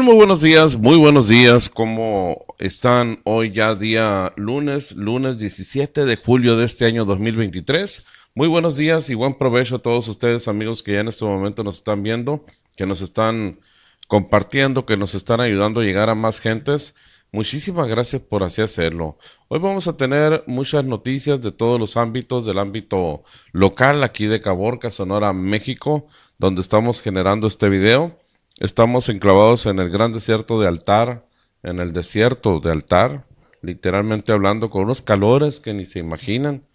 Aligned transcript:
Muy 0.00 0.14
buenos 0.14 0.40
días, 0.40 0.74
muy 0.74 0.96
buenos 0.96 1.28
días. 1.28 1.68
¿Cómo 1.68 2.46
están 2.58 3.20
hoy 3.24 3.52
ya 3.52 3.74
día 3.74 4.32
lunes, 4.36 4.96
lunes 4.96 5.36
17 5.36 6.06
de 6.06 6.16
julio 6.16 6.56
de 6.56 6.64
este 6.64 6.86
año 6.86 7.04
2023? 7.04 8.02
Muy 8.34 8.48
buenos 8.48 8.76
días 8.76 9.10
y 9.10 9.14
buen 9.14 9.34
provecho 9.34 9.76
a 9.76 9.78
todos 9.80 10.08
ustedes 10.08 10.48
amigos 10.48 10.82
que 10.82 10.94
ya 10.94 11.00
en 11.00 11.08
este 11.08 11.26
momento 11.26 11.62
nos 11.62 11.76
están 11.76 12.02
viendo, 12.02 12.46
que 12.74 12.86
nos 12.86 13.02
están 13.02 13.60
compartiendo, 14.08 14.86
que 14.86 14.96
nos 14.96 15.14
están 15.14 15.40
ayudando 15.40 15.82
a 15.82 15.84
llegar 15.84 16.08
a 16.08 16.14
más 16.14 16.40
gentes. 16.40 16.94
Muchísimas 17.30 17.86
gracias 17.86 18.22
por 18.22 18.44
así 18.44 18.62
hacerlo. 18.62 19.18
Hoy 19.48 19.58
vamos 19.58 19.88
a 19.88 19.96
tener 19.98 20.42
muchas 20.46 20.86
noticias 20.86 21.42
de 21.42 21.52
todos 21.52 21.78
los 21.78 21.98
ámbitos, 21.98 22.46
del 22.46 22.58
ámbito 22.58 23.24
local 23.52 24.02
aquí 24.04 24.24
de 24.24 24.40
Caborca, 24.40 24.90
Sonora, 24.90 25.34
México, 25.34 26.06
donde 26.38 26.62
estamos 26.62 27.02
generando 27.02 27.46
este 27.46 27.68
video. 27.68 28.21
Estamos 28.58 29.08
enclavados 29.08 29.66
en 29.66 29.78
el 29.78 29.90
gran 29.90 30.12
desierto 30.12 30.60
de 30.60 30.68
Altar, 30.68 31.26
en 31.62 31.80
el 31.80 31.92
desierto 31.92 32.60
de 32.60 32.70
Altar, 32.70 33.26
literalmente 33.62 34.32
hablando, 34.32 34.68
con 34.70 34.84
unos 34.84 35.02
calores 35.02 35.60
que 35.60 35.74
ni 35.74 35.86
se 35.86 35.98
imaginan. 35.98 36.66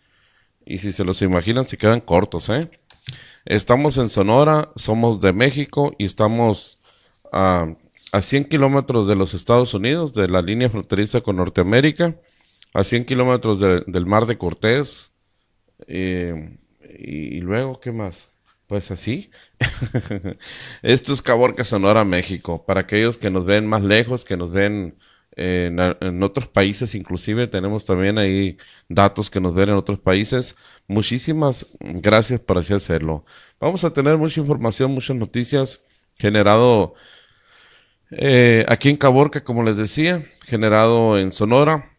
Y 0.65 0.79
si 0.79 0.91
se 0.91 1.05
los 1.05 1.21
imaginan, 1.21 1.65
se 1.65 1.77
quedan 1.77 2.01
cortos, 2.01 2.49
¿eh? 2.49 2.69
Estamos 3.45 3.97
en 3.97 4.09
Sonora, 4.09 4.71
somos 4.75 5.21
de 5.21 5.31
México 5.31 5.93
y 5.97 6.05
estamos 6.05 6.79
a, 7.31 7.73
a 8.11 8.21
100 8.21 8.45
kilómetros 8.45 9.07
de 9.07 9.15
los 9.15 9.33
Estados 9.33 9.73
Unidos, 9.73 10.13
de 10.13 10.27
la 10.27 10.41
línea 10.41 10.69
fronteriza 10.69 11.21
con 11.21 11.37
Norteamérica, 11.37 12.15
a 12.73 12.83
100 12.83 13.05
kilómetros 13.05 13.59
del 13.59 14.05
mar 14.05 14.25
de 14.25 14.37
Cortés. 14.37 15.11
Eh, 15.87 16.57
y 16.99 17.39
luego, 17.39 17.79
¿qué 17.79 17.91
más? 17.91 18.36
Pues 18.67 18.91
así. 18.91 19.31
Esto 20.81 21.13
es 21.13 21.21
Caborca, 21.21 21.63
Sonora, 21.63 22.03
México. 22.03 22.65
Para 22.65 22.81
aquellos 22.81 23.17
que 23.17 23.29
nos 23.29 23.45
ven 23.45 23.65
más 23.65 23.81
lejos, 23.81 24.25
que 24.25 24.35
nos 24.35 24.51
ven 24.51 24.97
en, 25.37 26.23
otros 26.23 26.47
países, 26.47 26.95
inclusive 26.95 27.47
tenemos 27.47 27.85
también 27.85 28.17
ahí 28.17 28.57
datos 28.89 29.29
que 29.29 29.39
nos 29.39 29.53
ven 29.53 29.69
en 29.69 29.75
otros 29.75 29.99
países. 29.99 30.57
Muchísimas 30.87 31.67
gracias 31.79 32.39
por 32.41 32.57
así 32.57 32.73
hacerlo. 32.73 33.25
Vamos 33.59 33.83
a 33.83 33.93
tener 33.93 34.17
mucha 34.17 34.41
información, 34.41 34.91
muchas 34.91 35.15
noticias 35.15 35.85
generado 36.15 36.95
eh, 38.11 38.65
aquí 38.67 38.89
en 38.89 38.95
Caborca, 38.95 39.43
como 39.43 39.63
les 39.63 39.77
decía, 39.77 40.25
generado 40.45 41.19
en 41.19 41.31
Sonora, 41.31 41.97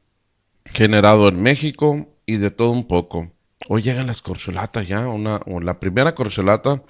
generado 0.64 1.28
en 1.28 1.40
México 1.42 2.08
y 2.26 2.36
de 2.38 2.50
todo 2.50 2.70
un 2.72 2.86
poco. 2.86 3.32
Hoy 3.66 3.82
llegan 3.82 4.06
las 4.06 4.22
corcholatas 4.22 4.86
ya, 4.86 5.08
una, 5.08 5.40
la 5.60 5.80
primera 5.80 6.14
corcholata 6.14 6.82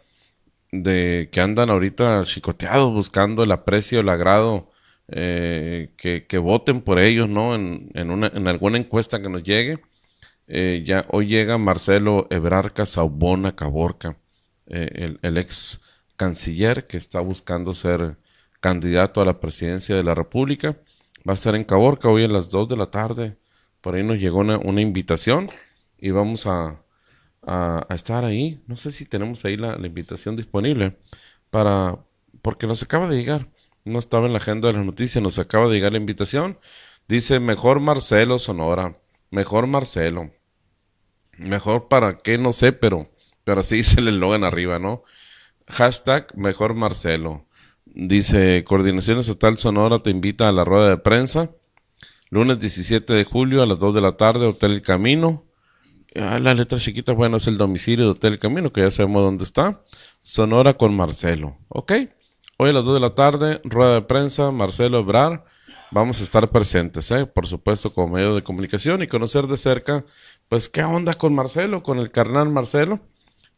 de 0.71 1.29
que 1.33 1.41
andan 1.41 1.71
ahorita 1.71 2.23
chicoteados 2.25 2.93
buscando 2.93 3.43
el 3.43 3.53
aprecio, 3.53 4.01
el 4.01 4.09
agrado, 4.09 4.71
eh, 5.09 5.89
que, 5.97 6.39
voten 6.39 6.83
por 6.83 6.99
ellos, 6.99 7.29
¿no? 7.29 7.55
En, 7.55 7.91
en, 7.95 8.11
una, 8.11 8.29
en 8.29 8.47
alguna 8.49 8.79
encuesta 8.79 9.21
que 9.23 9.31
nos 9.31 9.43
llegue. 9.43 9.81
Eh, 10.47 10.83
ya 10.87 11.07
hoy 11.11 11.27
llega 11.27 11.59
Marcelo 11.59 12.27
Ebrarca 12.31 12.87
Saubona 12.87 13.55
Caborca, 13.55 14.19
eh, 14.67 15.17
el, 15.23 15.39
ex 15.39 15.81
canciller 16.17 16.87
que 16.87 16.97
está 16.97 17.21
buscando 17.21 17.75
ser 17.75 18.17
candidato 18.61 19.21
a 19.21 19.25
la 19.25 19.41
presidencia 19.41 19.97
de 19.97 20.05
la 20.05 20.15
República. 20.15 20.77
Va 21.29 21.35
a 21.35 21.37
ser 21.37 21.55
en 21.55 21.65
Caborca 21.65 22.09
hoy 22.09 22.25
a 22.25 22.29
las 22.29 22.51
2 22.51 22.69
de 22.69 22.77
la 22.77 22.87
tarde. 22.91 23.37
Por 23.81 23.95
ahí 23.95 24.03
nos 24.03 24.19
llegó 24.19 24.39
una, 24.39 24.59
una 24.59 24.81
invitación 24.81 25.51
y 25.99 26.11
vamos 26.11 26.47
a, 26.47 26.83
a, 27.43 27.87
estar 27.95 28.25
ahí. 28.25 28.63
No 28.67 28.77
sé 28.77 28.93
si 28.93 29.05
tenemos 29.05 29.45
ahí 29.45 29.57
la, 29.57 29.75
invitación 29.77 30.37
disponible 30.37 30.99
para, 31.51 31.99
porque 32.43 32.67
nos 32.67 32.83
acaba 32.83 33.09
de 33.09 33.17
llegar. 33.17 33.49
No 33.85 33.99
estaba 33.99 34.27
en 34.27 34.33
la 34.33 34.39
agenda 34.39 34.69
de 34.69 34.75
las 34.75 34.85
noticias, 34.85 35.23
nos 35.23 35.39
acaba 35.39 35.69
de 35.69 35.75
llegar 35.75 35.93
la 35.93 35.99
invitación. 35.99 36.59
Dice, 37.09 37.41
mejor 37.41 37.81
Marcelo 37.81 38.39
Sonora, 38.39 38.99
mejor 39.31 39.67
Marcelo. 39.67 40.31
Mejor 41.39 41.89
para 41.89 42.19
qué, 42.19 42.37
no 42.37 42.53
sé, 42.53 42.73
pero, 42.73 43.05
pero 43.45 43.61
así 43.61 43.77
dice 43.79 44.01
el 44.01 44.09
eslogan 44.09 44.45
arriba, 44.45 44.79
¿no? 44.79 45.05
Hashtag 45.69 46.37
mejor 46.37 46.75
Marcelo. 46.75 47.47
Dice, 47.87 48.63
Coordinación 48.65 49.19
Estatal 49.19 49.57
Sonora 49.57 50.01
te 50.01 50.11
invita 50.11 50.49
a 50.49 50.53
la 50.53 50.65
rueda 50.65 50.91
de 50.91 50.99
prensa. 50.99 51.51
Lunes 52.31 52.59
17 52.59 53.15
de 53.15 53.25
julio 53.25 53.63
a 53.63 53.67
las 53.67 53.79
2 53.79 53.95
de 53.95 54.01
la 54.03 54.17
tarde, 54.19 54.47
Hotel 54.47 54.73
El 54.73 54.83
Camino. 54.83 55.48
Ah, 56.15 56.39
la 56.39 56.55
letra 56.55 56.79
chiquita, 56.79 57.13
bueno, 57.13 57.37
es 57.37 57.47
el 57.47 57.59
domicilio 57.59 58.07
de 58.07 58.11
Hotel 58.13 58.39
Camino, 58.39 58.73
que 58.73 58.81
ya 58.81 58.91
sabemos 58.91 59.23
dónde 59.23 59.45
está. 59.45 59.83
Sonora 60.23 60.75
con 60.75 60.97
Marcelo. 60.97 61.59
¿Ok? 61.69 61.93
Hoy 62.57 62.71
a 62.71 62.73
las 62.73 62.85
2 62.85 62.95
de 62.95 63.01
la 63.01 63.15
tarde, 63.15 63.61
rueda 63.65 63.95
de 63.95 64.03
prensa, 64.03 64.51
Marcelo 64.51 64.99
Ebrar. 64.99 65.45
Vamos 65.91 66.21
a 66.21 66.25
estar 66.25 66.49
presentes, 66.51 67.11
¿eh? 67.13 67.27
por 67.27 67.47
supuesto, 67.47 67.93
como 67.95 68.15
medio 68.15 68.35
de 68.35 68.43
comunicación 68.43 69.03
y 69.03 69.07
conocer 69.07 69.47
de 69.47 69.57
cerca, 69.57 70.05
pues, 70.49 70.69
qué 70.69 70.83
onda 70.83 71.15
con 71.15 71.35
Marcelo, 71.35 71.83
con 71.83 71.99
el 71.99 72.11
carnal 72.11 72.51
Marcelo. 72.51 73.01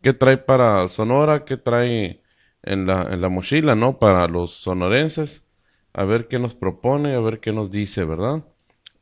¿Qué 0.02 0.12
trae 0.12 0.36
para 0.36 0.86
Sonora? 0.88 1.44
¿Qué 1.44 1.56
trae 1.56 2.22
en 2.62 2.86
la, 2.86 3.02
en 3.10 3.20
la 3.20 3.28
mochila, 3.28 3.74
no? 3.74 3.98
Para 3.98 4.26
los 4.28 4.52
sonorenses. 4.52 5.48
A 5.92 6.04
ver 6.04 6.28
qué 6.28 6.38
nos 6.38 6.54
propone, 6.54 7.14
a 7.14 7.20
ver 7.20 7.40
qué 7.40 7.52
nos 7.52 7.70
dice, 7.70 8.04
¿verdad? 8.04 8.44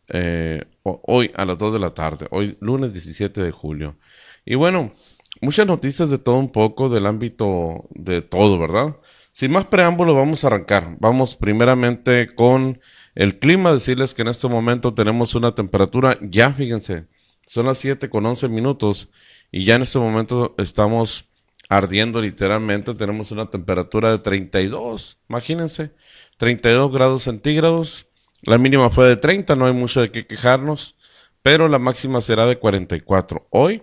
Eh, 0.08 0.64
hoy 1.04 1.30
a 1.34 1.44
las 1.44 1.58
2 1.58 1.72
de 1.72 1.78
la 1.78 1.94
tarde, 1.94 2.26
hoy 2.30 2.56
lunes 2.60 2.92
17 2.92 3.42
de 3.42 3.50
julio. 3.50 3.96
Y 4.44 4.54
bueno, 4.54 4.92
muchas 5.40 5.66
noticias 5.66 6.10
de 6.10 6.18
todo 6.18 6.36
un 6.36 6.50
poco, 6.50 6.88
del 6.88 7.06
ámbito 7.06 7.86
de 7.90 8.22
todo, 8.22 8.58
¿verdad? 8.58 8.96
Sin 9.32 9.52
más 9.52 9.66
preámbulo, 9.66 10.14
vamos 10.14 10.42
a 10.42 10.48
arrancar. 10.48 10.96
Vamos 10.98 11.36
primeramente 11.36 12.34
con 12.34 12.80
el 13.14 13.38
clima, 13.38 13.72
decirles 13.72 14.14
que 14.14 14.22
en 14.22 14.28
este 14.28 14.48
momento 14.48 14.94
tenemos 14.94 15.34
una 15.34 15.54
temperatura, 15.54 16.18
ya 16.22 16.52
fíjense, 16.52 17.06
son 17.46 17.66
las 17.66 17.78
7 17.78 18.10
con 18.10 18.26
11 18.26 18.48
minutos 18.48 19.10
y 19.50 19.64
ya 19.64 19.76
en 19.76 19.82
este 19.82 19.98
momento 19.98 20.54
estamos 20.58 21.30
ardiendo 21.68 22.20
literalmente, 22.20 22.94
tenemos 22.94 23.30
una 23.30 23.50
temperatura 23.50 24.10
de 24.10 24.18
32, 24.18 25.20
imagínense, 25.28 25.92
32 26.36 26.92
grados 26.92 27.22
centígrados 27.22 28.07
la 28.42 28.58
mínima 28.58 28.90
fue 28.90 29.08
de 29.08 29.16
30, 29.16 29.56
no 29.56 29.66
hay 29.66 29.72
mucho 29.72 30.00
de 30.00 30.10
qué 30.10 30.26
quejarnos, 30.26 30.96
pero 31.42 31.68
la 31.68 31.78
máxima 31.78 32.20
será 32.20 32.46
de 32.46 32.58
44. 32.58 33.48
Hoy 33.50 33.82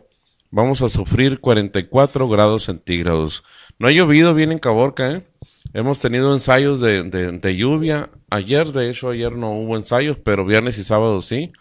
vamos 0.52 0.82
a 0.82 0.90
sufrir 0.90 1.40
44 1.40 2.30
grados 2.30 2.64
centígrados. 2.64 3.44
No 3.80 3.88
ha 3.88 3.92
llovido 3.92 4.34
bien 4.34 4.52
en 4.52 4.60
Caborca, 4.60 5.12
¿eh? 5.12 5.28
Hemos 5.74 6.00
tenido 6.00 6.32
ensayos 6.32 6.80
de, 6.80 7.04
de, 7.04 7.56
lluvia. 7.58 8.10
Ayer, 8.30 8.72
de 8.72 8.90
hecho, 8.90 9.10
ayer 9.10 9.36
no 9.36 9.52
hubo 9.52 9.76
ensayos, 9.76 10.18
pero 10.24 10.46
viernes 10.46 10.78
y 10.78 10.86
sábado 10.86 11.20
sí. 11.22 11.52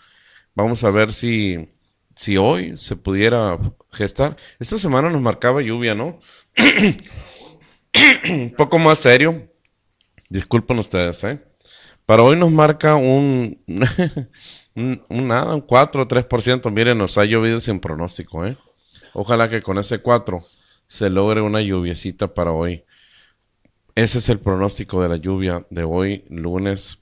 Vamos 0.55 0.85
a 0.85 0.91
ver 0.91 1.13
si, 1.13 1.69
si 2.15 2.37
hoy 2.37 2.77
se 2.77 2.95
pudiera 2.95 3.59
gestar. 3.91 4.37
Esta 4.61 4.79
semana 4.79 5.11
nos 5.11 5.21
marcaba 5.21 5.63
lluvia, 5.63 5.97
¿no? 5.97 6.21
Un 8.29 8.55
poco 8.57 8.79
más 8.79 9.01
serio. 9.01 9.51
Disculpen 10.29 10.79
ustedes, 10.79 11.25
¿eh? 11.25 11.41
Para 12.07 12.23
hoy 12.23 12.37
nos 12.37 12.51
marca 12.51 12.97
un, 12.97 13.63
un, 14.75 15.03
nada, 15.09 15.55
un 15.55 15.61
4 15.63 16.03
o 16.03 16.09
3%. 16.09 16.71
Miren, 16.71 16.99
nos 16.99 17.17
ha 17.17 17.25
llovido 17.25 17.61
sin 17.61 17.81
pronóstico, 17.81 18.45
¿eh? 18.45 18.57
Ojalá 19.15 19.49
que 19.49 19.63
con 19.63 19.79
ese 19.79 20.01
4 20.01 20.43
se 20.87 21.09
logre 21.09 21.41
una 21.41 21.63
lluviecita 21.63 22.35
para 22.35 22.53
hoy. 22.53 22.85
Ese 23.95 24.19
es 24.19 24.29
el 24.29 24.41
pronóstico 24.41 25.01
de 25.03 25.09
la 25.09 25.17
lluvia 25.17 25.67
de 25.71 25.85
hoy, 25.85 26.25
lunes 26.29 26.99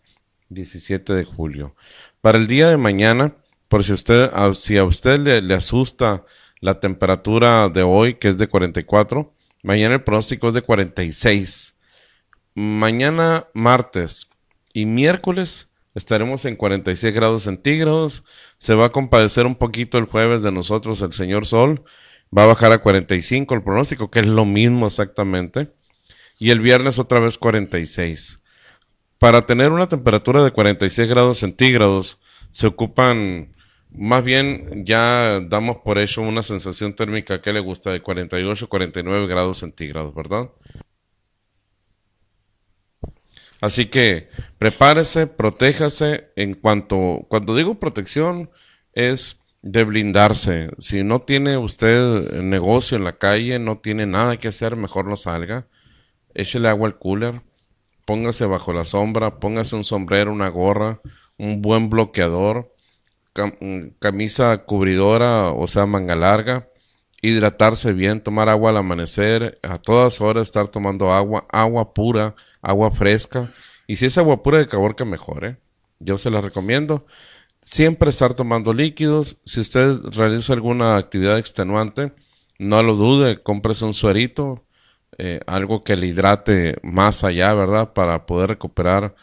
17 0.50 1.14
de 1.14 1.24
julio. 1.24 1.74
Para 2.20 2.38
el 2.38 2.46
día 2.46 2.68
de 2.68 2.76
mañana, 2.76 3.34
por 3.68 3.82
si, 3.82 3.92
usted, 3.92 4.30
si 4.52 4.76
a 4.76 4.84
usted 4.84 5.18
le, 5.18 5.40
le 5.40 5.54
asusta 5.54 6.24
la 6.60 6.78
temperatura 6.78 7.68
de 7.70 7.82
hoy, 7.82 8.14
que 8.14 8.28
es 8.28 8.38
de 8.38 8.46
44, 8.46 9.34
mañana 9.62 9.94
el 9.94 10.04
pronóstico 10.04 10.48
es 10.48 10.54
de 10.54 10.62
46. 10.62 11.76
Mañana 12.54 13.48
martes, 13.54 14.28
y 14.72 14.86
miércoles 14.86 15.68
estaremos 15.94 16.44
en 16.44 16.56
46 16.56 17.14
grados 17.14 17.44
centígrados. 17.44 18.24
Se 18.58 18.74
va 18.74 18.86
a 18.86 18.92
compadecer 18.92 19.46
un 19.46 19.56
poquito 19.56 19.98
el 19.98 20.06
jueves 20.06 20.42
de 20.42 20.52
nosotros 20.52 21.02
el 21.02 21.12
señor 21.12 21.46
Sol. 21.46 21.84
Va 22.36 22.44
a 22.44 22.46
bajar 22.46 22.72
a 22.72 22.78
45 22.78 23.54
el 23.54 23.62
pronóstico, 23.62 24.10
que 24.10 24.20
es 24.20 24.26
lo 24.26 24.44
mismo 24.44 24.86
exactamente. 24.86 25.70
Y 26.38 26.50
el 26.50 26.60
viernes 26.60 26.98
otra 26.98 27.20
vez 27.20 27.38
46. 27.38 28.40
Para 29.18 29.46
tener 29.46 29.70
una 29.70 29.88
temperatura 29.88 30.42
de 30.42 30.50
46 30.50 31.08
grados 31.08 31.38
centígrados 31.38 32.20
se 32.50 32.66
ocupan, 32.66 33.54
más 33.90 34.24
bien 34.24 34.84
ya 34.84 35.40
damos 35.40 35.76
por 35.84 35.98
hecho 35.98 36.22
una 36.22 36.42
sensación 36.42 36.94
térmica 36.94 37.40
que 37.40 37.52
le 37.52 37.60
gusta 37.60 37.92
de 37.92 38.00
48 38.00 38.68
49 38.68 39.26
grados 39.26 39.58
centígrados, 39.58 40.14
¿verdad? 40.14 40.50
Así 43.62 43.86
que 43.86 44.28
prepárese, 44.58 45.28
protéjase 45.28 46.32
en 46.34 46.54
cuanto, 46.54 47.26
cuando 47.28 47.54
digo 47.54 47.78
protección, 47.78 48.50
es 48.92 49.40
de 49.62 49.84
blindarse. 49.84 50.70
Si 50.78 51.04
no 51.04 51.22
tiene 51.22 51.56
usted 51.56 52.42
negocio 52.42 52.98
en 52.98 53.04
la 53.04 53.18
calle, 53.18 53.60
no 53.60 53.78
tiene 53.78 54.04
nada 54.04 54.36
que 54.36 54.48
hacer, 54.48 54.74
mejor 54.74 55.06
no 55.06 55.16
salga. 55.16 55.68
Échele 56.34 56.68
agua 56.68 56.88
al 56.88 56.98
cooler, 56.98 57.42
póngase 58.04 58.46
bajo 58.46 58.72
la 58.72 58.84
sombra, 58.84 59.38
póngase 59.38 59.76
un 59.76 59.84
sombrero, 59.84 60.32
una 60.32 60.48
gorra, 60.48 61.00
un 61.38 61.62
buen 61.62 61.88
bloqueador, 61.88 62.74
camisa 64.00 64.64
cubridora, 64.64 65.52
o 65.52 65.68
sea, 65.68 65.86
manga 65.86 66.16
larga, 66.16 66.68
hidratarse 67.20 67.92
bien, 67.92 68.20
tomar 68.20 68.48
agua 68.48 68.70
al 68.70 68.78
amanecer, 68.78 69.60
a 69.62 69.78
todas 69.78 70.20
horas 70.20 70.42
estar 70.42 70.66
tomando 70.66 71.12
agua, 71.12 71.46
agua 71.52 71.94
pura, 71.94 72.34
agua 72.62 72.90
fresca. 72.90 73.52
Y 73.86 73.96
si 73.96 74.06
es 74.06 74.16
agua 74.16 74.42
pura 74.42 74.58
de 74.58 74.68
Caborca, 74.68 75.04
mejor, 75.04 75.44
¿eh? 75.44 75.56
Yo 75.98 76.16
se 76.18 76.30
la 76.30 76.40
recomiendo. 76.40 77.06
Siempre 77.62 78.10
estar 78.10 78.34
tomando 78.34 78.72
líquidos. 78.72 79.38
Si 79.44 79.60
usted 79.60 79.96
realiza 80.12 80.52
alguna 80.52 80.96
actividad 80.96 81.38
extenuante, 81.38 82.12
no 82.58 82.82
lo 82.82 82.94
dude, 82.94 83.42
cómprese 83.42 83.84
un 83.84 83.94
suerito, 83.94 84.64
eh, 85.18 85.40
algo 85.46 85.84
que 85.84 85.96
le 85.96 86.06
hidrate 86.08 86.76
más 86.82 87.24
allá, 87.24 87.52
¿verdad? 87.54 87.92
Para 87.92 88.26
poder 88.26 88.50
recuperar 88.50 89.14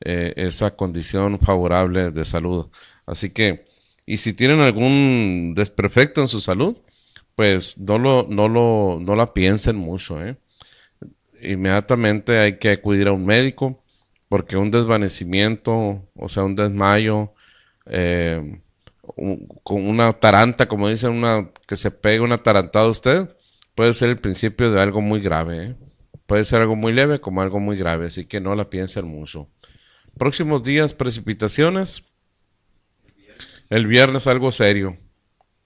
eh, 0.00 0.34
esa 0.36 0.76
condición 0.76 1.38
favorable 1.40 2.10
de 2.10 2.24
salud. 2.24 2.68
Así 3.06 3.30
que, 3.30 3.66
y 4.04 4.18
si 4.18 4.32
tienen 4.34 4.60
algún 4.60 5.54
desperfecto 5.54 6.20
en 6.20 6.28
su 6.28 6.40
salud, 6.40 6.76
pues 7.34 7.78
no 7.78 7.98
lo, 7.98 8.26
no 8.28 8.48
lo, 8.48 8.98
no 9.00 9.14
la 9.14 9.32
piensen 9.34 9.76
mucho, 9.76 10.22
¿eh? 10.24 10.36
Inmediatamente 11.42 12.38
hay 12.38 12.58
que 12.58 12.70
acudir 12.70 13.08
a 13.08 13.12
un 13.12 13.26
médico, 13.26 13.82
porque 14.28 14.56
un 14.56 14.70
desvanecimiento, 14.70 16.08
o 16.14 16.28
sea, 16.28 16.44
un 16.44 16.56
desmayo, 16.56 17.32
eh, 17.86 18.60
con 19.62 19.86
una 19.88 20.12
taranta, 20.12 20.66
como 20.68 20.88
dicen, 20.88 21.12
una 21.12 21.50
que 21.66 21.76
se 21.76 21.90
pega 21.90 22.24
una 22.24 22.38
tarantada 22.38 22.86
a 22.86 22.90
usted, 22.90 23.36
puede 23.74 23.94
ser 23.94 24.10
el 24.10 24.18
principio 24.18 24.72
de 24.72 24.80
algo 24.80 25.00
muy 25.00 25.20
grave. 25.20 25.64
¿eh? 25.64 25.76
Puede 26.26 26.44
ser 26.44 26.62
algo 26.62 26.76
muy 26.76 26.92
leve 26.92 27.20
como 27.20 27.42
algo 27.42 27.60
muy 27.60 27.76
grave, 27.76 28.06
así 28.06 28.24
que 28.24 28.40
no 28.40 28.54
la 28.54 28.68
piensen 28.68 29.06
mucho. 29.06 29.48
Próximos 30.18 30.62
días, 30.62 30.94
precipitaciones. 30.94 32.04
El 33.68 33.86
viernes 33.86 34.26
algo 34.26 34.50
serio. 34.50 34.96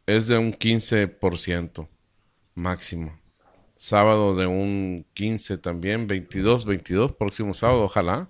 Es 0.07 0.29
de 0.29 0.39
un 0.39 0.53
15% 0.53 1.89
máximo. 2.55 3.20
Sábado 3.81 4.37
de 4.37 4.47
un 4.47 5.07
15 5.15 5.57
también, 5.57 6.07
22, 6.07 6.67
22, 6.67 7.13
próximo 7.13 7.55
sábado, 7.55 7.85
ojalá. 7.85 8.29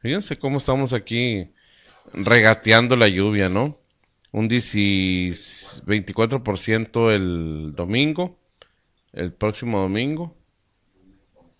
Fíjense 0.00 0.36
cómo 0.36 0.58
estamos 0.58 0.92
aquí 0.92 1.54
regateando 2.12 2.94
la 2.94 3.08
lluvia, 3.08 3.48
¿no? 3.48 3.80
Un 4.30 4.50
24% 4.50 7.14
el 7.14 7.72
domingo, 7.74 8.38
el 9.14 9.32
próximo 9.32 9.80
domingo, 9.80 10.36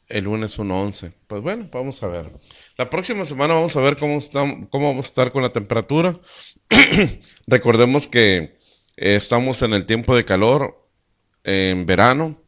el 0.08 0.24
lunes 0.24 0.58
un 0.58 0.70
11. 0.70 1.14
Pues 1.28 1.40
bueno, 1.40 1.66
vamos 1.72 2.02
a 2.02 2.08
ver. 2.08 2.30
La 2.76 2.90
próxima 2.90 3.24
semana 3.24 3.54
vamos 3.54 3.74
a 3.74 3.80
ver 3.80 3.96
cómo, 3.96 4.18
cómo 4.68 4.88
vamos 4.88 5.06
a 5.06 5.08
estar 5.08 5.32
con 5.32 5.42
la 5.42 5.54
temperatura. 5.54 6.20
Recordemos 7.46 8.06
que 8.06 8.58
estamos 8.96 9.62
en 9.62 9.72
el 9.72 9.86
tiempo 9.86 10.14
de 10.14 10.26
calor 10.26 10.86
en 11.42 11.86
verano 11.86 12.46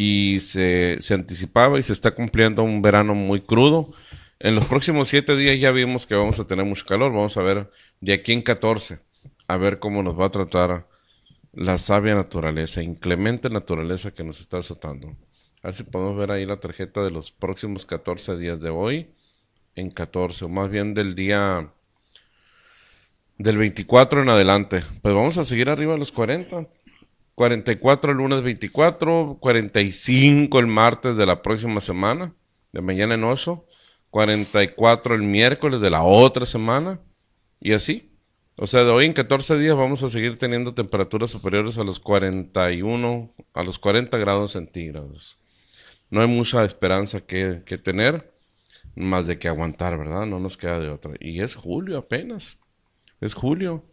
y 0.00 0.38
se, 0.38 0.96
se 1.00 1.14
anticipaba 1.14 1.76
y 1.76 1.82
se 1.82 1.92
está 1.92 2.12
cumpliendo 2.12 2.62
un 2.62 2.82
verano 2.82 3.16
muy 3.16 3.40
crudo. 3.40 3.92
En 4.38 4.54
los 4.54 4.64
próximos 4.66 5.08
siete 5.08 5.34
días 5.34 5.58
ya 5.58 5.72
vimos 5.72 6.06
que 6.06 6.14
vamos 6.14 6.38
a 6.38 6.46
tener 6.46 6.64
mucho 6.64 6.86
calor. 6.86 7.12
Vamos 7.12 7.36
a 7.36 7.42
ver 7.42 7.68
de 8.00 8.12
aquí 8.12 8.32
en 8.32 8.42
14, 8.42 9.00
a 9.48 9.56
ver 9.56 9.80
cómo 9.80 10.04
nos 10.04 10.16
va 10.16 10.26
a 10.26 10.30
tratar 10.30 10.86
la 11.52 11.78
sabia 11.78 12.14
naturaleza, 12.14 12.80
inclemente 12.80 13.50
naturaleza 13.50 14.14
que 14.14 14.22
nos 14.22 14.38
está 14.38 14.58
azotando. 14.58 15.16
A 15.64 15.68
ver 15.68 15.74
si 15.74 15.82
podemos 15.82 16.16
ver 16.16 16.30
ahí 16.30 16.46
la 16.46 16.60
tarjeta 16.60 17.02
de 17.02 17.10
los 17.10 17.32
próximos 17.32 17.84
14 17.84 18.36
días 18.36 18.60
de 18.60 18.68
hoy. 18.68 19.10
En 19.74 19.90
14, 19.90 20.44
o 20.44 20.48
más 20.48 20.70
bien 20.70 20.94
del 20.94 21.16
día 21.16 21.72
del 23.36 23.56
24 23.58 24.22
en 24.22 24.28
adelante. 24.28 24.84
Pues 25.02 25.12
vamos 25.12 25.38
a 25.38 25.44
seguir 25.44 25.68
arriba 25.68 25.94
de 25.94 25.98
los 25.98 26.12
40. 26.12 26.68
44 27.38 28.10
el 28.10 28.18
lunes 28.18 28.42
24, 28.42 29.38
45 29.38 30.58
el 30.58 30.66
martes 30.66 31.16
de 31.16 31.24
la 31.24 31.40
próxima 31.40 31.80
semana, 31.80 32.34
de 32.72 32.80
mañana 32.80 33.14
en 33.14 33.22
8. 33.22 33.64
44 34.10 35.14
el 35.14 35.22
miércoles 35.22 35.80
de 35.80 35.88
la 35.88 36.02
otra 36.02 36.44
semana 36.46 36.98
y 37.60 37.74
así. 37.74 38.10
O 38.56 38.66
sea, 38.66 38.82
de 38.82 38.90
hoy 38.90 39.06
en 39.06 39.12
14 39.12 39.56
días 39.56 39.76
vamos 39.76 40.02
a 40.02 40.08
seguir 40.08 40.36
teniendo 40.36 40.74
temperaturas 40.74 41.30
superiores 41.30 41.78
a 41.78 41.84
los 41.84 42.00
41, 42.00 43.32
a 43.54 43.62
los 43.62 43.78
40 43.78 44.18
grados 44.18 44.50
centígrados. 44.50 45.38
No 46.10 46.22
hay 46.22 46.26
mucha 46.26 46.64
esperanza 46.64 47.20
que, 47.20 47.62
que 47.64 47.78
tener, 47.78 48.32
más 48.96 49.28
de 49.28 49.38
que 49.38 49.46
aguantar, 49.46 49.96
¿verdad? 49.96 50.26
No 50.26 50.40
nos 50.40 50.56
queda 50.56 50.80
de 50.80 50.88
otra. 50.88 51.12
Y 51.20 51.40
es 51.40 51.54
julio 51.54 51.98
apenas. 51.98 52.58
Es 53.20 53.34
julio. 53.34 53.84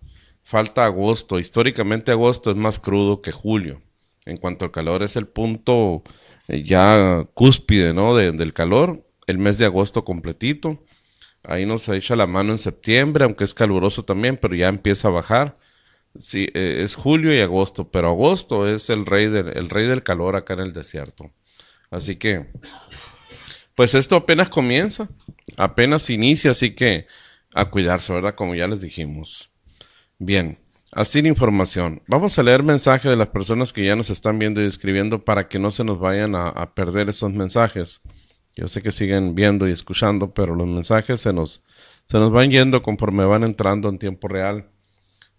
Falta 0.45 0.85
agosto. 0.85 1.39
Históricamente 1.39 2.11
agosto 2.11 2.51
es 2.51 2.55
más 2.55 2.79
crudo 2.79 3.23
que 3.23 3.31
julio. 3.31 3.81
En 4.25 4.37
cuanto 4.37 4.63
al 4.63 4.71
calor, 4.71 5.01
es 5.01 5.15
el 5.15 5.27
punto 5.27 6.03
eh, 6.47 6.61
ya 6.61 7.27
cúspide, 7.33 7.93
¿no? 7.93 8.15
del 8.15 8.53
calor 8.53 9.03
el 9.25 9.39
mes 9.39 9.57
de 9.57 9.65
agosto 9.65 10.05
completito. 10.05 10.83
Ahí 11.43 11.65
nos 11.65 11.89
echa 11.89 12.15
la 12.15 12.27
mano 12.27 12.51
en 12.51 12.59
septiembre, 12.59 13.23
aunque 13.25 13.43
es 13.43 13.55
caluroso 13.55 14.05
también, 14.05 14.37
pero 14.37 14.53
ya 14.53 14.67
empieza 14.67 15.07
a 15.07 15.11
bajar. 15.11 15.55
Sí, 16.15 16.47
eh, 16.53 16.81
es 16.83 16.93
julio 16.93 17.33
y 17.33 17.39
agosto, 17.39 17.89
pero 17.89 18.09
agosto 18.09 18.67
es 18.67 18.91
el 18.91 19.07
rey, 19.07 19.29
del, 19.29 19.49
el 19.57 19.67
rey 19.67 19.87
del 19.87 20.03
calor 20.03 20.35
acá 20.35 20.53
en 20.53 20.59
el 20.59 20.73
desierto. 20.73 21.31
Así 21.89 22.17
que, 22.17 22.45
pues 23.73 23.95
esto 23.95 24.15
apenas 24.15 24.49
comienza, 24.49 25.09
apenas 25.57 26.11
inicia, 26.11 26.51
así 26.51 26.75
que 26.75 27.07
a 27.55 27.65
cuidarse, 27.65 28.13
¿verdad? 28.13 28.35
Como 28.35 28.53
ya 28.53 28.67
les 28.67 28.81
dijimos. 28.81 29.49
Bien, 30.19 30.57
así 30.91 31.21
la 31.21 31.27
información. 31.27 32.01
Vamos 32.07 32.37
a 32.39 32.43
leer 32.43 32.63
mensajes 32.63 33.09
de 33.11 33.17
las 33.17 33.27
personas 33.29 33.73
que 33.73 33.85
ya 33.85 33.95
nos 33.95 34.09
están 34.09 34.39
viendo 34.39 34.61
y 34.61 34.65
escribiendo 34.65 35.23
para 35.23 35.47
que 35.47 35.59
no 35.59 35.71
se 35.71 35.83
nos 35.83 35.99
vayan 35.99 36.35
a 36.35 36.73
perder 36.73 37.09
esos 37.09 37.33
mensajes. 37.33 38.01
Yo 38.55 38.69
sé 38.69 38.81
que 38.81 38.93
siguen 38.93 39.35
viendo 39.35 39.67
y 39.67 39.73
escuchando, 39.73 40.33
pero 40.33 40.55
los 40.55 40.67
mensajes 40.67 41.19
se 41.19 41.33
nos, 41.33 41.63
se 42.05 42.17
nos 42.17 42.31
van 42.31 42.49
yendo 42.51 42.81
conforme 42.81 43.25
van 43.25 43.43
entrando 43.43 43.89
en 43.89 43.99
tiempo 43.99 44.29
real. 44.29 44.69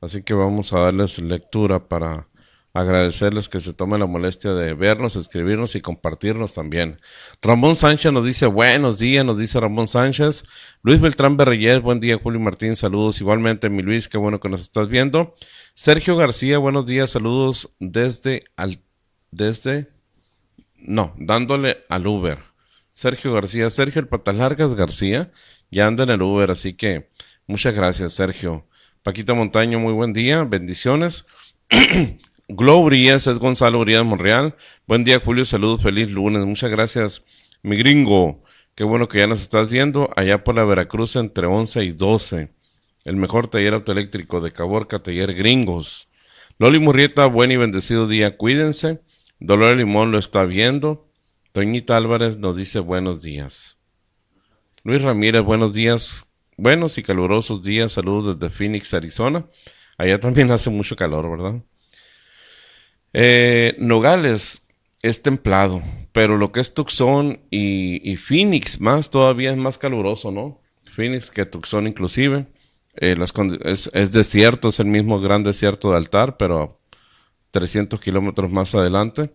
Así 0.03 0.23
que 0.23 0.35
vamos 0.35 0.75
a 0.75 0.81
darles 0.81 1.19
lectura 1.19 1.89
para 1.89 2.29
agradecerles 2.77 3.49
que 3.49 3.59
se 3.59 3.73
tomen 3.73 4.01
la 4.01 4.07
molestia 4.07 4.53
de 4.53 4.75
vernos, 4.75 5.17
escribirnos 5.17 5.75
y 5.77 5.81
compartirnos 5.81 6.53
también. 6.53 7.01
Ramón 7.41 7.75
Sánchez 7.75 8.13
nos 8.13 8.25
dice 8.25 8.45
buenos 8.45 8.99
días, 8.99 9.25
nos 9.25 9.39
dice 9.39 9.59
Ramón 9.59 9.89
Sánchez. 9.89 10.45
Luis 10.83 11.01
Beltrán 11.01 11.39
Berreyes, 11.39 11.81
buen 11.81 12.01
día, 12.01 12.19
Julio 12.23 12.39
Martín, 12.39 12.77
saludos 12.77 13.19
igualmente, 13.23 13.71
mi 13.71 13.83
Luis, 13.83 14.09
qué 14.09 14.19
bueno 14.19 14.41
que 14.41 14.51
nos 14.51 14.61
estás 14.61 14.89
viendo. 14.89 15.35
Sergio 15.73 16.17
García, 16.17 16.59
buenos 16.59 16.85
días, 16.85 17.11
saludos 17.11 17.75
desde 17.81 18.43
al, 18.57 18.83
desde, 19.31 19.89
no, 20.77 21.15
dándole 21.17 21.79
al 21.89 22.07
Uber. 22.07 22.41
Sergio 22.93 23.33
García, 23.33 23.71
Sergio 23.71 24.03
el 24.03 24.09
Patalargas 24.09 24.75
García, 24.75 25.33
ya 25.71 25.87
anda 25.87 26.05
en 26.05 26.11
el 26.11 26.21
Uber, 26.21 26.51
así 26.51 26.75
que 26.75 27.09
muchas 27.47 27.75
gracias, 27.75 28.13
Sergio. 28.13 28.67
Paquita 29.03 29.33
Montaño, 29.33 29.81
muy 29.81 29.95
buen 29.95 30.13
día, 30.13 30.45
bendiciones. 30.45 31.25
Glow 32.49 32.89
es 32.93 33.27
Gonzalo 33.41 33.81
Urias 33.81 34.05
Monreal. 34.05 34.55
Buen 34.87 35.03
día, 35.03 35.19
Julio, 35.19 35.45
saludos, 35.45 35.83
feliz 35.83 36.09
lunes. 36.09 36.45
Muchas 36.45 36.71
gracias, 36.71 37.25
mi 37.65 37.77
gringo. 37.77 38.45
Qué 38.77 38.85
bueno 38.85 39.09
que 39.09 39.19
ya 39.19 39.27
nos 39.27 39.41
estás 39.41 39.69
viendo 39.69 40.11
allá 40.15 40.45
por 40.45 40.55
la 40.55 40.65
Veracruz 40.65 41.17
entre 41.17 41.49
11 41.49 41.83
y 41.83 41.91
12. 41.91 42.53
El 43.05 43.17
mejor 43.17 43.49
taller 43.49 43.75
autoeléctrico 43.75 44.41
de 44.41 44.53
Caborca, 44.53 45.03
taller 45.03 45.35
gringos. 45.35 46.09
Loli 46.57 46.79
Murrieta, 46.79 47.27
buen 47.27 47.51
y 47.51 47.57
bendecido 47.57 48.07
día, 48.07 48.37
cuídense. 48.37 49.01
Dolor 49.41 49.77
Limón 49.77 50.13
lo 50.13 50.19
está 50.19 50.45
viendo. 50.45 51.11
Toñita 51.51 51.97
Álvarez 51.97 52.39
nos 52.39 52.57
dice 52.57 52.79
buenos 52.79 53.23
días. 53.23 53.77
Luis 54.85 55.03
Ramírez, 55.03 55.43
buenos 55.43 55.73
días. 55.73 56.29
Buenos 56.57 56.97
y 56.97 57.03
calurosos 57.03 57.61
días. 57.61 57.91
Saludos 57.91 58.39
desde 58.39 58.55
Phoenix, 58.55 58.95
Arizona. 58.95 59.47
Allá 59.99 60.21
también 60.21 60.49
hace 60.53 60.71
mucho 60.71 60.95
calor, 60.95 61.29
¿verdad? 61.29 61.61
Eh, 63.19 63.75
Nogales 63.79 64.67
es 65.01 65.23
templado, 65.23 65.83
pero 66.13 66.37
lo 66.37 66.53
que 66.53 66.61
es 66.61 66.75
Tucson 66.75 67.41
y, 67.51 68.15
Phoenix 68.19 68.79
más 68.79 69.09
todavía 69.09 69.53
es 69.53 69.57
más 69.57 69.79
caluroso, 69.79 70.31
¿no? 70.31 70.61
Phoenix 70.85 71.31
que 71.31 71.47
Tucson 71.47 71.87
inclusive. 71.87 72.47
Eh, 72.95 73.17
es, 73.65 73.91
es, 73.95 74.13
desierto, 74.13 74.69
es 74.69 74.81
el 74.81 74.89
mismo 74.89 75.19
gran 75.19 75.43
desierto 75.45 75.93
de 75.93 75.97
altar, 75.97 76.37
pero 76.37 76.79
300 77.53 77.99
kilómetros 78.03 78.53
más 78.53 78.75
adelante 78.75 79.33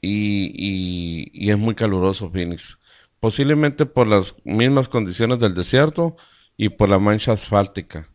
y, 0.00 1.28
y, 1.34 1.50
es 1.50 1.58
muy 1.58 1.74
caluroso 1.74 2.30
Phoenix. 2.30 2.78
Posiblemente 3.20 3.84
por 3.84 4.06
las 4.06 4.34
mismas 4.44 4.88
condiciones 4.88 5.38
del 5.38 5.52
desierto 5.52 6.16
y 6.56 6.70
por 6.70 6.88
la 6.88 6.98
mancha 6.98 7.32
asfáltica. 7.32 8.08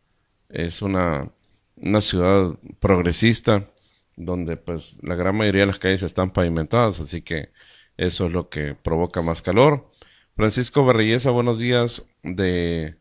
Es 0.49 0.81
una, 0.81 1.31
una 1.75 2.01
ciudad 2.01 2.57
progresista 2.79 3.69
donde 4.17 4.57
pues 4.57 4.97
la 5.01 5.15
gran 5.15 5.37
mayoría 5.37 5.61
de 5.61 5.67
las 5.67 5.79
calles 5.79 6.03
están 6.03 6.33
pavimentadas, 6.33 6.99
así 6.99 7.21
que 7.21 7.51
eso 7.95 8.27
es 8.27 8.33
lo 8.33 8.49
que 8.49 8.75
provoca 8.75 9.21
más 9.21 9.41
calor. 9.41 9.89
Francisco 10.35 10.85
Berreyesa, 10.85 11.31
buenos 11.31 11.57
días 11.59 12.05
de 12.23 12.97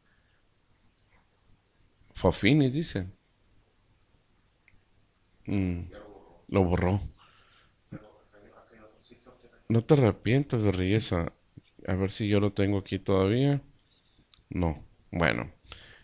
Fofini, 2.15 2.71
dice. 2.71 3.09
Mm, 5.47 5.91
lo 6.49 6.65
borró. 6.65 7.01
No 9.69 9.85
te 9.85 9.95
arrepientas, 9.95 10.63
Berreyesa. 10.63 11.33
A 11.87 11.95
ver 11.95 12.11
si 12.11 12.29
yo 12.29 12.41
lo 12.41 12.53
tengo 12.53 12.79
aquí 12.79 12.99
todavía. 12.99 13.63
No. 14.49 14.85
Bueno. 15.11 15.53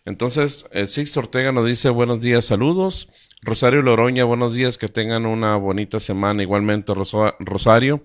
Entonces, 0.05 0.67
el 0.73 0.89
Six 0.89 1.17
Ortega 1.17 1.53
nos 1.53 1.67
dice 1.67 1.89
buenos 1.89 2.21
días, 2.21 2.45
saludos. 2.45 3.09
Rosario 3.45 3.83
Loroña, 3.83 4.23
buenos 4.23 4.55
días, 4.55 4.79
que 4.79 4.87
tengan 4.87 5.27
una 5.27 5.57
bonita 5.57 5.99
semana. 5.99 6.45
Igualmente, 6.45 6.93
Rosario. 6.95 8.05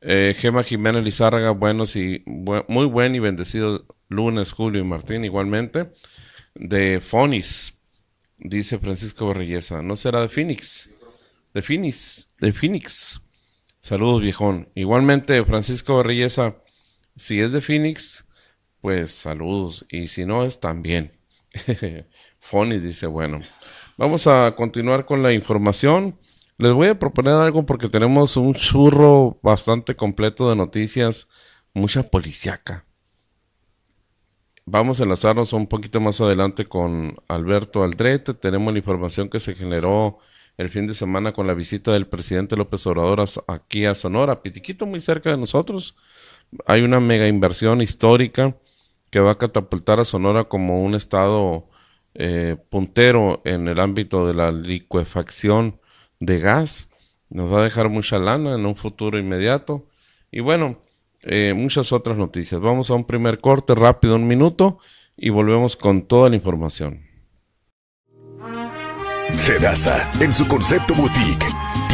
Eh, 0.00 0.34
Gema 0.38 0.64
Jiménez 0.64 1.04
Lizárraga, 1.04 1.50
buenos 1.50 1.94
y 1.94 2.22
muy 2.24 2.86
buen 2.86 3.14
y 3.14 3.18
bendecido 3.18 3.84
lunes, 4.08 4.52
Julio 4.52 4.80
y 4.80 4.84
Martín, 4.84 5.26
igualmente. 5.26 5.92
De 6.54 7.02
Fonis, 7.02 7.74
dice 8.38 8.78
Francisco 8.78 9.26
Borrellesa. 9.26 9.82
¿No 9.82 9.94
será 9.94 10.22
de 10.22 10.30
Phoenix? 10.30 10.88
De 11.52 11.60
Phoenix, 11.60 12.30
de 12.40 12.54
Phoenix. 12.54 13.20
Saludos, 13.80 14.22
viejón. 14.22 14.70
Igualmente, 14.74 15.44
Francisco 15.44 15.96
Borrellesa, 15.96 16.56
si 17.14 17.40
es 17.40 17.52
de 17.52 17.60
Phoenix, 17.60 18.26
pues 18.80 19.10
saludos. 19.10 19.84
Y 19.90 20.08
si 20.08 20.24
no 20.24 20.46
es, 20.46 20.60
también. 20.60 21.12
Fonis 22.38 22.82
dice, 22.82 23.06
bueno. 23.06 23.42
Vamos 23.98 24.26
a 24.26 24.54
continuar 24.54 25.06
con 25.06 25.22
la 25.22 25.32
información. 25.32 26.18
Les 26.58 26.74
voy 26.74 26.88
a 26.88 26.98
proponer 26.98 27.32
algo 27.32 27.64
porque 27.64 27.88
tenemos 27.88 28.36
un 28.36 28.52
churro 28.52 29.38
bastante 29.42 29.96
completo 29.96 30.50
de 30.50 30.56
noticias, 30.56 31.30
mucha 31.72 32.02
policiaca. 32.02 32.84
Vamos 34.66 35.00
a 35.00 35.04
enlazarnos 35.04 35.54
un 35.54 35.66
poquito 35.66 35.98
más 35.98 36.20
adelante 36.20 36.66
con 36.66 37.16
Alberto 37.26 37.84
Aldrete. 37.84 38.34
Tenemos 38.34 38.70
la 38.70 38.80
información 38.80 39.30
que 39.30 39.40
se 39.40 39.54
generó 39.54 40.18
el 40.58 40.68
fin 40.68 40.86
de 40.86 40.92
semana 40.92 41.32
con 41.32 41.46
la 41.46 41.54
visita 41.54 41.94
del 41.94 42.06
presidente 42.06 42.54
López 42.54 42.86
Obrador 42.86 43.24
aquí 43.46 43.86
a 43.86 43.94
Sonora, 43.94 44.42
Pitiquito, 44.42 44.84
muy 44.84 45.00
cerca 45.00 45.30
de 45.30 45.38
nosotros. 45.38 45.96
Hay 46.66 46.82
una 46.82 47.00
mega 47.00 47.28
inversión 47.28 47.80
histórica 47.80 48.58
que 49.08 49.20
va 49.20 49.32
a 49.32 49.38
catapultar 49.38 50.00
a 50.00 50.04
Sonora 50.04 50.44
como 50.44 50.82
un 50.82 50.94
estado 50.94 51.70
eh, 52.18 52.56
puntero 52.70 53.42
en 53.44 53.68
el 53.68 53.80
ámbito 53.80 54.26
de 54.26 54.34
la 54.34 54.50
licuefacción 54.52 55.80
de 56.20 56.38
gas. 56.38 56.88
Nos 57.28 57.52
va 57.52 57.60
a 57.60 57.64
dejar 57.64 57.88
mucha 57.88 58.18
lana 58.18 58.54
en 58.54 58.66
un 58.66 58.76
futuro 58.76 59.18
inmediato. 59.18 59.86
Y 60.30 60.40
bueno, 60.40 60.78
eh, 61.22 61.54
muchas 61.54 61.92
otras 61.92 62.16
noticias. 62.16 62.60
Vamos 62.60 62.90
a 62.90 62.94
un 62.94 63.04
primer 63.04 63.40
corte 63.40 63.74
rápido, 63.74 64.16
un 64.16 64.26
minuto, 64.26 64.78
y 65.16 65.30
volvemos 65.30 65.76
con 65.76 66.02
toda 66.02 66.28
la 66.28 66.36
información. 66.36 67.04
Sedasa, 69.32 70.08
en 70.20 70.32
su 70.32 70.46
concepto 70.46 70.94
boutique, 70.94 71.44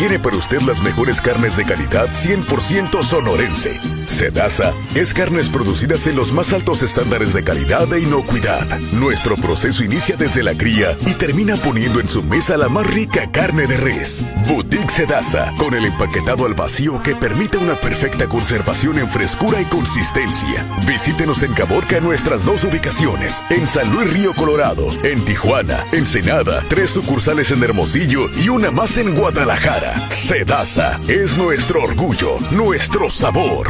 tiene 0.02 0.18
para 0.18 0.36
usted 0.36 0.60
las 0.62 0.82
mejores 0.82 1.20
carnes 1.20 1.56
de 1.56 1.62
calidad 1.62 2.08
100% 2.08 3.04
sonorense. 3.04 3.78
Sedasa 4.06 4.74
es 4.96 5.14
carnes 5.14 5.48
producidas 5.48 6.08
en 6.08 6.16
los 6.16 6.32
más 6.32 6.52
altos 6.52 6.82
estándares 6.82 7.32
de 7.32 7.44
calidad 7.44 7.92
e 7.92 8.00
inocuidad. 8.00 8.66
Nuestro 8.90 9.36
proceso 9.36 9.84
inicia 9.84 10.16
desde 10.16 10.42
la 10.42 10.54
cría 10.54 10.96
y 11.06 11.14
termina 11.14 11.54
poniendo 11.56 12.00
en 12.00 12.08
su 12.08 12.24
mesa 12.24 12.56
la 12.56 12.68
más 12.68 12.84
rica 12.84 13.30
carne 13.30 13.68
de 13.68 13.76
res. 13.76 14.24
Boutique 14.48 14.90
Sedasa, 14.90 15.54
con 15.56 15.72
el 15.72 15.84
empaquetado 15.84 16.46
al 16.46 16.54
vacío 16.54 17.00
que 17.04 17.14
permite 17.14 17.58
una 17.58 17.76
perfecta 17.76 18.28
conservación 18.28 18.98
en 18.98 19.08
frescura 19.08 19.60
y 19.60 19.66
consistencia. 19.66 20.66
Visítenos 20.84 21.44
en 21.44 21.54
Caborca 21.54 21.98
en 21.98 22.04
nuestras 22.04 22.44
dos 22.44 22.64
ubicaciones, 22.64 23.44
en 23.50 23.68
San 23.68 23.92
Luis 23.92 24.12
Río 24.12 24.34
Colorado, 24.34 24.88
en 25.04 25.24
Tijuana, 25.24 25.86
Ensenada, 25.92 26.64
tres 26.68 26.90
sucursales 26.90 27.52
en 27.52 27.62
Hermosillo 27.62 28.28
y 28.42 28.48
una 28.48 28.72
más 28.72 28.96
en 28.98 29.14
Guadalajara. 29.14 29.91
Sedasa 30.10 31.00
es 31.08 31.36
nuestro 31.36 31.82
orgullo, 31.82 32.36
nuestro 32.50 33.10
sabor. 33.10 33.68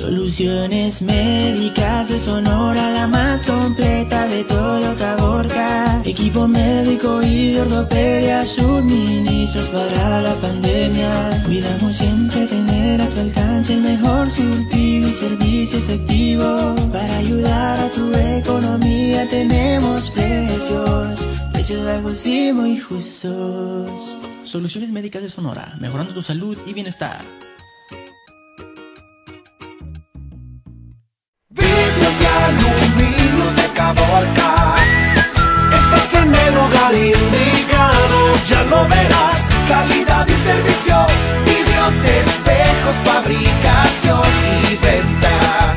Soluciones 0.00 1.02
médicas 1.02 2.08
de 2.08 2.18
Sonora, 2.18 2.90
la 2.90 3.06
más 3.06 3.44
completa 3.44 4.26
de 4.28 4.44
todo 4.44 4.96
Caborca. 4.96 6.00
Equipo 6.06 6.48
médico 6.48 7.22
y 7.22 7.52
de 7.52 7.60
ortopedia, 7.60 8.46
suministros 8.46 9.68
para 9.68 10.22
la 10.22 10.34
pandemia. 10.36 11.42
Cuidamos 11.44 11.94
siempre 11.94 12.46
tener 12.46 13.02
a 13.02 13.06
tu 13.08 13.20
alcance 13.20 13.74
el 13.74 13.82
mejor 13.82 14.30
surtido 14.30 15.10
y 15.10 15.12
servicio 15.12 15.78
efectivo. 15.78 16.74
Para 16.90 17.18
ayudar 17.18 17.80
a 17.80 17.90
tu 17.90 18.10
economía 18.14 19.28
tenemos 19.28 20.10
precios, 20.12 21.28
precios 21.52 21.84
bajos 21.84 22.26
y 22.26 22.54
muy 22.54 22.78
justos. 22.78 24.16
Soluciones 24.44 24.92
médicas 24.92 25.20
de 25.20 25.28
Sonora, 25.28 25.76
mejorando 25.78 26.14
tu 26.14 26.22
salud 26.22 26.56
y 26.64 26.72
bienestar. 26.72 27.20
Aluminio 32.46 33.46
de 33.56 33.66
Caborca. 33.74 34.76
Estás 35.72 36.14
en 36.22 36.34
el 36.34 36.56
hogar 36.56 36.94
indicado, 36.94 38.34
ya 38.48 38.62
lo 38.64 38.86
verás. 38.88 39.48
Calidad 39.68 40.26
y 40.26 40.36
servicio, 40.48 40.96
vidrios, 41.44 41.94
espejos, 41.94 42.96
fabricación 43.04 44.28
y 44.70 44.76
venta. 44.84 45.34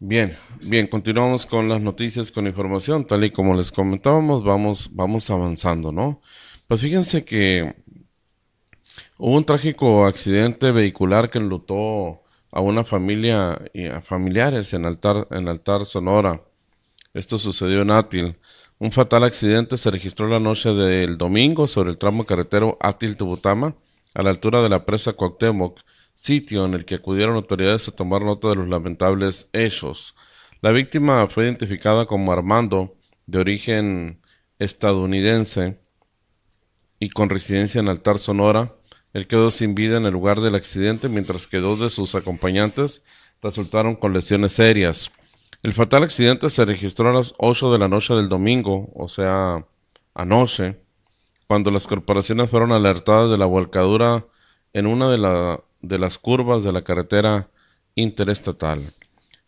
Bien, 0.00 0.34
bien, 0.62 0.86
continuamos 0.86 1.44
con 1.44 1.68
las 1.68 1.82
noticias, 1.82 2.30
con 2.30 2.46
información, 2.46 3.06
tal 3.06 3.24
y 3.24 3.30
como 3.30 3.54
les 3.54 3.70
comentábamos, 3.70 4.44
vamos, 4.44 4.90
vamos 4.94 5.28
avanzando, 5.28 5.92
¿no? 5.92 6.22
Pues 6.68 6.80
fíjense 6.80 7.24
que 7.24 7.74
hubo 9.18 9.36
un 9.36 9.44
trágico 9.44 10.06
accidente 10.06 10.72
vehicular 10.72 11.30
que 11.30 11.38
enlutó 11.38 12.22
a 12.50 12.60
una 12.60 12.84
familia 12.84 13.60
y 13.74 13.86
a 13.86 14.00
familiares 14.00 14.72
en 14.72 14.86
Altar, 14.86 15.28
en 15.30 15.48
Altar 15.48 15.84
Sonora. 15.84 16.47
Esto 17.14 17.38
sucedió 17.38 17.82
en 17.82 17.90
Átil. 17.90 18.36
Un 18.78 18.92
fatal 18.92 19.24
accidente 19.24 19.76
se 19.76 19.90
registró 19.90 20.28
la 20.28 20.38
noche 20.38 20.72
del 20.74 21.18
domingo 21.18 21.66
sobre 21.66 21.90
el 21.90 21.98
tramo 21.98 22.24
carretero 22.24 22.76
Átil-Tubutama, 22.80 23.74
a 24.14 24.22
la 24.22 24.30
altura 24.30 24.62
de 24.62 24.68
la 24.68 24.84
presa 24.84 25.14
Cuauhtémoc, 25.14 25.80
sitio 26.14 26.64
en 26.64 26.74
el 26.74 26.84
que 26.84 26.96
acudieron 26.96 27.36
autoridades 27.36 27.88
a 27.88 27.96
tomar 27.96 28.22
nota 28.22 28.48
de 28.48 28.56
los 28.56 28.68
lamentables 28.68 29.48
hechos. 29.52 30.14
La 30.60 30.70
víctima 30.70 31.26
fue 31.28 31.44
identificada 31.44 32.06
como 32.06 32.32
Armando, 32.32 32.96
de 33.26 33.38
origen 33.38 34.20
estadounidense 34.58 35.80
y 36.98 37.10
con 37.10 37.30
residencia 37.30 37.80
en 37.80 37.88
Altar 37.88 38.18
Sonora. 38.18 38.74
Él 39.12 39.26
quedó 39.26 39.50
sin 39.50 39.74
vida 39.74 39.96
en 39.96 40.06
el 40.06 40.12
lugar 40.12 40.40
del 40.40 40.54
accidente, 40.54 41.08
mientras 41.08 41.46
que 41.46 41.58
dos 41.58 41.80
de 41.80 41.90
sus 41.90 42.14
acompañantes 42.14 43.04
resultaron 43.40 43.94
con 43.94 44.12
lesiones 44.12 44.52
serias. 44.52 45.12
El 45.60 45.72
fatal 45.72 46.04
accidente 46.04 46.50
se 46.50 46.64
registró 46.64 47.10
a 47.10 47.12
las 47.12 47.34
8 47.38 47.72
de 47.72 47.78
la 47.80 47.88
noche 47.88 48.14
del 48.14 48.28
domingo, 48.28 48.92
o 48.94 49.08
sea, 49.08 49.66
anoche, 50.14 50.76
cuando 51.48 51.72
las 51.72 51.88
corporaciones 51.88 52.48
fueron 52.48 52.70
alertadas 52.70 53.28
de 53.28 53.38
la 53.38 53.46
volcadura 53.46 54.24
en 54.72 54.86
una 54.86 55.08
de, 55.08 55.58
de 55.80 55.98
las 55.98 56.18
curvas 56.18 56.62
de 56.62 56.70
la 56.70 56.82
carretera 56.82 57.50
interestatal. 57.96 58.92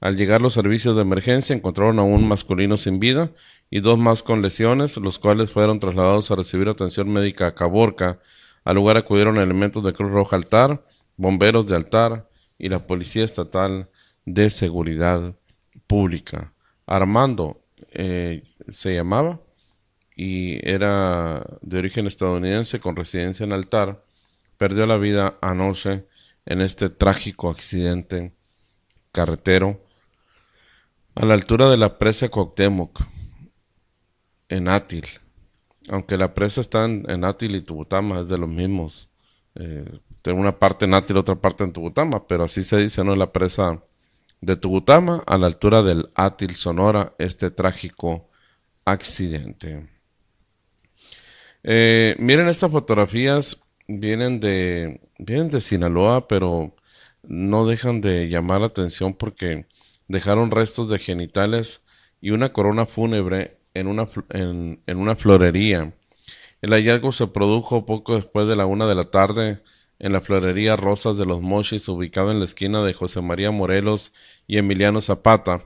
Al 0.01 0.17
llegar 0.17 0.41
los 0.41 0.55
servicios 0.55 0.97
de 0.97 1.03
emergencia 1.03 1.55
encontraron 1.55 2.01
a 2.01 2.03
un 2.03 2.27
masculino 2.27 2.77
sin 2.77 2.99
vida 2.99 3.31
y 3.71 3.79
dos 3.79 3.97
más 3.97 4.25
con 4.25 4.43
lesiones, 4.43 4.97
los 4.97 5.21
cuales 5.21 5.53
fueron 5.53 5.79
trasladados 5.79 6.33
a 6.33 6.37
recibir 6.37 6.69
atención 6.69 7.09
médica 7.09 7.47
a 7.47 7.55
Caborca. 7.55 8.19
Al 8.65 8.75
lugar 8.75 8.97
acudieron 8.97 9.37
elementos 9.37 9.85
de 9.85 9.93
Cruz 9.93 10.11
Roja 10.11 10.35
Altar, 10.35 10.85
bomberos 11.17 11.69
de 11.69 11.77
Altar 11.77 12.29
y 12.59 12.69
la 12.69 12.89
Policía 12.89 13.25
Estatal 13.25 13.91
de 14.25 14.51
Seguridad 14.51 15.37
pública. 15.91 16.55
Armando 16.87 17.65
eh, 17.91 18.45
se 18.69 18.95
llamaba 18.95 19.41
y 20.15 20.65
era 20.69 21.45
de 21.63 21.79
origen 21.79 22.07
estadounidense 22.07 22.79
con 22.79 22.95
residencia 22.95 23.43
en 23.43 23.53
Altar. 23.53 24.05
Perdió 24.57 24.87
la 24.87 24.99
vida 24.99 25.37
anoche 25.41 26.07
en 26.47 26.61
este 26.61 26.91
trágico 26.91 27.51
accidente 27.51 28.33
carretero 29.11 29.85
a 31.17 31.25
la 31.25 31.35
altura 31.35 31.69
de 31.69 31.77
la 31.77 31.99
presa 31.99 32.29
Cuauhtémoc, 32.29 33.01
en 34.49 34.69
Átil. 34.69 35.07
Aunque 35.89 36.17
la 36.17 36.35
presa 36.35 36.61
está 36.61 36.85
en, 36.85 37.05
en 37.11 37.25
y 37.25 37.61
Tubutama, 37.63 38.21
es 38.21 38.29
de 38.29 38.39
los 38.39 38.49
mismos. 38.49 39.09
Eh, 39.57 39.99
una 40.27 40.57
parte 40.57 40.85
en 40.85 40.95
Átil, 40.95 41.17
otra 41.17 41.35
parte 41.35 41.65
en 41.65 41.73
Tubutama, 41.73 42.29
pero 42.29 42.45
así 42.45 42.63
se 42.63 42.77
dice, 42.77 43.03
¿no? 43.03 43.17
La 43.17 43.33
presa 43.33 43.83
de 44.41 44.57
Tubutama 44.57 45.23
a 45.27 45.39
la 45.39 45.47
altura 45.47 45.83
del 45.83 46.11
Átil 46.15 46.57
Sonora, 46.57 47.15
este 47.19 47.51
trágico 47.51 48.29
accidente. 48.85 49.89
Eh, 51.63 52.17
miren 52.19 52.49
estas 52.49 52.71
fotografías, 52.71 53.63
vienen 53.87 54.41
de, 54.41 55.01
vienen 55.19 55.51
de 55.51 55.61
Sinaloa, 55.61 56.27
pero 56.27 56.75
no 57.23 57.67
dejan 57.67 58.01
de 58.01 58.29
llamar 58.29 58.61
la 58.61 58.69
atención 58.69 59.15
porque 59.15 59.67
dejaron 60.09 60.51
restos 60.51 60.89
de 60.89 60.99
genitales 60.99 61.85
y 62.21 62.31
una 62.31 62.53
corona 62.53 62.87
fúnebre 62.87 63.59
en 63.75 63.87
una, 63.87 64.09
en 64.31 64.81
una 64.87 65.17
florería. 65.17 65.93
El 66.63 66.73
hallazgo 66.73 67.13
se 67.13 67.27
produjo 67.27 67.87
poco 67.87 68.17
después 68.17 68.49
de 68.49 68.57
la 68.57 68.67
una 68.67 68.87
de 68.87 68.95
la 68.95 69.11
tarde 69.11 69.63
en 70.01 70.13
la 70.13 70.23
florería 70.23 70.77
Rosas 70.77 71.17
de 71.19 71.27
los 71.27 71.41
Mochis, 71.43 71.89
ubicada 71.89 72.33
en 72.33 72.41
la 72.41 72.47
esquina 72.47 72.83
de 72.83 72.95
José 72.95 73.21
María 73.21 73.51
Morelos 73.51 74.13
y 74.47 74.57
Emiliano 74.57 75.01
Zapata. 75.01 75.61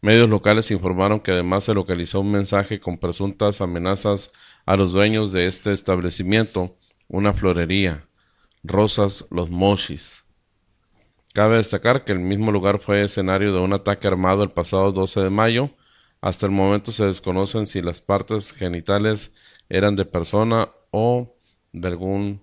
Medios 0.00 0.28
locales 0.28 0.70
informaron 0.70 1.20
que 1.20 1.32
además 1.32 1.64
se 1.64 1.74
localizó 1.74 2.20
un 2.20 2.32
mensaje 2.32 2.80
con 2.80 2.98
presuntas 2.98 3.60
amenazas 3.60 4.32
a 4.64 4.76
los 4.76 4.92
dueños 4.92 5.32
de 5.32 5.46
este 5.46 5.72
establecimiento, 5.72 6.76
una 7.08 7.34
florería, 7.34 8.08
Rosas 8.62 9.26
Los 9.30 9.50
Mochis. 9.50 10.24
Cabe 11.34 11.58
destacar 11.58 12.04
que 12.04 12.12
el 12.12 12.20
mismo 12.20 12.50
lugar 12.50 12.80
fue 12.80 13.04
escenario 13.04 13.52
de 13.52 13.60
un 13.60 13.74
ataque 13.74 14.08
armado 14.08 14.42
el 14.42 14.50
pasado 14.50 14.92
12 14.92 15.20
de 15.20 15.30
mayo. 15.30 15.70
Hasta 16.22 16.46
el 16.46 16.52
momento 16.52 16.90
se 16.90 17.04
desconocen 17.04 17.66
si 17.66 17.82
las 17.82 18.00
partes 18.00 18.52
genitales 18.52 19.34
eran 19.68 19.94
de 19.94 20.06
persona 20.06 20.70
o 20.90 21.36
de 21.72 21.88
algún 21.88 22.42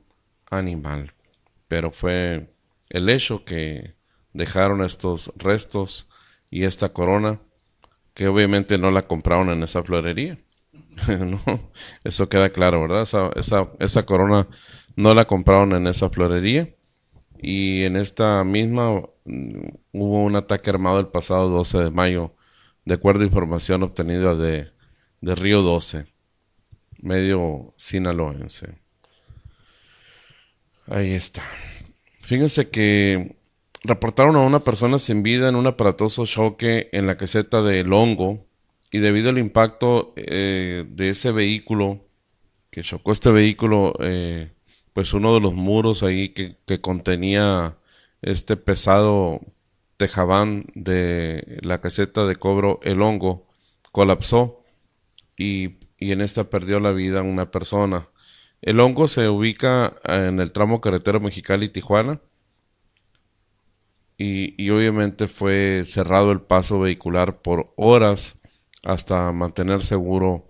animal. 0.51 1.14
Pero 1.67 1.91
fue 1.91 2.53
el 2.89 3.09
hecho 3.09 3.45
que 3.45 3.95
dejaron 4.33 4.83
estos 4.83 5.31
restos 5.37 6.09
y 6.49 6.63
esta 6.63 6.89
corona, 6.89 7.39
que 8.13 8.27
obviamente 8.27 8.77
no 8.77 8.91
la 8.91 9.07
compraron 9.07 9.49
en 9.49 9.63
esa 9.63 9.83
florería. 9.83 10.39
no, 11.07 11.71
eso 12.03 12.29
queda 12.29 12.49
claro, 12.49 12.81
¿verdad? 12.81 13.03
Esa, 13.03 13.31
esa, 13.35 13.65
esa 13.79 14.05
corona 14.05 14.47
no 14.95 15.13
la 15.13 15.25
compraron 15.25 15.73
en 15.73 15.87
esa 15.87 16.09
florería. 16.09 16.73
Y 17.37 17.83
en 17.83 17.97
esta 17.97 18.43
misma 18.43 19.01
mm, 19.25 19.67
hubo 19.91 20.23
un 20.23 20.35
ataque 20.35 20.69
armado 20.69 20.99
el 20.99 21.07
pasado 21.07 21.49
12 21.49 21.85
de 21.85 21.91
mayo, 21.91 22.35
de 22.85 22.95
acuerdo 22.95 23.23
a 23.23 23.25
información 23.25 23.83
obtenida 23.83 24.35
de, 24.35 24.71
de 25.21 25.35
Río 25.35 25.61
12 25.61 26.15
medio 27.05 27.73
sinaloense. 27.77 28.79
Ahí 30.87 31.13
está. 31.13 31.43
Fíjense 32.23 32.69
que 32.69 33.35
reportaron 33.83 34.35
a 34.35 34.39
una 34.39 34.59
persona 34.59 34.99
sin 34.99 35.23
vida 35.23 35.49
en 35.49 35.55
un 35.55 35.67
aparatoso 35.67 36.25
choque 36.25 36.89
en 36.91 37.07
la 37.07 37.17
caseta 37.17 37.61
de 37.61 37.83
Longo 37.83 38.45
y 38.91 38.99
debido 38.99 39.29
al 39.29 39.37
impacto 39.37 40.13
eh, 40.15 40.85
de 40.87 41.09
ese 41.09 41.31
vehículo 41.31 42.05
que 42.71 42.83
chocó 42.83 43.11
este 43.11 43.31
vehículo, 43.31 43.93
eh, 43.99 44.51
pues 44.93 45.13
uno 45.13 45.33
de 45.33 45.41
los 45.41 45.53
muros 45.53 46.03
ahí 46.03 46.29
que, 46.29 46.81
contenía 46.81 47.77
este 48.21 48.57
pesado 48.57 49.41
tejabán 49.97 50.65
de 50.73 51.59
la 51.61 51.79
caseta 51.79 52.25
de 52.25 52.35
cobro 52.35 52.79
El 52.83 53.01
Hongo 53.01 53.47
colapsó 53.91 54.63
y 55.37 55.75
y 55.97 56.11
en 56.11 56.21
esta 56.21 56.49
perdió 56.49 56.79
la 56.79 56.91
vida 56.91 57.21
una 57.21 57.51
persona. 57.51 58.09
El 58.65 58.79
hongo 58.79 59.07
se 59.07 59.29
ubica 59.29 59.95
en 60.03 60.39
el 60.39 60.51
tramo 60.51 60.81
carretero 60.81 61.19
Mexicali-Tijuana 61.19 62.19
y, 64.17 64.59
y, 64.61 64.71
obviamente 64.71 65.27
fue 65.27 65.83
cerrado 65.85 66.31
el 66.31 66.41
paso 66.41 66.79
vehicular 66.79 67.43
por 67.43 67.73
horas 67.75 68.39
hasta 68.83 69.31
mantener 69.31 69.83
seguro 69.83 70.47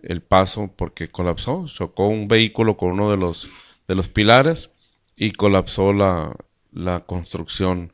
el 0.00 0.22
paso 0.22 0.72
porque 0.74 1.08
colapsó, 1.08 1.66
chocó 1.68 2.08
un 2.08 2.26
vehículo 2.26 2.76
con 2.76 2.90
uno 2.90 3.12
de 3.12 3.16
los, 3.16 3.48
de 3.86 3.94
los 3.94 4.08
pilares 4.08 4.72
y 5.14 5.30
colapsó 5.30 5.92
la, 5.92 6.34
la 6.72 7.06
construcción. 7.06 7.92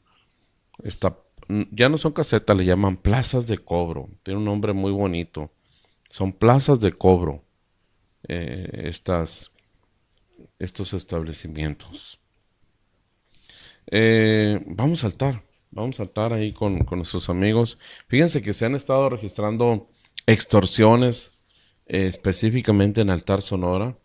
Esta, 0.83 1.19
ya 1.73 1.91
no 1.91 1.99
son 1.99 2.13
casetas, 2.13 2.57
le 2.57 2.65
llaman 2.65 2.97
plazas 2.97 3.47
de 3.49 3.59
cobro, 3.59 4.09
tiene 4.23 4.39
un 4.39 4.47
nombre 4.47 4.73
muy 4.73 4.93
bonito. 4.93 5.53
Son 6.09 6.33
plazas 6.33 6.81
de 6.81 6.93
cobro 6.93 7.45
eh, 8.27 8.85
estas, 8.85 9.53
estos 10.59 10.93
establecimientos. 10.93 12.21
Eh, 13.91 14.63
vamos 14.67 15.01
a 15.01 15.09
saltar, 15.09 15.43
vamos 15.71 15.97
a 15.97 16.05
saltar 16.05 16.33
ahí 16.33 16.53
con, 16.53 16.79
nuestros 16.91 17.29
amigos. 17.31 17.79
Fíjense 18.09 18.43
que 18.43 18.55
se 18.55 18.67
han 18.67 18.75
estado 18.75 19.09
registrando 19.09 19.89
extorsiones 20.27 21.43
eh, 21.87 22.07
específicamente 22.07 23.01
en 23.01 23.11
Altar 23.11 23.43
Sonora 23.43 23.97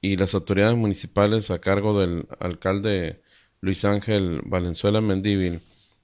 y 0.00 0.16
las 0.16 0.34
autoridades 0.34 0.76
municipales 0.76 1.50
a 1.50 1.60
cargo 1.60 2.00
del 2.00 2.26
alcalde 2.40 3.22
Luis 3.60 3.84
Ángel 3.84 4.40
Valenzuela 4.44 5.00
Mendívil 5.00 5.60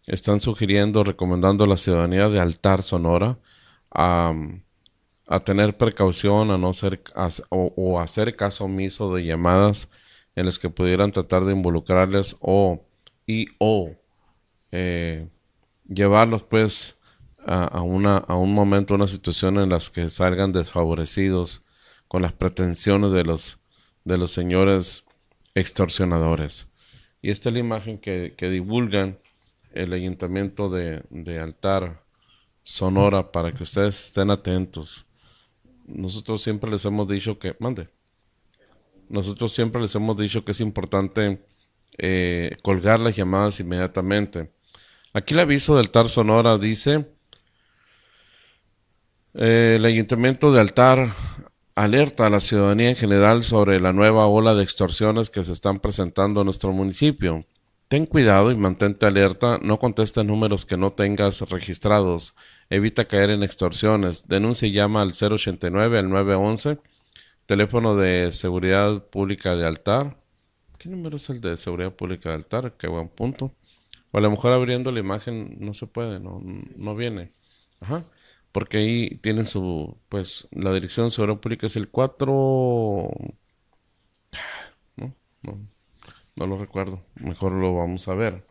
están 0.06 0.40
sugiriendo, 0.40 1.04
recomendando 1.04 1.64
a 1.64 1.68
la 1.68 1.76
ciudadanía 1.76 2.28
de 2.28 2.40
Altar 2.40 2.82
Sonora 2.82 3.38
a 3.90 4.34
a 5.34 5.42
tener 5.42 5.76
precaución, 5.76 6.52
a 6.52 6.58
no 6.58 6.72
ser 6.74 7.02
o, 7.48 8.00
hacer 8.00 8.36
caso 8.36 8.66
omiso 8.66 9.12
de 9.12 9.24
llamadas 9.24 9.90
en 10.36 10.46
las 10.46 10.60
que 10.60 10.70
pudieran 10.70 11.10
tratar 11.10 11.44
de 11.44 11.52
involucrarles 11.52 12.36
o 12.40 12.84
y 13.26 13.48
o 13.58 13.90
eh, 14.70 15.28
llevarlos 15.88 16.44
pues 16.44 17.00
a, 17.44 17.82
una 17.82 18.18
a 18.18 18.36
un 18.36 18.54
momento, 18.54 18.94
una 18.94 19.08
situación 19.08 19.58
en 19.58 19.70
las 19.70 19.90
que 19.90 20.08
salgan 20.08 20.52
desfavorecidos 20.52 21.64
con 22.06 22.22
las 22.22 22.32
pretensiones 22.32 23.10
de 23.10 23.24
los 23.24 23.58
de 24.04 24.18
los 24.18 24.30
señores 24.30 25.04
extorsionadores. 25.56 26.70
Y 27.22 27.30
esta 27.30 27.48
es 27.48 27.54
la 27.54 27.58
imagen 27.58 27.98
que, 27.98 28.34
que 28.36 28.50
divulgan 28.50 29.18
el 29.72 29.94
ayuntamiento 29.94 30.68
de, 30.68 31.02
de 31.10 31.40
Altar 31.40 32.04
Sonora 32.62 33.32
para 33.32 33.52
que 33.52 33.64
ustedes 33.64 34.06
estén 34.06 34.30
atentos 34.30 35.06
nosotros 35.86 36.42
siempre 36.42 36.70
les 36.70 36.84
hemos 36.84 37.08
dicho 37.08 37.38
que, 37.38 37.56
mande, 37.58 37.88
nosotros 39.08 39.52
siempre 39.52 39.80
les 39.80 39.94
hemos 39.94 40.16
dicho 40.16 40.44
que 40.44 40.52
es 40.52 40.60
importante 40.60 41.44
eh, 41.98 42.56
colgar 42.62 43.00
las 43.00 43.16
llamadas 43.16 43.60
inmediatamente. 43.60 44.52
Aquí 45.12 45.34
el 45.34 45.40
aviso 45.40 45.76
del 45.76 45.90
TAR 45.90 46.08
Sonora 46.08 46.58
dice, 46.58 47.06
eh, 49.34 49.74
el 49.76 49.84
Ayuntamiento 49.84 50.52
de 50.52 50.60
Altar 50.60 51.12
alerta 51.74 52.26
a 52.26 52.30
la 52.30 52.40
ciudadanía 52.40 52.88
en 52.90 52.96
general 52.96 53.44
sobre 53.44 53.80
la 53.80 53.92
nueva 53.92 54.26
ola 54.26 54.54
de 54.54 54.62
extorsiones 54.62 55.30
que 55.30 55.44
se 55.44 55.52
están 55.52 55.80
presentando 55.80 56.40
en 56.40 56.46
nuestro 56.46 56.72
municipio. 56.72 57.44
Ten 57.94 58.06
cuidado 58.06 58.50
y 58.50 58.56
mantente 58.56 59.06
alerta, 59.06 59.60
no 59.62 59.78
contestes 59.78 60.24
números 60.24 60.66
que 60.66 60.76
no 60.76 60.94
tengas 60.94 61.48
registrados. 61.48 62.34
Evita 62.68 63.04
caer 63.04 63.30
en 63.30 63.44
extorsiones. 63.44 64.26
Denuncia 64.26 64.66
y 64.66 64.72
llama 64.72 65.00
al 65.00 65.12
089 65.12 66.00
al 66.00 66.10
911. 66.10 66.80
Teléfono 67.46 67.94
de 67.94 68.32
seguridad 68.32 69.04
pública 69.10 69.54
de 69.54 69.64
altar. 69.64 70.20
¿Qué 70.76 70.88
número 70.88 71.18
es 71.18 71.30
el 71.30 71.40
de 71.40 71.56
seguridad 71.56 71.94
pública 71.94 72.30
de 72.30 72.34
altar? 72.34 72.74
Qué 72.76 72.88
buen 72.88 73.08
punto. 73.08 73.52
O 74.10 74.18
a 74.18 74.20
lo 74.20 74.28
mejor 74.28 74.52
abriendo 74.52 74.90
la 74.90 74.98
imagen 74.98 75.58
no 75.60 75.72
se 75.72 75.86
puede, 75.86 76.18
no, 76.18 76.42
no 76.74 76.96
viene. 76.96 77.30
Ajá. 77.80 78.02
Porque 78.50 78.78
ahí 78.78 79.20
tienen 79.22 79.46
su, 79.46 79.96
pues, 80.08 80.48
la 80.50 80.72
dirección 80.72 81.06
de 81.06 81.10
seguridad 81.12 81.38
pública 81.38 81.68
es 81.68 81.76
el 81.76 81.88
4... 81.88 83.08
No, 84.96 85.14
no, 85.42 85.73
no 86.36 86.46
lo 86.46 86.58
recuerdo. 86.58 87.02
Mejor 87.16 87.52
lo 87.52 87.74
vamos 87.74 88.06
a 88.08 88.14
ver. 88.14 88.46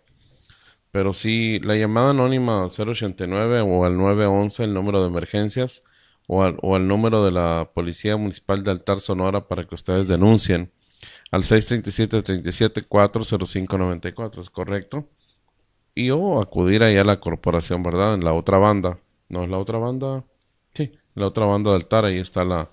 Pero 0.91 1.13
sí, 1.13 1.59
la 1.59 1.75
llamada 1.75 2.11
anónima 2.11 2.67
089 2.67 3.61
o 3.61 3.85
al 3.85 3.97
911, 3.97 4.63
el 4.65 4.73
número 4.73 5.01
de 5.01 5.07
emergencias, 5.07 5.83
o 6.27 6.43
al, 6.43 6.57
o 6.61 6.75
al 6.75 6.87
número 6.87 7.25
de 7.25 7.31
la 7.31 7.71
Policía 7.73 8.15
Municipal 8.15 8.63
de 8.63 8.71
Altar 8.71 9.01
Sonora 9.01 9.47
para 9.47 9.65
que 9.65 9.75
ustedes 9.75 10.07
denuncien. 10.07 10.71
Al 11.31 11.43
637-374-0594, 11.43 14.39
¿es 14.39 14.49
correcto? 14.51 15.09
Y 15.95 16.11
o 16.11 16.39
acudir 16.39 16.83
ahí 16.83 16.97
a 16.97 17.03
la 17.03 17.19
corporación, 17.19 17.81
¿verdad? 17.81 18.13
En 18.13 18.23
la 18.23 18.33
otra 18.33 18.59
banda. 18.59 18.99
¿No 19.29 19.43
es 19.43 19.49
la 19.49 19.57
otra 19.57 19.79
banda? 19.79 20.23
Sí, 20.75 20.91
la 21.15 21.27
otra 21.27 21.45
banda 21.45 21.71
de 21.71 21.77
altar, 21.77 22.05
ahí 22.05 22.19
está 22.19 22.43
la, 22.43 22.69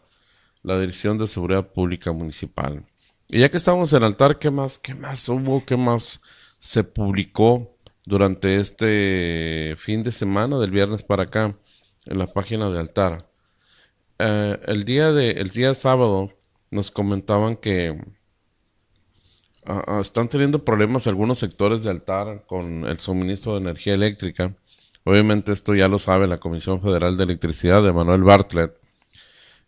la 0.62 0.78
Dirección 0.78 1.16
de 1.16 1.26
Seguridad 1.26 1.72
Pública 1.72 2.12
Municipal. 2.12 2.82
Y 3.30 3.40
ya 3.40 3.50
que 3.50 3.58
estamos 3.58 3.92
en 3.92 4.02
altar, 4.02 4.38
¿qué 4.38 4.50
más? 4.50 4.78
¿Qué 4.78 4.94
más 4.94 5.28
hubo? 5.28 5.64
¿Qué 5.64 5.76
más 5.76 6.20
se 6.58 6.84
publicó? 6.84 7.76
durante 8.10 8.56
este 8.56 9.76
fin 9.78 10.02
de 10.02 10.12
semana, 10.12 10.58
del 10.58 10.70
viernes 10.70 11.02
para 11.02 11.24
acá, 11.24 11.56
en 12.06 12.18
la 12.18 12.26
página 12.26 12.70
de 12.70 12.80
altar. 12.80 13.28
Eh, 14.18 14.58
el, 14.66 14.84
día 14.84 15.12
de, 15.12 15.30
el 15.32 15.50
día 15.50 15.74
sábado 15.74 16.28
nos 16.70 16.90
comentaban 16.90 17.56
que 17.56 17.98
ah, 19.64 19.84
ah, 19.86 20.00
están 20.00 20.28
teniendo 20.28 20.64
problemas 20.64 21.06
algunos 21.06 21.38
sectores 21.38 21.84
de 21.84 21.90
altar 21.90 22.44
con 22.46 22.84
el 22.84 22.98
suministro 22.98 23.52
de 23.54 23.60
energía 23.60 23.94
eléctrica. 23.94 24.54
Obviamente 25.04 25.52
esto 25.52 25.74
ya 25.74 25.88
lo 25.88 25.98
sabe 25.98 26.26
la 26.26 26.38
Comisión 26.38 26.82
Federal 26.82 27.16
de 27.16 27.24
Electricidad 27.24 27.82
de 27.82 27.92
Manuel 27.92 28.22
Bartlett. 28.22 28.76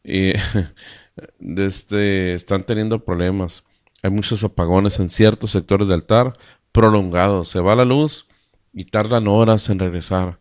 Y 0.04 0.32
este, 1.40 2.34
están 2.34 2.64
teniendo 2.64 3.04
problemas. 3.04 3.64
Hay 4.02 4.10
muchos 4.10 4.42
apagones 4.44 4.98
en 4.98 5.08
ciertos 5.08 5.52
sectores 5.52 5.88
de 5.88 5.94
altar 5.94 6.36
prolongados. 6.72 7.48
Se 7.48 7.60
va 7.60 7.76
la 7.76 7.84
luz 7.84 8.26
y 8.72 8.86
tardan 8.86 9.28
horas 9.28 9.68
en 9.70 9.78
regresar. 9.78 10.40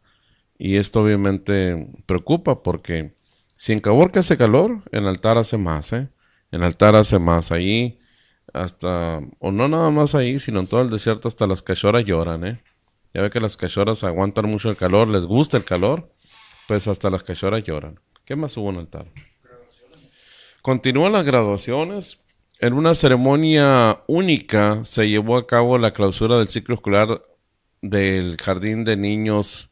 Y 0.57 0.77
esto 0.77 1.03
obviamente 1.03 1.87
preocupa 2.05 2.63
porque 2.63 3.15
si 3.55 3.73
en 3.73 3.79
Caborca 3.79 4.21
hace 4.21 4.37
calor, 4.37 4.83
en 4.91 5.05
altar 5.05 5.37
hace 5.37 5.57
más, 5.57 5.93
¿eh? 5.93 6.09
En 6.51 6.63
altar 6.63 6.95
hace 6.95 7.19
más. 7.19 7.51
Ahí 7.51 7.99
hasta, 8.53 9.21
o 9.39 9.51
no 9.51 9.67
nada 9.67 9.89
más 9.91 10.15
ahí, 10.15 10.39
sino 10.39 10.59
en 10.59 10.67
todo 10.67 10.81
el 10.81 10.89
desierto 10.89 11.27
hasta 11.27 11.47
las 11.47 11.61
cachoras 11.61 12.05
lloran, 12.05 12.45
¿eh? 12.45 12.63
Ya 13.13 13.21
ve 13.21 13.29
que 13.29 13.39
las 13.39 13.57
cachoras 13.57 14.03
aguantan 14.03 14.49
mucho 14.49 14.69
el 14.69 14.77
calor, 14.77 15.07
les 15.07 15.25
gusta 15.25 15.57
el 15.57 15.65
calor, 15.65 16.13
pues 16.67 16.87
hasta 16.87 17.09
las 17.09 17.23
cachoras 17.23 17.63
lloran. 17.63 17.99
¿Qué 18.25 18.35
más 18.35 18.55
hubo 18.57 18.69
en 18.69 18.77
altar? 18.77 19.07
Continúan 20.61 21.13
las 21.13 21.25
graduaciones. 21.25 22.19
En 22.59 22.73
una 22.73 22.93
ceremonia 22.93 24.03
única 24.05 24.85
se 24.85 25.09
llevó 25.09 25.37
a 25.37 25.47
cabo 25.47 25.79
la 25.79 25.91
clausura 25.91 26.37
del 26.37 26.49
ciclo 26.49 26.75
escolar 26.75 27.23
del 27.81 28.37
Jardín 28.37 28.83
de 28.83 28.95
Niños 28.95 29.71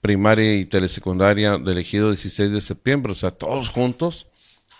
Primaria 0.00 0.56
y 0.56 0.64
Telesecundaria 0.64 1.58
del 1.58 1.78
Ejido 1.78 2.10
16 2.10 2.50
de 2.50 2.60
septiembre, 2.60 3.12
o 3.12 3.14
sea, 3.14 3.30
todos 3.30 3.68
juntos, 3.68 4.26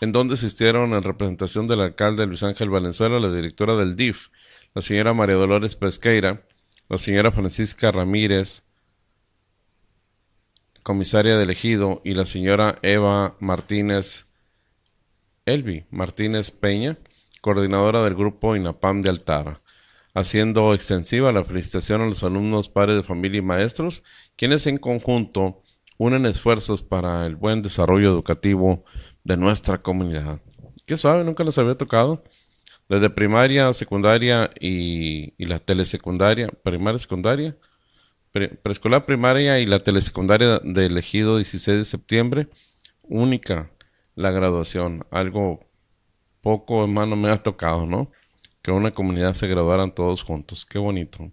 en 0.00 0.10
donde 0.10 0.34
asistieron 0.34 0.92
en 0.92 1.04
representación 1.04 1.68
del 1.68 1.82
alcalde 1.82 2.26
Luis 2.26 2.42
Ángel 2.42 2.70
Valenzuela, 2.70 3.20
la 3.20 3.32
directora 3.32 3.76
del 3.76 3.94
DIF, 3.94 4.30
la 4.74 4.82
señora 4.82 5.14
María 5.14 5.36
Dolores 5.36 5.76
Pesqueira, 5.76 6.44
la 6.88 6.98
señora 6.98 7.30
Francisca 7.30 7.92
Ramírez, 7.92 8.64
comisaria 10.82 11.38
del 11.38 11.50
Ejido, 11.50 12.02
y 12.04 12.14
la 12.14 12.26
señora 12.26 12.80
Eva 12.82 13.36
Martínez 13.38 14.31
Elvi 15.44 15.86
Martínez 15.90 16.50
Peña, 16.50 16.98
coordinadora 17.40 18.02
del 18.02 18.14
grupo 18.14 18.54
INAPAM 18.54 19.02
de 19.02 19.10
Altara, 19.10 19.60
haciendo 20.14 20.74
extensiva 20.74 21.32
la 21.32 21.44
felicitación 21.44 22.00
a 22.00 22.06
los 22.06 22.22
alumnos, 22.22 22.68
padres 22.68 22.96
de 22.96 23.02
familia 23.02 23.38
y 23.38 23.42
maestros, 23.42 24.04
quienes 24.36 24.66
en 24.66 24.78
conjunto 24.78 25.62
unen 25.98 26.26
esfuerzos 26.26 26.82
para 26.82 27.26
el 27.26 27.36
buen 27.36 27.62
desarrollo 27.62 28.08
educativo 28.08 28.84
de 29.24 29.36
nuestra 29.36 29.82
comunidad. 29.82 30.40
Qué 30.86 30.96
suave, 30.96 31.24
nunca 31.24 31.44
les 31.44 31.58
había 31.58 31.76
tocado. 31.76 32.22
Desde 32.88 33.10
primaria, 33.10 33.72
secundaria 33.72 34.50
y, 34.60 35.32
la 35.44 35.58
telesecundaria, 35.58 36.48
primaria, 36.62 36.98
secundaria, 36.98 37.56
preescolar, 38.30 39.06
primaria 39.06 39.60
y 39.60 39.66
la 39.66 39.80
telesecundaria 39.80 40.60
de 40.62 40.86
elegido 40.86 41.36
16 41.36 41.78
de 41.78 41.84
septiembre, 41.84 42.48
única 43.02 43.70
la 44.14 44.30
graduación. 44.30 45.06
Algo 45.10 45.60
poco, 46.42 46.84
hermano, 46.84 47.16
me 47.16 47.30
ha 47.30 47.42
tocado, 47.42 47.86
¿no? 47.86 48.10
Que 48.62 48.70
una 48.70 48.92
comunidad 48.92 49.34
se 49.34 49.48
graduaran 49.48 49.94
todos 49.94 50.22
juntos. 50.22 50.66
Qué 50.66 50.78
bonito. 50.78 51.30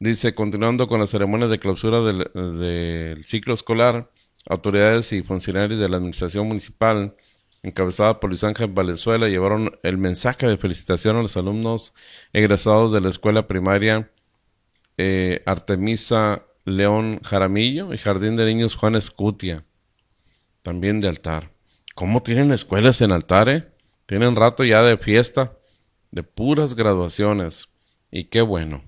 Dice, 0.00 0.34
continuando 0.34 0.86
con 0.88 1.00
la 1.00 1.06
ceremonia 1.06 1.48
de 1.48 1.58
clausura 1.58 2.00
del, 2.00 3.24
ciclo 3.24 3.54
escolar, 3.54 4.10
autoridades 4.48 5.12
y 5.12 5.22
funcionarios 5.22 5.80
de 5.80 5.88
la 5.88 5.96
administración 5.96 6.46
municipal, 6.46 7.16
encabezada 7.64 8.20
por 8.20 8.30
Luis 8.30 8.44
Ángel 8.44 8.68
Valenzuela, 8.68 9.28
llevaron 9.28 9.78
el 9.82 9.98
mensaje 9.98 10.46
de 10.46 10.56
felicitación 10.56 11.16
a 11.16 11.22
los 11.22 11.36
alumnos 11.36 11.94
egresados 12.32 12.92
de 12.92 13.00
la 13.00 13.08
escuela 13.08 13.48
primaria 13.48 14.10
eh, 14.98 15.42
Artemisa 15.46 16.44
León 16.64 17.20
Jaramillo 17.24 17.92
y 17.92 17.98
Jardín 17.98 18.36
de 18.36 18.46
Niños 18.46 18.76
Juan 18.76 18.94
Escutia, 18.94 19.64
también 20.62 21.00
de 21.00 21.08
altar. 21.08 21.57
¿Cómo 21.98 22.22
tienen 22.22 22.52
escuelas 22.52 23.00
en 23.00 23.10
altar, 23.10 23.48
eh? 23.48 23.72
Tienen 24.06 24.36
rato 24.36 24.62
ya 24.62 24.84
de 24.84 24.98
fiesta, 24.98 25.58
de 26.12 26.22
puras 26.22 26.76
graduaciones. 26.76 27.70
Y 28.12 28.26
qué 28.26 28.40
bueno. 28.40 28.84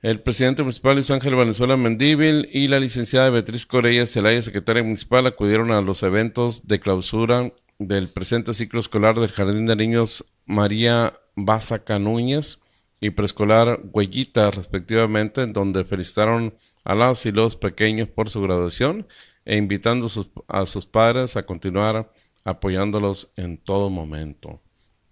El 0.00 0.18
presidente 0.18 0.62
municipal 0.62 0.96
Luis 0.96 1.12
Ángel 1.12 1.36
Valenzuela 1.36 1.76
Mendíbil 1.76 2.48
y 2.52 2.66
la 2.66 2.80
licenciada 2.80 3.30
Beatriz 3.30 3.64
Corella 3.64 4.06
Celaya, 4.06 4.42
secretaria 4.42 4.82
municipal, 4.82 5.24
acudieron 5.24 5.70
a 5.70 5.80
los 5.82 6.02
eventos 6.02 6.66
de 6.66 6.80
clausura 6.80 7.52
del 7.78 8.08
presente 8.08 8.52
ciclo 8.52 8.80
escolar 8.80 9.14
del 9.14 9.30
Jardín 9.30 9.66
de 9.66 9.76
Niños 9.76 10.34
María 10.46 11.12
Basaca 11.36 12.00
Núñez 12.00 12.58
y 13.00 13.10
preescolar 13.10 13.78
Huellita, 13.92 14.50
respectivamente, 14.50 15.42
en 15.42 15.52
donde 15.52 15.84
felicitaron 15.84 16.56
a 16.82 16.96
las 16.96 17.24
y 17.24 17.30
los 17.30 17.54
pequeños 17.54 18.08
por 18.08 18.30
su 18.30 18.42
graduación 18.42 19.06
e 19.44 19.56
invitando 19.56 20.08
a 20.48 20.66
sus 20.66 20.86
padres 20.86 21.36
a 21.36 21.44
continuar 21.44 22.12
apoyándolos 22.44 23.32
en 23.36 23.58
todo 23.58 23.90
momento. 23.90 24.60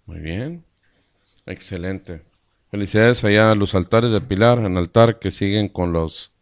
Muy 0.05 0.19
bien, 0.19 0.65
excelente. 1.45 2.23
Felicidades 2.69 3.23
allá 3.23 3.51
a 3.51 3.55
los 3.55 3.75
altares 3.75 4.11
del 4.11 4.23
Pilar, 4.23 4.59
en 4.59 4.77
altar 4.77 5.19
que 5.19 5.31
siguen 5.31 5.67
con 5.67 5.91
los, 5.91 6.33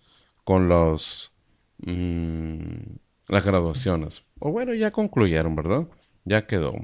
con 0.43 0.67
los, 0.67 1.33
mm, 1.79 2.97
las 3.27 3.43
graduaciones. 3.43 4.25
O 4.39 4.51
bueno, 4.51 4.73
ya 4.73 4.91
concluyeron, 4.91 5.55
¿verdad? 5.55 5.87
Ya 6.25 6.45
quedó. 6.45 6.75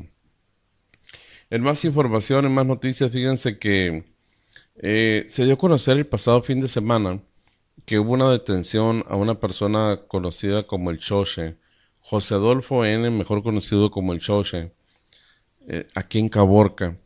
En 1.52 1.62
más 1.62 1.86
información, 1.86 2.46
en 2.46 2.54
más 2.54 2.66
noticias, 2.66 3.12
fíjense 3.12 3.60
que 3.60 4.04
eh, 4.78 5.26
se 5.28 5.46
dio 5.46 5.54
a 5.54 5.58
conocer 5.58 5.98
el 5.98 6.08
pasado 6.08 6.42
fin 6.42 6.60
de 6.60 6.68
semana 6.68 7.22
que 7.86 8.00
hubo 8.00 8.14
una 8.14 8.32
detención 8.32 9.04
a 9.08 9.16
una 9.16 9.40
persona 9.40 10.02
conocida 10.08 10.66
como 10.66 10.90
el 10.92 11.00
Choche, 11.00 11.58
José 12.00 12.36
Adolfo 12.36 12.86
N., 12.86 13.10
mejor 13.12 13.44
conocido 13.44 13.92
como 13.92 14.14
el 14.14 14.20
Choche, 14.20 14.74
eh, 15.68 15.88
aquí 15.96 16.20
en 16.20 16.30
Caborca. 16.30 16.98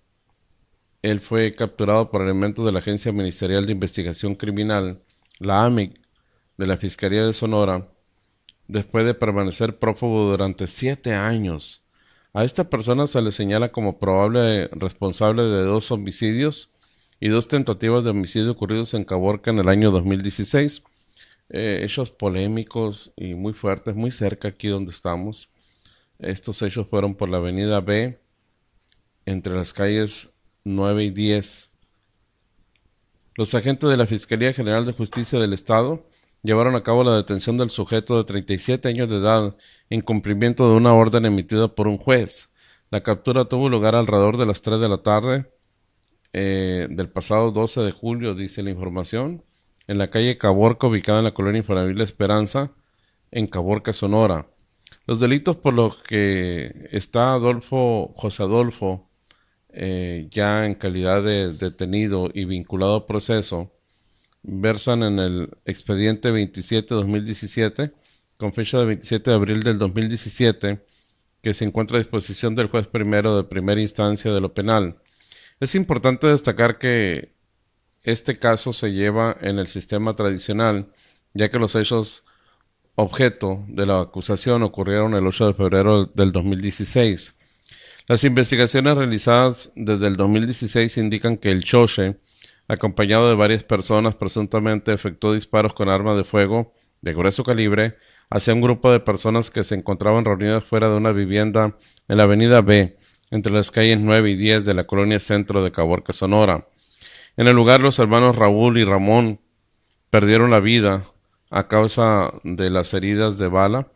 Él 1.02 1.20
fue 1.20 1.56
capturado 1.56 2.12
por 2.12 2.22
elementos 2.22 2.66
de 2.66 2.72
la 2.72 2.80
Agencia 2.80 3.12
Ministerial 3.12 3.66
de 3.66 3.74
Investigación 3.74 4.36
Criminal, 4.36 5.02
la 5.38 5.66
AMIC, 5.66 6.00
de 6.58 6.68
la 6.68 6.78
Fiscalía 6.78 7.26
de 7.26 7.34
Sonora, 7.34 7.88
después 8.68 9.06
de 9.06 9.14
permanecer 9.14 9.80
prófugo 9.80 10.32
durante 10.32 10.68
siete 10.68 11.14
años. 11.14 11.86
A 12.34 12.44
esta 12.44 12.70
persona 12.70 13.08
se 13.08 13.22
le 13.22 13.32
señala 13.32 13.72
como 13.72 13.98
probable 13.98 14.68
responsable 14.74 15.44
de 15.44 15.64
dos 15.64 15.92
homicidios 15.92 16.74
y 17.20 17.30
dos 17.30 17.48
tentativas 17.48 18.04
de 18.04 18.12
homicidio 18.12 18.52
ocurridos 18.52 18.94
en 18.94 19.04
Caborca 19.04 19.52
en 19.52 19.60
el 19.60 19.68
año 19.68 19.92
2016. 19.92 20.84
Eh, 21.50 21.82
hechos 21.84 22.12
polémicos 22.12 23.12
y 23.18 23.34
muy 23.34 23.54
fuertes, 23.54 23.96
muy 23.96 24.12
cerca 24.12 24.50
aquí 24.50 24.68
donde 24.68 24.92
estamos. 24.92 25.50
Estos 26.20 26.62
hechos 26.62 26.88
fueron 26.88 27.16
por 27.16 27.30
la 27.30 27.38
avenida 27.38 27.82
B, 27.82 28.20
entre 29.26 29.56
las 29.56 29.74
calles 29.74 30.32
9 30.64 31.06
y 31.06 31.10
10. 31.12 31.72
Los 33.36 33.54
agentes 33.54 33.90
de 33.90 33.98
la 33.98 34.06
Fiscalía 34.06 34.54
General 34.54 34.86
de 34.86 34.94
Justicia 34.94 35.40
del 35.40 35.54
Estado 35.54 36.06
llevaron 36.44 36.76
a 36.76 36.84
cabo 36.84 37.04
la 37.04 37.16
detención 37.16 37.58
del 37.58 37.70
sujeto 37.70 38.18
de 38.18 38.24
37 38.24 38.88
años 38.88 39.10
de 39.10 39.18
edad 39.18 39.58
en 39.90 40.02
cumplimiento 40.02 40.70
de 40.70 40.76
una 40.76 40.94
orden 40.94 41.26
emitida 41.26 41.74
por 41.74 41.88
un 41.88 41.98
juez. 41.98 42.54
La 42.92 43.02
captura 43.02 43.46
tuvo 43.46 43.70
lugar 43.70 43.96
alrededor 43.96 44.38
de 44.38 44.46
las 44.46 44.62
3 44.62 44.80
de 44.80 44.90
la 44.90 45.00
tarde 45.00 45.59
eh, 46.34 46.88
del 46.90 47.10
pasado 47.10 47.52
12 47.52 47.82
de 47.82 47.92
julio, 47.92 48.36
dice 48.36 48.64
la 48.64 48.70
información, 48.70 49.44
en 49.88 49.98
la 49.98 50.10
calle 50.10 50.38
Caborca, 50.38 50.88
ubicada 50.88 51.20
en 51.20 51.26
la 51.26 51.34
colonia 51.34 51.60
Infonavit 51.60 52.00
Esperanza, 52.00 52.72
en 53.32 53.48
Caborca, 53.48 53.94
Sonora. 53.94 54.48
Los 55.06 55.20
delitos 55.20 55.56
por 55.56 55.74
los 55.74 56.04
que 56.04 56.88
está 56.92 57.34
Adolfo, 57.34 58.14
José 58.16 58.44
Adolfo, 58.44 59.10
eh, 59.70 60.28
ya 60.32 60.66
en 60.66 60.76
calidad 60.76 61.24
de 61.24 61.54
detenido 61.54 62.30
y 62.34 62.46
vinculado 62.46 62.96
al 62.96 63.06
proceso, 63.06 63.72
versan 64.44 65.04
en 65.04 65.20
el 65.20 65.50
expediente 65.66 66.32
27-2017, 66.32 67.94
con 68.38 68.54
fecha 68.54 68.80
de 68.80 68.86
27 68.86 69.32
de 69.32 69.36
abril 69.36 69.64
del 69.64 69.80
2017, 69.80 70.80
que 71.42 71.54
se 71.54 71.66
encuentra 71.66 71.98
a 71.98 72.02
disposición 72.02 72.56
del 72.56 72.68
juez 72.68 72.88
primero 72.88 73.36
de 73.36 73.44
primera 73.44 73.82
instancia 73.82 74.32
de 74.32 74.42
lo 74.42 74.54
penal 74.54 74.98
es 75.60 75.76
importante 75.76 76.28
destacar 76.28 76.78
que 76.78 77.34
este 78.04 78.40
caso 78.40 78.74
se 78.74 78.92
lleva 78.92 79.36
en 79.42 79.60
el 79.60 79.68
sistema 79.68 80.16
tradicional, 80.16 80.92
ya 81.34 81.50
que 81.50 81.60
los 81.60 81.76
hechos 81.76 82.24
objeto 82.96 83.64
de 83.68 83.86
la 83.86 84.02
acusación 84.02 84.64
ocurrieron 84.64 85.14
el 85.14 85.26
8 85.26 85.48
de 85.48 85.54
febrero 85.54 86.06
del 86.06 86.32
2016. 86.32 87.36
Las 88.08 88.24
investigaciones 88.24 88.98
realizadas 88.98 89.72
desde 89.76 90.08
el 90.08 90.18
2016 90.18 90.98
indican 90.98 91.38
que 91.38 91.52
el 91.52 91.64
Choche 91.64 92.18
acompañado 92.70 93.28
de 93.28 93.36
varias 93.36 93.64
personas, 93.64 94.16
presuntamente 94.16 94.94
efectuó 94.94 95.34
disparos 95.34 95.74
con 95.74 95.90
arma 95.90 96.16
de 96.16 96.24
fuego 96.24 96.72
de 97.02 97.14
grueso 97.14 97.44
calibre 97.44 97.98
hacia 98.30 98.54
un 98.54 98.62
grupo 98.62 98.92
de 98.92 99.00
personas 99.00 99.50
que 99.50 99.64
se 99.64 99.76
encontraban 99.76 100.24
reunidas 100.24 100.64
fuera 100.64 100.88
de 100.88 100.96
una 100.96 101.12
vivienda 101.12 101.76
en 102.08 102.18
la 102.18 102.24
avenida 102.24 102.62
B, 102.62 102.99
entre 103.32 103.54
las 103.54 103.72
calles 103.72 104.00
9 104.00 104.32
y 104.32 104.36
10 104.36 104.66
de 104.66 104.74
la 104.74 104.86
colonia 104.86 105.20
centro 105.20 105.64
de 105.64 105.72
Caborca, 105.72 106.14
Sonora. 106.14 106.68
En 107.38 107.48
el 107.48 107.56
lugar 107.56 107.80
los 107.80 108.00
hermanos 108.00 108.36
Raúl 108.36 108.78
y 108.78 108.84
Ramón 108.84 109.40
perdieron 110.10 110.52
la 110.52 110.60
vida 110.60 111.06
a 111.50 111.68
causa 111.68 112.34
de 112.44 112.70
las 112.70 112.94
heridas 112.94 113.38
de 113.38 113.48
bala. 113.48 113.88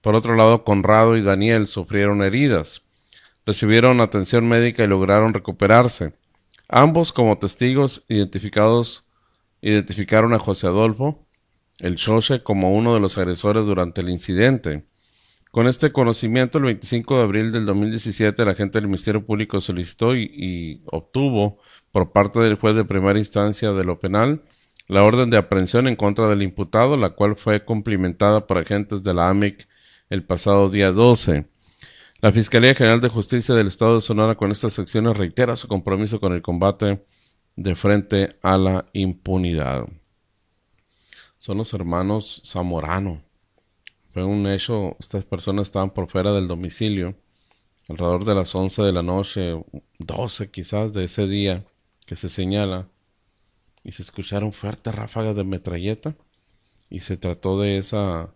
Por 0.00 0.14
otro 0.14 0.34
lado, 0.34 0.64
Conrado 0.64 1.16
y 1.16 1.22
Daniel 1.22 1.66
sufrieron 1.66 2.22
heridas. 2.22 2.82
Recibieron 3.46 4.00
atención 4.00 4.48
médica 4.48 4.84
y 4.84 4.86
lograron 4.86 5.34
recuperarse. 5.34 6.12
Ambos 6.68 7.12
como 7.12 7.38
testigos 7.38 8.04
identificados 8.08 9.06
identificaron 9.60 10.32
a 10.32 10.38
José 10.38 10.68
Adolfo, 10.68 11.26
el 11.78 11.98
Xoche, 11.98 12.42
como 12.42 12.74
uno 12.74 12.94
de 12.94 13.00
los 13.00 13.18
agresores 13.18 13.64
durante 13.64 14.00
el 14.00 14.10
incidente. 14.10 14.84
Con 15.50 15.66
este 15.66 15.92
conocimiento, 15.92 16.58
el 16.58 16.64
25 16.64 17.16
de 17.16 17.22
abril 17.22 17.52
del 17.52 17.66
2017, 17.66 18.44
la 18.44 18.52
agente 18.52 18.78
del 18.78 18.86
Ministerio 18.86 19.24
Público 19.24 19.60
solicitó 19.60 20.14
y, 20.14 20.30
y, 20.32 20.82
obtuvo 20.86 21.58
por 21.90 22.12
parte 22.12 22.38
del 22.38 22.54
juez 22.54 22.76
de 22.76 22.84
primera 22.84 23.18
instancia 23.18 23.72
de 23.72 23.84
lo 23.84 23.98
penal 23.98 24.42
la 24.90 25.04
orden 25.04 25.30
de 25.30 25.36
aprehensión 25.36 25.86
en 25.86 25.94
contra 25.94 26.28
del 26.28 26.42
imputado, 26.42 26.96
la 26.96 27.10
cual 27.10 27.36
fue 27.36 27.64
cumplimentada 27.64 28.48
por 28.48 28.58
agentes 28.58 29.04
de 29.04 29.14
la 29.14 29.28
AMIC 29.28 29.68
el 30.08 30.24
pasado 30.24 30.68
día 30.68 30.90
12. 30.90 31.46
La 32.20 32.32
Fiscalía 32.32 32.74
General 32.74 33.00
de 33.00 33.08
Justicia 33.08 33.54
del 33.54 33.68
Estado 33.68 33.94
de 33.94 34.00
Sonora 34.00 34.34
con 34.34 34.50
estas 34.50 34.80
acciones 34.80 35.16
reitera 35.16 35.54
su 35.54 35.68
compromiso 35.68 36.18
con 36.18 36.32
el 36.32 36.42
combate 36.42 37.06
de 37.54 37.76
frente 37.76 38.36
a 38.42 38.58
la 38.58 38.86
impunidad. 38.92 39.86
Son 41.38 41.58
los 41.58 41.72
hermanos 41.72 42.42
Zamorano. 42.44 43.22
Fue 44.12 44.24
un 44.24 44.46
hecho, 44.48 44.96
estas 44.98 45.24
personas 45.24 45.68
estaban 45.68 45.90
por 45.90 46.08
fuera 46.08 46.32
del 46.32 46.48
domicilio, 46.48 47.14
alrededor 47.88 48.24
de 48.24 48.34
las 48.34 48.54
11 48.54 48.82
de 48.82 48.92
la 48.92 49.02
noche, 49.02 49.54
12 49.98 50.50
quizás 50.50 50.92
de 50.92 51.04
ese 51.04 51.28
día 51.28 51.64
que 52.06 52.16
se 52.16 52.28
señala, 52.28 52.88
y 53.84 53.92
se 53.92 54.02
escucharon 54.02 54.52
fuertes 54.52 54.94
ráfagas 54.94 55.36
de 55.36 55.44
metralleta, 55.44 56.16
y 56.88 57.00
se 57.00 57.16
trató 57.16 57.60
de 57.60 57.78
esa 57.78 58.34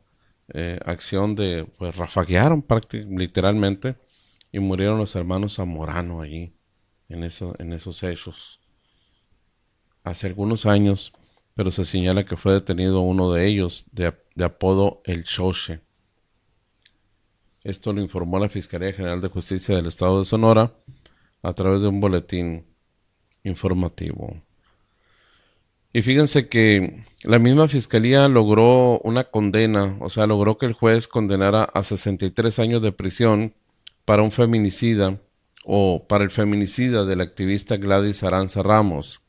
eh, 0.52 0.78
acción 0.86 1.34
de, 1.34 1.64
pues 1.76 1.96
rafaguearon 1.96 2.64
literalmente, 3.10 3.96
y 4.52 4.60
murieron 4.60 4.98
los 4.98 5.16
hermanos 5.16 5.56
Zamorano 5.56 6.20
allí, 6.22 6.54
en, 7.08 7.24
en 7.24 7.72
esos 7.72 8.02
hechos. 8.04 8.60
Hace 10.04 10.28
algunos 10.28 10.66
años, 10.66 11.12
pero 11.54 11.72
se 11.72 11.84
señala 11.84 12.24
que 12.24 12.36
fue 12.36 12.52
detenido 12.52 13.00
uno 13.00 13.32
de 13.32 13.48
ellos, 13.48 13.86
de, 13.90 14.14
de 14.34 14.44
apodo 14.44 15.02
El 15.04 15.24
Choche. 15.24 15.80
Esto 17.62 17.92
lo 17.92 18.00
informó 18.00 18.38
la 18.38 18.48
Fiscalía 18.48 18.92
General 18.92 19.20
de 19.20 19.28
Justicia 19.28 19.76
del 19.76 19.86
Estado 19.86 20.18
de 20.18 20.24
Sonora 20.24 20.72
a 21.42 21.52
través 21.54 21.80
de 21.80 21.88
un 21.88 22.00
boletín 22.00 22.66
informativo. 23.42 24.36
Y 25.92 26.02
fíjense 26.02 26.48
que 26.48 27.04
la 27.22 27.38
misma 27.38 27.68
fiscalía 27.68 28.26
logró 28.28 28.98
una 29.04 29.24
condena, 29.24 29.96
o 30.00 30.10
sea, 30.10 30.26
logró 30.26 30.58
que 30.58 30.66
el 30.66 30.72
juez 30.72 31.06
condenara 31.06 31.64
a 31.64 31.84
63 31.84 32.58
años 32.58 32.82
de 32.82 32.90
prisión 32.90 33.54
para 34.04 34.22
un 34.22 34.32
feminicida 34.32 35.20
o 35.64 36.06
para 36.08 36.24
el 36.24 36.30
feminicida 36.30 37.04
del 37.04 37.20
activista 37.20 37.76
Gladys 37.76 38.24
Aranza 38.24 38.62
Ramos. 38.62 39.22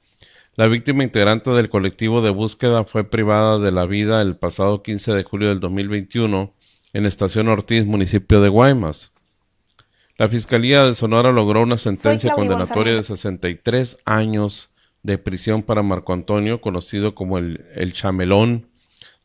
La 0.57 0.67
víctima 0.67 1.03
integrante 1.03 1.49
del 1.49 1.67
colectivo 1.67 2.21
de 2.21 2.29
búsqueda 2.29 2.85
fue 2.85 3.03
privada 3.03 3.59
de 3.59 3.73
la 3.73 3.85
vida 3.85 4.21
el 4.21 4.37
pasado 4.37 4.83
15 4.83 5.13
de 5.13 5.23
julio 5.23 5.49
del 5.49 5.59
2021 5.59 6.53
en 6.93 7.05
Estación 7.05 7.49
Ortiz, 7.49 7.85
municipio 7.85 8.39
de 8.39 8.47
Guaymas. 8.47 9.11
La 10.17 10.29
Fiscalía 10.29 10.85
de 10.85 10.95
Sonora 10.95 11.33
logró 11.33 11.61
una 11.61 11.75
sentencia 11.75 12.31
condenatoria 12.31 12.95
de 12.95 13.03
63 13.03 13.97
años 14.05 14.69
de 15.03 15.17
prisión 15.17 15.61
para 15.61 15.83
Marco 15.83 16.13
Antonio, 16.13 16.61
conocido 16.61 17.15
como 17.15 17.37
el, 17.37 17.65
el 17.75 17.91
Chamelón, 17.91 18.69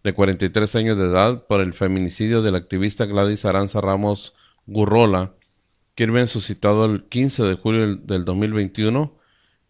de 0.03 0.13
43 0.13 0.75
años 0.75 0.97
de 0.97 1.05
edad, 1.05 1.47
por 1.47 1.61
el 1.61 1.75
feminicidio 1.75 2.43
del 2.43 2.57
activista 2.57 3.07
Gladys 3.07 3.45
Aranza 3.45 3.81
Ramos 3.81 4.35
Gurrola, 4.67 5.35
quien 5.95 6.11
había 6.11 6.27
suscitado 6.27 6.87
el 6.87 7.05
15 7.05 7.45
de 7.45 7.55
julio 7.55 7.95
del 7.95 8.25
2021 8.25 9.20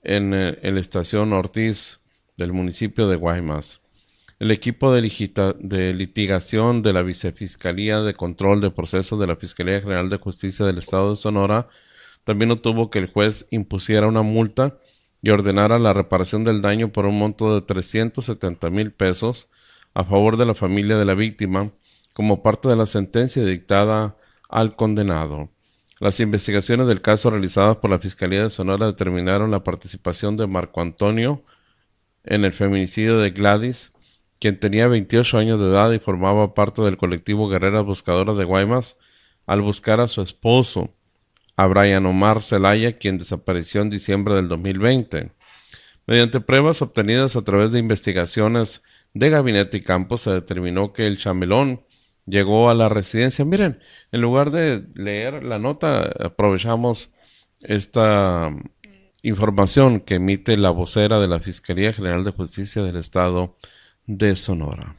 en, 0.03 0.35
eh, 0.35 0.59
en 0.63 0.75
la 0.75 0.81
estación 0.81 1.33
Ortiz 1.33 2.01
del 2.37 2.53
municipio 2.53 3.09
de 3.09 3.17
Guaymas. 3.17 3.81
El 4.39 4.51
equipo 4.51 4.93
de, 4.93 5.03
de, 5.59 5.93
litigación 5.93 6.83
de 6.83 6.93
la 6.95 7.03
Vicefiscalía 7.03 8.01
de 8.01 8.15
Control 8.15 8.61
de 8.61 8.71
Procesos 8.71 9.21
de 9.21 9.27
la 9.27 9.37
Fiscalía 9.37 9.81
General 9.81 10.09
de 10.09 10.17
Justicia 10.17 10.65
del 10.65 10.79
Estado 10.79 11.11
de 11.11 11.17
Sonora 11.17 11.69
también 12.25 12.51
obtuvo 12.51 12.91
que 12.91 12.99
el 12.99 13.13
juez 13.13 13.47
impusiera 13.51 14.07
una 14.07 14.23
multa 14.23 14.79
y 15.23 15.31
ordenara 15.31 15.79
la 15.79 15.93
reparación 15.93 16.45
del 16.45 16.63
daño 16.63 16.89
por 16.89 17.05
un 17.05 17.19
monto 17.19 17.55
de 17.55 17.61
370 17.61 18.71
mil 18.71 18.93
pesos 18.93 19.51
a 19.93 20.05
favor 20.05 20.37
de 20.37 20.47
la 20.47 20.55
familia 20.55 20.97
de 20.97 21.05
la 21.05 21.15
víctima 21.15 21.73
como 22.15 22.43
parte 22.43 22.69
de 22.69 22.77
la 22.77 22.87
sentencia 22.87 23.45
dictada 23.45 24.17
al 24.49 24.77
condenado. 24.77 25.51
Las 26.01 26.19
investigaciones 26.19 26.87
del 26.87 27.03
caso 27.03 27.29
realizadas 27.29 27.77
por 27.77 27.91
la 27.91 27.99
Fiscalía 27.99 28.45
de 28.45 28.49
Sonora 28.49 28.87
determinaron 28.87 29.51
la 29.51 29.63
participación 29.63 30.35
de 30.35 30.47
Marco 30.47 30.81
Antonio 30.81 31.45
en 32.25 32.47
el 32.47 32.55
feminicidio 32.55 33.19
de 33.19 33.31
Gladys, 33.33 33.93
quien 34.39 34.59
tenía 34.59 34.89
28 34.89 35.37
años 35.37 35.61
de 35.61 35.67
edad 35.67 35.93
y 35.93 35.99
formaba 35.99 36.55
parte 36.55 36.81
del 36.81 36.97
colectivo 36.97 37.51
Guerreras 37.51 37.85
Buscadoras 37.85 38.39
de 38.39 38.45
Guaymas, 38.45 38.99
al 39.47 39.61
buscar 39.61 40.01
a 40.01 40.09
su 40.09 40.23
esposo, 40.23 40.95
a 41.55 41.67
Brian 41.67 42.07
Omar 42.07 42.43
Zelaya, 42.43 42.97
quien 42.97 43.19
desapareció 43.19 43.83
en 43.83 43.91
diciembre 43.91 44.35
del 44.35 44.49
2020. 44.49 45.33
Mediante 46.07 46.41
pruebas 46.41 46.81
obtenidas 46.81 47.37
a 47.37 47.43
través 47.43 47.73
de 47.73 47.79
investigaciones 47.79 48.83
de 49.13 49.29
gabinete 49.29 49.77
y 49.77 49.83
campo, 49.83 50.17
se 50.17 50.31
determinó 50.31 50.95
que 50.95 51.07
el 51.07 51.19
chamelón 51.19 51.83
llegó 52.31 52.71
a 52.71 52.75
la 52.75 52.89
residencia. 52.89 53.45
Miren, 53.45 53.81
en 54.13 54.21
lugar 54.21 54.51
de 54.51 54.87
leer 54.95 55.43
la 55.45 55.59
nota, 55.59 56.11
aprovechamos 56.21 57.15
esta 57.61 58.51
información 59.23 60.01
que 60.01 60.17
emite 60.17 60.57
la 60.57 60.71
vocera 60.71 61.21
de 61.21 61.29
la 61.29 61.41
Fiscalía 61.41 61.93
General 61.93 62.25
de 62.25 62.33
Justicia 62.33 62.83
del 62.83 62.97
Estado 62.97 63.57
de 64.07 64.37
Sonora. 64.37 64.97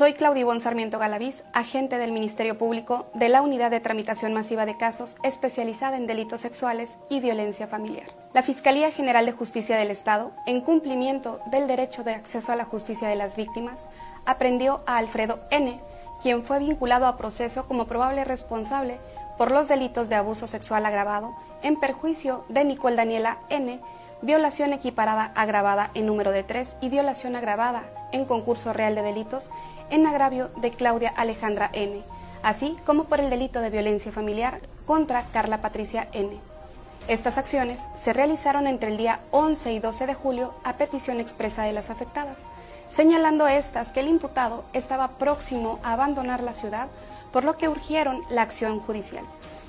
Soy 0.00 0.14
Claudia 0.14 0.40
Ivonne 0.40 0.60
Sarmiento 0.60 0.98
Galaviz, 0.98 1.44
agente 1.52 1.98
del 1.98 2.10
Ministerio 2.10 2.56
Público 2.56 3.10
de 3.12 3.28
la 3.28 3.42
Unidad 3.42 3.70
de 3.70 3.80
Tramitación 3.80 4.32
Masiva 4.32 4.64
de 4.64 4.78
Casos 4.78 5.18
especializada 5.22 5.98
en 5.98 6.06
delitos 6.06 6.40
sexuales 6.40 6.98
y 7.10 7.20
violencia 7.20 7.66
familiar. 7.66 8.06
La 8.32 8.42
Fiscalía 8.42 8.90
General 8.92 9.26
de 9.26 9.32
Justicia 9.32 9.76
del 9.76 9.90
Estado, 9.90 10.32
en 10.46 10.62
cumplimiento 10.62 11.40
del 11.50 11.68
derecho 11.68 12.02
de 12.02 12.14
acceso 12.14 12.50
a 12.50 12.56
la 12.56 12.64
justicia 12.64 13.08
de 13.08 13.16
las 13.16 13.36
víctimas, 13.36 13.88
aprendió 14.24 14.80
a 14.86 14.96
Alfredo 14.96 15.40
N., 15.50 15.78
quien 16.22 16.44
fue 16.44 16.60
vinculado 16.60 17.04
a 17.04 17.18
proceso 17.18 17.68
como 17.68 17.84
probable 17.84 18.24
responsable 18.24 18.98
por 19.36 19.50
los 19.50 19.68
delitos 19.68 20.08
de 20.08 20.14
abuso 20.14 20.46
sexual 20.46 20.86
agravado 20.86 21.36
en 21.62 21.78
perjuicio 21.78 22.46
de 22.48 22.64
Nicole 22.64 22.96
Daniela 22.96 23.36
N., 23.50 23.78
violación 24.22 24.72
equiparada 24.72 25.32
agravada 25.34 25.90
en 25.94 26.06
número 26.06 26.30
de 26.32 26.42
tres 26.42 26.76
y 26.80 26.88
violación 26.88 27.36
agravada 27.36 27.84
en 28.12 28.24
concurso 28.24 28.72
real 28.72 28.94
de 28.94 29.02
delitos 29.02 29.50
en 29.90 30.06
agravio 30.06 30.50
de 30.56 30.70
Claudia 30.70 31.12
Alejandra 31.16 31.70
N., 31.72 32.02
así 32.42 32.76
como 32.86 33.04
por 33.04 33.20
el 33.20 33.30
delito 33.30 33.60
de 33.60 33.70
violencia 33.70 34.12
familiar 34.12 34.60
contra 34.86 35.24
Carla 35.32 35.60
Patricia 35.60 36.08
N. 36.12 36.38
Estas 37.08 37.38
acciones 37.38 37.86
se 37.96 38.12
realizaron 38.12 38.66
entre 38.66 38.90
el 38.90 38.96
día 38.96 39.20
11 39.30 39.72
y 39.72 39.78
12 39.80 40.06
de 40.06 40.14
julio 40.14 40.54
a 40.64 40.74
petición 40.74 41.18
expresa 41.18 41.62
de 41.64 41.72
las 41.72 41.90
afectadas, 41.90 42.44
señalando 42.88 43.48
estas 43.48 43.90
que 43.90 44.00
el 44.00 44.08
imputado 44.08 44.64
estaba 44.72 45.08
próximo 45.18 45.80
a 45.82 45.94
abandonar 45.94 46.42
la 46.42 46.52
ciudad, 46.52 46.88
por 47.32 47.44
lo 47.44 47.56
que 47.56 47.68
urgieron 47.68 48.22
la 48.30 48.42
acción 48.42 48.80
judicial. 48.80 49.24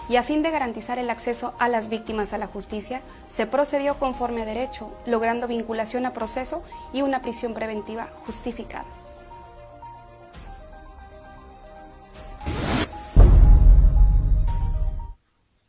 Y 0.10 0.16
a 0.16 0.24
fin 0.24 0.44
de 0.44 0.52
garantizar 0.52 1.00
el 1.00 1.10
acceso 1.10 1.54
a 1.60 1.70
las 1.70 1.90
víctimas 1.90 2.34
a 2.34 2.38
la 2.38 2.48
justicia, 2.48 3.02
se 3.28 3.48
procedió 3.48 3.98
conforme 4.00 4.42
a 4.42 4.46
derecho, 4.46 4.92
logrando 5.06 5.48
vinculación 5.48 6.06
a 6.06 6.14
proceso 6.14 6.64
y 6.94 7.02
una 7.02 7.22
prisión 7.22 7.54
preventiva 7.54 8.10
justificada. 8.26 8.86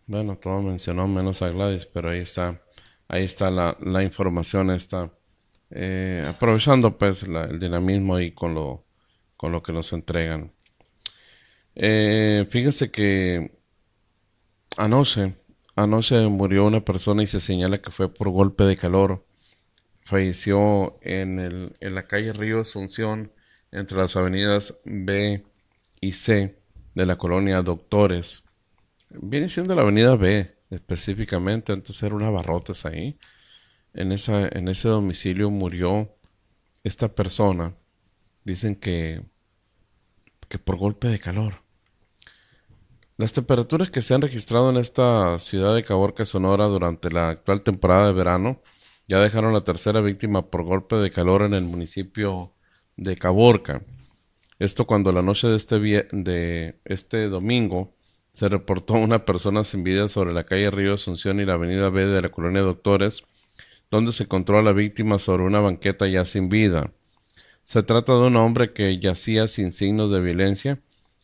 Bueno, 0.07 0.37
todo 0.37 0.61
mencionó 0.61 1.09
menos 1.09 1.41
a 1.43 1.51
Gladys, 1.51 1.87
pero 1.87 2.11
ahí 2.11 2.21
está, 2.21 2.61
ahí 3.09 3.25
está 3.25 3.51
la, 3.51 3.77
la 3.81 4.03
información 4.03 4.71
esta 4.71 5.11
eh, 5.75 6.25
aprovechando 6.29 6.99
pues 6.99 7.23
el 7.23 7.59
dinamismo 7.59 8.21
y 8.21 8.33
con 8.33 8.55
lo, 8.55 8.85
con 9.37 9.53
lo 9.53 9.63
que 9.63 9.73
nos 9.73 9.93
entregan. 9.95 10.53
Eh, 11.75 12.47
fíjense 12.51 12.91
que 12.91 13.62
anoche, 14.77 15.35
anoche 15.77 16.21
murió 16.29 16.67
una 16.67 16.85
persona 16.85 17.23
y 17.23 17.27
se 17.27 17.41
señala 17.41 17.81
que 17.81 17.91
fue 17.91 18.13
por 18.13 18.31
golpe 18.31 18.65
de 18.65 18.77
calor 18.77 19.25
falleció 20.03 20.99
en, 21.03 21.39
el, 21.39 21.77
en 21.81 21.95
la 21.95 22.07
calle 22.07 22.33
Río 22.33 22.61
Asunción, 22.61 23.33
entre 23.71 23.97
las 23.97 24.17
avenidas 24.17 24.77
B 24.85 25.45
y 26.01 26.13
C 26.13 26.59
de 26.95 27.07
la 27.07 27.17
colonia 27.17 27.63
Doctores. 27.63 28.45
Viene 29.11 29.49
siendo 29.49 29.75
la 29.75 29.83
avenida 29.83 30.17
B 30.17 30.55
específicamente, 30.71 31.73
antes 31.73 32.03
era 32.03 32.15
una 32.15 32.31
barrotes 32.31 32.85
ahí. 32.85 33.19
En, 33.95 34.13
esa, 34.13 34.49
en 34.49 34.69
ese 34.69 34.89
domicilio 34.89 35.51
murió 35.51 36.15
esta 36.83 37.15
persona. 37.15 37.75
Dicen 38.45 38.75
que, 38.75 39.23
que 40.49 40.59
por 40.59 40.77
golpe 40.77 41.09
de 41.09 41.19
calor. 41.19 41.63
Las 43.23 43.33
temperaturas 43.33 43.89
que 43.89 44.03
se 44.03 44.15
han 44.15 44.21
registrado 44.21 44.69
en 44.71 44.79
esta 44.79 45.39
ciudad 45.39 45.77
de 45.77 45.85
Caborca, 45.85 46.25
Sonora, 46.25 46.67
durante 46.67 47.09
la 47.09 47.29
actual 47.29 47.63
temporada 47.63 48.09
de 48.09 48.15
verano, 48.15 48.61
ya 49.07 49.21
dejaron 49.21 49.53
la 49.53 49.61
tercera 49.61 50.01
víctima 50.01 50.51
por 50.51 50.65
golpe 50.65 50.97
de 50.97 51.13
calor 51.13 51.43
en 51.43 51.55
el 51.55 51.63
municipio 51.63 52.53
de 52.97 53.17
Caborca. 53.17 53.85
Esto 54.59 54.89
cuando 54.89 55.13
la 55.13 55.23
noche 55.23 55.47
de 55.47 55.57
este, 55.57 55.79
de 55.79 56.81
este 56.85 57.29
domingo 57.29 57.95
se 58.33 58.49
reportó 58.49 58.95
una 58.95 59.25
persona 59.25 59.63
sin 59.63 59.85
vida 59.85 60.09
sobre 60.09 60.33
la 60.33 60.43
calle 60.43 60.73
Río 60.73 60.95
Asunción 60.95 61.39
y 61.39 61.45
la 61.45 61.53
avenida 61.53 61.91
B 61.91 62.05
de 62.07 62.23
la 62.23 62.29
colonia 62.31 62.63
Doctores, 62.63 63.23
donde 63.89 64.11
se 64.11 64.25
encontró 64.25 64.59
a 64.59 64.63
la 64.63 64.73
víctima 64.73 65.21
sobre 65.21 65.45
una 65.45 65.61
banqueta 65.61 66.09
ya 66.09 66.25
sin 66.25 66.49
vida. 66.49 66.91
Se 67.63 67.85
trata 67.85 68.15
de 68.15 68.27
un 68.27 68.35
hombre 68.35 68.73
que 68.73 68.99
yacía 68.99 69.47
sin 69.47 69.71
signos 69.71 70.11
de 70.11 70.21
violencia. 70.21 70.83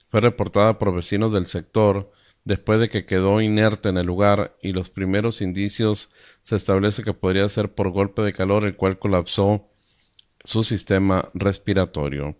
Fue 0.09 0.21
reportada 0.21 0.79
por 0.79 0.95
vecinos 0.95 1.33
del 1.33 1.47
sector 1.47 2.11
después 2.45 2.81
de 2.81 2.89
que 2.89 3.05
quedó 3.05 3.41
inerte 3.41 3.91
en 3.91 3.99
el 3.99 4.07
lugar 4.07 4.57
y 4.63 4.73
los 4.73 4.89
primeros 4.91 5.43
indicios 5.43 6.11
se 6.41 6.57
establece 6.57 7.03
que 7.03 7.13
podría 7.13 7.49
ser 7.49 7.75
por 7.75 7.91
golpe 7.91 8.23
de 8.23 8.33
calor 8.33 8.65
el 8.65 8.75
cual 8.75 8.99
colapsó 8.99 9.69
su 10.45 10.65
sistema 10.65 11.31
respiratorio. 11.35 12.37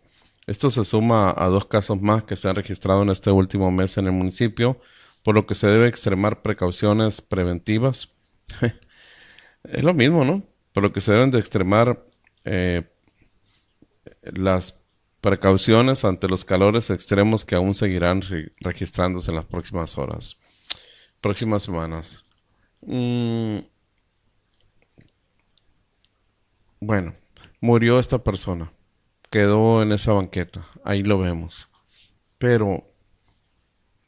Esto 0.47 0.71
se 0.71 0.83
suma 0.87 1.35
a 1.37 1.49
dos 1.49 1.67
casos 1.67 2.01
más 2.01 2.25
que 2.25 2.37
se 2.37 2.49
han 2.49 2.57
registrado 2.57 3.03
en 3.03 3.11
este 3.11 3.31
último 3.31 3.71
mes 3.71 3.99
en 3.99 4.07
el 4.07 4.13
municipio, 4.13 4.81
por 5.23 5.35
lo 5.35 5.47
que 5.47 5.55
se 5.55 5.67
debe 5.67 5.89
extremar 5.89 6.41
precauciones 6.41 7.21
preventivas. 7.21 8.15
es 9.65 9.85
lo 9.85 9.93
mismo, 9.93 10.25
¿no? 10.25 10.43
Por 10.73 10.85
lo 10.85 10.93
que 10.95 11.03
se 11.03 11.13
deben 11.13 11.31
de 11.31 11.39
extremar 11.39 12.03
eh, 12.47 12.89
las 14.23 14.78
precauciones 15.21 16.05
ante 16.05 16.29
los 16.29 16.45
calores 16.45 16.91
extremos 16.91 17.45
que 17.45 17.55
aún 17.55 17.75
seguirán 17.75 18.23
registrándose 18.61 19.31
en 19.31 19.37
las 19.37 19.47
próximas 19.47 19.99
horas, 19.99 20.39
próximas 21.21 21.63
semanas. 21.63 22.25
Mm. 22.83 23.59
Bueno, 26.81 27.15
murió 27.61 27.99
esta 27.99 28.23
persona. 28.23 28.73
Quedó 29.31 29.83
en 29.83 29.93
esa 29.93 30.13
banqueta. 30.13 30.67
Ahí 30.85 31.03
lo 31.03 31.19
vemos. 31.19 31.69
Pero, 32.39 32.85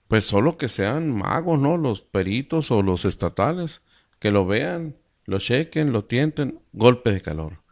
pues 0.09 0.25
solo 0.25 0.57
que 0.57 0.69
sean 0.69 1.11
magos, 1.11 1.59
¿no? 1.59 1.77
Los 1.77 2.01
peritos 2.01 2.71
o 2.71 2.83
los 2.83 3.05
estatales. 3.05 3.83
Que 4.19 4.31
lo 4.31 4.47
vean, 4.47 4.97
lo 5.25 5.39
chequen, 5.41 5.93
lo 5.93 6.03
tienten. 6.03 6.61
Golpe 6.73 7.13
de 7.13 7.21
calor. 7.21 7.63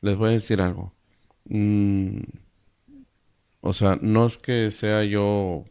Les 0.00 0.16
voy 0.16 0.30
a 0.30 0.32
decir 0.32 0.62
algo. 0.62 0.94
Mm, 1.46 2.20
o 3.66 3.72
sea, 3.72 3.98
no 4.02 4.26
es 4.26 4.36
que 4.36 4.70
sea 4.70 5.04
yo... 5.04 5.64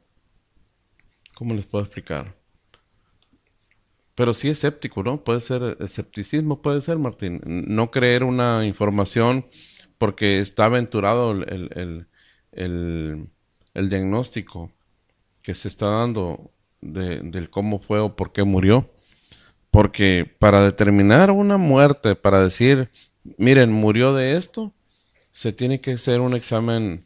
¿Cómo 1.35 1.53
les 1.53 1.67
puedo 1.67 1.83
explicar? 1.83 2.35
Pero 4.15 4.33
sí 4.33 4.49
escéptico, 4.49 5.03
¿no? 5.03 5.23
Puede 5.23 5.41
ser 5.41 5.77
escepticismo, 5.79 6.63
puede 6.63 6.81
ser, 6.81 6.97
Martín. 6.97 7.39
No 7.45 7.91
creer 7.91 8.23
una 8.23 8.65
información 8.65 9.45
porque 9.99 10.39
está 10.39 10.65
aventurado 10.65 11.33
el, 11.33 12.07
el, 12.51 13.29
diagnóstico 13.89 14.71
que 15.43 15.53
se 15.53 15.67
está 15.67 15.85
dando 15.85 16.51
de, 16.81 17.19
del 17.19 17.51
cómo 17.51 17.77
fue 17.77 17.99
o 17.99 18.15
por 18.15 18.31
qué 18.31 18.43
murió. 18.43 18.89
Porque 19.69 20.25
para 20.39 20.63
determinar 20.63 21.29
una 21.29 21.57
muerte, 21.57 22.15
para 22.15 22.43
decir, 22.43 22.89
miren, 23.37 23.71
murió 23.71 24.15
de 24.15 24.35
esto, 24.35 24.73
se 25.31 25.53
tiene 25.53 25.79
que 25.79 25.91
hacer 25.91 26.21
un 26.21 26.33
examen 26.33 27.05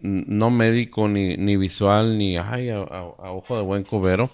no 0.00 0.50
médico, 0.50 1.08
ni, 1.08 1.36
ni 1.36 1.56
visual, 1.56 2.18
ni 2.18 2.36
ay, 2.36 2.70
a, 2.70 2.82
ojo 2.82 3.56
de 3.56 3.62
buen 3.62 3.84
cubero. 3.84 4.30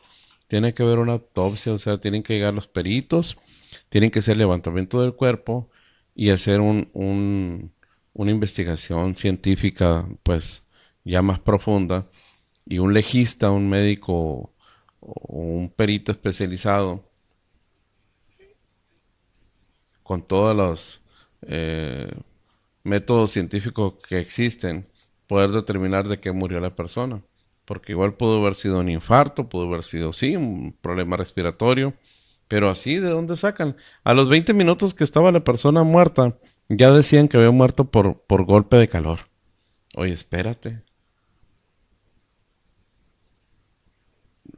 Tiene 0.48 0.74
que 0.74 0.82
haber 0.82 0.98
una 0.98 1.12
autopsia, 1.14 1.72
o 1.72 1.78
sea, 1.78 1.98
tienen 1.98 2.22
que 2.22 2.34
llegar 2.34 2.54
los 2.54 2.66
peritos, 2.68 3.36
tienen 3.88 4.10
que 4.10 4.18
hacer 4.20 4.36
levantamiento 4.36 5.00
del 5.00 5.14
cuerpo, 5.14 5.70
y 6.14 6.30
hacer 6.30 6.60
un, 6.60 7.72
una 8.12 8.30
investigación 8.30 9.16
científica 9.16 10.06
pues 10.22 10.66
ya 11.04 11.22
más 11.22 11.40
profunda 11.40 12.10
y 12.66 12.78
un 12.78 12.92
legista, 12.92 13.50
un 13.50 13.70
médico 13.70 14.52
o 15.00 15.38
un 15.38 15.70
perito 15.70 16.12
especializado 16.12 17.08
con 20.02 20.22
todos 20.26 20.54
los 20.56 21.02
eh, 21.42 22.10
métodos 22.82 23.30
científicos 23.30 23.94
que 24.06 24.18
existen, 24.18 24.89
poder 25.30 25.50
determinar 25.50 26.08
de 26.08 26.18
qué 26.18 26.32
murió 26.32 26.58
la 26.58 26.74
persona. 26.74 27.22
Porque 27.64 27.92
igual 27.92 28.14
pudo 28.14 28.42
haber 28.42 28.56
sido 28.56 28.80
un 28.80 28.88
infarto, 28.88 29.48
pudo 29.48 29.68
haber 29.68 29.84
sido, 29.84 30.12
sí, 30.12 30.34
un 30.34 30.76
problema 30.82 31.16
respiratorio, 31.16 31.94
pero 32.48 32.68
así, 32.68 32.96
¿de 32.98 33.10
dónde 33.10 33.36
sacan? 33.36 33.76
A 34.02 34.12
los 34.12 34.28
20 34.28 34.52
minutos 34.54 34.92
que 34.92 35.04
estaba 35.04 35.30
la 35.30 35.44
persona 35.44 35.84
muerta, 35.84 36.36
ya 36.68 36.90
decían 36.90 37.28
que 37.28 37.36
había 37.36 37.52
muerto 37.52 37.92
por, 37.92 38.22
por 38.22 38.44
golpe 38.44 38.76
de 38.76 38.88
calor. 38.88 39.20
Oye, 39.94 40.12
espérate. 40.12 40.82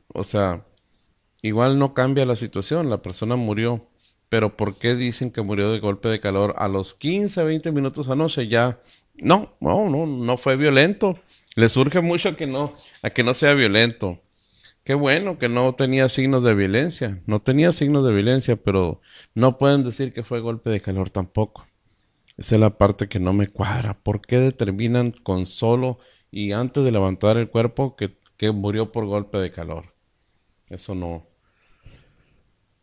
O 0.09 0.25
sea, 0.25 0.65
igual 1.43 1.79
no 1.79 1.93
cambia 1.93 2.25
la 2.25 2.37
situación, 2.37 2.89
la 2.89 3.03
persona 3.03 3.37
murió. 3.37 3.89
Pero 4.31 4.57
¿por 4.57 4.79
qué 4.79 4.95
dicen 4.95 5.31
que 5.31 5.43
murió 5.43 5.71
de 5.71 5.81
golpe 5.81 6.09
de 6.09 6.19
calor 6.19 6.55
a 6.57 6.67
los 6.69 6.95
15, 6.95 7.45
20 7.45 7.73
minutos 7.73 8.09
anoche 8.09 8.49
ya? 8.49 8.81
No, 9.15 9.57
no, 9.61 9.89
no, 9.89 10.07
no 10.07 10.37
fue 10.37 10.57
violento. 10.57 11.19
Le 11.55 11.69
surge 11.69 12.01
mucho 12.01 12.37
que 12.37 12.47
no, 12.47 12.75
a 13.03 13.11
que 13.11 13.23
no 13.23 13.35
sea 13.35 13.53
violento. 13.55 14.23
Qué 14.85 14.95
bueno 14.95 15.39
que 15.39 15.49
no 15.49 15.75
tenía 15.75 16.09
signos 16.09 16.43
de 16.43 16.55
violencia. 16.55 17.23
No 17.27 17.41
tenía 17.41 17.73
signos 17.73 18.05
de 18.05 18.13
violencia, 18.13 18.57
pero 18.57 19.01
no 19.35 19.59
pueden 19.59 19.85
decir 19.85 20.13
que 20.13 20.25
fue 20.25 20.41
golpe 20.41 20.71
de 20.71 20.81
calor 20.81 21.11
tampoco. 21.11 21.67
Esa 22.37 22.57
es 22.57 22.61
la 22.61 22.77
parte 22.79 23.09
que 23.09 23.21
no 23.21 23.33
me 23.33 23.47
cuadra. 23.47 23.95
¿Por 24.03 24.23
qué 24.23 24.39
determinan 24.39 25.13
con 25.13 25.47
solo 25.47 25.99
y 26.31 26.53
antes 26.53 26.83
de 26.83 26.91
levantar 26.91 27.37
el 27.37 27.51
cuerpo 27.51 27.95
que, 27.95 28.19
que 28.37 28.51
murió 28.51 28.91
por 28.91 29.07
golpe 29.07 29.39
de 29.39 29.53
calor? 29.53 29.95
Eso 30.69 30.95
no. 30.95 31.29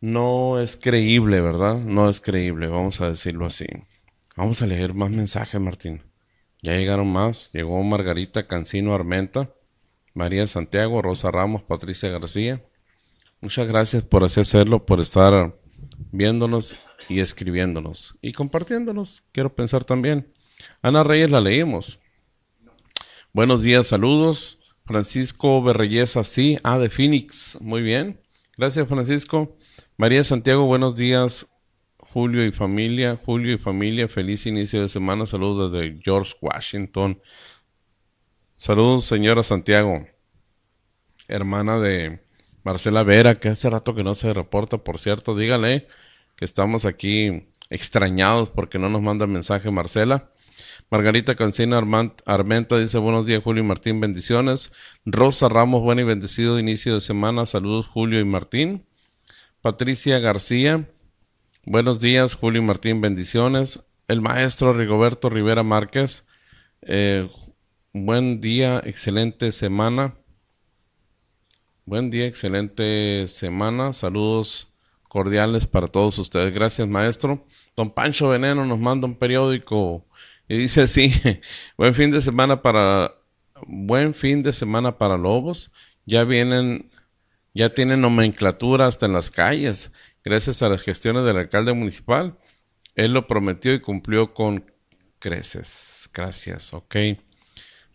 No 0.00 0.60
es 0.60 0.78
creíble, 0.78 1.42
¿verdad? 1.42 1.74
No 1.76 2.08
es 2.08 2.20
creíble, 2.20 2.68
vamos 2.68 3.02
a 3.02 3.10
decirlo 3.10 3.44
así. 3.44 3.66
Vamos 4.36 4.62
a 4.62 4.66
leer 4.66 4.94
más 4.94 5.10
mensajes, 5.10 5.60
Martín. 5.60 6.09
Ya 6.62 6.76
llegaron 6.76 7.12
más. 7.12 7.50
Llegó 7.52 7.82
Margarita 7.82 8.46
Cancino 8.46 8.94
Armenta. 8.94 9.54
María 10.14 10.46
Santiago, 10.46 11.02
Rosa 11.02 11.30
Ramos, 11.30 11.62
Patricia 11.62 12.08
García. 12.10 12.64
Muchas 13.40 13.66
gracias 13.68 14.02
por 14.02 14.24
hacerlo, 14.24 14.84
por 14.84 15.00
estar 15.00 15.56
viéndonos 16.12 16.76
y 17.08 17.20
escribiéndonos 17.20 18.18
y 18.20 18.32
compartiéndonos. 18.32 19.24
Quiero 19.32 19.54
pensar 19.54 19.84
también. 19.84 20.32
Ana 20.82 21.04
Reyes 21.04 21.30
la 21.30 21.40
leímos. 21.40 22.00
Buenos 23.32 23.62
días, 23.62 23.86
saludos. 23.86 24.58
Francisco 24.84 25.62
Berreyesa, 25.62 26.24
sí. 26.24 26.58
Ah, 26.64 26.78
de 26.78 26.90
Phoenix. 26.90 27.58
Muy 27.60 27.80
bien. 27.80 28.20
Gracias, 28.56 28.88
Francisco. 28.88 29.56
María 29.96 30.24
Santiago, 30.24 30.66
buenos 30.66 30.96
días. 30.96 31.49
Julio 32.12 32.44
y 32.44 32.50
familia, 32.50 33.18
Julio 33.24 33.54
y 33.54 33.58
familia, 33.58 34.08
feliz 34.08 34.44
inicio 34.46 34.82
de 34.82 34.88
semana. 34.88 35.26
Saludos 35.26 35.72
desde 35.72 36.00
George 36.02 36.34
Washington. 36.40 37.20
Saludos, 38.56 39.04
señora 39.04 39.44
Santiago, 39.44 40.06
hermana 41.28 41.78
de 41.78 42.20
Marcela 42.64 43.04
Vera, 43.04 43.36
que 43.36 43.48
hace 43.48 43.70
rato 43.70 43.94
que 43.94 44.02
no 44.02 44.16
se 44.16 44.32
reporta, 44.32 44.78
por 44.78 44.98
cierto. 44.98 45.36
Dígale 45.36 45.86
que 46.34 46.44
estamos 46.44 46.84
aquí 46.84 47.48
extrañados 47.70 48.50
porque 48.50 48.80
no 48.80 48.88
nos 48.88 49.02
manda 49.02 49.28
mensaje 49.28 49.70
Marcela. 49.70 50.32
Margarita 50.90 51.36
Cancina 51.36 51.80
Armenta 52.26 52.78
dice 52.78 52.98
buenos 52.98 53.24
días 53.24 53.42
Julio 53.44 53.62
y 53.62 53.66
Martín, 53.66 54.00
bendiciones. 54.00 54.72
Rosa 55.04 55.48
Ramos, 55.48 55.82
buen 55.82 56.00
y 56.00 56.02
bendecido 56.02 56.58
inicio 56.58 56.94
de 56.94 57.00
semana. 57.00 57.46
Saludos 57.46 57.86
Julio 57.86 58.18
y 58.18 58.24
Martín. 58.24 58.84
Patricia 59.62 60.18
García, 60.18 60.90
buenos 61.70 62.00
días 62.00 62.34
Julio 62.34 62.62
Martín, 62.64 63.00
bendiciones. 63.00 63.86
El 64.08 64.20
maestro 64.20 64.72
Rigoberto 64.72 65.30
Rivera 65.30 65.62
Márquez, 65.62 66.26
eh, 66.82 67.28
Buen 67.92 68.40
día, 68.40 68.80
excelente 68.84 69.50
semana. 69.50 70.14
Buen 71.84 72.08
día, 72.08 72.26
excelente 72.26 73.26
semana. 73.26 73.92
Saludos 73.92 74.72
cordiales 75.08 75.66
para 75.66 75.86
todos 75.88 76.18
ustedes. 76.18 76.54
Gracias, 76.54 76.86
maestro. 76.86 77.44
Don 77.74 77.90
Pancho 77.90 78.28
Veneno 78.28 78.64
nos 78.64 78.78
manda 78.78 79.08
un 79.08 79.16
periódico 79.16 80.06
y 80.48 80.56
dice 80.56 80.82
así, 80.82 81.12
buen 81.76 81.94
fin 81.94 82.12
de 82.12 82.20
semana 82.20 82.62
para, 82.62 83.12
buen 83.66 84.14
fin 84.14 84.44
de 84.44 84.52
semana 84.52 84.98
para 84.98 85.16
lobos. 85.16 85.72
Ya 86.06 86.22
vienen, 86.22 86.90
ya 87.54 87.74
tienen 87.74 88.00
nomenclatura 88.00 88.86
hasta 88.86 89.06
en 89.06 89.14
las 89.14 89.32
calles, 89.32 89.90
gracias 90.24 90.62
a 90.62 90.68
las 90.68 90.82
gestiones 90.82 91.24
del 91.24 91.36
alcalde 91.36 91.72
municipal. 91.72 92.38
Él 92.94 93.12
lo 93.12 93.26
prometió 93.26 93.72
y 93.72 93.80
cumplió 93.80 94.34
con 94.34 94.70
creces. 95.18 96.10
Gracias, 96.12 96.74
ok. 96.74 96.96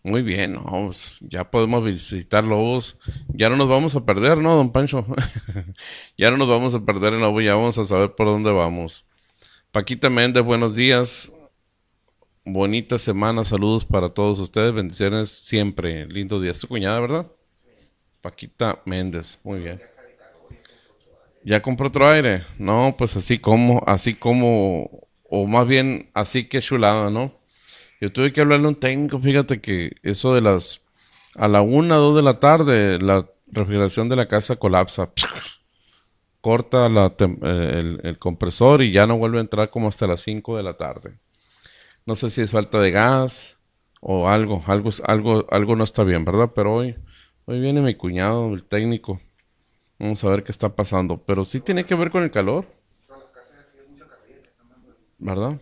Muy 0.02 0.22
bien, 0.22 0.56
pues, 0.62 1.18
ya 1.20 1.50
podemos 1.50 1.84
visitar 1.84 2.44
lobos. 2.44 2.98
Ya 3.26 3.48
no 3.48 3.56
nos 3.56 3.68
vamos 3.68 3.96
a 3.96 4.04
perder, 4.04 4.38
¿no, 4.38 4.54
don 4.54 4.70
Pancho? 4.70 5.04
ya 6.16 6.30
no 6.30 6.36
nos 6.36 6.48
vamos 6.48 6.74
a 6.74 6.84
perder 6.84 7.14
en 7.14 7.20
lobo, 7.22 7.40
ya 7.40 7.56
vamos 7.56 7.76
a 7.76 7.84
saber 7.84 8.14
por 8.14 8.26
dónde 8.28 8.52
vamos. 8.52 9.04
Paquita 9.72 10.08
Méndez, 10.08 10.44
buenos 10.44 10.76
días. 10.76 11.32
Bonita 12.44 13.00
semana, 13.00 13.44
saludos 13.44 13.84
para 13.84 14.10
todos 14.10 14.38
ustedes, 14.38 14.72
bendiciones 14.72 15.28
siempre. 15.28 16.06
Lindo 16.06 16.40
día. 16.40 16.52
Es 16.52 16.60
tu 16.60 16.68
cuñada, 16.68 17.00
¿verdad? 17.00 17.26
Paquita 18.20 18.82
Méndez, 18.84 19.40
muy 19.42 19.58
bien. 19.58 19.80
¿Ya 21.46 21.62
compró 21.62 21.86
otro 21.86 22.08
aire? 22.08 22.42
No, 22.58 22.96
pues 22.98 23.16
así 23.16 23.38
como, 23.38 23.80
así 23.86 24.14
como, 24.14 25.06
o 25.22 25.46
más 25.46 25.64
bien 25.64 26.08
así 26.12 26.48
que 26.48 26.60
chulada, 26.60 27.08
¿no? 27.08 27.38
Yo 28.00 28.12
tuve 28.12 28.32
que 28.32 28.40
hablarle 28.40 28.66
a 28.66 28.70
un 28.70 28.74
técnico, 28.74 29.20
fíjate 29.20 29.60
que 29.60 29.92
eso 30.02 30.34
de 30.34 30.40
las... 30.40 30.88
A 31.36 31.46
la 31.46 31.62
una, 31.62 31.94
dos 31.96 32.16
de 32.16 32.22
la 32.22 32.40
tarde, 32.40 32.98
la 33.00 33.30
refrigeración 33.46 34.08
de 34.08 34.16
la 34.16 34.26
casa 34.26 34.56
colapsa. 34.56 35.12
Corta 36.40 36.88
eh, 36.88 37.98
el, 38.02 38.18
compresor 38.18 38.82
y 38.82 38.90
ya 38.90 39.06
no 39.06 39.16
vuelve 39.16 39.38
a 39.38 39.42
entrar 39.42 39.70
como 39.70 39.86
hasta 39.86 40.08
las 40.08 40.22
5 40.22 40.56
de 40.56 40.64
la 40.64 40.76
tarde. 40.76 41.20
No 42.06 42.16
sé 42.16 42.28
si 42.28 42.40
es 42.40 42.50
falta 42.50 42.80
de 42.80 42.90
gas 42.90 43.60
o 44.00 44.28
algo, 44.28 44.64
algo, 44.66 44.90
algo, 45.04 45.46
algo 45.48 45.76
no 45.76 45.84
está 45.84 46.02
bien, 46.02 46.24
¿verdad? 46.24 46.50
Pero 46.56 46.74
hoy, 46.74 46.96
hoy 47.44 47.60
viene 47.60 47.82
mi 47.82 47.94
cuñado, 47.94 48.52
el 48.52 48.64
técnico. 48.64 49.20
Vamos 49.98 50.22
a 50.24 50.30
ver 50.30 50.44
qué 50.44 50.52
está 50.52 50.74
pasando. 50.74 51.18
Pero 51.18 51.44
sí 51.44 51.60
tiene 51.60 51.84
que 51.84 51.94
ver 51.94 52.10
con 52.10 52.22
el 52.22 52.30
calor. 52.30 52.66
¿Verdad? 55.18 55.60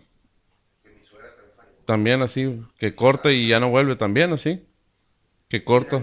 También 1.85 2.21
así, 2.21 2.61
que 2.79 2.95
corta 2.95 3.31
y 3.31 3.47
ya 3.47 3.59
no 3.59 3.69
vuelve 3.69 3.95
también 3.95 4.33
así. 4.33 4.65
Que 5.47 5.63
corta. 5.63 6.01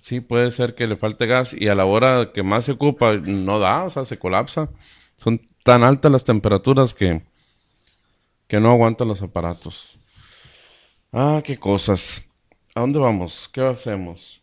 Sí, 0.00 0.20
puede 0.20 0.50
ser 0.50 0.74
que 0.74 0.88
le 0.88 0.96
falte 0.96 1.26
gas 1.26 1.54
y 1.54 1.68
a 1.68 1.76
la 1.76 1.84
hora 1.84 2.32
que 2.34 2.42
más 2.42 2.64
se 2.64 2.72
ocupa 2.72 3.14
no 3.14 3.60
da, 3.60 3.84
o 3.84 3.90
sea, 3.90 4.04
se 4.04 4.18
colapsa. 4.18 4.68
Son 5.16 5.40
tan 5.62 5.84
altas 5.84 6.10
las 6.10 6.24
temperaturas 6.24 6.92
que, 6.92 7.22
que 8.48 8.58
no 8.58 8.72
aguantan 8.72 9.06
los 9.06 9.22
aparatos. 9.22 9.96
Ah, 11.12 11.40
qué 11.44 11.56
cosas. 11.56 12.22
¿A 12.74 12.80
dónde 12.80 12.98
vamos? 12.98 13.48
¿Qué 13.52 13.60
hacemos? 13.60 14.41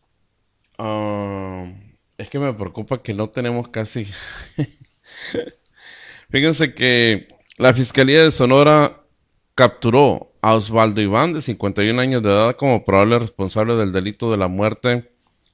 Es 2.17 2.29
que 2.29 2.39
me 2.39 2.53
preocupa 2.53 3.01
que 3.01 3.13
no 3.13 3.29
tenemos 3.29 3.67
casi... 3.67 4.07
Fíjense 6.29 6.73
que 6.73 7.27
la 7.57 7.73
Fiscalía 7.73 8.23
de 8.23 8.31
Sonora 8.31 9.03
capturó 9.55 10.31
a 10.41 10.55
Osvaldo 10.55 11.01
Iván, 11.01 11.33
de 11.33 11.41
51 11.41 11.99
años 11.99 12.23
de 12.23 12.29
edad, 12.29 12.55
como 12.55 12.85
probable 12.85 13.19
responsable 13.19 13.75
del 13.75 13.91
delito 13.91 14.31
de 14.31 14.37
la 14.37 14.47
muerte 14.47 15.11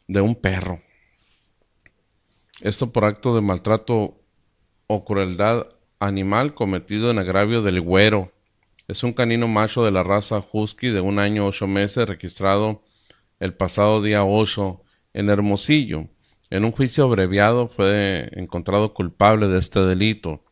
de 0.07 0.21
un 0.21 0.35
perro. 0.35 0.81
Esto 2.61 2.91
por 2.91 3.05
acto 3.05 3.33
de 3.33 3.41
maltrato 3.41 4.21
o 4.87 5.05
crueldad 5.05 5.67
animal 5.99 6.53
cometido 6.53 7.09
en 7.09 7.17
agravio 7.17 7.63
del 7.63 7.81
güero. 7.81 8.31
Es 8.87 9.03
un 9.03 9.13
canino 9.13 9.47
macho 9.47 9.83
de 9.83 9.91
la 9.91 10.03
raza 10.03 10.43
husky 10.51 10.89
de 10.89 11.01
un 11.01 11.17
año 11.17 11.47
ocho 11.47 11.65
meses 11.65 12.07
registrado 12.07 12.83
el 13.39 13.55
pasado 13.55 14.03
día 14.03 14.23
8 14.23 14.84
en 15.15 15.29
Hermosillo. 15.29 16.09
En 16.51 16.65
un 16.65 16.71
juicio 16.71 17.05
abreviado 17.05 17.67
fue 17.69 18.29
encontrado 18.33 18.93
culpable 18.93 19.47
de 19.47 19.57
este 19.57 19.79
delito. 19.79 20.43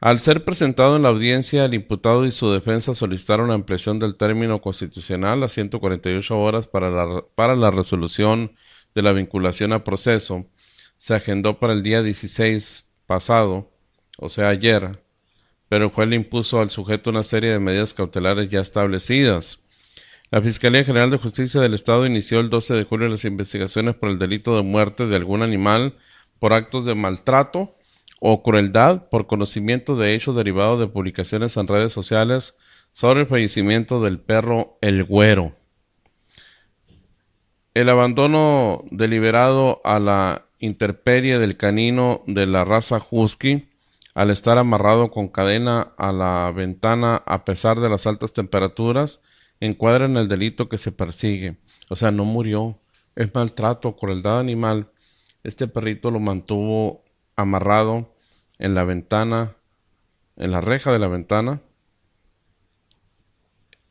Al 0.00 0.18
ser 0.20 0.44
presentado 0.44 0.96
en 0.96 1.02
la 1.02 1.10
audiencia, 1.10 1.66
el 1.66 1.74
imputado 1.74 2.24
y 2.24 2.32
su 2.32 2.50
defensa 2.50 2.94
solicitaron 2.94 3.48
la 3.48 3.54
ampliación 3.54 3.98
del 3.98 4.16
término 4.16 4.62
constitucional 4.62 5.42
a 5.42 5.48
148 5.48 6.40
horas 6.40 6.68
para 6.68 6.88
la, 6.90 7.22
para 7.34 7.54
la 7.56 7.70
resolución 7.70 8.56
de 8.94 9.02
la 9.02 9.12
vinculación 9.12 9.74
a 9.74 9.84
proceso. 9.84 10.46
Se 10.96 11.14
agendó 11.14 11.58
para 11.58 11.74
el 11.74 11.82
día 11.82 12.02
16 12.02 12.90
pasado, 13.04 13.70
o 14.16 14.28
sea, 14.30 14.48
ayer, 14.48 15.02
pero 15.68 15.86
el 15.86 15.90
juez 15.90 16.08
le 16.08 16.16
impuso 16.16 16.60
al 16.60 16.70
sujeto 16.70 17.10
una 17.10 17.24
serie 17.24 17.50
de 17.50 17.58
medidas 17.58 17.92
cautelares 17.92 18.48
ya 18.48 18.60
establecidas. 18.60 19.59
La 20.32 20.40
Fiscalía 20.40 20.84
General 20.84 21.10
de 21.10 21.18
Justicia 21.18 21.60
del 21.60 21.74
Estado 21.74 22.06
inició 22.06 22.38
el 22.38 22.50
12 22.50 22.74
de 22.74 22.84
julio 22.84 23.08
las 23.08 23.24
investigaciones 23.24 23.96
por 23.96 24.10
el 24.10 24.18
delito 24.20 24.56
de 24.56 24.62
muerte 24.62 25.08
de 25.08 25.16
algún 25.16 25.42
animal 25.42 25.96
por 26.38 26.52
actos 26.52 26.86
de 26.86 26.94
maltrato, 26.94 27.74
o 28.20 28.42
crueldad 28.42 29.08
por 29.08 29.26
conocimiento 29.26 29.96
de 29.96 30.14
hechos 30.14 30.36
derivados 30.36 30.78
de 30.78 30.86
publicaciones 30.86 31.56
en 31.56 31.66
redes 31.66 31.92
sociales 31.92 32.56
sobre 32.92 33.22
el 33.22 33.26
fallecimiento 33.26 34.02
del 34.02 34.20
perro 34.20 34.78
El 34.82 35.04
Güero. 35.04 35.56
El 37.74 37.88
abandono 37.88 38.84
deliberado 38.90 39.80
a 39.84 39.98
la 39.98 40.46
interperie 40.58 41.38
del 41.38 41.56
canino 41.56 42.22
de 42.26 42.46
la 42.46 42.64
raza 42.64 43.04
husky 43.10 43.68
al 44.14 44.30
estar 44.30 44.58
amarrado 44.58 45.10
con 45.10 45.28
cadena 45.28 45.92
a 45.96 46.12
la 46.12 46.52
ventana 46.54 47.22
a 47.24 47.44
pesar 47.44 47.80
de 47.80 47.88
las 47.88 48.06
altas 48.06 48.32
temperaturas 48.32 49.22
encuadra 49.60 50.06
en 50.06 50.16
el 50.16 50.28
delito 50.28 50.68
que 50.68 50.78
se 50.78 50.92
persigue. 50.92 51.58
O 51.88 51.96
sea, 51.96 52.10
no 52.10 52.24
murió. 52.24 52.78
Es 53.14 53.34
maltrato, 53.34 53.96
crueldad 53.96 54.40
animal. 54.40 54.90
Este 55.44 55.68
perrito 55.68 56.10
lo 56.10 56.20
mantuvo 56.20 57.04
amarrado 57.36 58.14
en 58.58 58.74
la 58.74 58.84
ventana, 58.84 59.56
en 60.36 60.50
la 60.50 60.60
reja 60.60 60.92
de 60.92 60.98
la 60.98 61.08
ventana, 61.08 61.62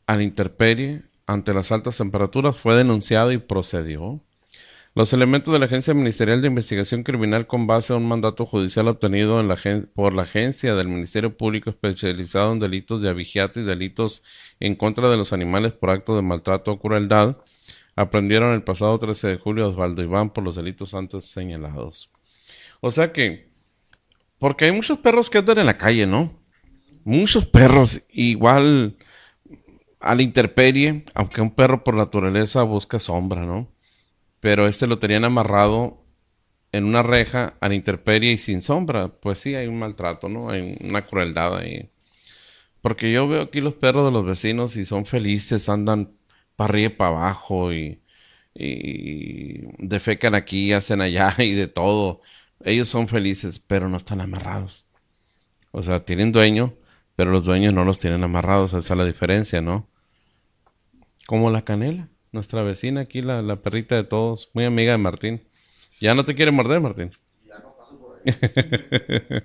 a 0.08 0.16
la 0.16 0.24
intemperie, 0.24 1.04
ante 1.28 1.54
las 1.54 1.72
altas 1.72 1.98
temperaturas, 1.98 2.58
fue 2.58 2.76
denunciado 2.76 3.32
y 3.32 3.38
procedió. 3.38 4.22
Los 4.96 5.14
elementos 5.14 5.54
de 5.54 5.60
la 5.60 5.66
Agencia 5.66 5.94
Ministerial 5.94 6.42
de 6.42 6.48
Investigación 6.48 7.04
Criminal 7.04 7.46
con 7.46 7.68
base 7.68 7.94
a 7.94 7.96
un 7.96 8.08
mandato 8.08 8.48
judicial 8.48 8.88
obtenido 8.88 9.40
por 9.94 10.14
la 10.14 10.24
agencia 10.24 10.74
del 10.74 10.88
Ministerio 10.88 11.38
Público 11.38 11.70
especializado 11.70 12.52
en 12.54 12.60
delitos 12.60 13.00
de 13.02 13.10
abigiato 13.10 13.60
y 13.60 13.64
delitos 13.64 14.24
en 14.60 14.76
contra 14.76 15.10
de 15.10 15.18
los 15.18 15.32
animales 15.32 15.74
por 15.74 15.92
acto 15.92 16.16
de 16.16 16.24
maltrato 16.24 16.72
o 16.72 16.80
crueldad, 16.80 17.38
aprendieron 17.96 18.54
el 18.54 18.64
pasado 18.64 18.98
13 18.98 19.28
de 19.28 19.38
julio 19.38 19.66
a 19.66 19.68
Osvaldo 19.68 20.02
Iván 20.02 20.32
por 20.32 20.44
los 20.44 20.56
delitos 20.56 20.96
antes 20.96 21.26
señalados. 21.26 22.10
O 22.82 22.92
sea 22.92 23.14
que 23.14 23.50
porque 24.40 24.66
hay 24.66 24.72
muchos 24.72 24.98
perros 24.98 25.30
que 25.30 25.38
andan 25.38 25.60
en 25.60 25.66
la 25.68 25.78
calle, 25.78 26.08
¿no? 26.08 26.34
Muchos 27.04 27.46
perros, 27.46 28.02
igual 28.10 28.98
a 30.00 30.16
la 30.16 30.22
interperie, 30.22 31.04
aunque 31.14 31.42
un 31.42 31.52
perro 31.52 31.84
por 31.84 31.94
naturaleza 31.94 32.64
busca 32.64 33.00
sombra, 33.00 33.46
¿no? 33.46 33.70
Pero 34.40 34.68
este 34.68 34.88
lo 34.88 35.00
tenían 35.00 35.26
amarrado 35.26 36.04
en 36.72 36.86
una 36.86 37.04
reja 37.04 37.56
a 37.62 37.70
la 37.70 37.76
interperie 37.76 38.32
y 38.34 38.38
sin 38.38 38.62
sombra. 38.62 39.10
Pues 39.10 39.40
sí, 39.40 39.56
hay 39.56 39.68
un 39.68 39.80
maltrato, 39.80 40.30
¿no? 40.30 40.50
Hay 40.50 40.78
una 40.82 41.06
crueldad 41.06 41.58
ahí. 41.58 41.90
Porque 42.82 43.12
yo 43.12 43.28
veo 43.28 43.44
aquí 43.44 43.62
los 43.62 43.74
perros 43.76 44.06
de 44.06 44.12
los 44.12 44.26
vecinos 44.26 44.78
y 44.78 44.86
son 44.86 45.06
felices, 45.06 45.70
andan 45.70 46.14
para 46.56 46.70
arriba 46.70 46.94
y 46.94 46.96
para 46.96 47.10
abajo 47.10 47.74
y, 47.74 48.02
y 48.56 49.62
defecan 49.80 50.36
aquí, 50.36 50.74
hacen 50.74 51.02
allá 51.02 51.36
y 51.40 51.54
de 51.54 51.68
todo 51.68 52.22
ellos 52.64 52.90
son 52.90 53.08
felices, 53.08 53.60
pero 53.60 53.90
no 53.90 53.98
están 53.98 54.22
amarrados. 54.22 54.86
O 55.72 55.84
sea, 55.84 56.04
tienen 56.04 56.32
dueño, 56.32 56.76
pero 57.16 57.32
los 57.32 57.46
dueños 57.46 57.74
no 57.74 57.86
los 57.86 58.00
tienen 58.00 58.24
amarrados. 58.24 58.74
Esa 58.74 58.94
es 58.94 58.98
la 58.98 59.06
diferencia, 59.06 59.62
¿no? 59.62 59.88
Como 61.26 61.52
la 61.52 61.64
canela, 61.64 62.10
nuestra 62.32 62.64
vecina 62.64 63.02
aquí, 63.02 63.22
la, 63.22 63.42
la 63.42 63.58
perrita 63.58 63.96
de 63.96 64.04
todos, 64.04 64.50
muy 64.54 64.66
amiga 64.66 64.92
de 64.92 64.98
Martín. 64.98 65.42
Ya 66.00 66.14
no 66.16 66.24
te 66.26 66.36
quiere 66.36 66.52
morder, 66.52 66.80
Martín. 66.82 67.12
Ya 67.46 67.60
no 67.60 67.76
paso 67.76 68.00
por 68.00 68.18
ahí. 68.18 69.44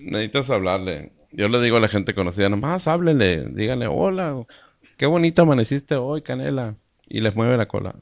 Necesitas 0.02 0.50
hablarle. 0.50 1.12
Yo 1.32 1.48
le 1.48 1.60
digo 1.60 1.76
a 1.76 1.80
la 1.80 1.88
gente 1.88 2.14
conocida, 2.14 2.48
nomás 2.48 2.86
háblele, 2.88 3.44
díganle, 3.50 3.86
hola, 3.86 4.46
qué 4.96 5.06
bonita 5.06 5.42
amaneciste 5.42 5.96
hoy, 5.96 6.22
Canela. 6.22 6.76
Y 7.06 7.20
les 7.20 7.34
mueve 7.34 7.56
la 7.56 7.66
cola. 7.66 7.94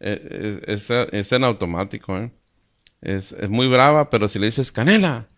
Eh, 0.00 0.64
eh, 0.68 1.08
es 1.12 1.32
en 1.32 1.44
automático, 1.44 2.18
¿eh? 2.18 2.32
Es, 3.00 3.48
muy 3.48 3.68
brava, 3.68 4.10
pero 4.10 4.28
si 4.28 4.38
le 4.38 4.46
dices 4.46 4.72
canela, 4.72 5.28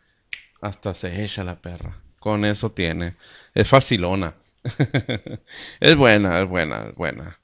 hasta 0.61 0.95
se 0.95 1.23
echa 1.23 1.45
la 1.45 1.61
perra. 1.61 2.01
Con 2.19 2.45
eso 2.45 2.71
tiene. 2.71 3.17
Es 3.55 3.69
facilona. 3.69 4.35
es 5.81 5.97
buena, 5.97 6.41
es 6.41 6.49
buena, 6.49 6.87
es 6.89 6.95
buena. 6.95 7.41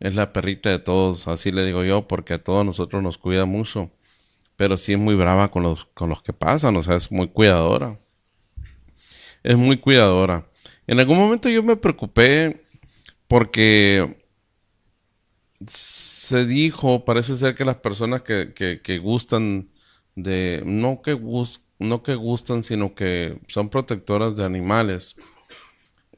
Es 0.00 0.14
la 0.14 0.32
perrita 0.32 0.70
de 0.70 0.78
todos, 0.78 1.28
así 1.28 1.50
le 1.52 1.64
digo 1.64 1.84
yo, 1.84 2.06
porque 2.08 2.34
a 2.34 2.42
todos 2.44 2.64
nosotros 2.64 3.02
nos 3.02 3.18
cuida 3.18 3.44
mucho. 3.46 3.90
pero 4.56 4.76
sí 4.76 4.94
es 4.94 4.98
muy 4.98 5.14
brava 5.16 5.48
con 5.48 5.62
los, 5.64 5.86
con 5.94 6.10
los 6.10 6.22
que 6.22 6.32
pasan, 6.32 6.76
o 6.76 6.82
sea, 6.82 6.96
es 6.96 7.12
muy 7.12 7.28
cuidadora. 7.28 7.98
Es 9.42 9.56
muy 9.56 9.78
cuidadora. 9.78 10.48
En 10.86 11.00
algún 11.00 11.18
momento 11.18 11.48
yo 11.48 11.62
me 11.62 11.76
preocupé 11.76 12.64
porque 13.28 14.18
se 15.66 16.46
dijo, 16.46 17.04
parece 17.04 17.36
ser 17.36 17.54
que 17.54 17.64
las 17.64 17.76
personas 17.76 18.22
que, 18.22 18.54
que, 18.54 18.98
gustan 18.98 19.70
de, 20.14 20.62
no 20.64 21.02
que, 21.02 21.18
no 21.78 22.02
que 22.02 22.14
gustan, 22.14 22.62
sino 22.64 22.94
que 22.94 23.40
son 23.48 23.68
protectoras 23.68 24.36
de 24.36 24.44
animales, 24.44 25.16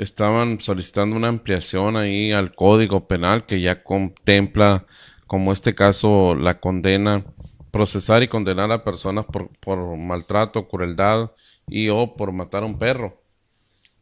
estaban 0.01 0.61
solicitando 0.61 1.15
una 1.15 1.29
ampliación 1.29 1.97
ahí 1.97 2.33
al 2.33 2.55
código 2.55 3.07
penal 3.07 3.45
que 3.45 3.61
ya 3.61 3.83
contempla, 3.83 4.87
como 5.27 5.53
este 5.53 5.75
caso, 5.75 6.35
la 6.35 6.59
condena, 6.59 7.25
procesar 7.71 8.23
y 8.23 8.29
condenar 8.29 8.73
a 8.73 8.83
personas 8.83 9.27
por, 9.27 9.51
por 9.61 9.97
maltrato, 9.99 10.69
crueldad 10.69 11.33
y 11.69 11.91
o 11.91 12.17
por 12.17 12.33
matar 12.33 12.63
a 12.63 12.67
un 12.67 12.79
perro. 12.79 13.23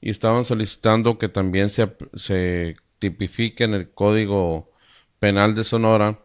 Y 0.00 0.10
estaban 0.10 0.44
solicitando 0.44 1.18
que 1.18 1.28
también 1.28 1.68
se, 1.68 1.92
se 2.14 2.76
tipifique 3.00 3.64
en 3.64 3.74
el 3.74 3.90
código 3.90 4.70
penal 5.18 5.56
de 5.56 5.64
Sonora 5.64 6.20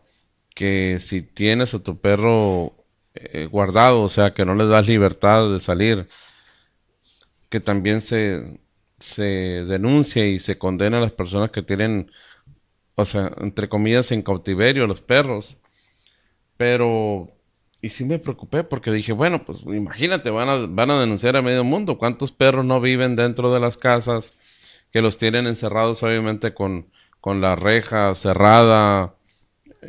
que 0.56 1.00
si 1.00 1.24
tienes 1.24 1.74
a 1.74 1.82
tu 1.82 2.00
perro 2.00 2.76
eh, 3.16 3.48
guardado, 3.48 4.04
o 4.04 4.10
sea, 4.10 4.36
que 4.36 4.46
no 4.46 4.54
le 4.54 4.68
das 4.68 4.88
libertad 4.88 5.52
de 5.52 5.60
salir, 5.60 6.08
que 7.50 7.60
también 7.60 8.02
se, 8.02 8.60
se 9.04 9.66
denuncia 9.66 10.26
y 10.26 10.40
se 10.40 10.58
condena 10.58 10.98
a 10.98 11.02
las 11.02 11.12
personas 11.12 11.52
que 11.52 11.62
tienen, 11.62 12.12
o 12.96 13.06
sea, 13.06 13.32
entre 13.42 13.70
comillas, 13.70 14.12
en 14.12 14.24
cautiverio 14.24 14.88
los 14.88 15.02
perros. 15.02 15.58
Pero, 16.58 17.30
y 17.82 17.90
sí 17.90 18.06
me 18.06 18.20
preocupé 18.20 18.64
porque 18.64 18.92
dije, 18.92 19.12
bueno, 19.14 19.44
pues 19.46 19.62
imagínate, 19.64 20.30
van 20.30 20.50
a, 20.50 20.56
van 20.68 20.92
a 20.92 21.00
denunciar 21.00 21.36
a 21.38 21.42
medio 21.42 21.64
mundo. 21.64 21.98
¿Cuántos 21.98 22.32
perros 22.32 22.66
no 22.66 22.82
viven 22.82 23.16
dentro 23.16 23.54
de 23.54 23.60
las 23.60 23.78
casas 23.78 24.34
que 24.92 25.02
los 25.02 25.18
tienen 25.18 25.48
encerrados, 25.48 26.04
obviamente, 26.04 26.54
con, 26.54 26.88
con 27.22 27.42
la 27.42 27.56
reja 27.56 28.14
cerrada? 28.16 29.16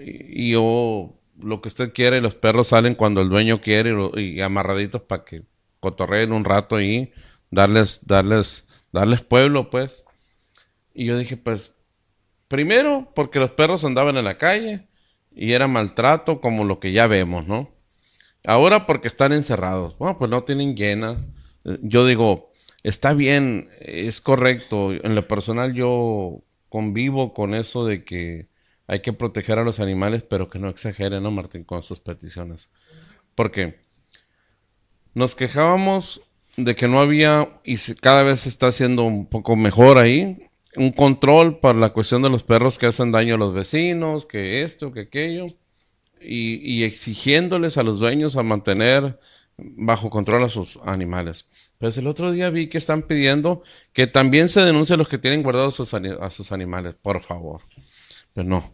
Y, 0.03 0.55
o 0.59 1.15
lo 1.41 1.61
que 1.61 1.69
usted 1.69 1.93
quiere, 1.93 2.19
y 2.19 2.21
los 2.21 2.35
perros 2.35 2.69
salen 2.69 2.95
cuando 2.95 3.21
el 3.21 3.29
dueño 3.29 3.61
quiere 3.61 3.95
y, 4.17 4.39
y 4.39 4.41
amarraditos 4.41 5.03
para 5.03 5.25
que 5.25 5.45
cotorreen 5.81 6.33
un 6.33 6.45
rato 6.45 6.81
y 6.81 7.13
darles, 7.51 8.07
darles 8.07 8.64
darles 8.95 9.23
pueblo, 9.23 9.71
pues. 9.71 10.05
Y 10.95 11.05
yo 11.05 11.19
dije, 11.19 11.37
pues, 11.37 11.75
primero, 12.49 13.13
porque 13.15 13.41
los 13.41 13.51
perros 13.51 13.85
andaban 13.85 14.17
en 14.17 14.25
la 14.25 14.39
calle 14.39 14.87
y 15.35 15.53
era 15.53 15.67
maltrato 15.67 16.41
como 16.41 16.65
lo 16.65 16.79
que 16.79 16.93
ya 16.93 17.09
vemos, 17.09 17.47
¿no? 17.47 17.71
Ahora 18.45 18.87
porque 18.87 19.09
están 19.09 19.33
encerrados. 19.33 19.99
Bueno, 19.99 20.17
pues 20.19 20.31
no 20.31 20.45
tienen 20.45 20.77
llenas. 20.77 21.17
Yo 21.83 22.07
digo, 22.07 22.53
está 22.85 23.15
bien, 23.15 23.69
es 23.81 24.21
correcto. 24.21 24.93
En 24.93 25.17
lo 25.17 25.27
personal 25.27 25.75
yo 25.75 26.45
convivo 26.69 27.35
con 27.35 27.55
eso 27.55 27.85
de 27.85 28.05
que 28.05 28.49
hay 28.87 29.03
que 29.03 29.13
proteger 29.13 29.59
a 29.59 29.65
los 29.65 29.81
animales, 29.81 30.23
pero 30.23 30.49
que 30.49 30.61
no 30.61 30.69
exageren, 30.69 31.23
¿no, 31.23 31.33
Martín, 31.33 31.65
con 31.65 31.83
sus 31.83 31.99
peticiones? 31.99 32.71
Porque 33.35 33.81
nos 35.15 35.35
quejábamos 35.35 36.23
de 36.57 36.75
que 36.75 36.89
no 36.89 37.01
había, 37.01 37.61
y 37.65 37.77
cada 38.01 38.23
vez 38.23 38.41
se 38.41 38.49
está 38.49 38.69
haciendo 38.69 39.03
un 39.05 39.27
poco 39.27 39.57
mejor 39.57 39.99
ahí, 39.99 40.49
un 40.77 40.93
control 40.93 41.59
para 41.59 41.79
la 41.79 41.93
cuestión 41.93 42.23
de 42.23 42.31
los 42.31 42.43
perros 42.43 42.79
que 42.79 42.87
hacen 42.87 43.13
daño 43.13 43.35
a 43.35 43.39
los 43.39 43.55
vecinos, 43.55 44.27
que 44.27 44.63
esto, 44.63 44.93
que 44.93 45.01
aquello, 45.01 45.47
y, 46.21 46.85
exigiéndoles 46.85 47.77
a 47.77 47.83
los 47.83 47.99
dueños 47.99 48.37
a 48.37 48.43
mantener 48.43 49.19
bajo 49.57 50.11
control 50.11 50.45
a 50.45 50.49
sus 50.49 50.79
animales. 50.85 51.49
Pues 51.79 51.99
el 51.99 52.07
otro 52.07 52.33
día 52.33 52.51
vi 52.51 52.69
que 52.69 52.79
están 52.79 53.03
pidiendo 53.03 53.63
que 53.93 54.07
también 54.07 54.49
se 54.49 54.65
denuncie 54.65 54.95
a 54.95 54.97
los 54.97 55.09
que 55.09 55.19
tienen 55.19 55.43
guardados 55.43 55.81
a, 55.81 56.31
sus 56.31 56.53
animales, 56.53 56.95
por 56.95 57.21
favor. 57.21 57.61
Pero 58.33 58.49
no. 58.49 58.73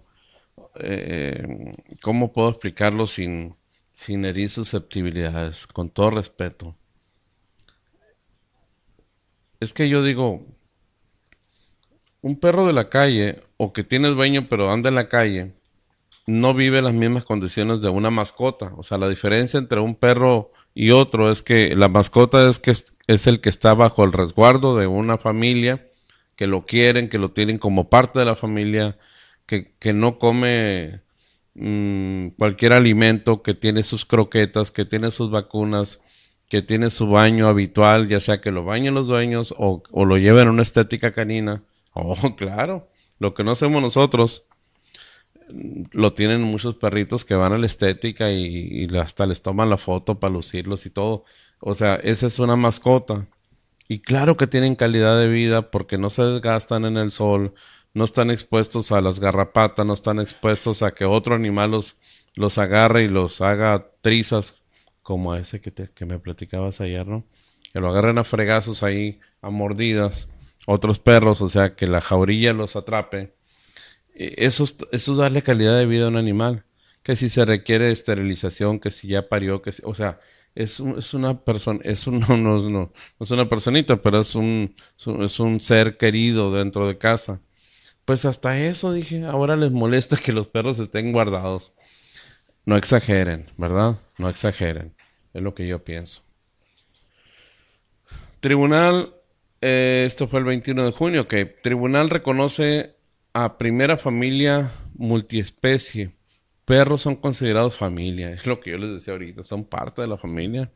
Eh, 0.76 1.74
¿Cómo 2.02 2.32
puedo 2.32 2.50
explicarlo 2.50 3.06
sin, 3.06 3.56
sin 3.92 4.24
herir 4.24 4.48
susceptibilidades? 4.48 5.66
Con 5.66 5.90
todo 5.90 6.10
respeto 6.10 6.76
es 9.60 9.72
que 9.72 9.88
yo 9.88 10.02
digo, 10.02 10.46
un 12.22 12.40
perro 12.40 12.66
de 12.66 12.72
la 12.72 12.88
calle 12.88 13.42
o 13.56 13.72
que 13.72 13.84
tiene 13.84 14.08
dueño 14.08 14.46
pero 14.48 14.70
anda 14.70 14.88
en 14.88 14.94
la 14.94 15.08
calle, 15.08 15.52
no 16.26 16.54
vive 16.54 16.82
las 16.82 16.94
mismas 16.94 17.24
condiciones 17.24 17.80
de 17.80 17.88
una 17.88 18.10
mascota. 18.10 18.72
O 18.76 18.82
sea, 18.82 18.98
la 18.98 19.08
diferencia 19.08 19.58
entre 19.58 19.80
un 19.80 19.94
perro 19.94 20.52
y 20.74 20.90
otro 20.90 21.30
es 21.30 21.42
que 21.42 21.74
la 21.76 21.88
mascota 21.88 22.48
es 22.48 22.58
que 22.58 22.70
es, 22.70 23.26
el 23.26 23.40
que 23.40 23.48
está 23.48 23.74
bajo 23.74 24.04
el 24.04 24.12
resguardo 24.12 24.76
de 24.76 24.86
una 24.86 25.18
familia, 25.18 25.88
que 26.36 26.46
lo 26.46 26.64
quieren, 26.66 27.08
que 27.08 27.18
lo 27.18 27.32
tienen 27.32 27.58
como 27.58 27.90
parte 27.90 28.18
de 28.18 28.24
la 28.24 28.36
familia, 28.36 28.98
que, 29.46 29.74
que 29.78 29.92
no 29.92 30.18
come 30.18 31.02
mm, 31.54 32.28
cualquier 32.38 32.72
alimento, 32.72 33.42
que 33.42 33.54
tiene 33.54 33.82
sus 33.82 34.06
croquetas, 34.06 34.70
que 34.70 34.84
tiene 34.84 35.10
sus 35.10 35.30
vacunas, 35.30 36.00
que 36.50 36.62
tiene 36.62 36.90
su 36.90 37.08
baño 37.08 37.46
habitual, 37.46 38.08
ya 38.08 38.18
sea 38.20 38.40
que 38.40 38.50
lo 38.50 38.64
bañen 38.64 38.92
los 38.92 39.06
dueños 39.06 39.54
o, 39.56 39.82
lo 39.94 40.18
lleven 40.18 40.48
a 40.48 40.50
una 40.50 40.62
estética 40.62 41.12
canina. 41.12 41.62
Oh, 41.92 42.36
claro, 42.36 42.88
lo 43.18 43.34
que 43.34 43.42
no 43.42 43.50
hacemos 43.50 43.82
nosotros 43.82 44.46
lo 45.90 46.12
tienen 46.12 46.42
muchos 46.42 46.76
perritos 46.76 47.24
que 47.24 47.34
van 47.34 47.52
a 47.52 47.58
la 47.58 47.66
estética 47.66 48.30
y, 48.30 48.88
hasta 48.96 49.26
les 49.26 49.42
toman 49.42 49.68
la 49.68 49.76
foto 49.76 50.20
para 50.20 50.32
lucirlos 50.32 50.86
y 50.86 50.90
todo. 50.90 51.24
O 51.58 51.74
sea, 51.74 51.96
esa 51.96 52.28
es 52.28 52.38
una 52.38 52.54
mascota. 52.54 53.26
Y 53.88 53.98
claro 54.02 54.36
que 54.36 54.46
tienen 54.46 54.76
calidad 54.76 55.18
de 55.18 55.26
vida 55.26 55.72
porque 55.72 55.98
no 55.98 56.10
se 56.10 56.22
desgastan 56.22 56.84
en 56.84 56.96
el 56.96 57.10
sol, 57.10 57.54
no 57.92 58.04
están 58.04 58.30
expuestos 58.30 58.92
a 58.92 59.00
las 59.00 59.18
garrapatas, 59.18 59.84
no 59.84 59.94
están 59.94 60.20
expuestos 60.20 60.82
a 60.82 60.92
que 60.92 61.06
otro 61.06 61.34
animal 61.34 61.72
los, 61.72 61.98
los 62.36 62.56
agarre 62.56 63.02
y 63.02 63.08
los 63.08 63.40
haga 63.40 63.90
trizas 64.00 64.59
como 65.10 65.34
ese 65.34 65.60
que, 65.60 65.72
te, 65.72 65.90
que 65.90 66.06
me 66.06 66.20
platicabas 66.20 66.80
ayer, 66.80 67.04
¿no? 67.04 67.26
Que 67.72 67.80
lo 67.80 67.88
agarren 67.88 68.18
a 68.18 68.22
fregazos 68.22 68.84
ahí, 68.84 69.18
a 69.42 69.50
mordidas, 69.50 70.28
otros 70.66 71.00
perros, 71.00 71.40
o 71.40 71.48
sea, 71.48 71.74
que 71.74 71.88
la 71.88 72.00
jaurilla 72.00 72.52
los 72.52 72.76
atrape. 72.76 73.34
E, 74.14 74.34
eso, 74.38 74.62
eso 74.62 74.86
es 74.92 75.18
darle 75.18 75.42
calidad 75.42 75.76
de 75.76 75.86
vida 75.86 76.04
a 76.04 76.08
un 76.10 76.16
animal. 76.16 76.64
Que 77.02 77.16
si 77.16 77.28
se 77.28 77.44
requiere 77.44 77.90
esterilización, 77.90 78.78
que 78.78 78.92
si 78.92 79.08
ya 79.08 79.28
parió, 79.28 79.62
que 79.62 79.72
si, 79.72 79.82
o 79.84 79.96
sea, 79.96 80.20
es, 80.54 80.78
es 80.78 81.12
una 81.12 81.40
persona, 81.42 81.80
es 81.82 82.06
un, 82.06 82.20
no, 82.28 82.36
no, 82.36 82.60
no, 82.60 82.70
no, 82.70 82.92
es 83.18 83.30
una 83.32 83.48
personita, 83.48 84.00
pero 84.00 84.20
es 84.20 84.36
un, 84.36 84.76
es 85.20 85.40
un 85.40 85.60
ser 85.60 85.96
querido 85.96 86.54
dentro 86.54 86.86
de 86.86 86.98
casa. 86.98 87.40
Pues 88.04 88.24
hasta 88.26 88.60
eso 88.60 88.92
dije, 88.92 89.24
ahora 89.24 89.56
les 89.56 89.72
molesta 89.72 90.16
que 90.24 90.30
los 90.32 90.46
perros 90.46 90.78
estén 90.78 91.10
guardados. 91.10 91.72
No 92.64 92.76
exageren, 92.76 93.50
¿verdad? 93.56 93.98
No 94.18 94.28
exageren. 94.28 94.94
Es 95.32 95.42
lo 95.42 95.54
que 95.54 95.66
yo 95.66 95.84
pienso. 95.84 96.22
Tribunal, 98.40 99.14
eh, 99.60 100.04
esto 100.06 100.26
fue 100.26 100.40
el 100.40 100.46
21 100.46 100.84
de 100.84 100.92
junio, 100.92 101.28
que 101.28 101.44
tribunal 101.44 102.10
reconoce 102.10 102.96
a 103.32 103.58
primera 103.58 103.96
familia 103.96 104.72
multiespecie. 104.94 106.12
Perros 106.64 107.02
son 107.02 107.16
considerados 107.16 107.76
familia, 107.76 108.32
es 108.32 108.46
lo 108.46 108.60
que 108.60 108.70
yo 108.70 108.78
les 108.78 108.90
decía 108.90 109.12
ahorita, 109.12 109.44
son 109.44 109.64
parte 109.64 110.00
de 110.02 110.08
la 110.08 110.16
familia. 110.16 110.70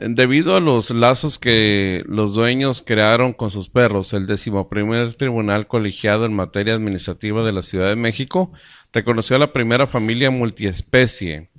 Debido 0.00 0.56
a 0.56 0.60
los 0.60 0.90
lazos 0.90 1.38
que 1.38 2.02
los 2.06 2.32
dueños 2.34 2.82
crearon 2.82 3.34
con 3.34 3.50
sus 3.50 3.68
perros, 3.68 4.12
el 4.14 4.26
decimoprimer 4.26 5.14
tribunal 5.14 5.66
colegiado 5.66 6.24
en 6.24 6.32
materia 6.32 6.74
administrativa 6.74 7.44
de 7.44 7.52
la 7.52 7.62
Ciudad 7.62 7.88
de 7.88 7.96
México 7.96 8.52
reconoció 8.92 9.36
a 9.36 9.38
la 9.38 9.52
primera 9.52 9.86
familia 9.86 10.30
multiespecie 10.30 11.50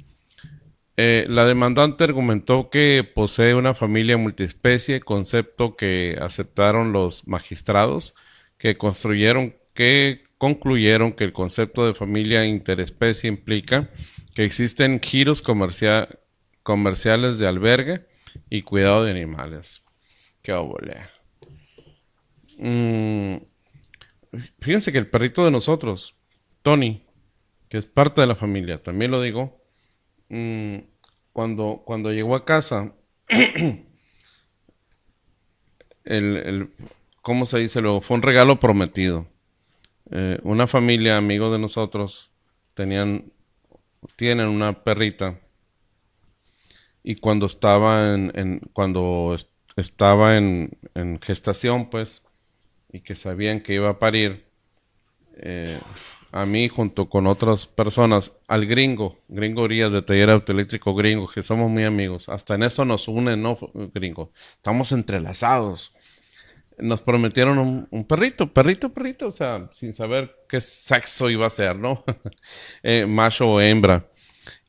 eh, 0.95 1.25
la 1.27 1.45
demandante 1.45 2.03
argumentó 2.03 2.69
que 2.69 3.03
posee 3.03 3.55
una 3.55 3.73
familia 3.73 4.17
multiespecie, 4.17 4.99
concepto 4.99 5.75
que 5.75 6.17
aceptaron 6.21 6.91
los 6.93 7.27
magistrados, 7.27 8.13
que 8.59 8.75
construyeron, 8.75 9.55
que 9.73 10.23
concluyeron 10.37 11.13
que 11.13 11.23
el 11.23 11.33
concepto 11.33 11.87
de 11.87 11.95
familia 11.95 12.45
interespecie 12.45 13.27
implica 13.27 13.89
que 14.35 14.43
existen 14.43 14.99
giros 14.99 15.41
comerciales 15.41 17.39
de 17.39 17.47
albergue 17.47 18.05
y 18.49 18.61
cuidado 18.61 19.03
de 19.03 19.11
animales. 19.11 19.83
Qué 20.43 20.53
obole. 20.53 21.07
Mm, 22.57 23.37
fíjense 24.59 24.91
que 24.91 24.97
el 24.99 25.07
perrito 25.07 25.43
de 25.45 25.51
nosotros, 25.51 26.15
Tony, 26.61 27.07
que 27.69 27.77
es 27.77 27.87
parte 27.87 28.21
de 28.21 28.27
la 28.27 28.35
familia, 28.35 28.83
también 28.83 29.09
lo 29.09 29.21
digo, 29.21 29.62
Mm, 30.33 30.79
cuando, 31.31 31.83
cuando 31.85 32.11
llegó 32.11 32.35
a 32.35 32.45
casa, 32.45 32.93
el, 36.03 36.71
¿cómo 37.21 37.45
se 37.45 37.59
dice 37.59 37.81
luego? 37.81 38.01
Fue 38.01 38.15
un 38.17 38.23
regalo 38.23 38.59
prometido. 38.59 39.27
Eh, 40.11 40.39
una 40.43 40.67
familia, 40.67 41.17
amigos 41.17 41.53
de 41.53 41.59
nosotros, 41.59 42.31
tenían, 42.75 43.33
tienen 44.17 44.47
una 44.47 44.83
perrita 44.83 45.39
y 47.03 47.15
cuando 47.15 47.45
estaba 47.45 48.13
en, 48.13 48.59
cuando 48.73 49.33
est- 49.35 49.49
estaba 49.75 50.37
en, 50.37 50.77
en 50.93 51.19
gestación, 51.21 51.89
pues, 51.89 52.23
y 52.91 53.01
que 53.01 53.15
sabían 53.15 53.61
que 53.61 53.73
iba 53.75 53.89
a 53.89 53.99
parir, 53.99 54.45
eh, 55.37 55.79
a 56.33 56.45
mí 56.47 56.67
junto 56.67 57.09
con 57.09 57.27
otras 57.27 57.67
personas, 57.67 58.35
al 58.47 58.65
gringo, 58.65 59.19
gringo 59.27 59.67
de 59.67 60.01
taller 60.01 60.31
autoeléctrico 60.31 60.95
gringo, 60.95 61.27
que 61.27 61.43
somos 61.43 61.69
muy 61.69 61.83
amigos, 61.83 62.27
hasta 62.27 62.55
en 62.55 62.63
eso 62.63 62.85
nos 62.85 63.07
une, 63.07 63.37
¿no, 63.37 63.55
gringo? 63.93 64.31
Estamos 64.55 64.91
entrelazados. 64.91 65.91
Nos 66.79 67.03
prometieron 67.03 67.59
un, 67.59 67.87
un 67.91 68.03
perrito, 68.05 68.51
perrito, 68.51 68.91
perrito, 68.91 69.27
o 69.27 69.31
sea, 69.31 69.69
sin 69.73 69.93
saber 69.93 70.35
qué 70.49 70.59
sexo 70.59 71.29
iba 71.29 71.45
a 71.45 71.51
ser, 71.51 71.75
¿no? 71.75 72.03
Eh, 72.81 73.05
macho 73.05 73.47
o 73.47 73.61
hembra. 73.61 74.09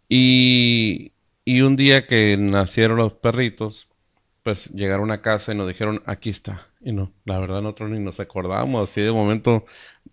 Y, 0.06 1.12
y 1.46 1.62
un 1.62 1.76
día 1.76 2.06
que 2.06 2.36
nacieron 2.38 2.98
los 2.98 3.14
perritos, 3.14 3.88
pues 4.42 4.68
llegaron 4.70 5.10
a 5.10 5.22
casa 5.22 5.54
y 5.54 5.56
nos 5.56 5.66
dijeron, 5.66 6.02
aquí 6.04 6.28
está. 6.28 6.68
Y 6.84 6.92
no, 6.92 7.14
la 7.24 7.38
verdad 7.38 7.62
nosotros 7.62 7.90
ni 7.90 7.98
nos 7.98 8.20
acordábamos, 8.20 8.90
así 8.90 9.00
de 9.00 9.10
momento 9.10 9.64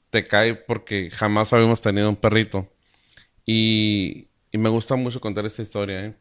te 0.09 0.25
cae 0.25 0.55
porque 0.55 1.09
jamás 1.09 1.51
habíamos 1.51 1.81
tenido 1.81 2.09
un 2.09 2.15
perrito. 2.15 2.71
Y, 3.45 4.29
y 4.51 4.57
me 4.57 4.69
gusta 4.69 4.95
mucho 4.95 5.19
contar 5.19 5.45
esta 5.45 5.63
historia, 5.63 6.05
¿eh? 6.05 6.15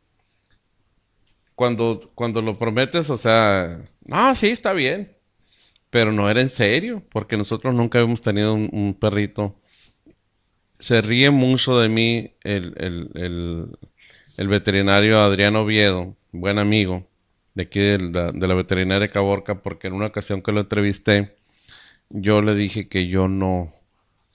Cuando, 1.55 2.11
cuando 2.15 2.43
lo 2.43 2.59
prometes, 2.59 3.11
o 3.11 3.17
sea, 3.17 3.85
no, 4.05 4.35
sí, 4.35 4.49
está 4.49 4.73
bien, 4.73 5.17
pero 5.91 6.13
no 6.13 6.29
era 6.29 6.41
en 6.41 6.49
serio, 6.49 7.05
porque 7.11 7.37
nosotros 7.37 7.75
nunca 7.75 7.99
habíamos 7.99 8.23
tenido 8.23 8.55
un, 8.55 8.97
perrito. 8.99 9.61
Se 10.81 11.03
ríe 11.03 11.31
mucho 11.31 11.79
de 11.79 11.89
mí 11.89 12.35
el, 12.43 12.75
el, 12.79 13.11
el, 13.15 13.79
el 14.37 14.49
veterinario 14.49 15.21
Adrián 15.21 15.57
Oviedo, 15.57 16.17
buen 16.33 16.59
amigo 16.59 17.10
de 17.55 17.63
aquí 17.65 17.81
de 17.81 17.99
la, 17.99 18.33
de 18.33 18.55
veterinaria 18.55 19.09
Caborca, 19.09 19.63
porque 19.63 19.89
en 19.89 19.95
una 19.95 20.07
ocasión 20.07 20.43
que 20.43 20.53
lo 20.53 20.61
entrevisté, 20.61 21.37
yo 22.11 22.43
le 22.43 22.55
dije 22.55 22.89
que 22.89 23.09
yo 23.09 23.29
no, 23.29 23.73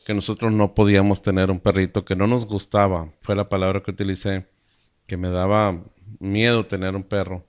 que 0.05 0.13
nosotros 0.13 0.51
no 0.53 0.76
podíamos 0.76 1.22
tener 1.22 1.51
un 1.51 1.59
perrito, 1.59 2.05
que 2.05 2.16
no 2.16 2.28
nos 2.28 2.47
gustaba, 2.47 3.11
fue 3.22 3.36
la 3.36 3.49
palabra 3.49 3.82
que 3.84 3.91
utilicé, 3.91 4.47
que 5.07 5.18
me 5.18 5.30
daba 5.30 5.84
miedo 6.20 6.66
tener 6.68 6.95
un 6.95 7.03
perro, 7.03 7.47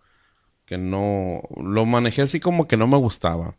que 0.67 0.79
no, 0.79 1.43
lo 1.62 1.87
manejé 1.87 2.23
así 2.23 2.41
como 2.41 2.69
que 2.69 2.77
no 2.77 2.87
me 2.89 2.97
gustaba. 2.99 3.57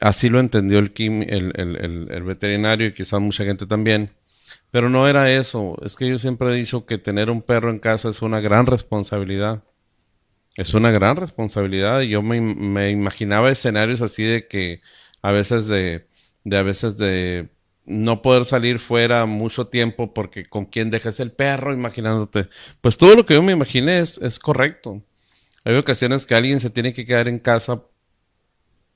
Así 0.00 0.28
lo 0.30 0.40
entendió 0.40 0.78
el, 0.78 0.94
quim- 0.94 1.26
el 1.28 2.22
veterinario 2.24 2.88
y 2.88 2.94
quizás 2.94 3.20
mucha 3.20 3.44
gente 3.44 3.66
también. 3.66 4.10
Pero 4.70 4.88
no 4.90 5.08
era 5.08 5.32
eso, 5.32 5.76
es 5.84 5.96
que 5.96 6.08
yo 6.08 6.18
siempre 6.18 6.50
he 6.50 6.54
dicho 6.54 6.86
que 6.86 6.98
tener 6.98 7.30
un 7.30 7.42
perro 7.42 7.70
en 7.70 7.78
casa 7.78 8.10
es 8.10 8.22
una 8.22 8.40
gran 8.40 8.66
responsabilidad. 8.66 9.64
Es 10.56 10.74
una 10.74 10.90
gran 10.90 11.16
responsabilidad 11.16 12.00
yo 12.02 12.22
me, 12.22 12.36
im- 12.38 12.56
me 12.56 12.90
imaginaba 12.90 13.50
escenarios 13.50 14.02
así 14.02 14.24
de 14.24 14.46
que 14.48 14.80
a 15.22 15.32
veces 15.32 15.68
de, 15.68 16.08
de 16.44 16.56
a 16.58 16.62
veces 16.62 16.98
de 16.98 17.50
no 17.84 18.20
poder 18.22 18.44
salir 18.44 18.78
fuera 18.78 19.26
mucho 19.26 19.68
tiempo 19.68 20.12
porque 20.14 20.46
con 20.48 20.66
quién 20.66 20.90
dejas 20.90 21.18
el 21.20 21.32
perro, 21.32 21.72
imaginándote. 21.74 22.48
Pues 22.80 22.98
todo 22.98 23.14
lo 23.16 23.26
que 23.26 23.34
yo 23.34 23.42
me 23.42 23.52
imaginé 23.52 24.00
es, 24.00 24.18
es 24.18 24.38
correcto. 24.38 25.02
Hay 25.64 25.76
ocasiones 25.76 26.26
que 26.26 26.34
alguien 26.36 26.60
se 26.60 26.70
tiene 26.70 26.92
que 26.94 27.06
quedar 27.06 27.28
en 27.28 27.38
casa 27.40 27.84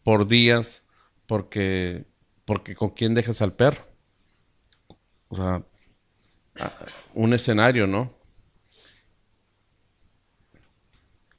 por 0.03 0.27
días 0.27 0.87
porque, 1.27 2.05
porque 2.45 2.75
con 2.75 2.91
quién 2.91 3.15
dejas 3.15 3.43
al 3.43 3.55
perro. 3.55 3.85
O 5.31 5.37
sea, 5.37 5.63
un 7.15 7.33
escenario, 7.33 7.87
¿no? 7.87 8.13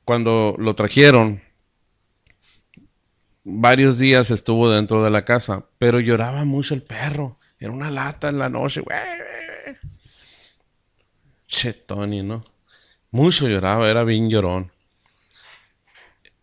Cuando 0.05 0.55
lo 0.57 0.75
trajeron, 0.75 1.41
varios 3.43 3.97
días 3.97 4.31
estuvo 4.31 4.69
dentro 4.69 5.03
de 5.03 5.09
la 5.09 5.25
casa, 5.25 5.65
pero 5.77 5.99
lloraba 5.99 6.45
mucho 6.45 6.73
el 6.73 6.83
perro. 6.83 7.39
Era 7.59 7.71
una 7.71 7.89
lata 7.89 8.29
en 8.29 8.39
la 8.39 8.49
noche. 8.49 8.83
Che, 11.47 11.73
Tony, 11.73 12.21
¿no? 12.21 12.45
Mucho 13.11 13.47
lloraba, 13.47 13.89
era 13.89 14.03
bien 14.03 14.29
llorón. 14.29 14.71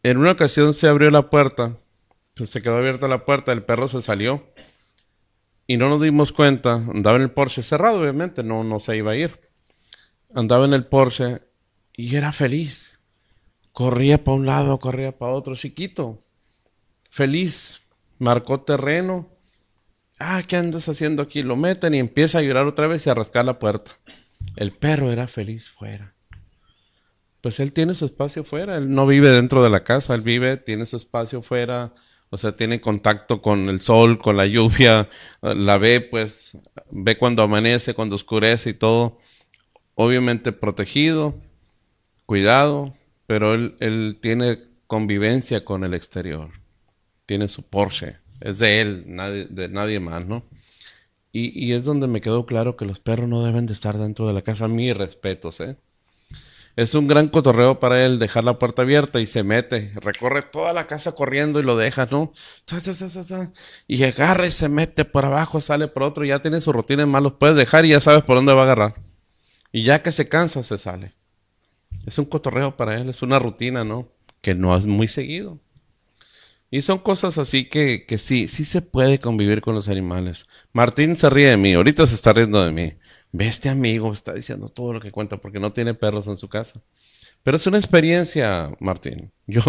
En 0.03 0.17
una 0.17 0.33
ocasión 0.33 0.75
se 0.75 0.89
abrió 0.89 1.11
la 1.11 1.31
puerta, 1.31 1.77
pues 2.35 2.51
se 2.51 2.63
quedó 2.63 2.79
abierta 2.79 3.07
la 3.07 3.25
puerta, 3.25 3.53
el 3.53 3.63
perro 3.63 3.87
se 3.89 4.03
salió 4.03 4.53
y 5.67 5.77
no 5.77 5.89
nos 5.89 6.01
dimos 6.01 6.33
cuenta. 6.33 6.75
Andaba 6.75 7.17
en 7.17 7.23
el 7.23 7.31
Porsche 7.31 7.63
cerrado, 7.63 8.01
obviamente, 8.01 8.43
no, 8.43 8.65
no 8.65 8.81
se 8.81 8.97
iba 8.97 9.13
a 9.13 9.17
ir. 9.17 9.39
Andaba 10.35 10.65
en 10.65 10.73
el 10.73 10.87
Porsche 10.87 11.43
y 11.93 12.17
era 12.17 12.33
feliz. 12.33 12.92
Corría 13.73 14.23
para 14.23 14.37
un 14.37 14.47
lado, 14.47 14.79
corría 14.79 15.17
para 15.17 15.33
otro, 15.33 15.57
chiquito. 15.57 16.23
Feliz. 17.11 17.81
Marcó 18.19 18.61
terreno. 18.61 19.29
Ah, 20.19 20.43
¿qué 20.47 20.57
andas 20.57 20.89
haciendo 20.89 21.23
aquí? 21.23 21.43
Lo 21.43 21.57
meten 21.57 21.95
y 21.95 21.99
empieza 21.99 22.39
a 22.39 22.43
llorar 22.43 22.67
otra 22.67 22.87
vez 22.87 23.07
y 23.07 23.11
a 23.11 23.15
rascar 23.15 23.45
la 23.45 23.59
puerta. 23.59 23.93
El 24.57 24.73
perro 24.73 25.11
era 25.11 25.27
feliz 25.27 25.71
fuera. 25.71 26.15
Pues 27.41 27.59
él 27.59 27.73
tiene 27.73 27.95
su 27.97 28.05
espacio 28.05 28.45
fuera, 28.45 28.77
él 28.77 28.95
no 28.95 29.07
vive 29.07 29.31
dentro 29.31 29.65
de 29.65 29.71
la 29.71 29.83
casa, 29.83 30.15
él 30.15 30.21
vive, 30.21 30.59
tiene 30.59 30.87
su 30.87 30.97
espacio 30.97 31.43
fuera, 31.43 31.93
o 32.31 32.37
sea, 32.37 32.57
tiene 32.57 32.81
contacto 32.81 33.43
con 33.43 33.69
el 33.69 33.81
sol, 33.81 34.19
con 34.19 34.37
la 34.37 34.47
lluvia, 34.47 35.11
la 35.43 35.77
ve, 35.79 36.01
pues, 36.01 36.57
ve 36.91 37.19
cuando 37.19 37.43
amanece, 37.43 37.95
cuando 37.95 38.15
oscurece 38.15 38.71
y 38.71 38.75
todo. 38.75 39.19
Obviamente 39.97 40.53
protegido, 40.53 41.35
cuidado, 42.25 42.95
pero 43.33 43.55
él, 43.55 44.19
tiene 44.21 44.59
convivencia 44.87 45.65
con 45.65 45.85
el 45.85 45.95
exterior. 45.95 46.51
Tiene 47.25 47.49
su 47.49 47.63
Porsche, 47.63 48.19
es 48.43 48.59
de 48.59 48.83
él, 48.83 49.07
de 49.49 49.71
nadie 49.71 50.01
más, 50.01 50.27
¿no? 50.27 50.45
Y, 51.33 51.73
es 51.73 51.87
donde 51.87 52.09
me 52.09 52.21
quedó 52.21 52.45
claro 52.45 52.77
que 52.77 52.85
los 52.85 53.01
perros 53.01 53.31
no 53.31 53.43
deben 53.43 53.65
de 53.65 53.73
estar 53.73 53.97
dentro 53.97 54.27
de 54.27 54.35
la 54.35 54.43
casa. 54.43 54.69
Mis 54.69 54.95
respetos, 54.95 55.61
¿eh? 55.61 55.79
Es 56.77 56.93
un 56.93 57.09
gran 57.09 57.29
cotorreo 57.29 57.81
para 57.81 58.05
él 58.05 58.19
dejar 58.19 58.45
la 58.45 58.59
puerta 58.59 58.83
abierta 58.83 59.19
y 59.19 59.27
se 59.27 59.43
mete, 59.43 59.93
recorre 59.95 60.43
toda 60.43 60.75
la 60.75 60.87
casa 60.87 61.13
corriendo 61.13 61.59
y 61.59 61.63
lo 61.63 61.79
deja, 61.79 62.07
¿no? 62.11 62.35
Y 63.89 64.05
agarra 64.05 64.47
y 64.47 64.51
se 64.51 64.69
mete 64.69 65.07
por 65.07 65.25
abajo, 65.25 65.63
sale 65.63 65.89
por 65.89 66.03
otro, 66.03 66.27
ya 66.27 66.43
tiene 66.43 66.61
su 66.61 66.71
rutina 66.71 67.05
en 67.05 67.09
más, 67.09 67.23
los 67.23 67.33
puedes 67.33 67.57
dejar 67.57 67.87
y 67.87 67.93
ya 67.93 68.01
sabes 68.03 68.25
por 68.25 68.37
dónde 68.37 68.53
va 68.53 68.61
a 68.61 68.65
agarrar. 68.65 68.95
Y 69.73 69.85
ya 69.85 70.03
que 70.03 70.13
se 70.13 70.29
cansa, 70.29 70.63
se 70.63 70.77
sale. 70.77 71.15
Es 72.07 72.19
un 72.19 72.25
cotorreo 72.25 72.77
para 72.77 72.99
él, 72.99 73.09
es 73.09 73.23
una 73.23 73.39
rutina, 73.39 73.85
¿no? 73.85 74.09
Que 74.41 74.55
no 74.55 74.77
es 74.77 74.87
muy 74.87 75.09
seguido. 75.09 75.61
Y 76.71 76.81
son 76.83 76.99
cosas 76.99 77.37
así 77.37 77.69
que, 77.69 78.07
que 78.07 78.17
sí, 78.17 78.49
sí 78.49 78.65
se 78.65 78.81
puede 78.81 79.19
convivir 79.19 79.61
con 79.61 79.75
los 79.75 79.89
animales. 79.89 80.47
Martín 80.73 81.17
se 81.17 81.29
ríe 81.29 81.51
de 81.51 81.57
mí, 81.59 81.75
ahorita 81.75 82.07
se 82.07 82.15
está 82.15 82.33
riendo 82.33 82.65
de 82.65 82.73
mí. 82.73 82.95
Ve 83.31 83.47
este 83.47 83.69
amigo, 83.69 84.13
está 84.13 84.33
diciendo 84.33 84.69
todo 84.71 84.95
lo 84.95 85.01
que 85.01 85.13
cuenta 85.13 85.37
porque 85.37 85.61
no 85.61 85.73
tiene 85.73 85.95
perros 85.95 86.27
en 86.29 86.39
su 86.39 86.49
casa. 86.49 86.83
Pero 87.43 87.57
es 87.57 87.67
una 87.67 87.79
experiencia, 87.79 88.71
Martín. 88.81 89.33
Yo, 89.47 89.63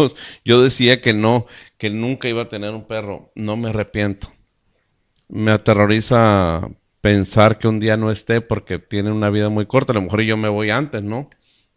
yo 0.44 0.62
decía 0.62 1.00
que 1.02 1.12
no, 1.12 1.46
que 1.76 1.90
nunca 1.90 2.28
iba 2.28 2.42
a 2.42 2.48
tener 2.48 2.70
un 2.70 2.86
perro. 2.86 3.32
No 3.34 3.56
me 3.56 3.68
arrepiento. 3.70 4.32
Me 5.28 5.50
aterroriza 5.50 6.70
pensar 7.00 7.58
que 7.58 7.68
un 7.68 7.80
día 7.80 7.98
no 7.98 8.10
esté 8.10 8.40
porque 8.40 8.78
tiene 8.78 9.12
una 9.12 9.28
vida 9.30 9.50
muy 9.50 9.66
corta. 9.66 9.92
A 9.92 9.96
lo 9.96 10.02
mejor 10.02 10.22
yo 10.22 10.36
me 10.38 10.48
voy 10.48 10.70
antes, 10.70 11.02
¿no? 11.02 11.28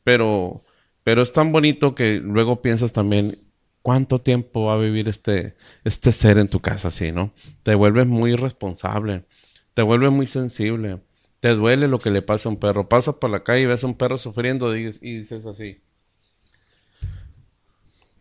Pero, 0.08 0.62
pero 1.04 1.22
es 1.22 1.34
tan 1.34 1.52
bonito 1.52 1.94
que 1.94 2.22
luego 2.24 2.62
piensas 2.62 2.94
también 2.94 3.40
cuánto 3.82 4.22
tiempo 4.22 4.64
va 4.64 4.76
a 4.76 4.78
vivir 4.78 5.10
este, 5.10 5.58
este 5.84 6.14
ser 6.14 6.38
en 6.38 6.48
tu 6.48 6.62
casa, 6.62 6.88
así, 6.88 7.12
¿no? 7.12 7.34
Te 7.64 7.76
vuelves 7.76 8.08
muy 8.08 8.34
responsable, 8.38 9.26
te 9.74 9.82
vuelves 9.82 10.10
muy 10.12 10.26
sensible, 10.26 11.02
te 11.42 11.50
duele 11.50 11.90
lo 11.90 12.00
que 12.00 12.10
le 12.10 12.22
pasa 12.22 12.48
a 12.48 12.54
un 12.54 12.58
perro. 12.58 12.88
Pasas 12.88 13.16
por 13.16 13.30
la 13.30 13.44
calle 13.44 13.64
y 13.64 13.66
ves 13.66 13.84
a 13.84 13.88
un 13.88 13.96
perro 13.96 14.18
sufriendo 14.18 14.74
y 14.78 14.86
dices, 14.86 15.46
así. 15.46 15.82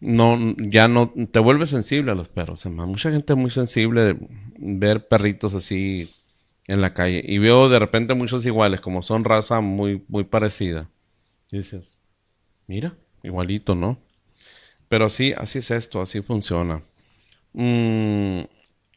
No, 0.01 0.37
ya 0.59 0.89
no, 0.89 1.13
te 1.31 1.39
vuelves 1.39 1.71
sensible 1.71 2.11
a 2.11 2.17
los 2.17 2.29
perros, 2.29 2.67
hermano. 2.67 2.89
Mucha 2.89 3.13
gente 3.13 3.35
es 3.35 3.39
muy 3.39 3.53
sensible 3.53 4.03
de 4.03 4.17
ver 4.59 5.07
perritos 5.07 5.55
así 5.55 6.11
en 6.67 6.81
la 6.81 6.95
calle. 6.95 7.23
Y 7.25 7.39
veo 7.39 7.69
de 7.69 7.79
repente 7.79 8.15
muchos 8.15 8.45
iguales, 8.45 8.81
como 8.81 9.03
son 9.03 9.23
raza 9.23 9.61
muy, 9.61 10.05
muy 10.09 10.25
parecida. 10.25 10.91
Y 11.51 11.59
dices, 11.59 11.99
mira, 12.67 12.97
igualito, 13.23 13.75
¿no? 13.75 13.99
Pero 14.89 15.09
sí, 15.09 15.33
así 15.37 15.59
es 15.59 15.71
esto, 15.71 16.01
así 16.01 16.23
funciona. 16.23 16.83
Mm, 17.53 18.43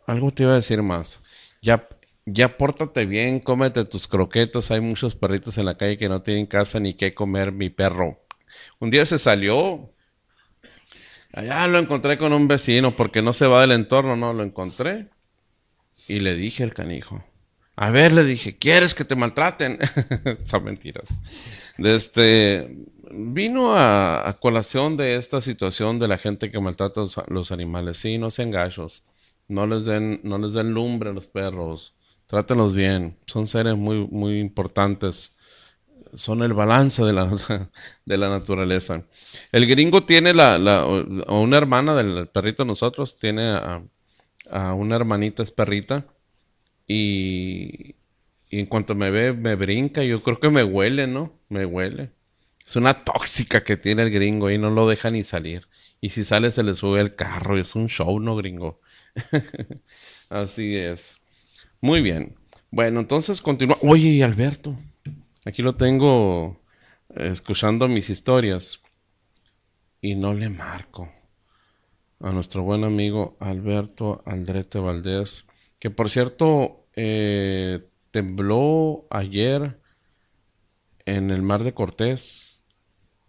algo 0.05 0.31
te 0.31 0.43
iba 0.43 0.53
a 0.53 0.55
decir 0.55 0.81
más. 0.81 1.21
Ya, 1.61 1.87
ya 2.25 2.57
pórtate 2.57 3.05
bien, 3.05 3.39
cómete 3.39 3.85
tus 3.85 4.07
croquetas. 4.07 4.71
Hay 4.71 4.81
muchos 4.81 5.15
perritos 5.15 5.57
en 5.57 5.65
la 5.65 5.77
calle 5.77 5.97
que 5.97 6.09
no 6.09 6.21
tienen 6.21 6.45
casa 6.45 6.79
ni 6.79 6.93
qué 6.93 7.13
comer. 7.13 7.51
Mi 7.51 7.69
perro. 7.69 8.19
Un 8.79 8.89
día 8.89 9.05
se 9.05 9.17
salió. 9.17 9.93
Allá 11.33 11.67
lo 11.67 11.79
encontré 11.79 12.17
con 12.17 12.33
un 12.33 12.47
vecino 12.47 12.91
porque 12.91 13.21
no 13.21 13.33
se 13.33 13.47
va 13.47 13.61
del 13.61 13.71
entorno, 13.71 14.15
no, 14.15 14.33
lo 14.33 14.43
encontré. 14.43 15.07
Y 16.07 16.21
le 16.21 16.35
dije 16.35 16.63
al 16.63 16.73
canijo. 16.73 17.23
A 17.81 17.91
ver, 17.91 18.11
le 18.11 18.25
dije, 18.25 18.57
¿quieres 18.57 18.93
que 18.93 19.05
te 19.05 19.15
maltraten? 19.15 19.79
Son 20.43 20.65
mentiras. 20.65 21.07
Este, 21.77 22.77
vino 23.09 23.73
a, 23.73 24.37
colación 24.41 24.97
de 24.97 25.15
esta 25.15 25.39
situación 25.39 25.97
de 25.97 26.09
la 26.09 26.17
gente 26.17 26.51
que 26.51 26.59
maltrata 26.59 26.99
los, 26.99 27.15
los 27.29 27.53
animales. 27.53 27.97
Sí, 27.97 28.17
no 28.17 28.31
sean 28.31 28.51
gachos. 28.51 29.05
No 29.47 29.65
les 29.65 29.85
den, 29.85 30.19
no 30.25 30.37
les 30.37 30.51
den 30.51 30.73
lumbre 30.73 31.11
a 31.11 31.13
los 31.13 31.27
perros. 31.27 31.95
Trátenlos 32.27 32.75
bien. 32.75 33.17
Son 33.27 33.47
seres 33.47 33.77
muy, 33.77 34.05
muy 34.11 34.39
importantes. 34.39 35.37
Son 36.15 36.43
el 36.43 36.51
balance 36.51 37.01
de 37.05 37.13
la, 37.13 37.27
de 38.05 38.17
la 38.17 38.27
naturaleza. 38.27 39.05
El 39.53 39.65
gringo 39.67 40.03
tiene 40.03 40.33
la, 40.33 40.57
la, 40.57 40.85
una 40.85 41.55
hermana 41.55 41.95
del 41.95 42.27
perrito 42.27 42.63
de 42.63 42.67
nosotros, 42.67 43.17
tiene 43.17 43.51
a, 43.51 43.81
a 44.51 44.73
una 44.73 44.97
hermanita 44.97 45.43
es 45.43 45.51
perrita. 45.53 46.05
Y, 46.89 47.95
y 48.49 48.59
en 48.59 48.65
cuanto 48.65 48.95
me 48.95 49.11
ve, 49.11 49.31
me 49.33 49.55
brinca. 49.55 50.03
Yo 50.03 50.21
creo 50.21 50.41
que 50.41 50.49
me 50.49 50.65
huele, 50.65 51.07
¿no? 51.07 51.39
Me 51.47 51.65
huele. 51.65 52.11
Es 52.65 52.75
una 52.75 52.93
tóxica 52.93 53.63
que 53.63 53.77
tiene 53.77 54.03
el 54.03 54.11
gringo 54.11 54.51
y 54.51 54.57
no 54.57 54.69
lo 54.69 54.87
deja 54.87 55.09
ni 55.09 55.23
salir. 55.23 55.67
Y 56.01 56.09
si 56.09 56.23
sale 56.23 56.51
se 56.51 56.63
le 56.63 56.75
sube 56.75 56.99
el 56.99 57.15
carro. 57.15 57.57
Es 57.57 57.75
un 57.75 57.87
show, 57.87 58.19
¿no, 58.19 58.35
gringo? 58.35 58.81
Así 60.29 60.75
es. 60.75 61.21
Muy 61.81 62.01
bien. 62.01 62.35
Bueno, 62.71 62.99
entonces 62.99 63.41
continúa. 63.41 63.77
Oye, 63.81 64.23
Alberto. 64.23 64.77
Aquí 65.45 65.61
lo 65.61 65.75
tengo 65.75 66.61
eh, 67.15 67.29
escuchando 67.31 67.87
mis 67.87 68.09
historias. 68.09 68.81
Y 70.01 70.15
no 70.15 70.33
le 70.33 70.49
marco 70.49 71.11
a 72.19 72.31
nuestro 72.31 72.63
buen 72.63 72.83
amigo 72.83 73.35
Alberto 73.39 74.21
Aldrete 74.25 74.79
Valdés. 74.79 75.45
Que 75.79 75.89
por 75.89 76.09
cierto, 76.09 76.78
eh, 77.01 77.79
tembló 78.11 79.07
ayer 79.09 79.79
en 81.05 81.31
el 81.31 81.41
mar 81.41 81.63
de 81.63 81.73
Cortés, 81.73 82.61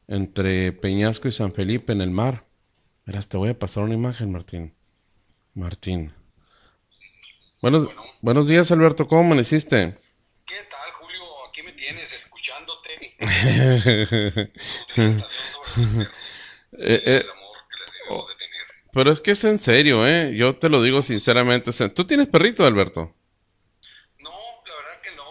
entre 0.08 0.72
Peñasco 0.72 1.28
y 1.28 1.32
San 1.32 1.54
Felipe 1.54 1.92
en 1.92 2.00
el 2.00 2.10
mar. 2.10 2.48
Verás, 3.06 3.28
te 3.28 3.36
voy 3.36 3.50
a 3.50 3.58
pasar 3.58 3.84
una 3.84 3.94
imagen, 3.94 4.32
Martín. 4.32 4.74
Martín. 5.54 6.12
Buenos, 7.62 7.94
buenos 8.20 8.48
días, 8.48 8.72
Alberto. 8.72 9.06
¿Cómo 9.06 9.20
amaneciste? 9.20 9.96
¿Qué 10.44 10.56
tal, 10.68 10.90
Julio? 10.98 11.22
Aquí 11.48 11.62
me 11.62 11.72
tienes 11.72 12.12
escuchándote. 12.12 13.12
Pero 18.92 19.12
es 19.12 19.20
que 19.20 19.30
es 19.30 19.44
en 19.44 19.60
serio, 19.60 20.08
¿eh? 20.08 20.34
Yo 20.34 20.56
te 20.56 20.68
lo 20.68 20.82
digo 20.82 21.02
sinceramente. 21.02 21.70
¿Tú 21.90 22.04
tienes 22.04 22.26
perrito, 22.26 22.66
Alberto? 22.66 23.14
No, 24.18 24.30
la 24.30 24.74
verdad 24.74 25.00
que 25.02 25.10
no. 25.16 25.24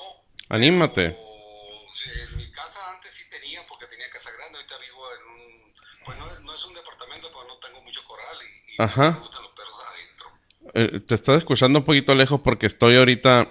Anímate. 0.50 1.06
En 1.06 2.38
mi 2.38 2.52
casa 2.52 2.80
antes 2.94 3.14
sí 3.14 3.24
tenía, 3.30 3.62
porque 3.68 3.86
tenía 3.88 4.10
casa 4.10 4.30
grande. 4.38 4.58
Ahorita 4.58 4.76
vivo 4.78 5.04
en 5.14 5.24
un. 5.30 5.74
Pues 6.06 6.18
no, 6.18 6.40
no 6.42 6.54
es 6.56 6.66
un 6.66 6.74
departamento, 6.74 7.30
pero 7.32 7.48
no 7.48 7.58
tengo 7.60 7.82
mucho 7.84 8.02
coral 8.08 8.38
y, 8.42 8.72
y 8.74 8.76
Ajá. 8.80 9.12
me 9.12 9.20
gustan 9.20 9.44
los 9.44 9.52
perros 9.52 9.76
adentro. 9.92 10.28
Eh, 10.74 11.00
te 11.02 11.16
estás 11.16 11.38
escuchando 11.40 11.80
un 11.80 11.86
poquito 11.86 12.16
lejos 12.16 12.42
porque 12.42 12.68
estoy 12.68 12.96
ahorita. 12.98 13.48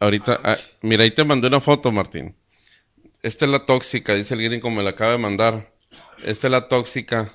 Ahorita. 0.00 0.40
ah, 0.42 0.58
mira, 0.80 1.04
ahí 1.04 1.12
te 1.12 1.24
mandé 1.24 1.46
una 1.46 1.60
foto, 1.60 1.92
Martín. 1.92 2.36
Esta 3.22 3.44
es 3.44 3.50
la 3.52 3.64
tóxica, 3.64 4.14
dice 4.14 4.34
el 4.34 4.42
gringo, 4.42 4.68
me 4.70 4.82
la 4.82 4.90
acaba 4.90 5.12
de 5.12 5.18
mandar. 5.18 5.72
Esta 6.24 6.48
es 6.48 6.50
la 6.50 6.66
tóxica. 6.66 7.32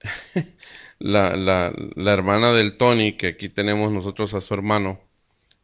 la, 0.98 1.36
la, 1.36 1.72
la 1.94 2.12
hermana 2.12 2.52
del 2.52 2.76
Tony, 2.76 3.12
que 3.16 3.28
aquí 3.28 3.48
tenemos 3.48 3.92
nosotros 3.92 4.34
a 4.34 4.40
su 4.40 4.54
hermano. 4.54 5.00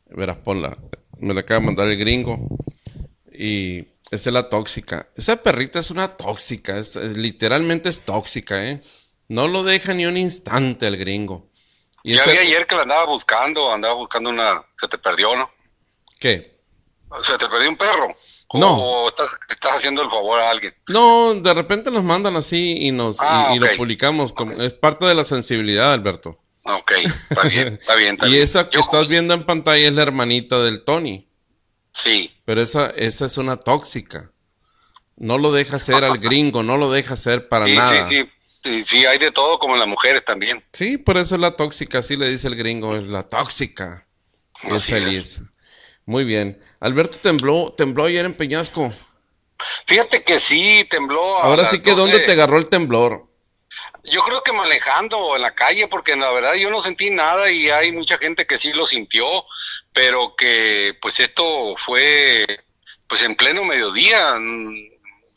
Verás, 0.07 0.37
ponla. 0.39 0.79
Me 1.19 1.35
la 1.35 1.41
acaba 1.41 1.59
de 1.61 1.67
mandar 1.67 1.89
el 1.89 1.99
gringo. 1.99 2.47
Y 3.39 3.89
esa 4.11 4.31
es 4.31 4.33
la 4.33 4.49
tóxica. 4.49 5.09
Esa 5.17 5.37
perrita 5.43 5.79
es 5.79 5.91
una 5.91 6.17
tóxica. 6.17 6.77
Es, 6.79 6.97
es- 6.97 7.17
literalmente 7.17 7.89
es 7.89 8.01
tóxica, 8.01 8.65
¿eh? 8.65 8.83
No 9.29 9.49
lo 9.49 9.63
deja 9.65 9.93
ni 9.95 10.07
un 10.07 10.17
instante 10.17 10.87
el 10.87 10.97
gringo. 10.97 11.51
Y 12.03 12.15
Ya 12.15 12.23
esa- 12.23 12.31
vi 12.33 12.39
ayer 12.39 12.67
que 12.67 12.77
la 12.77 12.83
andaba 12.83 13.05
buscando, 13.07 13.73
andaba 13.73 13.95
buscando 13.95 14.31
una. 14.31 14.65
Se 14.81 14.87
te 14.89 14.99
perdió, 14.99 15.35
¿no? 15.37 15.51
¿Qué? 16.21 16.61
Se 17.23 17.37
te 17.39 17.49
perdió 17.49 17.69
un 17.69 17.77
perro. 17.77 18.17
O, 18.49 18.59
No. 18.59 18.75
o 18.79 19.09
estás, 19.09 19.37
estás 19.49 19.79
haciendo 19.79 20.03
el 20.03 20.11
favor 20.11 20.39
a 20.39 20.51
alguien. 20.51 20.73
No, 20.89 21.35
de 21.35 21.53
repente 21.53 21.91
nos 21.91 22.05
mandan 22.05 22.37
así 22.37 22.77
y 22.79 22.93
nos 22.93 23.17
y- 23.17 23.21
Ah, 23.23 23.53
y, 23.55 23.59
lo 23.59 23.67
ok. 23.67 23.77
publicamos. 23.77 24.33
como- 24.33 24.53
Es 24.63 24.73
parte 24.75 25.05
de 25.05 25.15
la 25.17 25.25
sensibilidad, 25.25 25.93
Alberto. 25.93 26.41
Ok, 26.63 26.93
está 27.31 27.43
bien, 27.49 27.79
está 27.81 27.95
bien. 27.97 28.15
Está 28.15 28.29
Y 28.29 28.33
bien. 28.33 28.43
esa 28.45 28.69
que 28.69 28.77
Yo- 28.77 28.81
estás 28.83 29.09
viendo 29.09 29.35
en 29.35 29.43
pantalla 29.45 29.87
es 29.89 29.93
la 29.93 30.03
hermanita 30.03 30.61
del 30.63 30.85
Tony. 30.85 31.29
Sí, 31.97 32.31
Pero 32.45 32.61
esa, 32.61 32.91
esa 32.91 33.25
es 33.25 33.39
una 33.39 33.57
tóxica. 33.57 34.31
No 35.17 35.39
lo 35.39 35.51
deja 35.51 35.79
ser 35.79 36.05
al 36.05 36.19
gringo, 36.19 36.63
no 36.63 36.77
lo 36.77 36.91
deja 36.93 37.17
ser 37.17 37.49
para 37.49 37.67
sí, 37.67 37.75
nada. 37.75 38.09
sí, 38.09 38.17
sí. 38.17 38.31
Sí, 38.63 38.85
sí, 38.87 39.07
hay 39.07 39.19
de 39.19 39.31
todo, 39.31 39.61
como 39.61 39.75
en 39.75 39.81
las 39.81 39.89
mujeres 39.89 40.25
también. 40.25 40.63
Sí, 40.73 40.99
por 40.99 41.17
eso 41.17 41.37
es 41.37 41.41
la 41.41 41.53
tóxica, 41.53 41.99
así 41.99 42.17
le 42.17 42.29
dice 42.29 42.49
el 42.49 42.57
gringo, 42.57 42.97
es 42.97 43.05
la 43.05 43.23
tóxica. 43.23 44.07
Es 44.65 44.87
feliz. 44.87 45.41
Muy 46.05 46.25
bien. 46.25 46.61
Alberto 46.81 47.19
tembló, 47.19 47.73
tembló 47.77 48.05
ayer 48.05 48.25
en 48.25 48.35
Peñasco. 48.35 48.93
Fíjate 49.87 50.23
que 50.23 50.41
sí, 50.41 50.85
tembló. 50.91 51.39
Ahora 51.39 51.65
sí 51.65 51.81
que 51.81 51.91
12. 51.91 52.03
¿dónde 52.03 52.27
te 52.27 52.33
agarró 52.33 52.59
el 52.59 52.69
temblor? 52.69 53.27
Yo 54.05 54.23
creo 54.23 54.43
que 54.43 54.53
manejando 54.53 55.37
en 55.37 55.43
la 55.43 55.55
calle, 55.55 55.89
porque 55.89 56.17
la 56.17 56.31
verdad 56.33 56.55
yo 56.55 56.71
no 56.71 56.81
sentí 56.81 57.11
nada 57.11 57.51
y 57.51 57.71
hay 57.71 57.93
mucha 57.93 58.19
gente 58.19 58.47
que 58.47 58.59
sí 58.59 58.73
lo 58.73 58.87
sintió, 58.87 59.27
pero 59.97 60.37
que 60.37 60.95
pues 61.01 61.19
esto 61.21 61.75
fue 61.79 62.45
pues 63.09 63.23
en 63.23 63.35
pleno 63.35 63.65
mediodía, 63.65 64.37
mm, 64.39 64.75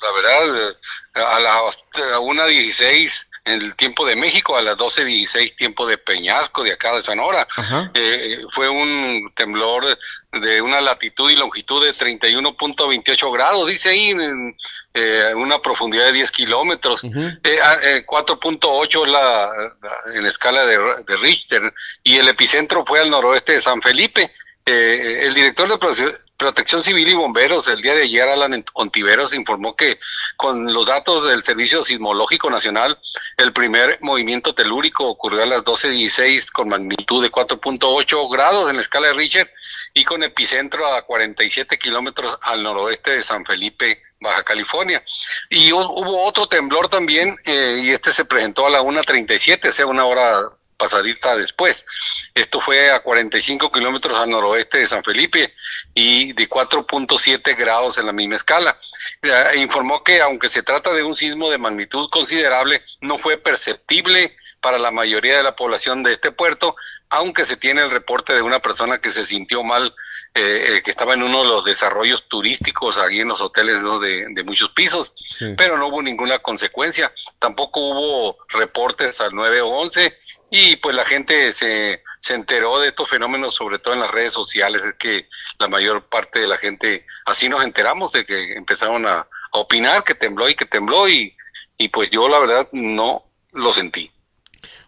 la 0.01 0.11
verdad, 0.11 0.71
eh, 1.15 1.21
a 1.21 1.39
las 1.39 1.85
a 2.13 2.19
una 2.19 2.45
dieciséis 2.45 3.25
en 3.45 3.61
el 3.61 3.75
tiempo 3.77 4.05
de 4.05 4.15
México, 4.17 4.57
a 4.57 4.61
las 4.61 4.75
doce 4.77 5.05
dieciséis 5.05 5.55
tiempo 5.55 5.87
de 5.87 5.97
Peñasco, 5.97 6.61
de 6.63 6.73
acá 6.73 6.93
de 6.95 7.01
Sonora. 7.01 7.47
Ajá. 7.55 7.89
Eh, 7.93 8.41
fue 8.51 8.67
un 8.69 9.31
temblor 9.33 9.85
de 10.33 10.61
una 10.61 10.81
latitud 10.81 11.31
y 11.31 11.35
longitud 11.35 11.83
de 11.83 11.93
31.28 11.93 13.31
grados, 13.33 13.67
dice 13.67 13.89
ahí, 13.89 14.09
en 14.11 14.55
eh, 14.93 15.31
una 15.35 15.59
profundidad 15.61 16.05
de 16.05 16.11
10 16.13 16.31
kilómetros. 16.31 17.03
Eh, 17.43 17.59
ah, 17.63 17.77
eh, 17.83 18.05
4.8 18.05 19.05
es 19.05 19.11
la, 19.11 19.49
la- 19.81 20.15
en 20.17 20.23
la 20.23 20.29
escala 20.29 20.65
de, 20.65 20.77
de 21.07 21.17
Richter 21.17 21.73
y 22.03 22.17
el 22.17 22.27
epicentro 22.27 22.83
fue 22.85 22.99
al 22.99 23.09
noroeste 23.09 23.53
de 23.53 23.61
San 23.61 23.81
Felipe. 23.81 24.31
Eh, 24.71 25.25
el 25.25 25.33
director 25.33 25.67
de 25.67 25.75
Prote- 25.77 26.17
Protección 26.37 26.83
Civil 26.83 27.07
y 27.09 27.13
Bomberos 27.15 27.67
el 27.67 27.81
día 27.81 27.95
de 27.95 28.03
ayer, 28.03 28.29
Alan 28.29 28.63
Ontiveros, 28.73 29.33
informó 29.33 29.75
que 29.75 29.99
con 30.37 30.71
los 30.71 30.85
datos 30.85 31.27
del 31.27 31.43
Servicio 31.43 31.83
Sismológico 31.83 32.49
Nacional, 32.51 32.97
el 33.37 33.51
primer 33.51 33.97
movimiento 34.01 34.53
telúrico 34.53 35.05
ocurrió 35.07 35.41
a 35.43 35.47
las 35.47 35.63
12.16 35.65 36.51
con 36.51 36.69
magnitud 36.69 37.21
de 37.23 37.31
4.8 37.31 38.31
grados 38.31 38.69
en 38.69 38.75
la 38.77 38.81
escala 38.83 39.07
de 39.07 39.13
Richter 39.15 39.51
y 39.93 40.05
con 40.05 40.21
epicentro 40.23 40.85
a 40.93 41.01
47 41.01 41.77
kilómetros 41.79 42.37
al 42.43 42.61
noroeste 42.63 43.11
de 43.11 43.23
San 43.23 43.43
Felipe, 43.45 44.01
Baja 44.21 44.43
California. 44.43 45.03
Y 45.49 45.71
hu- 45.71 45.93
hubo 45.93 46.23
otro 46.25 46.47
temblor 46.47 46.87
también, 46.89 47.35
eh, 47.45 47.81
y 47.83 47.89
este 47.89 48.11
se 48.13 48.23
presentó 48.23 48.67
a 48.67 48.69
la 48.69 48.81
1.37, 48.81 49.67
o 49.67 49.71
sea, 49.73 49.87
una 49.87 50.05
hora 50.05 50.39
pasadita 50.79 51.35
después. 51.35 51.85
Esto 52.33 52.59
fue 52.61 52.89
a 52.89 53.01
45 53.01 53.71
kilómetros 53.71 54.17
al 54.17 54.29
noroeste 54.31 54.79
de 54.79 54.87
San 54.87 55.03
Felipe 55.03 55.53
y 55.93 56.33
de 56.33 56.49
4.7 56.49 57.55
grados 57.55 57.97
en 57.99 58.07
la 58.07 58.13
misma 58.13 58.37
escala. 58.37 58.79
Eh, 59.21 59.57
informó 59.57 60.03
que 60.03 60.21
aunque 60.21 60.49
se 60.49 60.63
trata 60.63 60.91
de 60.93 61.03
un 61.03 61.15
sismo 61.15 61.51
de 61.51 61.57
magnitud 61.59 62.09
considerable, 62.09 62.81
no 63.01 63.19
fue 63.19 63.37
perceptible 63.37 64.35
para 64.61 64.77
la 64.79 64.91
mayoría 64.91 65.37
de 65.37 65.43
la 65.43 65.55
población 65.55 66.03
de 66.03 66.13
este 66.13 66.31
puerto, 66.31 66.75
aunque 67.09 67.45
se 67.45 67.55
tiene 67.55 67.81
el 67.81 67.91
reporte 67.91 68.33
de 68.33 68.41
una 68.41 68.59
persona 68.59 68.99
que 68.99 69.09
se 69.09 69.25
sintió 69.25 69.63
mal, 69.63 69.95
eh, 70.35 70.65
eh, 70.77 70.81
que 70.83 70.91
estaba 70.91 71.13
en 71.13 71.23
uno 71.23 71.43
de 71.43 71.47
los 71.47 71.63
desarrollos 71.63 72.27
turísticos 72.27 72.97
ahí 72.97 73.21
en 73.21 73.29
los 73.29 73.39
hoteles 73.39 73.81
¿no? 73.81 73.99
de, 73.99 74.25
de 74.31 74.43
muchos 74.43 74.71
pisos, 74.71 75.13
Sí. 75.29 75.53
pero 75.57 75.77
no 75.77 75.87
hubo 75.87 76.01
ninguna 76.01 76.39
consecuencia. 76.39 77.13
Tampoco 77.39 77.79
hubo 77.79 78.37
reportes 78.49 79.21
al 79.21 79.33
911 79.33 80.17
y 80.51 80.75
pues 80.77 80.95
la 80.95 81.05
gente 81.05 81.53
se, 81.53 82.03
se 82.19 82.33
enteró 82.33 82.79
de 82.79 82.87
estos 82.89 83.07
fenómenos, 83.09 83.55
sobre 83.55 83.79
todo 83.79 83.93
en 83.93 83.99
las 84.01 84.11
redes 84.11 84.33
sociales. 84.33 84.81
Es 84.83 84.95
que 84.95 85.27
la 85.59 85.67
mayor 85.67 86.03
parte 86.09 86.39
de 86.39 86.47
la 86.47 86.57
gente, 86.57 87.05
así 87.25 87.47
nos 87.49 87.63
enteramos 87.63 88.11
de 88.11 88.25
que 88.25 88.53
empezaron 88.53 89.05
a, 89.05 89.19
a 89.19 89.27
opinar 89.57 90.03
que 90.03 90.15
tembló 90.15 90.49
y 90.49 90.55
que 90.55 90.65
tembló 90.65 91.07
y, 91.09 91.35
y 91.77 91.89
pues 91.89 92.09
yo 92.11 92.27
la 92.27 92.39
verdad 92.39 92.67
no 92.73 93.23
lo 93.53 93.73
sentí. 93.73 94.11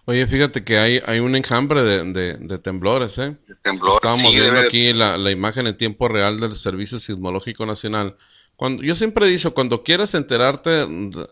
Oye, 0.05 0.25
fíjate 0.27 0.63
que 0.65 0.77
hay, 0.79 1.01
hay 1.05 1.19
un 1.19 1.35
enjambre 1.35 1.83
de, 1.83 2.03
de- 2.11 2.33
de 2.37 2.57
temblores, 2.57 3.17
¿eh? 3.19 3.37
Temblor, 3.63 3.93
Estábamos 3.95 4.31
sí, 4.31 4.35
viendo 4.39 4.59
de- 4.59 4.67
aquí 4.67 4.93
la, 4.93 5.17
la 5.17 5.31
imagen 5.31 5.67
en 5.67 5.77
tiempo 5.77 6.07
real 6.07 6.39
del 6.39 6.57
Servicio 6.57 6.99
Sismológico 6.99 7.65
Nacional. 7.65 8.17
Cuando, 8.57 8.83
yo 8.83 8.95
siempre 8.95 9.25
he 9.25 9.29
dicho, 9.29 9.53
cuando 9.53 9.83
quieras 9.83 10.13
enterarte 10.13 10.85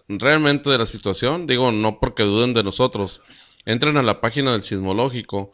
realmente 0.08 0.70
de 0.70 0.78
la 0.78 0.86
situación, 0.86 1.48
digo, 1.48 1.72
no 1.72 2.00
porque 2.00 2.24
duden 2.24 2.54
de 2.54 2.64
nosotros, 2.64 3.22
entren 3.66 3.98
a 3.98 4.02
la 4.02 4.22
página 4.22 4.52
del 4.52 4.64
Sismológico 4.64 5.52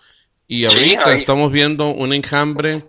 y 0.47 0.65
ahorita 0.65 1.13
estamos 1.13 1.51
viendo 1.51 1.89
un 1.89 2.13
enjambre, 2.13 2.85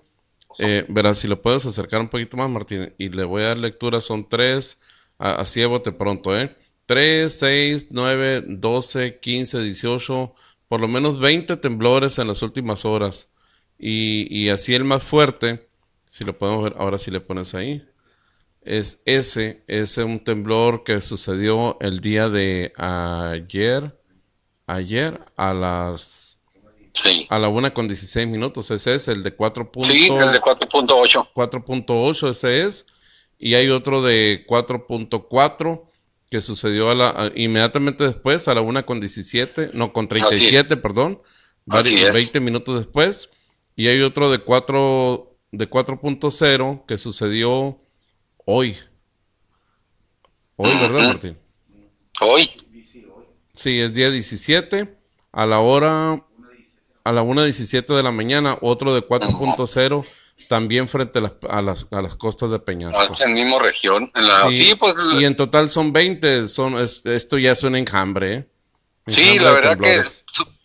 eh, 0.59 0.85
verás, 0.89 1.19
si 1.19 1.29
lo 1.29 1.41
puedes 1.41 1.65
acercar 1.67 2.01
un 2.01 2.09
poquito 2.09 2.37
más, 2.37 2.51
Martín, 2.51 2.93
y 2.99 3.09
le 3.09 3.25
voy 3.25 3.43
a 3.43 3.49
dar 3.49 3.57
lectura, 3.57 4.01
son 4.01 4.29
tres, 4.29 4.81
así 5.19 5.61
de 5.61 5.67
bote 5.67 5.93
pronto, 5.93 6.39
¿eh? 6.39 6.55
3, 6.87 7.33
6, 7.37 7.89
9, 7.91 8.45
12, 8.47 9.19
15, 9.19 9.63
18, 9.63 10.35
por 10.69 10.81
lo 10.81 10.89
menos 10.89 11.19
20 11.19 11.57
temblores 11.57 12.19
en 12.19 12.29
las 12.29 12.43
últimas 12.43 12.85
horas. 12.85 13.33
Y, 13.79 14.29
y 14.31 14.51
así 14.51 14.75
el 14.75 14.85
más 14.85 15.03
fuerte, 15.03 15.69
si 16.05 16.25
lo 16.25 16.39
podemos 16.39 16.63
ver, 16.63 16.75
ahora 16.79 16.99
sí 16.99 17.11
le 17.11 17.21
pones 17.21 17.55
ahí, 17.55 17.85
es 18.63 19.03
ese, 19.05 19.63
es 19.69 19.97
un 19.99 20.21
temblor 20.21 20.83
que 20.85 21.01
sucedió 21.01 21.79
el 21.81 22.01
día 22.01 22.29
de 22.29 22.73
ayer, 22.77 23.97
ayer 24.67 25.21
a 25.37 25.53
las 25.55 26.39
Sí. 26.95 27.27
a 27.29 27.39
la 27.39 27.49
una 27.49 27.75
con 27.75 27.89
16 27.89 28.27
minutos. 28.27 28.71
Ese 28.71 28.95
es 28.95 29.07
el 29.09 29.23
de 29.23 29.33
4. 29.35 29.71
Sí, 29.83 30.09
el 30.09 30.33
de 30.33 30.41
4.8. 30.41 31.29
4.8, 31.35 32.31
ese 32.31 32.63
es. 32.63 32.87
Y 33.39 33.55
hay 33.55 33.69
otro 33.69 34.01
de 34.03 34.47
4.4 34.49 35.85
que 36.31 36.41
sucedió 36.41 36.91
a 36.91 36.95
la, 36.95 37.11
a- 37.11 37.33
inmediatamente 37.35 38.05
después, 38.05 38.49
a 38.49 38.55
la 38.55 38.63
una 38.63 38.85
con 38.87 38.99
17, 38.99 39.71
no, 39.75 39.93
con 39.93 40.09
37, 40.09 40.77
perdón, 40.79 41.21
varios- 41.67 42.01
es. 42.09 42.15
20 42.15 42.41
minutos 42.41 42.79
después. 42.79 43.29
Y 43.77 43.89
hay 43.89 44.01
otro 44.01 44.31
de 44.31 44.39
4, 44.39 45.37
de 45.53 45.69
4.0 45.69 46.85
que 46.89 46.97
sucedió 46.97 47.79
hoy. 48.47 48.75
Hoy, 50.57 50.71
¿verdad. 50.81 51.09
Martín? 51.09 51.39
Hoy. 52.23 52.49
Sí, 53.57 53.81
es 53.81 53.95
día 53.95 54.11
17, 54.11 54.97
a 55.33 55.47
la 55.47 55.59
hora, 55.61 56.23
a 57.05 57.13
la 57.13 57.23
1.17 57.23 57.87
de 57.97 58.03
la 58.03 58.11
mañana, 58.13 58.59
otro 58.61 58.95
de 58.95 59.01
4.0, 59.03 60.07
también 60.49 60.89
frente 60.89 61.19
a 61.19 61.23
las, 61.23 61.33
a 61.49 61.63
las, 61.63 61.87
a 61.91 62.03
las 62.03 62.17
costas 62.17 62.51
de 62.51 62.59
Peñasco. 62.59 63.03
Es 63.03 63.21
en 63.23 63.35
mismo 63.35 63.59
región. 63.59 64.11
En 64.15 64.29
la, 64.29 64.49
sí, 64.51 64.75
pues. 64.79 64.95
y 65.19 65.25
en 65.25 65.35
total 65.37 65.71
son 65.71 65.93
20, 65.93 66.49
son, 66.49 66.75
es- 66.83 67.05
esto 67.07 67.39
ya 67.39 67.53
es 67.53 67.63
un 67.63 67.75
enjambre, 67.77 68.35
¿eh? 68.35 68.49
Sí, 69.09 69.39
la 69.39 69.53
verdad 69.53 69.79
que 69.79 70.03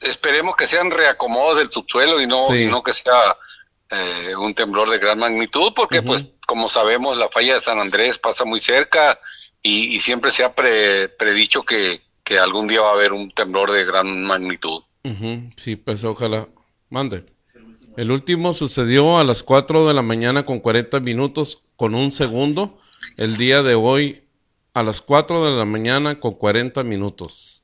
esperemos 0.02 0.56
que 0.56 0.66
sean 0.66 0.90
reacomodos 0.90 1.60
del 1.60 1.72
subsuelo 1.72 2.20
y 2.20 2.26
no, 2.26 2.48
Sí. 2.48 2.64
y 2.64 2.66
no 2.66 2.82
que 2.82 2.92
sea 2.92 3.38
eh, 3.92 4.36
un 4.36 4.56
temblor 4.56 4.90
de 4.90 4.98
gran 4.98 5.20
magnitud, 5.20 5.74
porque 5.76 6.02
pues 6.02 6.28
como 6.48 6.68
sabemos 6.68 7.18
la 7.18 7.30
falla 7.30 7.54
de 7.54 7.62
San 7.62 7.80
Andrés 7.80 8.18
pasa 8.18 8.44
muy 8.44 8.60
cerca 8.60 9.20
y, 9.62 9.96
y 9.96 10.02
siempre 10.02 10.32
se 10.32 10.44
ha 10.44 10.56
pre- 10.56 11.08
predicho 11.10 11.62
que, 11.64 12.02
que 12.24 12.40
algún 12.40 12.68
día 12.68 12.82
va 12.82 12.90
a 12.90 12.94
haber 12.94 13.14
un 13.14 13.32
temblor 13.32 13.72
de 13.72 13.86
gran 13.86 14.24
magnitud. 14.24 14.84
Sí, 15.56 15.76
pues 15.76 16.04
ojalá. 16.04 16.48
Mande. 16.90 17.26
El 17.98 18.12
último 18.12 18.54
sucedió 18.54 19.18
a 19.18 19.24
las 19.24 19.44
4 19.44 19.88
de 19.88 19.94
la 19.94 20.02
mañana 20.02 20.46
con 20.46 20.60
40 20.60 21.00
minutos 21.00 21.68
con 21.76 21.96
un 21.96 22.12
segundo. 22.12 22.80
El 23.18 23.38
día 23.38 23.64
de 23.64 23.76
hoy 23.76 24.24
a 24.74 24.84
las 24.84 25.02
4 25.02 25.46
de 25.46 25.58
la 25.58 25.66
mañana 25.66 26.20
con 26.20 26.36
40 26.36 26.84
minutos. 26.84 27.64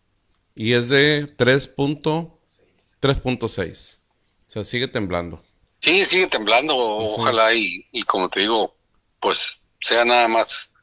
Y 0.55 0.73
es 0.73 0.89
de 0.89 1.27
3.3.6. 1.37 3.99
O 3.99 4.49
sea, 4.49 4.65
sigue 4.65 4.87
temblando. 4.87 5.41
Sí, 5.79 6.03
sigue 6.05 6.27
temblando, 6.27 6.75
ojalá 6.75 7.53
y, 7.53 7.85
y 7.91 8.01
como 8.03 8.29
te 8.29 8.41
digo, 8.41 8.75
pues 9.19 9.61
sea 9.79 10.03
nada 10.03 10.27
más 10.27 10.73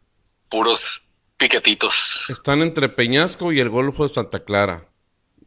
puros 0.49 1.03
piquetitos. 1.37 2.25
Están 2.29 2.63
entre 2.63 2.89
Peñasco 2.89 3.53
y 3.53 3.61
el 3.61 3.69
Golfo 3.69 4.03
de 4.05 4.09
Santa 4.09 4.45
Clara. 4.45 4.89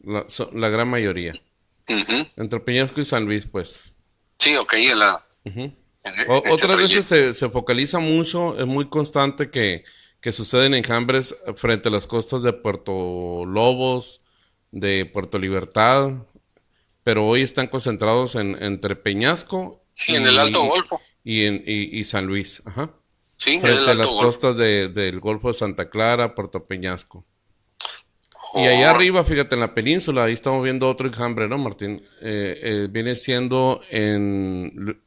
La, 0.04 0.26
so- 0.28 0.52
la 0.54 0.70
gran 0.70 0.88
mayoría. 0.90 1.34
Entre 2.36 2.60
Peñasco 2.60 3.00
y 3.02 3.06
San 3.06 3.26
Luis, 3.26 3.46
pues. 3.46 3.94
Sí, 4.40 4.56
ok, 4.56 4.74
en 4.74 5.00
la... 5.00 5.26
En- 5.46 5.78
O- 6.30 6.36
entre 6.38 6.52
otras 6.54 6.78
veces 6.78 7.06
se, 7.06 7.34
se 7.34 7.50
focaliza 7.50 8.00
mucho, 8.00 8.58
es 8.58 8.66
muy 8.66 8.88
constante 8.90 9.50
que, 9.50 9.84
que 10.22 10.32
suceden 10.32 10.74
enjambres 10.74 11.36
frente 11.56 11.90
a 11.90 11.92
las 11.92 12.08
costas 12.08 12.44
de 12.44 12.54
Puerto 12.54 13.46
Lobos, 13.46 14.22
de 14.72 15.06
Puerto 15.06 15.38
Libertad, 15.40 16.12
pero 17.04 17.26
hoy 17.26 17.42
están 17.42 17.68
concentrados 17.68 18.36
en, 18.36 18.62
entre 18.64 18.96
Peñasco 18.96 19.84
Sí, 19.94 20.16
en 20.16 20.28
el 20.28 20.38
Alto 20.40 20.64
Golfo. 20.64 21.02
y, 21.24 21.44
en, 21.46 21.64
y, 21.66 22.00
y 22.00 22.04
San 22.06 22.26
Luis, 22.26 22.62
ajá. 22.66 22.92
Sí, 23.38 23.56
en 23.56 23.62
frente 23.62 23.92
a 23.92 23.94
las 23.94 24.08
costas 24.08 24.58
de- 24.58 24.90
del 24.90 25.20
Golfo 25.20 25.48
de 25.50 25.54
Santa 25.54 25.90
Clara, 25.90 26.34
Puerto 26.36 26.64
Peñasco. 26.64 27.26
Y 28.56 28.66
allá 28.66 28.92
arriba, 28.92 29.24
fíjate, 29.24 29.56
en 29.56 29.62
la 29.62 29.74
península, 29.74 30.24
ahí 30.24 30.34
estamos 30.34 30.64
viendo 30.64 30.90
otro 30.90 31.08
enjambre, 31.08 31.48
¿no, 31.48 31.58
Martín? 31.58 32.02
Eh, 32.22 32.60
eh, 32.64 32.88
viene 32.90 33.14
siendo 33.16 33.82
en 33.90 35.00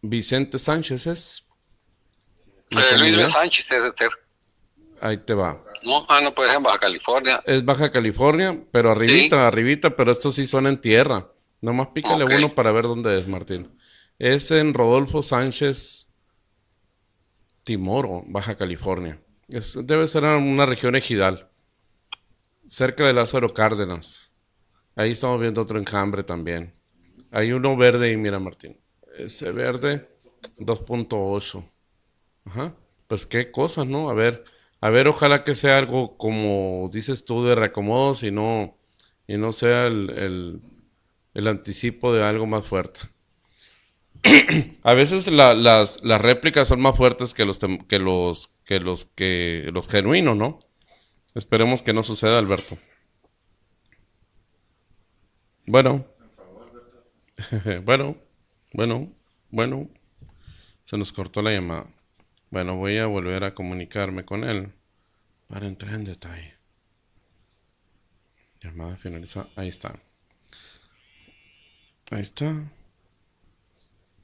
Vicente 0.00 0.58
Sánchez, 0.58 1.06
¿es? 1.08 1.44
eh, 2.70 2.98
Luis 2.98 3.16
B. 3.16 3.26
Sánchez 3.26 3.66
ser. 3.66 4.10
Ahí 5.00 5.18
te 5.18 5.34
va. 5.34 5.62
No, 5.84 6.06
ah, 6.08 6.20
no 6.22 6.34
puede 6.34 6.48
ser 6.50 6.58
en 6.58 6.62
Baja 6.64 6.78
California. 6.78 7.42
Es 7.46 7.64
Baja 7.64 7.90
California, 7.90 8.58
pero 8.72 8.90
arribita, 8.92 9.46
arribita, 9.46 9.94
pero 9.96 10.12
estos 10.12 10.34
sí 10.34 10.46
son 10.46 10.66
en 10.66 10.80
tierra. 10.80 11.28
Nomás 11.60 11.88
pícale 11.88 12.24
uno 12.24 12.54
para 12.54 12.72
ver 12.72 12.84
dónde 12.84 13.18
es, 13.18 13.26
Martín. 13.28 13.76
Es 14.18 14.50
en 14.50 14.74
Rodolfo 14.74 15.22
Sánchez 15.22 16.07
Timoro, 17.68 18.24
Baja 18.26 18.56
California. 18.56 19.20
Debe 19.46 20.06
ser 20.06 20.24
una 20.24 20.64
región 20.64 20.96
ejidal, 20.96 21.50
cerca 22.66 23.04
de 23.04 23.12
Lázaro 23.12 23.50
Cárdenas. 23.50 24.32
Ahí 24.96 25.10
estamos 25.10 25.38
viendo 25.38 25.60
otro 25.60 25.78
enjambre 25.78 26.22
también. 26.22 26.72
Hay 27.30 27.52
uno 27.52 27.76
verde 27.76 28.10
y 28.10 28.16
mira, 28.16 28.38
Martín. 28.38 28.80
Ese 29.18 29.52
verde, 29.52 30.08
2.8. 30.56 31.62
Ajá. 32.46 32.74
Pues 33.06 33.26
qué 33.26 33.50
cosas, 33.50 33.86
¿no? 33.86 34.08
A 34.08 34.14
ver, 34.14 34.44
a 34.80 34.88
ver, 34.88 35.06
ojalá 35.06 35.44
que 35.44 35.54
sea 35.54 35.76
algo 35.76 36.16
como 36.16 36.88
dices 36.90 37.26
tú 37.26 37.44
de 37.44 37.54
reacomodos 37.54 38.22
y 38.22 38.30
no, 38.30 38.78
y 39.26 39.36
no 39.36 39.52
sea 39.52 39.88
el, 39.88 40.08
el, 40.08 40.62
el 41.34 41.46
anticipo 41.46 42.14
de 42.14 42.22
algo 42.22 42.46
más 42.46 42.64
fuerte. 42.64 43.00
A 44.82 44.94
veces 44.94 45.26
la- 45.28 45.54
las, 45.54 46.02
las 46.02 46.20
réplicas 46.20 46.68
son 46.68 46.80
más 46.80 46.96
fuertes 46.96 47.34
que 47.34 47.44
los, 47.44 47.58
que 47.88 47.98
los, 47.98 48.48
que 48.64 48.80
los, 48.80 49.04
que 49.06 49.70
los 49.72 49.88
genuinos, 49.88 50.36
¿no? 50.36 50.60
Esperemos 51.34 51.82
que 51.82 51.92
no 51.92 52.02
suceda, 52.02 52.38
Alberto. 52.38 52.78
Bueno. 55.66 56.06
bueno, 57.84 58.16
bueno, 58.72 59.12
bueno. 59.50 59.88
Se 60.84 60.96
nos 60.96 61.12
cortó 61.12 61.42
la 61.42 61.52
llamada. 61.52 61.86
Bueno, 62.50 62.76
voy 62.76 62.96
a 62.98 63.06
volver 63.06 63.44
a 63.44 63.54
comunicarme 63.54 64.24
con 64.24 64.42
él 64.44 64.72
para 65.48 65.66
entrar 65.66 65.94
en 65.94 66.04
detalle. 66.04 66.54
Llamada 68.62 68.96
finalizada. 68.96 69.48
Ahí 69.56 69.68
está. 69.68 70.00
Ahí 72.10 72.20
está. 72.22 72.70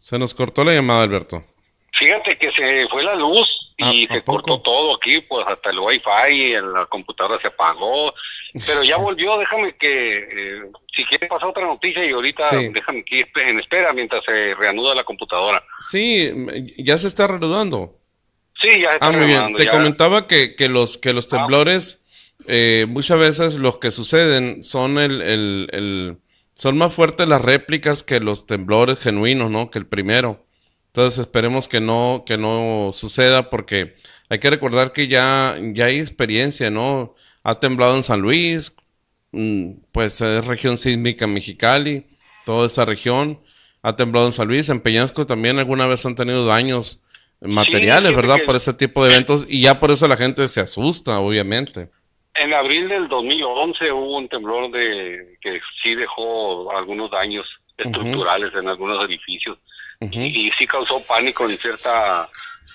Se 0.05 0.19
nos 0.19 0.35
cortó 0.35 0.63
la 0.65 0.75
llamada, 0.75 1.03
Alberto. 1.03 1.43
Fíjate 1.95 2.37
que 2.37 2.53
se 2.53 2.87
fue 2.89 3.03
la 3.03 3.15
luz 3.15 3.49
y 3.79 4.05
¿A- 4.07 4.13
a 4.13 4.17
se 4.17 4.23
cortó 4.23 4.61
todo 4.61 4.97
aquí, 4.97 5.21
pues 5.23 5.47
hasta 5.49 5.71
el 5.71 5.79
wifi, 5.79 6.53
en 6.53 6.75
la 6.75 6.85
computadora 6.85 7.41
se 7.41 7.47
apagó, 7.49 8.13
pero 8.67 8.85
ya 8.85 8.99
volvió, 8.99 9.39
déjame 9.39 9.75
que, 9.77 10.19
eh, 10.19 10.63
si 10.95 11.07
quieres 11.07 11.27
pasar 11.31 11.49
otra 11.49 11.65
noticia 11.65 12.05
y 12.05 12.11
ahorita 12.11 12.51
Sí. 12.51 12.69
déjame 12.69 12.99
aquí 13.01 13.25
en 13.37 13.61
espera 13.61 13.95
mientras 13.95 14.23
se 14.27 14.55
reanuda 14.57 14.95
la 14.95 15.05
computadora. 15.05 15.65
Sí, 15.89 16.31
ya 16.77 16.99
se 16.99 17.07
está 17.09 17.27
reanudando. 17.27 17.97
Sí, 18.61 18.83
ya 18.83 18.93
está 18.93 19.07
Ah, 19.07 19.11
muy 19.11 19.25
bien. 19.27 19.55
Te 19.55 19.65
ya. 19.65 19.71
comentaba 19.71 20.27
que, 20.27 20.55
que 20.55 20.69
los, 20.69 20.99
que 20.99 21.15
los 21.15 21.33
Ah. 21.33 21.39
temblores, 21.39 22.05
eh, 22.47 22.85
muchas 22.91 23.19
veces 23.19 23.55
los 23.57 23.79
que 23.79 23.91
suceden 23.91 24.65
son 24.65 24.99
el, 24.99 25.23
el- 25.23 25.69
el- 25.73 26.17
son 26.55 26.77
más 26.79 26.93
fuertes 26.95 27.27
las 27.29 27.43
réplicas 27.43 28.03
que 28.03 28.21
los 28.21 28.47
temblores 28.47 28.99
genuinos, 28.99 29.51
¿no? 29.51 29.71
Que 29.71 29.79
el 29.79 29.87
primero. 29.87 30.47
Entonces 30.89 31.19
esperemos 31.21 31.67
que 31.69 31.81
no, 31.81 32.23
que 32.27 32.39
no 32.39 32.91
suceda 32.93 33.51
porque 33.51 33.97
hay 34.29 34.39
que 34.39 34.51
recordar 34.51 34.93
que 34.93 35.09
ya, 35.09 35.57
ya 35.73 35.87
hay 35.87 35.99
experiencia, 35.99 36.71
¿no? 36.71 37.15
Ha 37.43 37.59
temblado 37.59 37.97
en 37.97 38.03
San 38.05 38.21
Luis, 38.21 38.75
mm, 39.33 39.71
pues 39.93 40.21
es 40.21 40.47
región 40.47 40.77
sísmica 40.79 41.27
Mexicali, 41.27 42.07
toda 42.47 42.67
esa 42.67 42.85
región. 42.85 43.41
Ha 43.83 43.97
temblado 43.97 44.27
en 44.27 44.33
San 44.33 44.49
Luis, 44.49 44.69
en 44.69 44.81
Peñasco 44.81 45.27
también 45.27 45.59
alguna 45.59 45.87
vez 45.87 46.07
han 46.07 46.15
tenido 46.15 46.47
daños 46.47 47.01
materiales, 47.41 48.15
¿verdad? 48.17 48.37
que- 48.39 48.47
Por 48.47 48.57
ese 48.57 48.73
tipo 48.73 49.05
de 49.05 49.13
eventos 49.13 49.45
y 49.49 49.61
ya 49.63 49.81
por 49.81 49.91
eso 49.91 50.09
la 50.09 50.17
gente 50.17 50.47
se 50.49 50.61
asusta, 50.61 51.19
obviamente. 51.19 51.91
En 52.35 52.53
abril 52.53 52.89
del 52.89 53.09
2011 53.09 53.93
hubo 53.93 54.17
un 54.19 54.29
temblor 54.29 54.71
de 54.71 55.39
que 55.41 55.61
sí 55.83 55.95
dejó 55.95 56.71
algunos 56.77 57.11
daños 57.11 57.47
estructurales 57.77 58.53
en 58.55 58.69
algunos 58.69 59.05
edificios 59.09 59.59
y, 60.01 60.47
y 60.49 60.51
sí 60.53 60.67
causó 60.67 61.01
pánico 61.07 61.45
en 61.45 61.51
cierta 61.51 62.29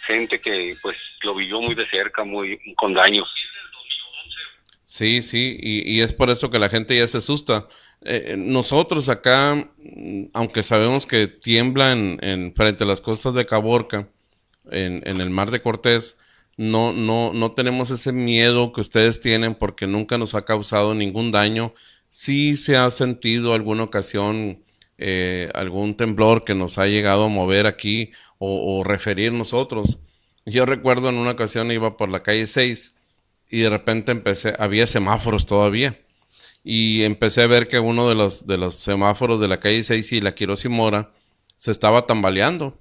gente 0.06 0.40
que 0.40 0.70
pues 0.82 0.98
lo 1.24 1.36
vivió 1.36 1.62
muy 1.62 1.76
de 1.76 1.88
cerca, 1.90 2.24
muy 2.24 2.58
con 2.76 2.94
daños. 2.94 3.28
Sí, 4.86 5.22
sí, 5.22 5.56
y, 5.62 5.98
y 5.98 6.02
es 6.02 6.14
por 6.14 6.30
eso 6.32 6.50
que 6.50 6.58
la 6.58 6.70
gente 6.70 6.98
ya 6.98 7.08
se 7.08 7.20
asusta. 7.20 7.68
Eh, 8.02 8.36
nosotros 8.38 9.08
acá, 9.08 9.56
mm, 9.78 10.26
aunque 10.34 10.64
sabemos 10.64 11.06
que 11.06 11.28
tiembla 11.28 11.92
en, 11.92 12.18
en- 12.22 12.56
frente 12.56 12.84
a 12.86 12.88
las 12.88 13.02
costas 13.02 13.36
de 13.36 13.46
Caborca, 13.46 14.08
en, 14.72 15.04
en 15.08 15.22
el 15.22 15.30
mar 15.30 15.52
de 15.52 15.62
Cortés, 15.62 16.18
no, 16.60 16.92
no, 16.92 17.32
no 17.32 17.54
tenemos 17.54 17.90
ese 17.90 18.12
miedo 18.12 18.74
que 18.74 18.82
ustedes 18.82 19.22
tienen 19.22 19.56
porque 19.56 19.88
nunca 19.88 20.18
nos 20.18 20.36
ha 20.36 20.44
causado 20.44 20.94
ningún 20.94 21.32
daño. 21.32 21.74
Sí 22.10 22.58
se 22.58 22.76
ha 22.76 22.92
sentido 22.92 23.54
alguna 23.54 23.84
ocasión 23.84 24.62
eh, 24.98 25.50
algún 25.54 25.96
temblor 25.96 26.44
que 26.44 26.56
nos 26.56 26.78
ha 26.78 26.88
llegado 26.88 27.24
a 27.24 27.28
mover 27.30 27.66
aquí 27.66 28.12
o, 28.40 28.84
referir 28.84 29.32
nosotros. 29.32 30.00
Yo 30.46 30.66
recuerdo 30.66 31.08
en 31.08 31.16
una 31.16 31.32
ocasión 31.32 31.72
iba 31.72 31.96
por 31.96 32.10
la 32.10 32.24
calle 32.24 32.46
6 32.46 32.94
y 33.50 33.60
de 33.62 33.70
repente 33.70 34.12
empecé, 34.12 34.54
había 34.60 34.86
semáforos 34.86 35.46
todavía. 35.46 35.98
Y 36.62 37.04
empecé 37.04 37.44
a 37.44 37.48
ver 37.48 37.70
que 37.70 37.80
uno 37.80 38.10
de 38.10 38.16
los, 38.16 38.48
de 38.48 38.58
los 38.58 38.76
semáforos 38.76 39.40
de 39.40 39.48
la 39.48 39.62
calle 39.62 39.82
6 39.82 40.12
y 40.12 40.20
la 40.20 40.36
Quiroz 40.36 40.66
se 41.58 41.72
estaba 41.72 42.06
tambaleando. 42.06 42.78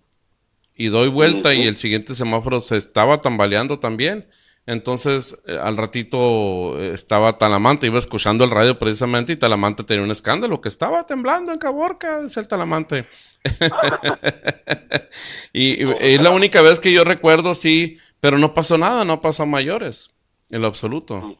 Y 0.80 0.88
doy 0.88 1.08
vuelta 1.08 1.54
y 1.54 1.66
el 1.66 1.76
siguiente 1.76 2.14
semáforo 2.14 2.60
se 2.60 2.76
estaba 2.76 3.20
tambaleando 3.20 3.80
también. 3.80 4.28
Entonces, 4.64 5.42
eh, 5.46 5.58
al 5.60 5.76
ratito 5.76 6.78
eh, 6.78 6.92
estaba 6.92 7.36
Talamante, 7.36 7.88
iba 7.88 7.98
escuchando 7.98 8.44
el 8.44 8.52
radio 8.52 8.78
precisamente 8.78 9.32
y 9.32 9.36
Talamante 9.36 9.82
tenía 9.82 10.04
un 10.04 10.12
escándalo 10.12 10.60
que 10.60 10.68
estaba 10.68 11.04
temblando 11.04 11.52
en 11.52 11.58
Caborca, 11.58 12.20
es 12.20 12.36
el 12.36 12.46
Talamante. 12.46 13.08
y, 15.52 15.90
es 15.98 16.22
la 16.22 16.30
única 16.30 16.62
vez 16.62 16.78
que 16.78 16.92
yo 16.92 17.02
recuerdo, 17.02 17.56
sí, 17.56 17.98
pero 18.20 18.38
no 18.38 18.54
pasó 18.54 18.78
nada, 18.78 19.04
no 19.04 19.20
pasó 19.20 19.46
mayores, 19.46 20.14
en 20.48 20.62
lo 20.62 20.68
absoluto. 20.68 21.36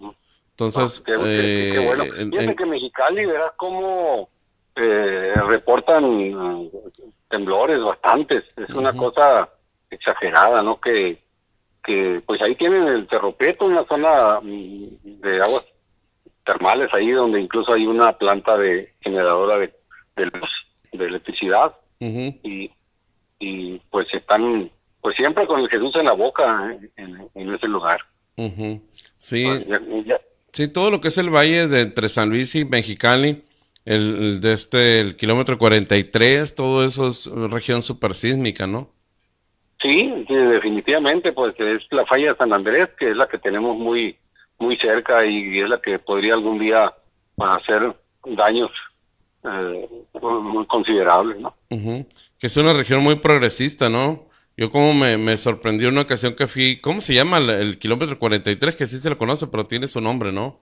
Entonces, 0.51 1.01
ah, 1.01 1.03
qué, 1.07 1.84
bueno. 1.86 2.05
Eh, 2.05 2.28
Fíjate 2.28 2.57
que 2.57 2.66
Mexicali, 2.66 3.24
verás 3.24 3.53
cómo 3.57 4.30
reportan 4.74 6.05
temblores 7.29 7.83
bastantes, 7.83 8.45
es 8.57 8.70
una 8.70 8.93
cosa 8.95 9.49
exagerada, 9.91 10.62
¿no? 10.62 10.81
Que 10.81 11.22
que 11.89 12.22
pues 12.26 12.43
ahí 12.43 12.55
tienen 12.55 12.87
el 12.87 13.09
Cerropeto, 13.09 13.64
una 13.64 13.83
zona 13.87 14.41
mm, 14.43 15.20
de 15.22 15.43
aguas 15.43 15.64
termales 16.45 16.89
ahí 16.93 17.11
donde 17.11 17.41
incluso 17.41 17.72
hay 17.72 17.87
una 17.87 18.12
planta 18.12 18.59
de 18.59 18.93
generadora 19.01 19.59
de, 19.59 19.72
de, 20.16 21.05
electricidad 21.07 21.74
y, 21.99 22.70
y 23.39 23.79
pues 23.91 24.07
están 24.12 24.70
pues 25.01 25.16
siempre 25.16 25.47
con 25.47 25.61
el 25.61 25.68
Jesús 25.70 25.95
en 25.97 26.05
la 26.05 26.12
boca 26.12 26.76
en, 26.97 27.55
ese 27.55 27.68
lugar. 27.68 28.01
Sí. 29.16 29.47
Pues, 29.66 30.20
sí, 30.53 30.68
todo 30.68 30.91
lo 30.91 31.01
que 31.01 31.09
es 31.09 31.16
el 31.16 31.35
valle 31.35 31.68
de 31.68 31.81
entre 31.83 32.11
San 32.11 32.29
Luis 32.29 32.55
y 32.55 32.66
Mexicali, 32.66 33.45
el, 33.89 34.41
de 34.43 34.53
este, 34.53 35.01
el 35.01 35.16
kilómetro 35.16 35.57
43, 35.57 36.55
todo 36.55 36.84
eso 36.84 37.09
es 37.09 37.30
región 37.51 37.82
supersísmica, 37.82 38.66
¿no? 38.66 38.91
Sí, 39.80 40.26
definitivamente, 40.28 41.32
pues 41.32 41.55
es 41.59 41.80
la 41.91 42.05
falla 42.05 42.32
de 42.32 42.36
San 42.36 42.53
Andrés, 42.53 42.91
que 42.99 43.11
es 43.11 43.16
la 43.16 43.26
que 43.28 43.39
tenemos 43.39 43.78
muy, 43.78 44.18
muy 44.59 44.76
cerca 44.76 45.24
y 45.24 45.61
es 45.61 45.68
la 45.68 45.80
que 45.80 45.99
podría 45.99 46.34
algún 46.34 46.59
día 46.59 46.93
hacer 47.39 47.97
daños 48.26 48.70
eh, 49.45 49.89
muy 50.20 50.66
considerables, 50.66 51.39
¿no? 51.39 51.57
Que 51.70 52.47
es 52.47 52.57
una 52.59 52.74
región 52.74 53.03
muy 53.03 53.16
progresista, 53.16 53.89
¿no? 53.89 54.26
Yo 54.55 54.70
como 54.70 54.93
me, 54.93 55.16
me 55.16 55.39
sorprendió 55.39 55.89
una 55.89 56.03
ocasión 56.03 56.34
que 56.34 56.47
fui, 56.47 56.78
¿cómo 56.80 57.01
se 57.01 57.14
llama 57.14 57.39
el, 57.39 57.49
el 57.49 57.78
kilómetro 57.78 58.18
43? 58.18 58.76
Que 58.76 58.86
sí 58.86 58.99
se 58.99 59.09
lo 59.09 59.16
conoce, 59.16 59.47
pero 59.47 59.64
tiene 59.64 59.89
su 59.89 60.03
nombre, 60.03 60.30
¿no? 60.30 60.61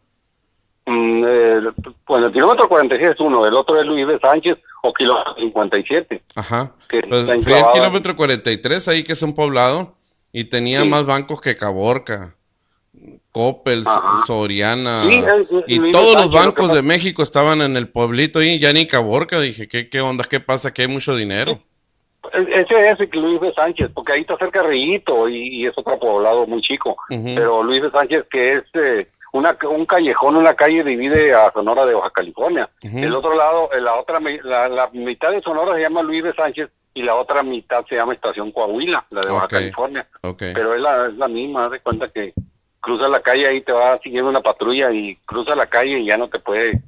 Mm, 0.87 1.25
eh, 1.27 1.61
bueno, 2.07 2.27
el 2.27 2.33
kilómetro 2.33 2.69
46 2.69 3.11
es 3.11 3.21
uno, 3.21 3.45
el 3.45 3.55
otro 3.55 3.81
es 3.81 3.87
Luis 3.87 4.07
de 4.07 4.21
Sánchez 4.21 4.57
o 4.83 4.95
kilómetro 4.95 5.35
57. 5.35 6.23
Ajá. 6.37 6.73
Que 6.89 7.01
pues 7.01 7.25
fui 7.43 7.53
el 7.53 7.65
kilómetro 7.75 8.15
43 8.15 8.89
ahí 8.89 9.03
que 9.03 9.15
es 9.15 9.23
un 9.23 9.35
poblado 9.35 9.97
y 10.33 10.45
tenía 10.45 10.85
más 10.85 11.05
bancos 11.05 11.41
que 11.41 11.57
Caborca, 11.57 12.37
Coppel, 13.33 13.85
Soriana 14.27 15.05
y 15.67 15.91
todos 15.91 16.15
los 16.15 16.31
bancos 16.31 16.73
de 16.73 16.83
México 16.83 17.23
estaban 17.23 17.63
en 17.63 17.77
el 17.77 17.89
pueblito 17.89 18.41
y 18.41 18.61
ya 18.61 18.73
ni 18.73 18.87
Caborca. 18.87 19.41
Dije, 19.41 19.67
¿qué, 19.67 19.89
qué 19.91 20.01
onda? 20.01 20.25
¿Qué 20.25 20.39
pasa? 20.39 20.73
Que 20.73 20.83
hay 20.83 20.89
mucho 20.89 21.17
dinero. 21.17 21.61
Ese 22.33 22.91
es 22.91 23.15
Luis 23.15 23.41
de 23.41 23.53
Sánchez, 23.55 23.91
porque 23.95 24.13
ahí 24.13 24.21
está 24.21 24.37
cerca 24.37 24.63
Rillito 24.63 25.29
y, 25.29 25.67
es 25.67 25.73
otro 25.77 25.99
poblado 25.99 26.47
muy 26.47 26.61
chico. 26.61 26.97
Pero 27.09 27.63
Luis 27.63 27.83
de 27.83 27.91
Sánchez, 27.91 28.25
que 28.31 28.53
es 28.55 28.65
eh, 28.75 29.07
una, 29.37 29.57
un 29.71 29.87
callejón, 29.87 30.37
una 30.37 30.55
calle 30.55 30.83
divide 30.83 31.35
a 31.35 31.53
Sonora 31.53 31.87
de 31.87 31.95
Baja 31.95 32.11
California. 32.11 32.69
El 32.83 33.15
otro 33.15 33.35
lado, 33.35 33.71
la 33.81 33.95
otra, 33.95 34.21
la, 34.21 34.91
mitad 34.93 35.33
de 35.33 35.43
Sonora 35.43 35.75
se 35.75 35.83
llama 35.83 36.03
Luis 36.03 36.25
de 36.25 36.35
Sánchez 36.35 36.71
y 36.95 37.03
la 37.03 37.15
otra 37.15 37.43
mitad 37.43 37.85
se 37.87 37.97
llama 37.97 38.15
Estación 38.15 38.53
Coahuila, 38.53 39.07
la 39.11 39.21
de 39.21 39.31
Baja 39.31 39.49
California. 39.49 40.09
Pero 40.39 40.75
es 40.75 40.81
la, 40.81 41.07
es 41.07 41.15
la 41.15 41.29
misma, 41.29 41.69
de 41.69 41.81
cuenta 41.81 42.09
que 42.09 42.35
cruza 42.81 43.09
la 43.09 43.21
calle 43.21 43.49
ahí 43.49 43.61
te 43.63 43.73
va 43.73 43.99
siguiendo 43.99 44.31
una 44.31 44.41
patrulla 44.41 44.93
y 44.93 45.17
cruza 45.27 45.57
la 45.57 45.67
calle 45.67 45.99
y 45.99 46.07
ya 46.07 46.17
no 46.17 46.29
te 46.29 46.39
puede 46.39 46.81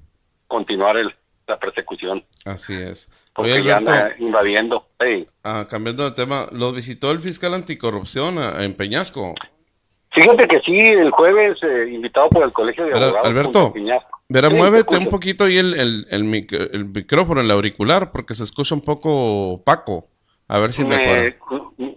continuar 0.47 0.97
el, 0.97 1.13
la 1.47 1.59
persecución. 1.59 2.25
Así 2.45 2.75
es. 2.75 3.09
Porque 3.35 3.63
ya 3.63 3.77
anda 3.77 4.15
invadiendo. 4.19 4.87
Ah, 5.45 5.67
cambiando 5.69 6.05
de 6.05 6.13
tema, 6.13 6.49
¿lo 6.53 6.73
visitó 6.73 7.11
el 7.11 7.21
fiscal 7.21 7.55
anticorrupción 7.55 8.39
en 8.39 8.75
Peñasco? 8.75 9.35
Fíjate 10.23 10.49
que 10.49 10.61
sí, 10.61 10.79
el 10.79 11.11
jueves, 11.11 11.59
eh, 11.63 11.89
invitado 11.93 12.29
por 12.29 12.43
el 12.45 12.53
Colegio 12.53 12.87
de 12.87 12.93
Abogados. 12.93 13.27
Alberto, 13.27 13.75
verá, 14.29 14.51
muévete 14.51 14.97
un 14.97 15.09
poquito 15.09 15.45
ahí 15.45 15.59
el, 15.59 15.75
el, 15.75 16.07
el, 16.11 16.25
micrófono, 16.25 17.41
el 17.41 17.51
auricular, 17.51 18.11
porque 18.11 18.35
se 18.35 18.45
escucha 18.45 18.75
un 18.75 18.81
poco 18.81 19.53
opaco. 19.53 20.09
A 20.51 20.59
ver 20.59 20.73
si 20.73 20.83
me, 20.83 21.37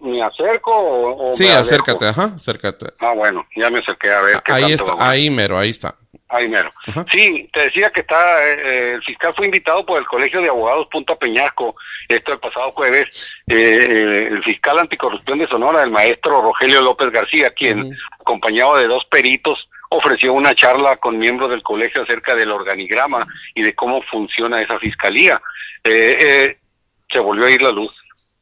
¿Me 0.01 0.21
acerco 0.21 0.71
o, 0.73 1.35
Sí, 1.35 1.47
acércate, 1.47 2.05
ajá, 2.05 2.33
acércate. 2.35 2.87
Ah, 2.99 3.13
bueno, 3.15 3.47
ya 3.55 3.69
me 3.69 3.79
acerqué 3.79 4.11
a 4.11 4.21
ver. 4.21 4.41
Qué 4.43 4.51
ahí 4.51 4.73
está, 4.73 4.93
ahí 4.97 5.29
mero, 5.29 5.57
ahí 5.57 5.69
está. 5.69 5.95
Ahí 6.31 6.47
mero. 6.47 6.71
Sí, 7.11 7.49
te 7.51 7.63
decía 7.63 7.89
que 7.89 7.99
está, 7.99 8.47
eh, 8.47 8.93
el 8.93 9.03
fiscal 9.03 9.33
fue 9.35 9.47
invitado 9.47 9.85
por 9.85 9.99
el 9.99 10.07
Colegio 10.07 10.41
de 10.41 10.47
Abogados 10.47 10.87
Punta 10.89 11.13
Peñasco, 11.17 11.75
esto 12.07 12.31
el 12.31 12.39
pasado 12.39 12.71
jueves, 12.71 13.35
eh, 13.47 13.55
eh, 13.57 14.27
el 14.31 14.41
fiscal 14.41 14.79
anticorrupción 14.79 15.39
de 15.39 15.47
Sonora, 15.47 15.83
el 15.83 15.91
maestro 15.91 16.41
Rogelio 16.41 16.81
López 16.81 17.11
García, 17.11 17.51
quien, 17.51 17.97
acompañado 18.17 18.77
de 18.77 18.87
dos 18.87 19.03
peritos, 19.11 19.67
ofreció 19.89 20.31
una 20.31 20.55
charla 20.55 20.95
con 20.95 21.19
miembros 21.19 21.49
del 21.49 21.63
colegio 21.63 22.03
acerca 22.03 22.33
del 22.33 22.51
organigrama 22.51 23.27
y 23.53 23.63
de 23.63 23.75
cómo 23.75 24.01
funciona 24.03 24.61
esa 24.61 24.79
fiscalía. 24.79 25.41
se 25.83 27.19
volvió 27.19 27.45
a 27.45 27.51
ir 27.51 27.61
la 27.61 27.73
luz. 27.73 27.91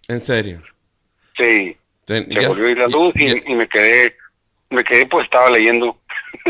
¿En 0.08 0.22
serio? 0.22 0.62
Sí. 1.36 1.76
se 2.06 2.48
volvió 2.48 2.68
a 2.68 2.72
ir 2.72 2.78
la 2.78 2.88
luz 2.88 3.14
y, 3.16 3.56
me 3.56 3.68
quedé, 3.68 4.16
me 4.70 4.84
quedé 4.84 5.08
pues 5.08 5.26
estaba 5.26 5.50
leyendo. 5.50 5.98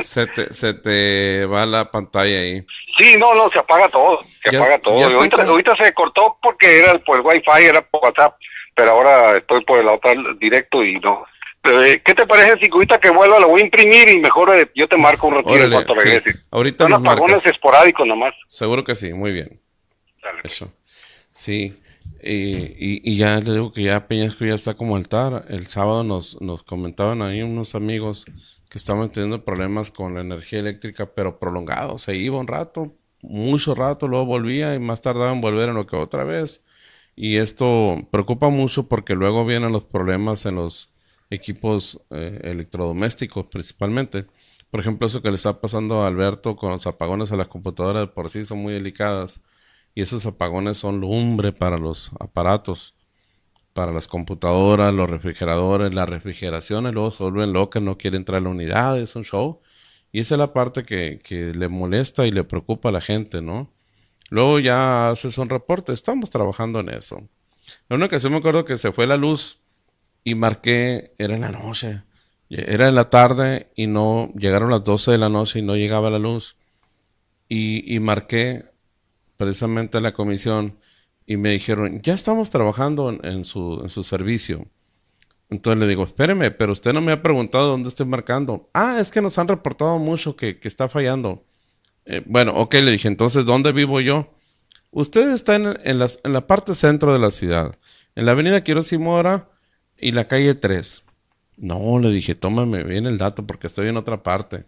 Se 0.02 0.28
te, 0.28 0.54
se 0.54 0.74
te 0.74 1.46
va 1.46 1.66
la 1.66 1.92
pantalla 1.92 2.40
ahí. 2.40 2.66
Sí, 2.98 3.16
no, 3.18 3.34
no, 3.34 3.50
se 3.52 3.60
apaga 3.60 3.90
todo, 3.90 4.20
se 4.44 4.56
apaga 4.56 4.80
todo. 4.80 5.04
Ahorita, 5.04 5.76
se 5.76 5.94
cortó 5.94 6.38
porque 6.42 6.80
era 6.80 6.98
por 7.00 7.18
el 7.18 7.26
wifi, 7.26 7.66
era 7.66 7.82
por 7.82 8.04
WhatsApp, 8.04 8.36
pero 8.76 8.92
ahora 8.92 9.38
estoy 9.38 9.64
por 9.64 9.80
el 9.80 9.88
otro 9.88 10.12
directo 10.36 10.84
y 10.84 11.00
no. 11.00 11.26
Eh, 11.64 12.02
¿Qué 12.04 12.16
te 12.16 12.26
parece 12.26 12.58
si 12.62 12.72
ahorita 12.72 13.00
que 13.00 13.10
vuelva 13.10 13.40
lo 13.40 13.50
voy 13.50 13.62
a 13.62 13.66
imprimir 13.66 14.10
y 14.10 14.20
mejor 14.20 14.56
eh, 14.56 14.72
yo 14.76 14.88
te 14.88 14.96
marco 14.96 15.28
un 15.28 15.36
ratito 15.36 15.56
en 15.56 15.72
cuanto 15.72 15.94
regrese? 15.94 16.40
Ahorita 16.52 16.86
Son 16.86 16.94
apagones 16.94 17.46
esporádicos 17.46 18.08
nomás. 18.08 18.34
Seguro 18.48 18.84
que 18.84 18.96
sí, 18.96 19.14
muy 19.14 19.34
bien. 19.34 19.60
Eso. 20.44 20.72
Sí. 21.32 21.78
Y, 22.22 23.02
y, 23.10 23.18
ya 23.18 23.40
le 23.40 23.54
digo 23.54 23.72
que 23.72 23.84
ya 23.84 24.08
Peñasco 24.08 24.44
ya 24.44 24.56
está 24.56 24.74
como 24.74 24.96
altar. 24.96 25.46
El 25.50 25.68
sábado 25.68 26.04
nos, 26.04 26.42
nos 26.42 26.64
comentaban 26.64 27.22
ahí 27.22 27.42
unos 27.42 27.76
amigos 27.76 28.26
que 28.70 28.78
estaban 28.78 29.12
teniendo 29.12 29.44
problemas 29.44 29.92
con 29.92 30.16
la 30.16 30.22
energía 30.22 30.60
eléctrica, 30.60 31.14
pero 31.14 31.40
prolongado. 31.40 31.98
Se 31.98 32.16
iba 32.16 32.38
un 32.40 32.48
rato, 32.48 32.96
mucho 33.22 33.76
rato, 33.76 34.08
luego 34.08 34.26
volvía 34.26 34.76
y 34.76 34.80
más 34.80 35.02
tardaba 35.02 35.32
en 35.34 35.42
volver 35.42 35.70
en 35.70 35.76
lo 35.76 35.88
que 35.88 35.96
otra 35.96 36.24
vez. 36.24 36.66
Y 37.16 37.38
esto 37.38 37.98
preocupa 38.12 38.50
mucho 38.50 38.88
porque 38.88 39.16
luego 39.16 39.46
vienen 39.46 39.74
los 39.74 39.84
problemas 39.84 40.46
en 40.46 40.56
los 40.56 40.94
equipos 41.30 42.02
eh, 42.12 42.40
electrodomésticos 42.44 43.46
principalmente. 43.48 44.26
Por 44.72 44.80
ejemplo, 44.80 45.08
eso 45.08 45.22
que 45.22 45.30
le 45.30 45.36
está 45.36 45.60
pasando 45.62 46.04
a 46.04 46.08
Alberto 46.08 46.56
con 46.56 46.72
los 46.72 46.88
apagones 46.88 47.32
a 47.32 47.36
las 47.36 47.48
computadoras 47.48 48.10
por 48.10 48.30
sí 48.30 48.46
son 48.46 48.60
muy 48.60 48.74
delicadas 48.74 49.42
y 49.96 50.02
esos 50.02 50.26
apagones 50.26 50.78
son 50.78 51.00
lumbre 51.02 51.52
para 51.52 51.78
los 51.78 52.12
aparatos, 52.20 52.96
para 53.80 53.94
las 53.94 54.10
computadoras, 54.10 54.94
los 54.94 55.10
refrigeradores, 55.10 55.94
las 55.94 56.10
refrigeraciones, 56.10 56.94
luego 56.94 57.12
se 57.12 57.24
vuelven 57.24 57.54
locas, 57.54 57.82
no 57.82 57.98
quieren 57.98 58.18
entrar 58.18 58.40
a 58.40 58.42
la 58.42 58.50
unidad, 58.50 59.00
es 59.00 59.16
un 59.16 59.24
show. 59.24 59.62
Y 60.12 60.20
esa 60.20 60.36
es 60.36 60.40
la 60.40 60.52
parte 60.52 60.84
que, 60.84 61.20
que 61.24 61.54
le 61.54 61.70
molesta 61.70 62.28
y 62.28 62.32
le 62.32 62.44
preocupa 62.44 62.90
a 62.90 62.92
la 62.92 63.00
gente, 63.00 63.42
¿no? 63.42 63.72
Luego 64.32 64.60
ya 64.60 65.12
haces 65.12 65.38
un 65.38 65.48
reporte, 65.48 65.94
estamos 65.94 66.30
trabajando 66.30 66.82
en 66.82 66.90
eso. 66.90 67.26
La 67.88 67.96
única 67.96 68.08
ocasión 68.08 68.34
me 68.34 68.40
acuerdo 68.40 68.66
que 68.66 68.78
se 68.78 68.92
fue 68.92 69.08
la 69.08 69.16
luz 69.16 69.60
y 70.26 70.36
marqué, 70.36 71.14
era 71.18 71.36
en 71.36 71.40
la 71.40 71.52
noche, 71.52 72.02
era 72.50 72.90
en 72.90 72.96
la 72.96 73.10
tarde 73.10 73.72
y 73.78 73.88
no, 73.88 74.34
llegaron 74.36 74.72
las 74.72 74.84
12 74.84 75.12
de 75.12 75.20
la 75.20 75.30
noche 75.30 75.60
y 75.60 75.62
no 75.62 75.78
llegaba 75.78 76.10
la 76.10 76.20
luz. 76.20 76.58
Y, 77.48 77.96
y 77.96 78.02
marqué 78.02 78.66
precisamente 79.38 80.00
a 80.00 80.02
la 80.02 80.12
comisión 80.12 80.78
y 81.30 81.38
me 81.38 81.52
dijeron, 81.52 82.02
ya 82.02 82.16
estamos 82.16 82.50
trabajando 82.50 83.16
en, 83.22 83.46
su, 83.46 83.82
en 83.84 83.90
su 83.90 84.04
servicio. 84.04 84.66
Entonces 85.52 85.80
le 85.80 85.88
digo, 85.88 86.04
espéreme, 86.04 86.50
pero 86.50 86.72
usted 86.72 86.92
no 86.92 87.02
me 87.02 87.12
ha 87.12 87.22
preguntado 87.22 87.68
dónde 87.68 87.90
estoy 87.90 88.08
marcando. 88.08 88.68
Ah, 88.74 88.98
es 89.00 89.12
que 89.12 89.22
nos 89.22 89.38
han 89.38 89.48
reportado 89.48 90.00
mucho 90.00 90.36
que, 90.36 90.60
que 90.60 90.68
está 90.68 90.90
fallando. 90.90 91.46
Eh, 92.06 92.24
bueno, 92.26 92.54
ok, 92.56 92.74
le 92.74 92.90
dije, 92.90 93.08
entonces, 93.08 93.46
¿dónde 93.46 93.74
vivo 93.74 94.02
yo? 94.02 94.34
Usted 94.90 95.30
está 95.30 95.56
en, 95.56 95.68
en, 95.68 96.02
en 96.02 96.34
la 96.34 96.48
parte 96.48 96.74
centro 96.74 97.14
de 97.14 97.20
la 97.20 97.30
ciudad, 97.30 97.76
en 98.16 98.26
la 98.26 98.32
avenida 98.32 98.64
Quiroz 98.64 98.92
y 98.92 98.98
Mora 98.98 99.52
y 100.00 100.14
la 100.14 100.28
calle 100.28 100.56
3. 100.56 101.04
No, 101.58 102.00
le 102.00 102.10
dije, 102.10 102.34
tómame 102.34 102.84
bien 102.84 103.06
el 103.06 103.20
dato 103.20 103.46
porque 103.46 103.68
estoy 103.68 103.88
en 103.90 103.98
otra 103.98 104.24
parte. 104.24 104.66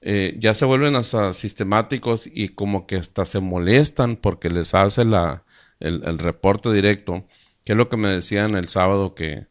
Eh, 0.00 0.36
ya 0.40 0.52
se 0.54 0.64
vuelven 0.64 0.96
hasta 0.96 1.32
sistemáticos 1.32 2.26
y 2.26 2.48
como 2.48 2.88
que 2.88 2.96
hasta 2.96 3.24
se 3.24 3.38
molestan 3.38 4.16
porque 4.16 4.50
les 4.50 4.74
hace 4.74 5.04
la, 5.04 5.45
el, 5.80 6.18
reporte 6.18 6.72
directo, 6.72 7.26
que 7.64 7.72
es 7.72 7.78
lo 7.78 7.88
que 7.88 7.96
me 7.96 8.08
decían 8.08 8.56
el 8.56 8.68
sábado 8.68 9.14
que, 9.14 9.46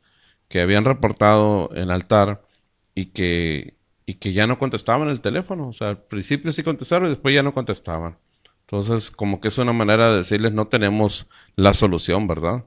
que 0.48 0.62
habían 0.62 0.86
reportado 0.86 1.70
en 1.76 1.92
altar 1.92 2.46
y 2.94 3.08
que, 3.08 3.76
y 4.06 4.16
que 4.16 4.34
ya 4.34 4.48
no 4.48 4.60
contestaban 4.60 5.10
el 5.10 5.22
teléfono. 5.22 5.68
O 5.68 5.74
sea, 5.74 5.90
al 5.90 6.04
principio 6.04 6.52
sí 6.52 6.64
contestaron 6.64 7.08
y 7.08 7.10
después 7.10 7.34
ya 7.36 7.44
no 7.44 7.54
contestaban. 7.54 8.18
Entonces, 8.62 9.12
como 9.12 9.42
que 9.42 9.50
es 9.50 9.58
una 9.58 9.74
manera 9.74 10.10
de 10.10 10.18
decirles 10.18 10.54
no 10.54 10.68
tenemos 10.68 11.30
la 11.56 11.74
solución, 11.74 12.28
¿verdad? 12.28 12.66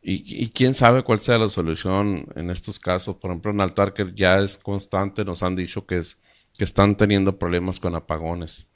Y, 0.00 0.42
y, 0.42 0.48
quién 0.50 0.74
sabe 0.74 1.02
cuál 1.02 1.20
sea 1.20 1.38
la 1.38 1.48
solución 1.48 2.26
en 2.36 2.50
estos 2.50 2.78
casos. 2.78 3.16
Por 3.16 3.30
ejemplo, 3.30 3.50
en 3.50 3.60
altar 3.60 3.92
que 3.92 4.06
ya 4.14 4.38
es 4.38 4.56
constante, 4.56 5.24
nos 5.24 5.42
han 5.42 5.56
dicho 5.56 5.86
que 5.86 5.98
es 5.98 6.20
que 6.56 6.64
están 6.64 6.96
teniendo 6.96 7.38
problemas 7.38 7.80
con 7.80 7.94
apagones. 7.94 8.67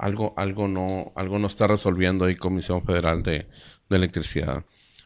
Algo, 0.00 0.34
algo 0.36 0.66
no, 0.66 1.12
algo 1.14 1.38
no 1.38 1.46
está 1.46 1.66
resolviendo 1.66 2.24
ahí 2.24 2.34
Comisión 2.34 2.82
Federal 2.82 3.22
de, 3.22 3.46
de 3.88 3.96
Electricidad. 3.96 4.64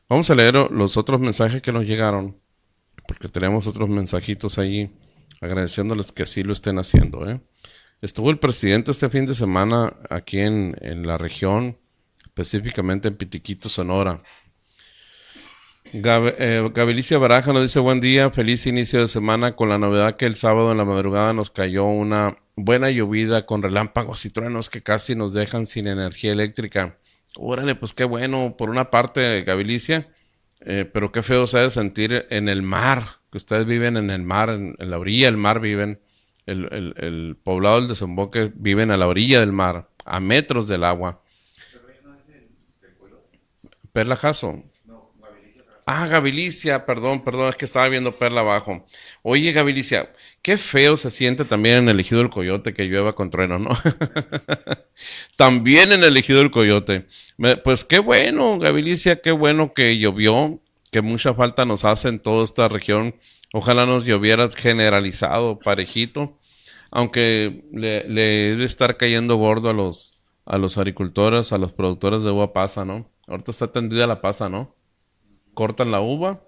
Vamos 0.09 0.31
a 0.31 0.35
leer 0.35 0.55
los 0.55 0.97
otros 0.97 1.21
mensajes 1.21 1.61
que 1.61 1.73
nos 1.73 1.85
llegaron 1.85 2.41
porque 3.07 3.29
tenemos 3.29 3.66
otros 3.66 3.89
mensajitos 3.89 4.59
allí 4.59 4.91
agradeciéndoles 5.41 6.12
que 6.12 6.23
así 6.23 6.43
lo 6.43 6.53
estén 6.53 6.79
haciendo. 6.79 7.29
¿eh? 7.29 7.41
Estuvo 8.01 8.31
el 8.31 8.39
presidente 8.39 8.91
este 8.91 9.11
fin 9.11 9.27
de 9.27 9.35
semana 9.35 9.97
aquí 10.11 10.41
en, 10.41 10.77
en 10.81 11.07
la 11.07 11.19
región, 11.19 11.79
específicamente 12.25 13.09
en 13.09 13.16
Pitiquito, 13.16 13.69
Sonora. 13.69 14.23
Gab, 15.97 16.35
eh, 16.41 16.69
Gabilicia 16.75 17.19
Baraja 17.19 17.53
nos 17.53 17.62
dice 17.62 17.79
buen 17.79 18.01
día, 18.01 18.29
feliz 18.31 18.66
inicio 18.66 18.99
de 18.99 19.07
semana 19.07 19.55
con 19.55 19.69
la 19.69 19.79
novedad 19.79 20.16
que 20.16 20.27
el 20.27 20.35
sábado 20.35 20.73
en 20.73 20.79
la 20.79 20.85
madrugada 20.85 21.33
nos 21.33 21.51
cayó 21.51 21.85
una 21.85 22.37
buena 22.57 22.91
llovida 22.91 23.47
con 23.47 23.62
relámpagos 23.62 24.25
y 24.25 24.31
truenos 24.31 24.71
que 24.71 24.83
casi 24.83 25.15
nos 25.15 25.33
dejan 25.35 25.66
sin 25.66 25.87
energía 25.87 26.33
eléctrica. 26.33 26.99
Órale, 27.37 27.77
pues 27.77 27.95
qué 27.95 28.03
bueno, 28.03 28.57
por 28.59 28.71
una 28.71 28.91
parte, 28.91 29.43
Gabilicia, 29.43 30.09
eh, 30.62 30.85
pero 30.93 31.12
qué 31.12 31.23
feo 31.23 31.47
se 31.47 31.59
ha 31.59 31.62
de 31.62 31.71
sentir 31.71 32.27
en 32.29 32.49
el 32.49 32.62
mar, 32.62 33.21
que 33.31 33.39
ustedes 33.39 33.65
viven 33.65 33.97
en 33.97 34.11
el 34.11 34.25
mar, 34.25 34.51
en, 34.51 34.75
la 34.77 34.99
orilla 34.99 35.27
del 35.27 35.37
mar 35.37 35.61
viven, 35.61 36.01
el, 36.47 37.37
poblado 37.45 37.79
del 37.79 37.87
desemboque 37.87 38.51
viven 38.57 38.91
a 38.91 38.97
la 38.97 39.07
orilla 39.07 39.39
del 39.39 39.53
mar, 39.53 39.91
a 40.05 40.19
metros 40.19 40.66
del 40.66 40.83
agua. 40.83 41.23
Perla 43.93 44.16
Jasso. 44.16 44.65
Ah, 45.86 46.06
Gavilicia, 46.06 46.86
perdón, 46.86 47.23
perdón, 47.23 47.51
es 47.51 47.56
que 47.56 47.66
estaba 47.66 47.89
viendo 47.90 48.16
Perla 48.16 48.40
abajo. 48.40 48.86
Oye, 49.23 49.52
Gavilicia, 49.52 50.11
qué 50.40 50.56
feo 50.56 50.97
se 50.97 51.11
siente 51.11 51.44
también 51.44 51.77
en 51.77 51.89
el 51.90 52.01
ejido 52.01 52.20
del 52.20 52.31
coyote 52.31 52.73
que 52.73 52.86
llueva 52.86 53.15
con 53.15 53.28
trueno, 53.28 53.59
¿no? 53.59 53.70
también 55.36 55.93
en 55.93 56.02
el 56.02 56.16
ejido 56.16 56.39
del 56.39 56.51
coyote. 56.51 57.06
Pues 57.62 57.85
qué 57.85 57.98
bueno, 57.98 58.59
Gavilicia, 58.59 59.20
qué 59.20 59.31
bueno 59.31 59.74
que 59.74 59.98
llovió, 59.98 60.62
que 60.90 61.02
mucha 61.02 61.35
falta 61.35 61.66
nos 61.66 61.85
hace 61.85 62.09
en 62.09 62.19
toda 62.20 62.44
esta 62.44 62.66
región. 62.69 63.16
Ojalá 63.52 63.85
nos 63.85 64.05
lloviera 64.06 64.48
generalizado, 64.51 65.59
parejito, 65.59 66.39
aunque 66.90 67.62
le, 67.73 68.09
le 68.09 68.56
de 68.56 68.65
estar 68.65 68.97
cayendo 68.97 69.36
gordo 69.36 69.69
a 69.69 69.74
los, 69.74 70.23
a 70.47 70.56
los 70.56 70.78
agricultores, 70.78 71.52
a 71.52 71.59
los 71.59 71.73
productores 71.73 72.23
de 72.23 72.31
uva 72.31 72.55
pasa, 72.55 72.86
¿no? 72.86 73.11
Ahorita 73.27 73.51
está 73.51 73.70
tendida 73.70 74.06
la 74.06 74.23
pasa, 74.23 74.48
¿no? 74.48 74.74
Cortan 75.55 75.90
la 75.90 76.01
uva 76.01 76.43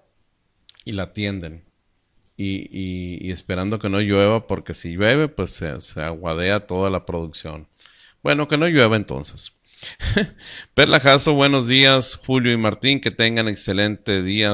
y 0.85 0.91
la 0.93 1.13
tienden. 1.13 1.65
Y, 2.39 3.31
esperando 3.31 3.79
que 3.79 3.89
no 3.89 3.99
llueva, 3.99 4.45
porque 4.45 4.75
si 4.75 4.91
llueve, 4.91 5.27
pues 5.27 5.51
se, 5.51 5.81
se, 5.81 6.01
aguadea 6.03 6.67
toda 6.67 6.91
la 6.91 7.03
producción. 7.03 7.67
Bueno, 8.21 8.47
que 8.47 8.57
no 8.57 8.67
llueva 8.67 8.95
entonces. 8.95 9.53
Perla 10.75 10.99
Jasso, 10.99 11.33
buenos 11.33 11.67
días, 11.67 12.15
Julio 12.15 12.51
y 12.53 12.57
Martín, 12.57 12.99
que 12.99 13.09
tengan 13.09 13.47
excelente 13.47 14.21
día, 14.21 14.53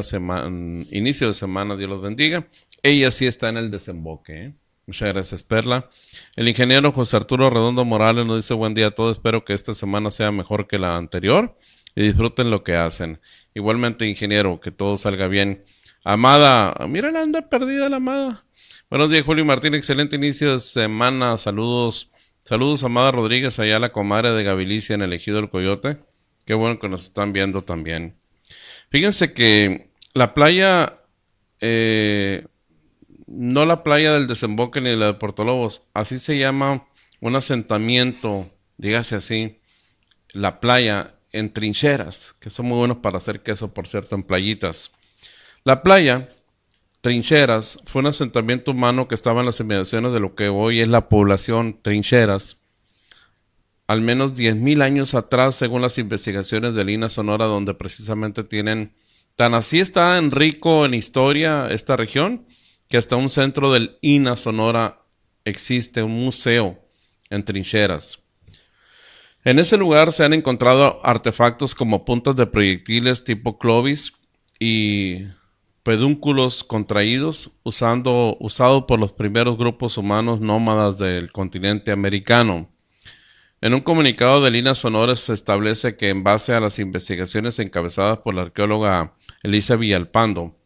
inicio 0.91 1.27
de 1.27 1.33
semana, 1.33 1.75
Dios 1.75 1.89
los 1.89 2.01
bendiga. 2.01 2.47
Ella 2.81 3.11
sí 3.11 3.25
está 3.25 3.49
en 3.49 3.57
el 3.57 3.69
desemboque. 3.69 4.45
¿eh? 4.45 4.53
Muchas 4.85 5.13
gracias, 5.13 5.43
Perla. 5.43 5.89
El 6.35 6.47
ingeniero 6.47 6.91
José 6.91 7.17
Arturo 7.17 7.49
Redondo 7.49 7.83
Morales 7.85 8.25
nos 8.25 8.37
dice 8.37 8.53
buen 8.53 8.73
día 8.73 8.87
a 8.87 8.91
todos, 8.91 9.17
espero 9.17 9.43
que 9.43 9.53
esta 9.53 9.73
semana 9.73 10.11
sea 10.11 10.31
mejor 10.31 10.67
que 10.67 10.77
la 10.77 10.95
anterior 10.95 11.57
y 11.95 12.03
disfruten 12.03 12.49
lo 12.49 12.63
que 12.63 12.75
hacen. 12.75 13.19
Igualmente, 13.53 14.07
ingeniero, 14.07 14.59
que 14.59 14.71
todo 14.71 14.97
salga 14.97 15.27
bien. 15.27 15.63
Amada, 16.03 16.75
mira, 16.87 17.11
la 17.11 17.21
anda 17.21 17.49
perdida 17.49 17.89
la 17.89 17.97
amada. 17.97 18.45
Buenos 18.89 19.09
días, 19.09 19.25
Julio 19.25 19.45
Martín. 19.45 19.73
Excelente 19.73 20.15
inicio 20.15 20.53
de 20.53 20.59
semana. 20.59 21.37
Saludos. 21.37 22.11
Saludos, 22.43 22.83
Amada 22.83 23.11
Rodríguez, 23.11 23.57
allá 23.59 23.79
la 23.79 23.93
comadre 23.93 24.31
de 24.33 24.43
Gavilicia 24.43 24.95
en 24.95 25.01
el 25.01 25.13
Ejido 25.13 25.37
del 25.37 25.49
Coyote. 25.49 25.97
Qué 26.45 26.53
bueno 26.53 26.77
que 26.77 26.89
nos 26.89 27.05
están 27.05 27.31
viendo 27.31 27.63
también. 27.63 28.17
Fíjense 28.89 29.33
que 29.33 29.91
la 30.13 30.33
playa, 30.33 30.99
eh, 31.61 32.45
no 33.27 33.65
la 33.65 33.81
playa 33.81 34.13
del 34.13 34.27
desemboque 34.27 34.81
ni 34.81 34.93
la 34.93 35.07
de 35.07 35.13
Portolobos, 35.13 35.83
así 35.93 36.19
se 36.19 36.37
llama 36.37 36.85
un 37.21 37.37
asentamiento, 37.37 38.51
dígase 38.77 39.15
así, 39.15 39.59
la 40.33 40.59
playa 40.59 41.12
en 41.33 41.51
trincheras, 41.51 42.35
que 42.39 42.49
son 42.49 42.67
muy 42.67 42.77
buenos 42.77 42.97
para 42.97 43.17
hacer 43.17 43.41
queso, 43.41 43.73
por 43.73 43.87
cierto, 43.87 44.15
en 44.15 44.23
playitas. 44.23 44.91
La 45.65 45.83
playa, 45.83 46.29
Trincheras, 47.01 47.79
fue 47.85 48.01
un 48.01 48.07
asentamiento 48.07 48.71
humano 48.71 49.09
que 49.09 49.15
estaba 49.15 49.41
en 49.41 49.45
las 49.45 49.59
inmediaciones 49.59 50.13
de 50.13 50.21
lo 50.21 50.35
que 50.35 50.47
hoy 50.47 50.79
es 50.79 50.87
la 50.87 51.09
población 51.09 51.77
Trincheras, 51.81 52.57
al 53.87 53.99
menos 53.99 54.35
10.000 54.35 54.81
años 54.81 55.13
atrás, 55.13 55.55
según 55.55 55.81
las 55.81 55.97
investigaciones 55.97 56.73
de 56.73 56.85
Lina 56.85 57.09
Sonora, 57.09 57.45
donde 57.45 57.73
precisamente 57.73 58.45
tienen, 58.45 58.93
tan 59.35 59.53
así 59.53 59.81
está 59.81 60.17
en 60.17 60.31
rico 60.31 60.85
en 60.85 60.93
historia 60.93 61.67
esta 61.69 61.97
región, 61.97 62.45
que 62.87 62.97
hasta 62.97 63.17
un 63.17 63.29
centro 63.29 63.73
del 63.73 63.97
INA 64.01 64.37
Sonora 64.37 65.01
existe, 65.43 66.03
un 66.03 66.11
museo 66.11 66.79
en 67.29 67.43
Trincheras. 67.43 68.22
En 69.45 69.59
ese 69.59 69.77
lugar 69.77 70.13
se 70.13 70.23
han 70.23 70.33
encontrado 70.33 71.05
artefactos 71.05 71.75
como 71.75 72.05
puntas 72.05 72.35
de 72.37 72.47
proyectiles 72.47 73.25
tipo 73.25 73.57
Clovis 73.57 74.13
y 74.57 75.25
pedúnculos 75.83 76.63
contraídos 76.63 77.51
usando, 77.63 78.37
usado 78.39 78.87
por 78.87 78.99
los 78.99 79.11
primeros 79.11 79.57
grupos 79.57 79.97
humanos 79.97 80.39
nómadas 80.39 80.97
del 80.97 81.33
continente 81.33 81.91
americano. 81.91 82.69
En 83.59 83.73
un 83.73 83.81
comunicado 83.81 84.41
de 84.41 84.51
Lina 84.51 84.75
Sonora 84.75 85.17
se 85.17 85.33
establece 85.33 85.97
que 85.97 86.09
en 86.09 86.23
base 86.23 86.53
a 86.53 86.61
las 86.61 86.79
investigaciones 86.79 87.59
encabezadas 87.59 88.19
por 88.19 88.33
la 88.33 88.43
arqueóloga 88.43 89.13
Elisa 89.41 89.75
Villalpando, 89.75 90.57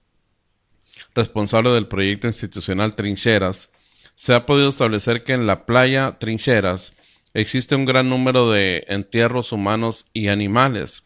responsable 1.16 1.72
del 1.72 1.88
proyecto 1.88 2.28
institucional 2.28 2.95
Trincheras, 2.95 3.72
se 4.14 4.36
ha 4.36 4.45
podido 4.45 4.70
establecer 4.70 5.22
que 5.22 5.34
en 5.34 5.48
la 5.48 5.66
playa 5.66 6.18
Trincheras 6.20 6.94
existe 7.34 7.76
un 7.76 7.86
gran 7.86 8.10
número 8.10 8.52
de 8.52 8.86
entierros 8.88 9.52
humanos 9.52 10.10
y 10.14 10.28
animales. 10.28 11.04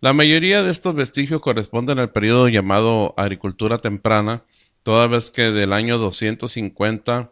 La 0.00 0.14
mayoría 0.14 0.62
de 0.62 0.70
estos 0.70 0.94
vestigios 0.94 1.42
corresponden 1.42 1.98
al 1.98 2.10
periodo 2.10 2.48
llamado 2.48 3.12
agricultura 3.18 3.76
temprana, 3.78 4.44
toda 4.82 5.06
vez 5.06 5.30
que 5.30 5.50
del 5.50 5.74
año 5.74 5.98
250, 5.98 7.30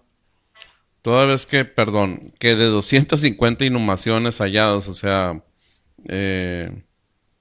toda 1.00 1.24
vez 1.24 1.46
que, 1.46 1.64
perdón, 1.64 2.34
que 2.38 2.56
de 2.56 2.66
250 2.66 3.64
inhumaciones 3.64 4.38
halladas, 4.40 4.86
o 4.88 4.94
sea, 4.94 5.42
eh, 6.08 6.82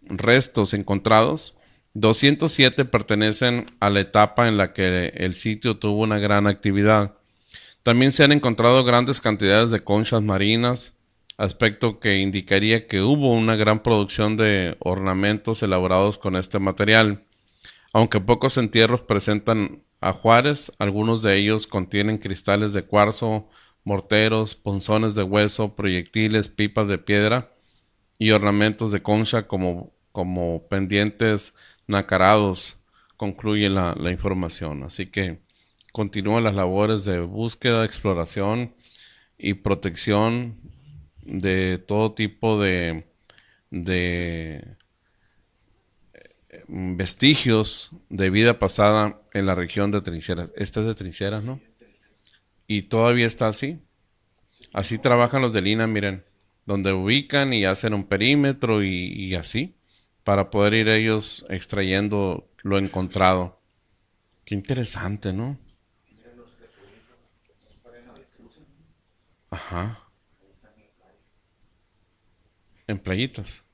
restos 0.02 0.74
encontrados, 0.74 1.58
207 1.94 2.86
pertenecen 2.86 3.66
a 3.82 3.90
la 3.90 4.00
etapa 4.00 4.48
en 4.48 4.58
la 4.58 4.72
que 4.72 5.08
el 5.16 5.36
sitio 5.36 5.78
tuvo 5.78 6.04
una 6.04 6.20
gran 6.20 6.48
actividad. 6.48 7.16
También 7.88 8.12
se 8.12 8.26
han 8.26 8.34
encontrado 8.34 8.84
grandes 8.84 9.22
cantidades 9.22 9.72
de 9.72 9.80
conchas 9.80 10.22
marinas, 10.22 10.98
aspecto 11.38 12.02
que 12.02 12.18
indicaría 12.18 12.86
que 12.86 13.02
hubo 13.02 13.32
una 13.32 13.56
gran 13.56 13.82
producción 13.82 14.36
de 14.36 14.76
ornamentos 14.80 15.64
elaborados 15.64 16.18
con 16.18 16.36
este 16.36 16.60
material. 16.60 17.24
Aunque 17.94 18.20
pocos 18.20 18.58
entierros 18.58 19.00
presentan 19.00 19.84
ajuares, 20.02 20.74
algunos 20.80 21.22
de 21.22 21.38
ellos 21.38 21.66
contienen 21.66 22.18
cristales 22.18 22.74
de 22.74 22.84
cuarzo, 22.84 23.48
morteros, 23.86 24.56
ponzones 24.56 25.16
de 25.16 25.24
hueso, 25.24 25.74
proyectiles, 25.74 26.50
pipas 26.50 26.90
de 26.90 26.98
piedra 26.98 27.54
y 28.20 28.32
ornamentos 28.32 28.92
de 28.92 29.02
concha 29.02 29.48
como, 29.48 29.94
como 30.12 30.68
pendientes 30.68 31.56
nacarados, 31.88 32.80
concluye 33.16 33.70
la, 33.70 33.96
la 33.98 34.12
información. 34.12 34.84
Así 34.84 35.06
que 35.06 35.47
continúan 35.98 36.44
las 36.44 36.53
labores 36.53 37.06
de 37.06 37.22
búsqueda, 37.22 37.84
exploración 37.84 38.76
y 39.36 39.56
protección 39.56 40.56
de 41.24 41.80
todo 41.80 42.14
tipo 42.14 42.61
de, 42.61 43.07
eh, 43.72 44.76
vestigios 46.68 47.90
de 48.10 48.30
vida 48.30 48.60
pasada 48.60 49.19
en 49.34 49.48
la 49.48 49.56
región 49.56 49.90
de 49.90 50.02
Trincheras. 50.02 50.52
Esta 50.56 50.82
es 50.82 50.86
de 50.86 50.94
Trincheras, 50.94 51.44
¿no? 51.44 51.60
Y 52.68 52.84
todavía 52.84 53.26
está 53.26 53.48
así. 53.48 53.80
Así 54.74 54.99
trabajan 54.99 55.41
los 55.41 55.52
de 55.52 55.64
Lina, 55.64 55.88
miren, 55.88 56.22
donde 56.68 56.94
ubican 56.94 57.53
y 57.53 57.65
hacen 57.65 57.95
un 57.95 58.03
perímetro 58.03 58.84
y, 58.84 59.34
así, 59.34 59.74
para 60.24 60.52
poder 60.52 60.76
ir 60.76 60.90
ellos 60.90 61.44
extrayendo 61.49 62.48
lo 62.61 62.78
encontrado. 62.78 63.60
Qué 64.45 64.53
interesante, 64.53 65.34
¿no? 65.34 65.57
Ajá. 69.58 70.00
En 72.86 73.00
playitas. 73.00 73.66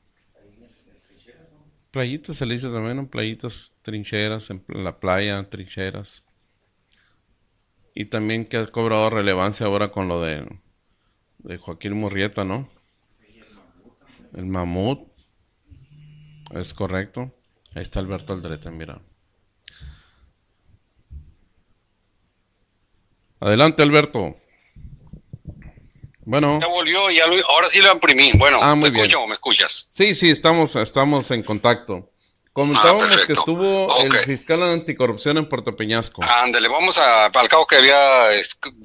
Playitas 1.91 2.37
se 2.37 2.45
le 2.45 2.53
dice 2.53 2.69
también, 2.69 2.99
en 2.99 3.07
playitas, 3.07 3.73
trincheras, 3.81 4.49
en 4.49 4.63
la 4.69 4.99
playa, 4.99 5.43
trincheras. 5.49 6.25
Y 7.93 8.05
también 8.05 8.45
que 8.45 8.57
ha 8.57 8.67
cobrado 8.67 9.09
relevancia 9.09 9.65
ahora 9.65 9.89
con 9.89 10.07
lo 10.07 10.21
de, 10.21 10.47
de 11.39 11.57
Joaquín 11.57 11.93
Murrieta, 11.93 12.45
¿no? 12.45 12.69
El 14.33 14.45
mamut. 14.45 15.09
Es 16.51 16.73
correcto. 16.73 17.35
Ahí 17.75 17.81
está 17.81 17.99
Alberto 17.99 18.31
Aldrete, 18.31 18.71
mira. 18.71 19.01
Adelante, 23.41 23.83
Alberto. 23.83 24.37
Bueno. 26.25 26.59
Ya 26.61 26.67
volvió 26.67 27.11
y 27.11 27.19
ahora 27.19 27.69
sí 27.69 27.79
lo 27.79 27.91
imprimí. 27.91 28.31
Bueno, 28.35 28.59
ah, 28.61 28.75
¿me 28.75 28.87
escuchas 28.87 29.15
o 29.15 29.27
me 29.27 29.33
escuchas? 29.33 29.87
Sí, 29.89 30.15
sí, 30.15 30.29
estamos, 30.29 30.75
estamos 30.75 31.31
en 31.31 31.43
contacto. 31.43 32.12
Comentábamos 32.53 33.09
ah, 33.11 33.25
que 33.25 33.33
estuvo 33.33 34.03
el 34.03 34.13
fiscal 34.19 34.61
anticorrupción 34.61 35.39
en 35.39 35.49
Puerto 35.49 35.75
Peñasco. 35.75 36.21
Ándale, 36.23 36.67
vamos 36.67 36.99
a, 36.99 37.25
al 37.25 37.47
cabo 37.47 37.65
que 37.65 37.77
había 37.77 38.29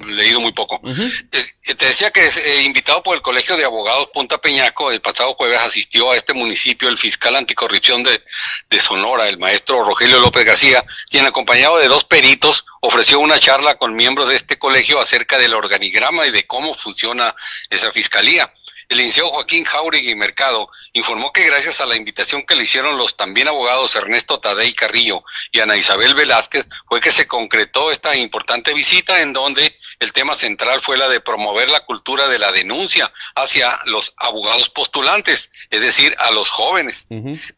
leído 0.07 0.41
muy 0.41 0.53
poco. 0.53 0.81
Eh, 0.87 1.75
te 1.75 1.85
decía 1.85 2.11
que 2.11 2.27
eh, 2.27 2.63
invitado 2.63 3.03
por 3.03 3.15
el 3.15 3.21
Colegio 3.21 3.59
de 3.59 3.67
Abogados 3.67 4.09
Punta 4.15 4.39
Peñasco, 4.39 4.91
el 4.91 5.03
pasado 5.03 5.35
jueves 5.35 5.61
asistió 5.61 6.11
a 6.11 6.17
este 6.17 6.33
municipio 6.33 6.89
el 6.89 6.97
fiscal 6.97 7.37
anticorrupción 7.37 8.03
de, 8.03 8.25
de 8.71 8.81
Sonora, 8.81 9.29
el 9.29 9.37
maestro 9.37 9.85
Rogelio 9.85 10.19
López 10.19 10.47
García, 10.47 10.83
quien 11.11 11.27
acompañado 11.27 11.77
de 11.77 11.89
dos 11.89 12.05
peritos 12.05 12.65
ofreció 12.81 13.21
una 13.21 13.39
charla 13.39 13.75
con 13.75 13.95
miembros 13.95 14.29
de 14.29 14.37
este 14.37 14.59
colegio 14.59 14.99
acerca 14.99 15.37
del 15.37 15.53
organigrama 15.53 16.27
y 16.27 16.31
de 16.31 16.47
cómo 16.47 16.73
funciona 16.75 17.35
esa 17.69 17.93
fiscalía. 17.93 18.51
El 18.89 18.97
licenciado 18.97 19.29
Joaquín 19.29 19.65
Jauregui 19.65 20.15
Mercado 20.15 20.71
informó 20.95 21.31
que 21.31 21.45
gracias 21.45 21.83
a 21.83 21.87
la 21.87 21.97
invitación 21.97 22.43
que 22.47 22.57
le 22.57 22.63
hicieron 22.63 22.97
los 22.97 23.19
también 23.19 23.47
abogados 23.47 23.95
Ernesto 23.95 24.41
Tadei 24.41 24.73
Carrillo 24.73 25.23
y 25.53 25.61
Ana 25.61 25.77
Isabel 25.77 26.15
Velázquez 26.15 26.67
fue 26.87 27.03
que 27.03 27.13
se 27.13 27.27
concretó 27.27 27.93
esta 27.93 28.17
importante 28.17 28.73
visita 28.73 29.21
en 29.21 29.35
donde 29.35 29.78
el 30.01 30.13
tema 30.13 30.35
central 30.35 30.81
fue 30.81 30.97
la 30.97 31.09
de 31.09 31.21
promover 31.21 31.69
la 31.71 31.81
cultura 31.81 32.29
de 32.29 32.39
la 32.39 32.53
denuncia 32.53 33.13
hacia 33.35 33.77
los 33.87 34.15
abogados 34.17 34.71
postulantes, 34.71 35.51
es 35.71 35.81
decir, 35.81 36.15
a 36.19 36.31
los 36.31 36.51
jóvenes. 36.51 37.07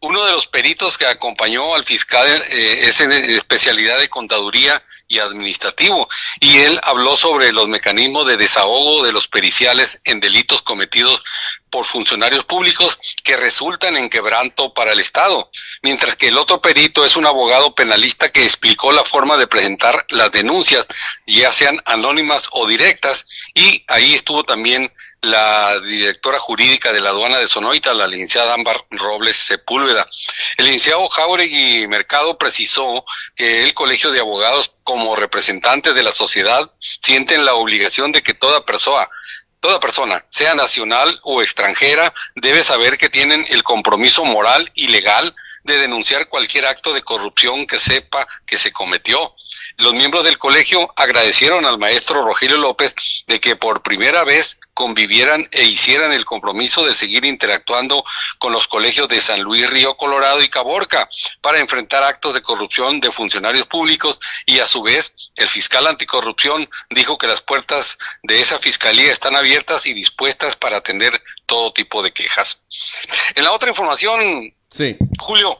Uno 0.00 0.24
de 0.24 0.32
los 0.32 0.46
peritos 0.46 0.96
que 0.96 1.06
acompañó 1.06 1.74
al 1.74 1.84
fiscal 1.84 2.26
eh, 2.50 2.80
es 2.82 3.00
en 3.00 3.12
especialidad 3.12 3.98
de 3.98 4.08
contaduría 4.08 4.82
y 5.08 5.18
administrativo, 5.18 6.08
y 6.38 6.58
él 6.58 6.80
habló 6.84 7.16
sobre 7.16 7.52
los 7.52 7.68
mecanismos 7.68 8.26
de 8.26 8.36
desahogo 8.36 9.04
de 9.04 9.12
los 9.12 9.28
periciales 9.28 10.00
en 10.04 10.20
delitos 10.20 10.62
cometidos 10.62 11.22
por 11.70 11.84
funcionarios 11.86 12.44
públicos 12.44 12.98
que 13.22 13.36
resultan 13.36 13.96
en 13.96 14.10
quebranto 14.10 14.74
para 14.74 14.92
el 14.92 15.00
Estado, 15.00 15.50
mientras 15.82 16.16
que 16.16 16.28
el 16.28 16.38
otro 16.38 16.60
perito 16.60 17.04
es 17.04 17.16
un 17.16 17.26
abogado 17.26 17.74
penalista 17.74 18.30
que 18.30 18.44
explicó 18.44 18.92
la 18.92 19.04
forma 19.04 19.36
de 19.36 19.46
presentar 19.46 20.04
las 20.10 20.32
denuncias, 20.32 20.86
ya 21.26 21.52
sean 21.52 21.80
anónimas 21.84 22.48
o 22.52 22.66
directas, 22.66 23.26
y 23.54 23.84
ahí 23.88 24.14
estuvo 24.14 24.44
también 24.44 24.92
la 25.22 25.78
directora 25.80 26.38
jurídica 26.38 26.92
de 26.92 27.00
la 27.00 27.10
aduana 27.10 27.38
de 27.38 27.48
Sonoita, 27.48 27.92
la 27.92 28.06
licenciada 28.06 28.54
Ámbar 28.54 28.86
Robles 28.90 29.36
Sepúlveda. 29.36 30.08
El 30.56 30.64
licenciado 30.64 31.08
Jauregui 31.08 31.86
Mercado 31.88 32.38
precisó 32.38 33.04
que 33.36 33.64
el 33.64 33.74
Colegio 33.74 34.10
de 34.12 34.20
Abogados, 34.20 34.72
como 34.82 35.16
representantes 35.16 35.94
de 35.94 36.02
la 36.02 36.12
sociedad, 36.12 36.72
sienten 37.02 37.44
la 37.44 37.54
obligación 37.54 38.12
de 38.12 38.22
que 38.22 38.34
toda 38.34 38.64
persona 38.64 39.08
Toda 39.60 39.80
persona, 39.80 40.24
sea 40.30 40.54
nacional 40.54 41.20
o 41.22 41.42
extranjera, 41.42 42.12
debe 42.34 42.64
saber 42.64 42.96
que 42.96 43.10
tienen 43.10 43.44
el 43.50 43.62
compromiso 43.62 44.24
moral 44.24 44.70
y 44.74 44.88
legal 44.88 45.34
de 45.64 45.76
denunciar 45.76 46.28
cualquier 46.28 46.66
acto 46.66 46.94
de 46.94 47.02
corrupción 47.02 47.66
que 47.66 47.78
sepa 47.78 48.26
que 48.46 48.58
se 48.58 48.72
cometió. 48.72 49.34
Los 49.76 49.92
miembros 49.92 50.24
del 50.24 50.38
colegio 50.38 50.92
agradecieron 50.96 51.64
al 51.66 51.78
maestro 51.78 52.24
Rogelio 52.24 52.56
López 52.56 52.94
de 53.26 53.40
que 53.40 53.56
por 53.56 53.82
primera 53.82 54.24
vez 54.24 54.58
convivieran 54.74 55.46
e 55.50 55.64
hicieran 55.64 56.12
el 56.12 56.24
compromiso 56.24 56.84
de 56.84 56.94
seguir 56.94 57.24
interactuando 57.24 58.04
con 58.38 58.52
los 58.52 58.68
colegios 58.68 59.08
de 59.08 59.20
San 59.20 59.40
Luis 59.42 59.68
Río 59.68 59.96
Colorado 59.96 60.42
y 60.42 60.48
Caborca 60.48 61.08
para 61.40 61.58
enfrentar 61.58 62.02
actos 62.02 62.34
de 62.34 62.42
corrupción 62.42 63.00
de 63.00 63.12
funcionarios 63.12 63.66
públicos 63.66 64.18
y 64.46 64.58
a 64.60 64.66
su 64.66 64.82
vez 64.82 65.14
el 65.36 65.48
fiscal 65.48 65.86
anticorrupción 65.86 66.68
dijo 66.90 67.18
que 67.18 67.26
las 67.26 67.40
puertas 67.40 67.98
de 68.22 68.40
esa 68.40 68.58
fiscalía 68.58 69.12
están 69.12 69.36
abiertas 69.36 69.86
y 69.86 69.94
dispuestas 69.94 70.56
para 70.56 70.78
atender 70.78 71.22
todo 71.46 71.72
tipo 71.72 72.02
de 72.02 72.12
quejas. 72.12 72.62
En 73.34 73.44
la 73.44 73.52
otra 73.52 73.70
información, 73.70 74.54
sí. 74.70 74.96
Julio, 75.18 75.58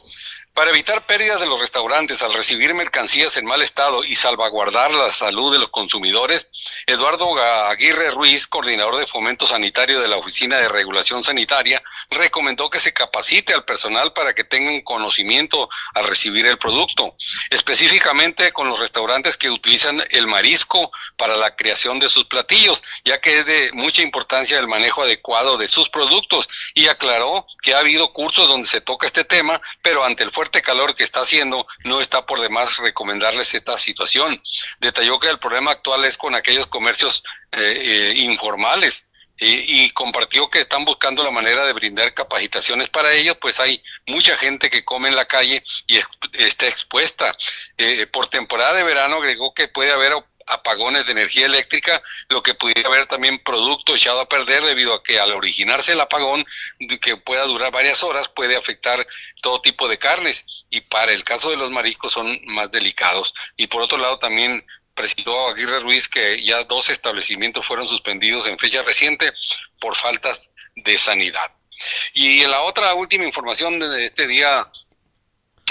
para 0.60 0.72
evitar 0.72 1.00
pérdidas 1.06 1.40
de 1.40 1.46
los 1.46 1.58
restaurantes 1.58 2.20
al 2.20 2.34
recibir 2.34 2.74
mercancías 2.74 3.34
en 3.38 3.46
mal 3.46 3.62
estado 3.62 4.04
y 4.04 4.14
salvaguardar 4.14 4.90
la 4.90 5.10
salud 5.10 5.50
de 5.54 5.58
los 5.58 5.70
consumidores, 5.70 6.50
Eduardo 6.86 7.34
Aguirre 7.70 8.10
Ruiz, 8.10 8.46
coordinador 8.46 8.98
de 8.98 9.06
fomento 9.06 9.46
sanitario 9.46 10.02
de 10.02 10.08
la 10.08 10.18
Oficina 10.18 10.58
de 10.58 10.68
Regulación 10.68 11.24
Sanitaria, 11.24 11.82
recomendó 12.10 12.68
que 12.68 12.78
se 12.78 12.92
capacite 12.92 13.54
al 13.54 13.64
personal 13.64 14.12
para 14.12 14.34
que 14.34 14.44
tengan 14.44 14.82
conocimiento 14.82 15.70
al 15.94 16.06
recibir 16.06 16.44
el 16.44 16.58
producto, 16.58 17.16
específicamente 17.48 18.52
con 18.52 18.68
los 18.68 18.80
restaurantes 18.80 19.38
que 19.38 19.48
utilizan 19.48 20.02
el 20.10 20.26
marisco 20.26 20.92
para 21.16 21.38
la 21.38 21.56
creación 21.56 22.00
de 22.00 22.10
sus 22.10 22.26
platillos, 22.26 22.82
ya 23.02 23.18
que 23.18 23.38
es 23.38 23.46
de 23.46 23.70
mucha 23.72 24.02
importancia 24.02 24.58
el 24.58 24.68
manejo 24.68 25.04
adecuado 25.04 25.56
de 25.56 25.68
sus 25.68 25.88
productos 25.88 26.46
y 26.74 26.88
aclaró 26.88 27.46
que 27.62 27.72
ha 27.72 27.78
habido 27.78 28.12
cursos 28.12 28.46
donde 28.46 28.68
se 28.68 28.82
toca 28.82 29.06
este 29.06 29.24
tema, 29.24 29.58
pero 29.80 30.04
ante 30.04 30.22
el 30.22 30.30
fuerte 30.30 30.49
calor 30.62 30.94
que 30.94 31.04
está 31.04 31.20
haciendo, 31.20 31.66
no 31.84 32.00
está 32.00 32.26
por 32.26 32.40
demás 32.40 32.78
recomendarles 32.78 33.54
esta 33.54 33.78
situación. 33.78 34.42
Detalló 34.80 35.18
que 35.20 35.28
el 35.28 35.38
problema 35.38 35.70
actual 35.70 36.04
es 36.04 36.18
con 36.18 36.34
aquellos 36.34 36.66
comercios 36.66 37.22
eh, 37.52 37.58
eh, 37.60 38.12
informales. 38.16 39.06
y 39.42 39.88
compartió 39.92 40.50
que 40.50 40.60
están 40.60 40.84
buscando 40.84 41.22
la 41.24 41.30
manera 41.30 41.64
de 41.64 41.72
brindar 41.72 42.12
capacitaciones 42.12 42.90
para 42.90 43.14
ellos, 43.14 43.38
pues 43.40 43.58
hay 43.58 43.82
mucha 44.06 44.36
gente 44.36 44.68
que 44.68 44.84
come 44.84 45.08
en 45.08 45.16
la 45.16 45.24
calle 45.24 45.64
y 45.86 45.98
está 46.34 46.66
expuesta. 46.66 47.34
Eh, 47.78 48.06
por 48.06 48.26
temporada 48.26 48.74
de 48.74 48.82
verano 48.82 49.16
agregó 49.16 49.54
que 49.54 49.66
puede 49.66 49.92
haber 49.92 50.12
apagones 50.50 51.06
de 51.06 51.12
energía 51.12 51.46
eléctrica, 51.46 52.02
lo 52.28 52.42
que 52.42 52.54
pudiera 52.54 52.88
haber 52.88 53.06
también 53.06 53.38
producto 53.38 53.94
echado 53.94 54.20
a 54.20 54.28
perder 54.28 54.62
debido 54.64 54.94
a 54.94 55.02
que 55.02 55.18
al 55.18 55.32
originarse 55.32 55.92
el 55.92 56.00
apagón, 56.00 56.44
que 57.00 57.16
pueda 57.16 57.44
durar 57.44 57.72
varias 57.72 58.02
horas, 58.02 58.28
puede 58.28 58.56
afectar 58.56 59.06
todo 59.42 59.60
tipo 59.60 59.88
de 59.88 59.98
carnes. 59.98 60.44
Y 60.70 60.82
para 60.82 61.12
el 61.12 61.24
caso 61.24 61.50
de 61.50 61.56
los 61.56 61.70
mariscos 61.70 62.12
son 62.12 62.38
más 62.46 62.70
delicados. 62.70 63.34
Y 63.56 63.66
por 63.66 63.82
otro 63.82 63.98
lado 63.98 64.18
también 64.18 64.64
precisó 64.94 65.48
Aguirre 65.48 65.80
Ruiz 65.80 66.08
que 66.08 66.42
ya 66.42 66.64
dos 66.64 66.90
establecimientos 66.90 67.66
fueron 67.66 67.88
suspendidos 67.88 68.46
en 68.46 68.58
fecha 68.58 68.82
reciente 68.82 69.32
por 69.80 69.96
faltas 69.96 70.50
de 70.76 70.98
sanidad. 70.98 71.54
Y 72.12 72.44
la 72.46 72.60
otra 72.62 72.92
última 72.94 73.24
información 73.24 73.78
de 73.78 74.06
este 74.06 74.26
día 74.26 74.70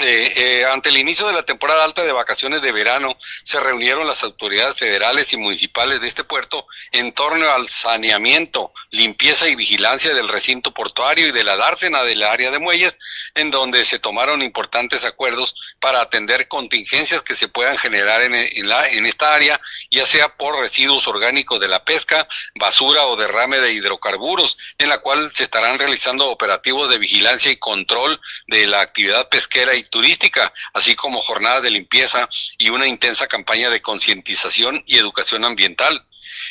eh, 0.02 0.64
ante 0.66 0.88
el 0.88 0.96
inicio 0.96 1.26
de 1.26 1.32
la 1.32 1.42
temporada 1.42 1.84
alta 1.84 2.04
de 2.04 2.12
vacaciones 2.12 2.62
de 2.62 2.72
verano, 2.72 3.16
se 3.44 3.60
reunieron 3.60 4.06
las 4.06 4.22
autoridades 4.22 4.76
federales 4.76 5.32
y 5.32 5.36
municipales 5.36 6.00
de 6.00 6.08
este 6.08 6.24
puerto 6.24 6.66
en 6.92 7.12
torno 7.12 7.50
al 7.50 7.68
saneamiento, 7.68 8.72
limpieza 8.90 9.48
y 9.48 9.56
vigilancia 9.56 10.14
del 10.14 10.28
recinto 10.28 10.72
portuario 10.72 11.28
y 11.28 11.32
de 11.32 11.44
la 11.44 11.56
dársena 11.56 12.02
del 12.02 12.22
área 12.22 12.50
de 12.50 12.58
muelles, 12.58 12.98
en 13.34 13.50
donde 13.50 13.84
se 13.84 13.98
tomaron 13.98 14.42
importantes 14.42 15.04
acuerdos 15.04 15.54
para 15.78 16.00
atender 16.00 16.48
contingencias 16.48 17.22
que 17.22 17.34
se 17.34 17.48
puedan 17.48 17.78
generar 17.78 18.22
en, 18.22 18.68
la, 18.68 18.88
en 18.88 19.06
esta 19.06 19.34
área, 19.34 19.60
ya 19.90 20.06
sea 20.06 20.36
por 20.36 20.58
residuos 20.58 21.06
orgánicos 21.06 21.60
de 21.60 21.68
la 21.68 21.84
pesca, 21.84 22.26
basura 22.54 23.06
o 23.06 23.16
derrame 23.16 23.58
de 23.60 23.72
hidrocarburos, 23.72 24.56
en 24.78 24.88
la 24.88 24.98
cual 24.98 25.30
se 25.34 25.44
estarán 25.44 25.78
realizando 25.78 26.30
operativos 26.30 26.90
de 26.90 26.98
vigilancia 26.98 27.50
y 27.50 27.56
control 27.56 28.20
de 28.46 28.66
la 28.66 28.80
actividad 28.80 29.28
pesquera 29.28 29.74
y 29.74 29.84
turística, 29.90 30.52
así 30.72 30.94
como 30.94 31.20
jornadas 31.20 31.62
de 31.62 31.70
limpieza 31.70 32.28
y 32.58 32.70
una 32.70 32.86
intensa 32.86 33.26
campaña 33.26 33.70
de 33.70 33.82
concientización 33.82 34.82
y 34.86 34.98
educación 34.98 35.44
ambiental. 35.44 36.06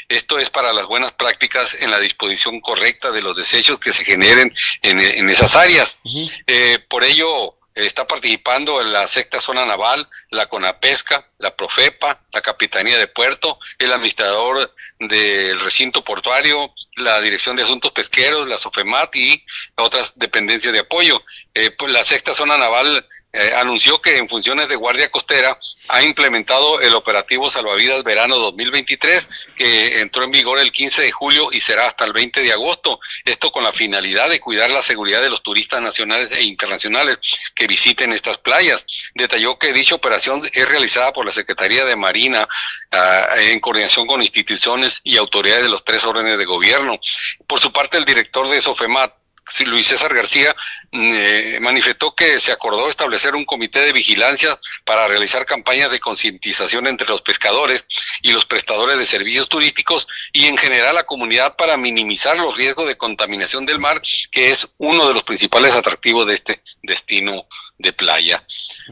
Esto 0.07 0.39
es 0.39 0.49
para 0.49 0.73
las 0.73 0.85
buenas 0.85 1.11
prácticas 1.13 1.75
en 1.81 1.91
la 1.91 1.99
disposición 1.99 2.59
correcta 2.61 3.11
de 3.11 3.21
los 3.21 3.35
desechos 3.35 3.79
que 3.79 3.93
se 3.93 4.05
generen 4.05 4.53
en, 4.81 5.29
esas 5.29 5.55
áreas. 5.55 5.99
Eh, 6.47 6.79
por 6.87 7.03
ello, 7.03 7.55
está 7.85 8.05
participando 8.07 8.81
en 8.81 8.91
la 8.91 9.07
sexta 9.07 9.39
zona 9.39 9.65
naval, 9.65 10.07
la 10.31 10.47
CONAPESCA, 10.47 11.27
la 11.37 11.55
Profepa, 11.55 12.21
la 12.31 12.41
Capitanía 12.41 12.97
de 12.97 13.07
Puerto, 13.07 13.59
el 13.77 13.93
administrador 13.93 14.73
del 14.99 15.59
recinto 15.59 16.03
portuario, 16.03 16.73
la 16.95 17.21
Dirección 17.21 17.55
de 17.55 17.63
Asuntos 17.63 17.91
Pesqueros, 17.91 18.47
la 18.47 18.57
SOFEMAT 18.57 19.15
y 19.15 19.45
otras 19.75 20.17
dependencias 20.17 20.73
de 20.73 20.79
apoyo. 20.79 21.23
Eh, 21.53 21.71
pues 21.71 21.91
la 21.91 22.03
sexta 22.03 22.33
zona 22.33 22.57
naval 22.57 23.07
eh, 23.31 23.51
anunció 23.57 24.01
que 24.01 24.17
en 24.17 24.27
funciones 24.27 24.69
de 24.69 24.75
Guardia 24.75 25.11
Costera 25.11 25.59
ha 25.89 26.01
implementado 26.01 26.81
el 26.81 26.95
operativo 26.95 27.49
Salvavidas 27.49 28.03
Verano 28.03 28.37
2023, 28.37 29.29
que 29.55 29.99
entró 29.99 30.23
en 30.23 30.31
vigor 30.31 30.59
el 30.59 30.71
15 30.71 31.03
de 31.03 31.11
julio 31.11 31.49
y 31.51 31.61
será 31.61 31.85
hasta 31.85 32.05
el 32.05 32.13
20 32.13 32.41
de 32.41 32.51
agosto. 32.51 32.99
Esto 33.25 33.51
con 33.51 33.63
la 33.63 33.71
finalidad 33.71 34.29
de 34.29 34.39
cuidar 34.39 34.71
la 34.71 34.81
seguridad 34.81 35.21
de 35.21 35.29
los 35.29 35.43
turistas 35.43 35.79
nacionales 35.79 36.31
e 36.31 36.43
internacionales 36.43 37.19
que 37.53 37.67
visiten 37.67 38.13
estas 38.13 38.39
playas. 38.39 38.87
Detalló 39.13 39.59
que 39.59 39.73
dicha 39.73 39.93
operación 39.93 40.41
es 40.51 40.67
realizada 40.67 41.13
por 41.13 41.25
la 41.25 41.31
Secretaría 41.31 41.85
de 41.85 41.95
Marina 41.95 42.47
ah, 42.91 43.27
en 43.41 43.59
coordinación 43.59 44.07
con 44.07 44.23
instituciones 44.23 45.01
y 45.03 45.17
autoridades 45.17 45.63
de 45.63 45.69
los 45.69 45.85
tres 45.85 46.03
órdenes 46.03 46.39
de 46.39 46.45
gobierno. 46.45 46.99
Por 47.45 47.59
su 47.59 47.71
parte, 47.71 47.97
el 47.97 48.05
director 48.05 48.49
de 48.49 48.59
SOFEMAT, 48.59 49.18
Luis 49.65 49.87
César 49.87 50.13
García 50.13 50.55
mm, 50.91 51.11
eh, 51.13 51.57
manifestó 51.61 52.13
que 52.15 52.39
se 52.39 52.51
acordó 52.51 52.89
establecer 52.89 53.35
un 53.35 53.45
comité 53.45 53.79
de 53.79 53.93
vigilancia 53.93 54.57
para 54.85 55.07
realizar 55.07 55.45
campañas 55.45 55.91
de 55.91 55.99
concientización 55.99 56.87
entre 56.87 57.07
los 57.07 57.21
pescadores 57.21 57.85
y 58.21 58.31
los 58.31 58.45
prestadores 58.45 58.97
de 58.97 59.05
servicios 59.05 59.49
turísticos 59.49 60.07
y 60.33 60.45
en 60.45 60.57
general 60.57 60.95
la 60.95 61.05
comunidad 61.05 61.55
para 61.55 61.77
minimizar 61.77 62.37
los 62.37 62.55
riesgos 62.55 62.87
de 62.87 62.97
contaminación 62.97 63.65
del 63.65 63.79
mar, 63.79 64.01
que 64.31 64.51
es 64.51 64.73
uno 64.77 65.07
de 65.07 65.13
los 65.13 65.23
principales 65.23 65.75
atractivos 65.75 66.27
de 66.27 66.35
este 66.35 66.61
destino 66.83 67.47
de 67.77 67.93
playa. 67.93 68.43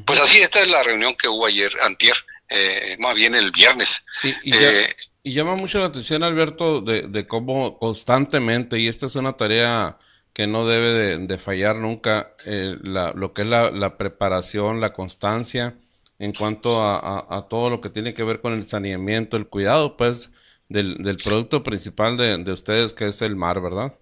Pues 0.05 0.19
así, 0.19 0.39
esta 0.39 0.61
es 0.61 0.67
la 0.67 0.83
reunión 0.83 1.15
que 1.15 1.27
hubo 1.27 1.45
ayer, 1.45 1.71
antier, 1.83 2.15
eh, 2.49 2.95
más 2.99 3.15
bien 3.15 3.35
el 3.35 3.51
viernes. 3.51 4.05
Y, 4.23 4.55
eh, 4.55 4.95
llama 5.23 5.55
mucho 5.55 5.79
la 5.79 5.87
atención, 5.87 6.23
Alberto, 6.23 6.81
de, 6.81 7.03
de 7.03 7.27
cómo 7.27 7.77
constantemente, 7.77 8.79
y 8.79 8.87
esta 8.87 9.05
es 9.07 9.15
una 9.15 9.33
tarea 9.33 9.97
que 10.37 10.45
no 10.45 10.67
debe 10.67 11.17
de, 11.17 11.37
fallar 11.39 11.77
nunca 11.77 12.35
eh, 12.45 12.75
lo 12.79 13.33
que 13.33 13.41
es 13.41 13.47
la, 13.47 13.97
preparación, 13.97 14.79
la 14.79 14.93
constancia 14.93 15.73
en 16.19 16.31
cuanto 16.31 16.79
a, 16.79 17.47
todo 17.49 17.71
lo 17.71 17.81
que 17.81 17.89
tiene 17.89 18.13
que 18.13 18.23
ver 18.23 18.39
con 18.39 18.53
el 18.53 18.63
saneamiento, 18.63 19.35
el 19.35 19.47
cuidado, 19.47 19.97
pues, 19.97 20.29
del, 20.69 21.17
producto 21.23 21.63
principal 21.63 22.17
de, 22.17 22.51
ustedes, 22.51 22.93
que 22.93 23.07
es 23.07 23.23
el 23.23 23.35
mar, 23.35 23.61
¿verdad? 23.61 23.97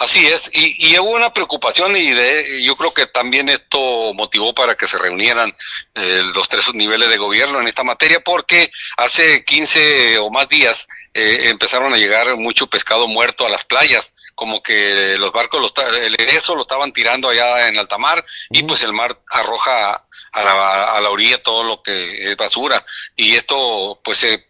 Así 0.00 0.26
es, 0.26 0.50
y, 0.52 0.98
hubo 0.98 1.12
una 1.12 1.32
preocupación 1.32 1.96
y 1.96 2.10
de, 2.10 2.62
yo 2.62 2.76
creo 2.76 2.92
que 2.92 3.06
también 3.06 3.48
esto 3.48 4.12
motivó 4.12 4.52
para 4.54 4.74
que 4.74 4.86
se 4.86 4.98
reunieran 4.98 5.50
eh, 5.94 6.22
los 6.34 6.46
tres 6.46 6.74
niveles 6.74 7.08
de 7.08 7.16
gobierno 7.16 7.58
en 7.58 7.68
esta 7.68 7.84
materia, 7.84 8.20
porque 8.20 8.70
hace 8.98 9.42
15 9.46 10.18
o 10.18 10.28
más 10.28 10.46
días 10.50 10.86
eh, 11.14 11.48
empezaron 11.48 11.94
a 11.94 11.96
llegar 11.96 12.36
mucho 12.36 12.66
pescado 12.66 13.08
muerto 13.08 13.46
a 13.46 13.48
las 13.48 13.64
playas 13.64 14.12
como 14.34 14.62
que 14.62 15.16
los 15.18 15.32
barcos, 15.32 15.60
los, 15.60 15.72
el 16.02 16.14
eso 16.30 16.54
lo 16.54 16.62
estaban 16.62 16.92
tirando 16.92 17.28
allá 17.28 17.68
en 17.68 17.78
alta 17.78 17.98
mar 17.98 18.24
y 18.50 18.62
pues 18.64 18.82
el 18.82 18.92
mar 18.92 19.20
arroja 19.30 20.06
a 20.32 20.42
la, 20.42 20.96
a 20.96 21.00
la 21.00 21.10
orilla 21.10 21.42
todo 21.42 21.64
lo 21.64 21.82
que 21.82 22.30
es 22.30 22.36
basura. 22.36 22.84
Y 23.16 23.34
esto 23.34 24.00
pues 24.02 24.18
se 24.18 24.46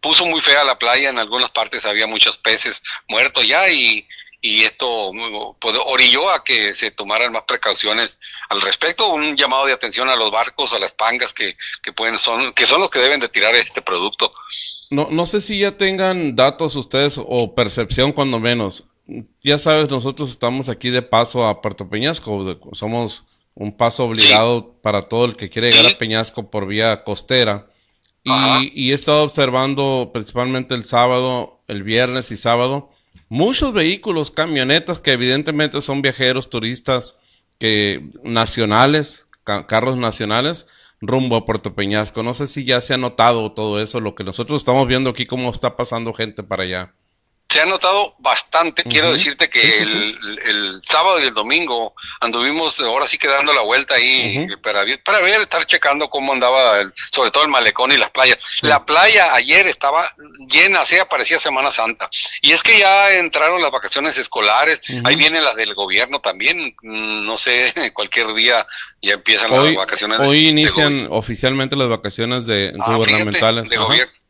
puso 0.00 0.26
muy 0.26 0.42
fea 0.42 0.64
la 0.64 0.78
playa, 0.78 1.08
en 1.08 1.18
algunas 1.18 1.50
partes 1.50 1.86
había 1.86 2.06
muchos 2.06 2.36
peces 2.36 2.82
muertos 3.08 3.46
ya 3.46 3.70
y, 3.70 4.06
y 4.42 4.64
esto 4.64 5.10
pues, 5.58 5.74
orilló 5.86 6.28
a 6.28 6.44
que 6.44 6.74
se 6.74 6.90
tomaran 6.90 7.32
más 7.32 7.44
precauciones 7.44 8.20
al 8.50 8.60
respecto, 8.60 9.08
un 9.08 9.34
llamado 9.34 9.64
de 9.64 9.72
atención 9.72 10.10
a 10.10 10.16
los 10.16 10.30
barcos, 10.30 10.74
a 10.74 10.78
las 10.78 10.92
pangas 10.92 11.32
que, 11.32 11.56
que 11.82 11.94
pueden 11.94 12.18
son, 12.18 12.52
que 12.52 12.66
son 12.66 12.82
los 12.82 12.90
que 12.90 12.98
deben 12.98 13.20
de 13.20 13.30
tirar 13.30 13.54
este 13.54 13.80
producto. 13.80 14.34
No, 14.90 15.08
no 15.10 15.24
sé 15.24 15.40
si 15.40 15.60
ya 15.60 15.78
tengan 15.78 16.36
datos 16.36 16.76
ustedes 16.76 17.18
o 17.18 17.54
percepción 17.54 18.12
cuando 18.12 18.38
menos 18.38 18.84
ya 19.42 19.58
sabes, 19.58 19.90
nosotros 19.90 20.30
estamos 20.30 20.68
aquí 20.68 20.90
de 20.90 21.02
paso 21.02 21.46
a 21.46 21.60
Puerto 21.60 21.88
Peñasco, 21.88 22.58
somos 22.72 23.24
un 23.54 23.76
paso 23.76 24.04
obligado 24.04 24.74
para 24.82 25.08
todo 25.08 25.26
el 25.26 25.36
que 25.36 25.50
quiere 25.50 25.70
llegar 25.70 25.92
a 25.92 25.98
Peñasco 25.98 26.50
por 26.50 26.66
vía 26.66 27.04
costera. 27.04 27.68
Y, 28.24 28.90
he 28.90 28.94
estado 28.94 29.22
observando 29.22 30.10
principalmente 30.12 30.74
el 30.74 30.84
sábado, 30.84 31.60
el 31.68 31.82
viernes 31.82 32.30
y 32.30 32.38
sábado, 32.38 32.90
muchos 33.28 33.74
vehículos, 33.74 34.30
camionetas 34.30 35.00
que 35.00 35.12
evidentemente 35.12 35.82
son 35.82 36.00
viajeros, 36.00 36.48
turistas, 36.48 37.18
que 37.58 38.10
nacionales, 38.24 39.26
carros 39.44 39.98
nacionales, 39.98 40.66
rumbo 41.02 41.36
a 41.36 41.44
Puerto 41.44 41.74
Peñasco. 41.74 42.22
No 42.22 42.32
sé 42.32 42.46
si 42.46 42.64
ya 42.64 42.80
se 42.80 42.94
ha 42.94 42.98
notado 42.98 43.52
todo 43.52 43.80
eso, 43.80 44.00
lo 44.00 44.14
que 44.14 44.24
nosotros 44.24 44.62
estamos 44.62 44.88
viendo 44.88 45.10
aquí, 45.10 45.26
cómo 45.26 45.50
está 45.50 45.76
pasando 45.76 46.14
gente 46.14 46.42
para 46.42 46.62
allá 46.62 46.94
se 47.48 47.60
ha 47.60 47.66
notado 47.66 48.16
bastante. 48.18 48.82
Quiero 48.82 49.12
decirte 49.12 49.48
que 49.48 49.60
el, 49.78 50.80
sábado 50.84 51.20
y 51.20 51.24
el 51.24 51.34
domingo 51.34 51.94
anduvimos 52.20 52.80
ahora 52.80 53.06
sí 53.06 53.16
que 53.16 53.28
dando 53.28 53.52
la 53.52 53.62
vuelta 53.62 53.94
ahí 53.94 54.48
para, 54.62 54.84
para 55.04 55.20
ver, 55.20 55.40
estar 55.40 55.64
checando 55.66 56.10
cómo 56.10 56.32
andaba, 56.32 56.90
sobre 57.12 57.30
todo 57.30 57.44
el 57.44 57.50
malecón 57.50 57.92
y 57.92 57.96
las 57.96 58.10
playas. 58.10 58.38
La 58.62 58.84
playa 58.84 59.34
ayer 59.34 59.66
estaba 59.66 60.04
llena, 60.48 60.80
así 60.80 60.96
parecía 61.08 61.38
Semana 61.38 61.70
Santa. 61.70 62.10
Y 62.42 62.52
es 62.52 62.62
que 62.62 62.78
ya 62.78 63.14
entraron 63.14 63.62
las 63.62 63.70
vacaciones 63.70 64.18
escolares, 64.18 64.80
ahí 65.04 65.14
vienen 65.14 65.44
las 65.44 65.54
del 65.54 65.74
gobierno 65.74 66.20
también, 66.20 66.74
mm, 66.82 67.24
no 67.24 67.36
sé, 67.36 67.72
cualquier 67.94 68.34
día 68.34 68.66
ya 69.00 69.14
empiezan 69.14 69.52
las 69.52 69.74
vacaciones. 69.74 70.18
Hoy 70.18 70.48
inician 70.48 71.06
oficialmente 71.10 71.76
las 71.76 71.88
vacaciones 71.88 72.46
de 72.46 72.72
ah, 72.80 72.96
gubernamentales. 72.96 73.70
de 73.70 73.76
gobierno 73.76 74.23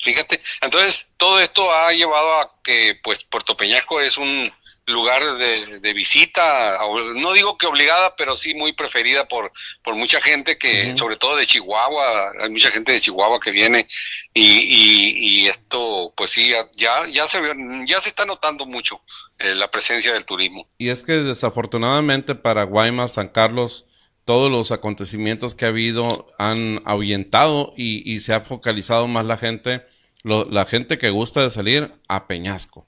Fíjate, 0.00 0.40
entonces 0.60 1.08
todo 1.16 1.40
esto 1.40 1.72
ha 1.72 1.92
llevado 1.92 2.40
a 2.40 2.52
que 2.62 2.98
pues 3.02 3.22
Puerto 3.24 3.56
Peñasco 3.56 4.00
es 4.00 4.16
un 4.18 4.52
lugar 4.86 5.20
de, 5.24 5.92
visita, 5.94 6.78
no 7.16 7.32
digo 7.32 7.58
que 7.58 7.66
obligada, 7.66 8.14
pero 8.14 8.36
sí 8.36 8.54
muy 8.54 8.72
preferida 8.72 9.26
por, 9.26 9.50
por 9.82 9.96
mucha 9.96 10.20
gente 10.20 10.58
que, 10.58 10.96
sobre 10.96 11.16
todo 11.16 11.36
de 11.36 11.46
Chihuahua, 11.46 12.32
hay 12.40 12.50
mucha 12.50 12.70
gente 12.70 12.92
de 12.92 13.00
Chihuahua 13.00 13.40
que 13.40 13.50
viene 13.50 13.86
y, 14.32 15.42
y, 15.42 15.48
esto 15.48 16.12
pues 16.16 16.30
sí, 16.30 16.50
ya, 16.76 17.04
ya, 17.08 17.26
se, 17.26 17.40
ya 17.86 18.00
se 18.00 18.10
está 18.10 18.26
notando 18.26 18.64
mucho 18.64 19.00
eh, 19.38 19.54
la 19.56 19.70
presencia 19.70 20.12
del 20.12 20.24
turismo. 20.24 20.68
Y 20.78 20.90
es 20.90 21.02
que 21.02 21.14
desafortunadamente 21.14 22.36
para 22.36 22.62
Guaymas, 22.62 23.14
San 23.14 23.28
Carlos, 23.28 23.85
todos 24.26 24.50
los 24.50 24.72
acontecimientos 24.72 25.54
que 25.54 25.64
ha 25.64 25.68
habido 25.68 26.26
han 26.36 26.82
ahuyentado 26.84 27.72
y, 27.76 28.20
se 28.20 28.34
ha 28.34 28.40
focalizado 28.40 29.06
más 29.06 29.24
la 29.24 29.38
gente, 29.38 29.86
la 30.24 30.66
gente 30.66 30.98
que 30.98 31.10
gusta 31.10 31.42
de 31.42 31.50
salir 31.50 31.94
a 32.08 32.26
Peñasco. 32.26 32.86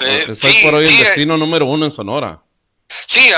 Eh, 0.00 0.24
es 0.26 0.40
por 0.64 0.74
hoy 0.74 0.86
el 0.86 0.94
eh, 0.94 1.04
destino 1.04 1.36
número 1.36 1.66
uno 1.66 1.84
en 1.84 1.90
Sonora. 1.90 2.42
Sí, 2.88 3.30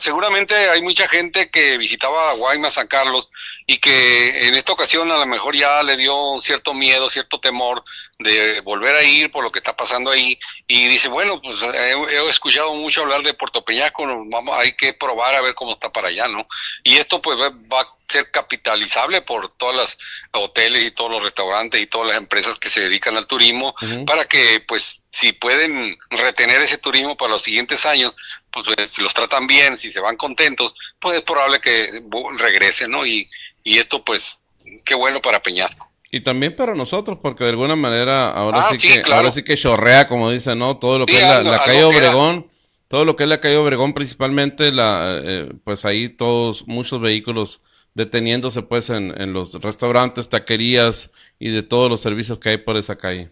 seguramente 0.00 0.54
hay 0.54 0.82
mucha 0.82 1.08
gente 1.08 1.48
que 1.50 1.78
visitaba 1.78 2.32
Guaymas, 2.34 2.74
San 2.74 2.88
Carlos, 2.88 3.30
y 3.70 3.78
que 3.78 4.48
en 4.48 4.56
esta 4.56 4.72
ocasión 4.72 5.12
a 5.12 5.18
lo 5.18 5.26
mejor 5.26 5.54
ya 5.54 5.80
le 5.84 5.96
dio 5.96 6.40
cierto 6.40 6.74
miedo, 6.74 7.08
cierto 7.08 7.38
temor 7.38 7.84
de 8.18 8.60
volver 8.62 8.96
a 8.96 9.04
ir 9.04 9.30
por 9.30 9.44
lo 9.44 9.52
que 9.52 9.60
está 9.60 9.76
pasando 9.76 10.10
ahí, 10.10 10.36
y 10.66 10.88
dice, 10.88 11.06
bueno, 11.06 11.40
pues 11.40 11.56
he, 11.62 12.28
escuchado 12.28 12.74
mucho 12.74 13.02
hablar 13.02 13.22
de 13.22 13.32
Puerto 13.32 13.64
Peñasco, 13.64 14.04
vamos, 14.26 14.58
hay 14.58 14.72
que 14.72 14.92
probar 14.92 15.36
a 15.36 15.40
ver 15.40 15.54
cómo 15.54 15.70
está 15.70 15.92
para 15.92 16.08
allá, 16.08 16.26
¿no? 16.26 16.48
Y 16.82 16.96
esto 16.96 17.22
pues 17.22 17.38
va 17.38 17.80
a 17.80 17.88
ser 18.08 18.30
capitalizable 18.30 19.22
por 19.22 19.52
todas 19.52 19.76
las 19.76 19.98
hoteles 20.32 20.84
y 20.84 20.90
todos 20.90 21.12
los 21.12 21.22
restaurantes 21.22 21.80
y 21.80 21.86
todas 21.86 22.08
las 22.08 22.16
empresas 22.16 22.58
que 22.58 22.68
se 22.68 22.80
dedican 22.80 23.16
al 23.16 23.26
turismo 23.28 23.74
para 24.04 24.24
que 24.24 24.60
pues 24.66 25.02
si 25.12 25.32
pueden 25.32 25.96
retener 26.10 26.60
ese 26.60 26.78
turismo 26.78 27.16
para 27.16 27.30
los 27.30 27.42
siguientes 27.42 27.86
años 27.86 28.12
pues, 28.50 28.66
pues, 28.74 28.90
si 28.90 29.00
los 29.00 29.14
tratan 29.14 29.46
bien 29.46 29.76
si 29.76 29.92
se 29.92 30.00
van 30.00 30.16
contentos 30.16 30.74
pues 30.98 31.18
es 31.18 31.22
probable 31.22 31.60
que 31.60 32.02
regresen 32.36 32.90
no 32.90 33.06
y, 33.06 33.28
y 33.64 33.78
esto 33.78 34.04
pues 34.04 34.42
qué 34.84 34.94
bueno 34.94 35.20
para 35.20 35.40
Peñasco 35.40 35.90
y 36.12 36.20
también 36.20 36.56
para 36.56 36.74
nosotros, 36.74 37.18
porque 37.22 37.44
de 37.44 37.50
alguna 37.50 37.76
manera 37.76 38.30
ahora 38.30 38.58
ah, 38.60 38.76
sí, 38.76 38.88
que 38.88 39.12
ahora 39.12 39.30
sí 39.30 39.44
que 39.44 39.56
chorrea, 39.56 40.08
como 40.08 40.30
dicen, 40.30 40.58
¿no? 40.58 40.76
Todo 40.76 40.98
lo 40.98 41.06
que 41.06 41.14
es 41.14 41.22
la, 41.22 41.62
calle 41.64 41.84
Obregón, 41.84 42.50
todo 42.88 43.04
lo 43.04 43.14
que 43.14 43.22
es 43.22 43.28
la 43.28 43.40
calle 43.40 43.56
Obregón, 43.56 43.94
principalmente 43.94 44.72
la, 44.72 45.20
eh, 45.24 45.52
pues 45.62 45.84
ahí 45.84 46.08
todos 46.08 46.66
muchos 46.66 47.00
vehículos 47.00 47.62
deteniéndose 47.94 48.62
pues 48.62 48.90
en, 48.90 49.14
en, 49.20 49.32
los 49.32 49.54
restaurantes, 49.54 50.28
taquerías 50.28 51.10
y 51.38 51.50
de 51.50 51.62
todos 51.62 51.88
los 51.88 52.00
servicios 52.00 52.40
que 52.40 52.50
hay 52.50 52.56
por 52.56 52.76
esa 52.76 52.96
calle. 52.98 53.30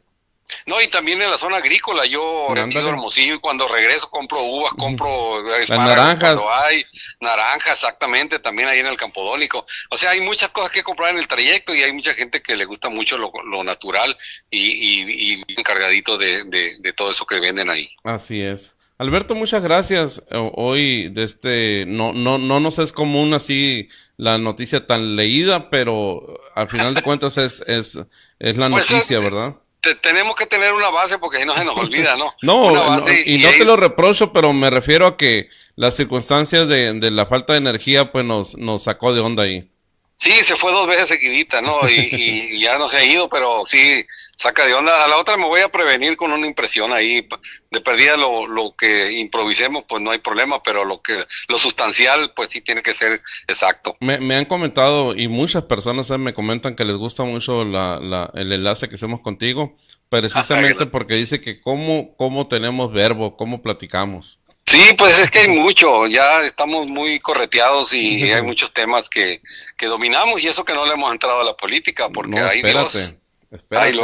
No, 0.66 0.80
y 0.80 0.88
también 0.88 1.20
en 1.22 1.30
la 1.30 1.38
zona 1.38 1.58
agrícola, 1.58 2.06
yo 2.06 2.48
retiro 2.54 2.88
Hermosillo 2.88 3.34
y 3.34 3.38
cuando 3.38 3.68
regreso 3.68 4.10
compro 4.10 4.42
uvas, 4.42 4.72
compro 4.72 5.42
Las 5.42 5.68
naranjas. 5.70 6.36
Cuando 6.36 6.64
hay 6.64 6.84
naranjas, 7.20 7.72
exactamente, 7.72 8.38
también 8.38 8.68
ahí 8.68 8.78
en 8.80 8.86
el 8.86 8.96
Campodónico. 8.96 9.64
O 9.90 9.98
sea, 9.98 10.10
hay 10.10 10.20
muchas 10.20 10.50
cosas 10.50 10.70
que 10.70 10.82
comprar 10.82 11.10
en 11.10 11.18
el 11.18 11.28
trayecto 11.28 11.74
y 11.74 11.82
hay 11.82 11.92
mucha 11.92 12.14
gente 12.14 12.42
que 12.42 12.56
le 12.56 12.64
gusta 12.64 12.88
mucho 12.88 13.18
lo, 13.18 13.64
natural 13.64 14.16
y, 14.50 15.34
y, 15.34 15.44
encargadito 15.56 16.16
de, 16.16 16.44
de, 16.44 16.92
todo 16.92 17.10
eso 17.10 17.26
que 17.26 17.40
venden 17.40 17.70
ahí. 17.70 17.88
Así 18.04 18.40
es. 18.42 18.74
Alberto, 18.98 19.34
muchas 19.34 19.62
gracias. 19.62 20.22
Hoy 20.30 21.08
de 21.08 21.22
este 21.22 21.84
no 21.86 22.12
no 22.12 22.38
no 22.38 22.58
nos 22.58 22.80
es 22.80 22.90
común 22.90 23.32
así 23.32 23.88
la 24.16 24.38
noticia 24.38 24.86
tan 24.86 25.14
leída, 25.14 25.70
pero 25.70 26.40
al 26.54 26.68
final 26.68 26.94
de 26.94 27.02
cuentas 27.02 27.38
es 27.38 27.62
es 27.66 27.98
es 28.38 28.56
la 28.56 28.68
pues, 28.68 28.90
noticia, 28.90 29.20
¿verdad? 29.20 29.54
Tenemos 30.00 30.34
que 30.36 30.46
tener 30.46 30.72
una 30.72 30.90
base 30.90 31.18
porque 31.18 31.38
si 31.38 31.46
no 31.46 31.54
se 31.54 31.64
nos 31.64 31.76
olvida, 31.76 32.16
¿no? 32.16 32.34
no, 32.42 33.10
y, 33.24 33.38
no 33.38 33.50
te 33.50 33.64
lo 33.64 33.76
reprocho, 33.76 34.32
pero 34.32 34.52
me 34.52 34.70
refiero 34.70 35.06
a 35.06 35.16
que 35.16 35.48
las 35.76 35.96
circunstancias 35.96 36.68
de, 36.68 36.92
de 36.94 37.10
la 37.10 37.26
falta 37.26 37.52
de 37.52 37.60
energía 37.60 38.12
pues 38.12 38.24
nos, 38.24 38.56
nos 38.56 38.84
sacó 38.84 39.14
de 39.14 39.20
onda 39.20 39.44
ahí. 39.44 39.70
Sí, 40.18 40.32
se 40.42 40.56
fue 40.56 40.72
dos 40.72 40.88
veces 40.88 41.06
seguidita, 41.06 41.62
¿no? 41.62 41.88
Y, 41.88 42.58
ya 42.60 42.76
no 42.76 42.88
se 42.88 42.96
ha 42.96 43.04
ido, 43.04 43.28
pero 43.28 43.64
sí 43.64 44.04
saca 44.36 44.66
de 44.66 44.74
onda. 44.74 45.04
A 45.04 45.06
la 45.06 45.16
otra 45.16 45.36
me 45.36 45.46
voy 45.46 45.60
a 45.60 45.68
prevenir 45.68 46.16
con 46.16 46.32
una 46.32 46.44
impresión 46.44 46.92
ahí. 46.92 47.26
De 47.70 47.80
perdida 47.80 48.16
lo, 48.16 48.48
lo 48.48 48.74
que 48.76 49.12
improvisemos, 49.12 49.84
pues 49.88 50.02
no 50.02 50.10
hay 50.10 50.18
problema, 50.18 50.60
pero 50.60 50.84
lo 50.84 51.02
que 51.02 51.24
lo 51.46 51.56
sustancial, 51.56 52.32
pues 52.34 52.50
sí 52.50 52.60
tiene 52.60 52.82
que 52.82 52.94
ser 52.94 53.22
exacto. 53.46 53.96
Me, 54.00 54.18
me 54.18 54.34
han 54.34 54.46
comentado 54.46 55.14
y 55.14 55.28
muchas 55.28 55.62
personas 55.64 56.10
eh, 56.10 56.18
me 56.18 56.34
comentan 56.34 56.74
que 56.74 56.84
les 56.84 56.96
gusta 56.96 57.22
mucho 57.22 57.64
la, 57.64 58.00
la, 58.00 58.28
el 58.34 58.52
enlace 58.52 58.88
que 58.88 58.96
hacemos 58.96 59.20
contigo, 59.20 59.76
precisamente 60.08 60.86
porque 60.86 61.14
dice 61.14 61.40
que 61.40 61.60
cómo, 61.60 62.16
cómo 62.16 62.48
tenemos 62.48 62.92
verbo, 62.92 63.36
cómo 63.36 63.62
platicamos. 63.62 64.40
Sí, 64.68 64.94
pues 64.98 65.18
es 65.18 65.30
que 65.30 65.38
hay 65.40 65.48
mucho, 65.48 66.06
ya 66.06 66.42
estamos 66.42 66.86
muy 66.86 67.18
correteados 67.20 67.94
y 67.94 68.30
hay 68.30 68.42
muchos 68.42 68.72
temas 68.74 69.08
que, 69.08 69.40
que 69.78 69.86
dominamos 69.86 70.42
y 70.42 70.48
eso 70.48 70.62
que 70.62 70.74
no 70.74 70.84
le 70.84 70.92
hemos 70.92 71.10
entrado 71.10 71.40
a 71.40 71.44
la 71.44 71.56
política, 71.56 72.10
porque 72.10 72.38
hay 72.38 72.58
espérate, 72.58 73.16
Espérate, 73.50 73.98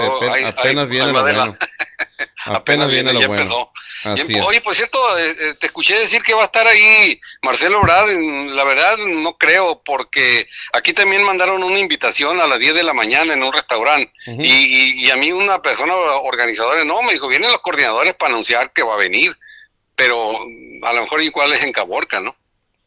apenas, 0.47 0.89
viene 0.89 1.12
lo 1.12 1.20
bueno. 1.20 1.59
apenas 2.47 2.89
viene 2.89 3.12
lo 3.12 3.28
bueno. 3.28 3.73
Así 4.05 4.41
Oye, 4.41 4.61
por 4.62 4.74
cierto, 4.74 5.19
eh, 5.19 5.36
eh, 5.39 5.55
te 5.61 5.66
escuché 5.66 5.99
decir 5.99 6.23
que 6.23 6.35
va 6.35 6.43
a 6.43 6.47
estar 6.47 6.66
ahí 6.66 7.20
Marcelo 7.43 7.82
Brad, 7.82 8.09
la 8.09 8.65
verdad 8.65 8.97
no 8.97 9.36
creo, 9.36 9.82
porque 9.85 10.47
aquí 10.73 10.95
también 10.95 11.23
mandaron 11.23 11.62
una 11.62 11.78
invitación 11.78 12.41
a 12.41 12.47
las 12.47 12.59
10 12.59 12.74
de 12.74 12.82
la 12.82 12.95
mañana 12.95 13.35
en 13.35 13.43
un 13.43 13.53
restaurante. 13.53 14.12
Y, 14.27 15.05
y, 15.05 15.11
a 15.11 15.16
mí 15.16 15.31
una 15.31 15.61
persona 15.61 15.95
organizadora, 15.95 16.82
no, 16.85 17.03
me 17.03 17.12
dijo, 17.12 17.28
vienen 17.28 17.53
los 17.53 17.61
coordinadores 17.61 18.15
para 18.15 18.32
anunciar 18.32 18.73
que 18.73 18.82
va 18.82 18.95
a 18.95 18.99
venir 18.99 19.36
pero 19.97 20.39
a 20.83 20.93
lo 20.93 21.03
mejor 21.03 21.23
igual 21.23 21.53
es 21.53 21.62
en 21.62 21.73
Caborca, 21.73 22.21
¿no? 22.21 22.35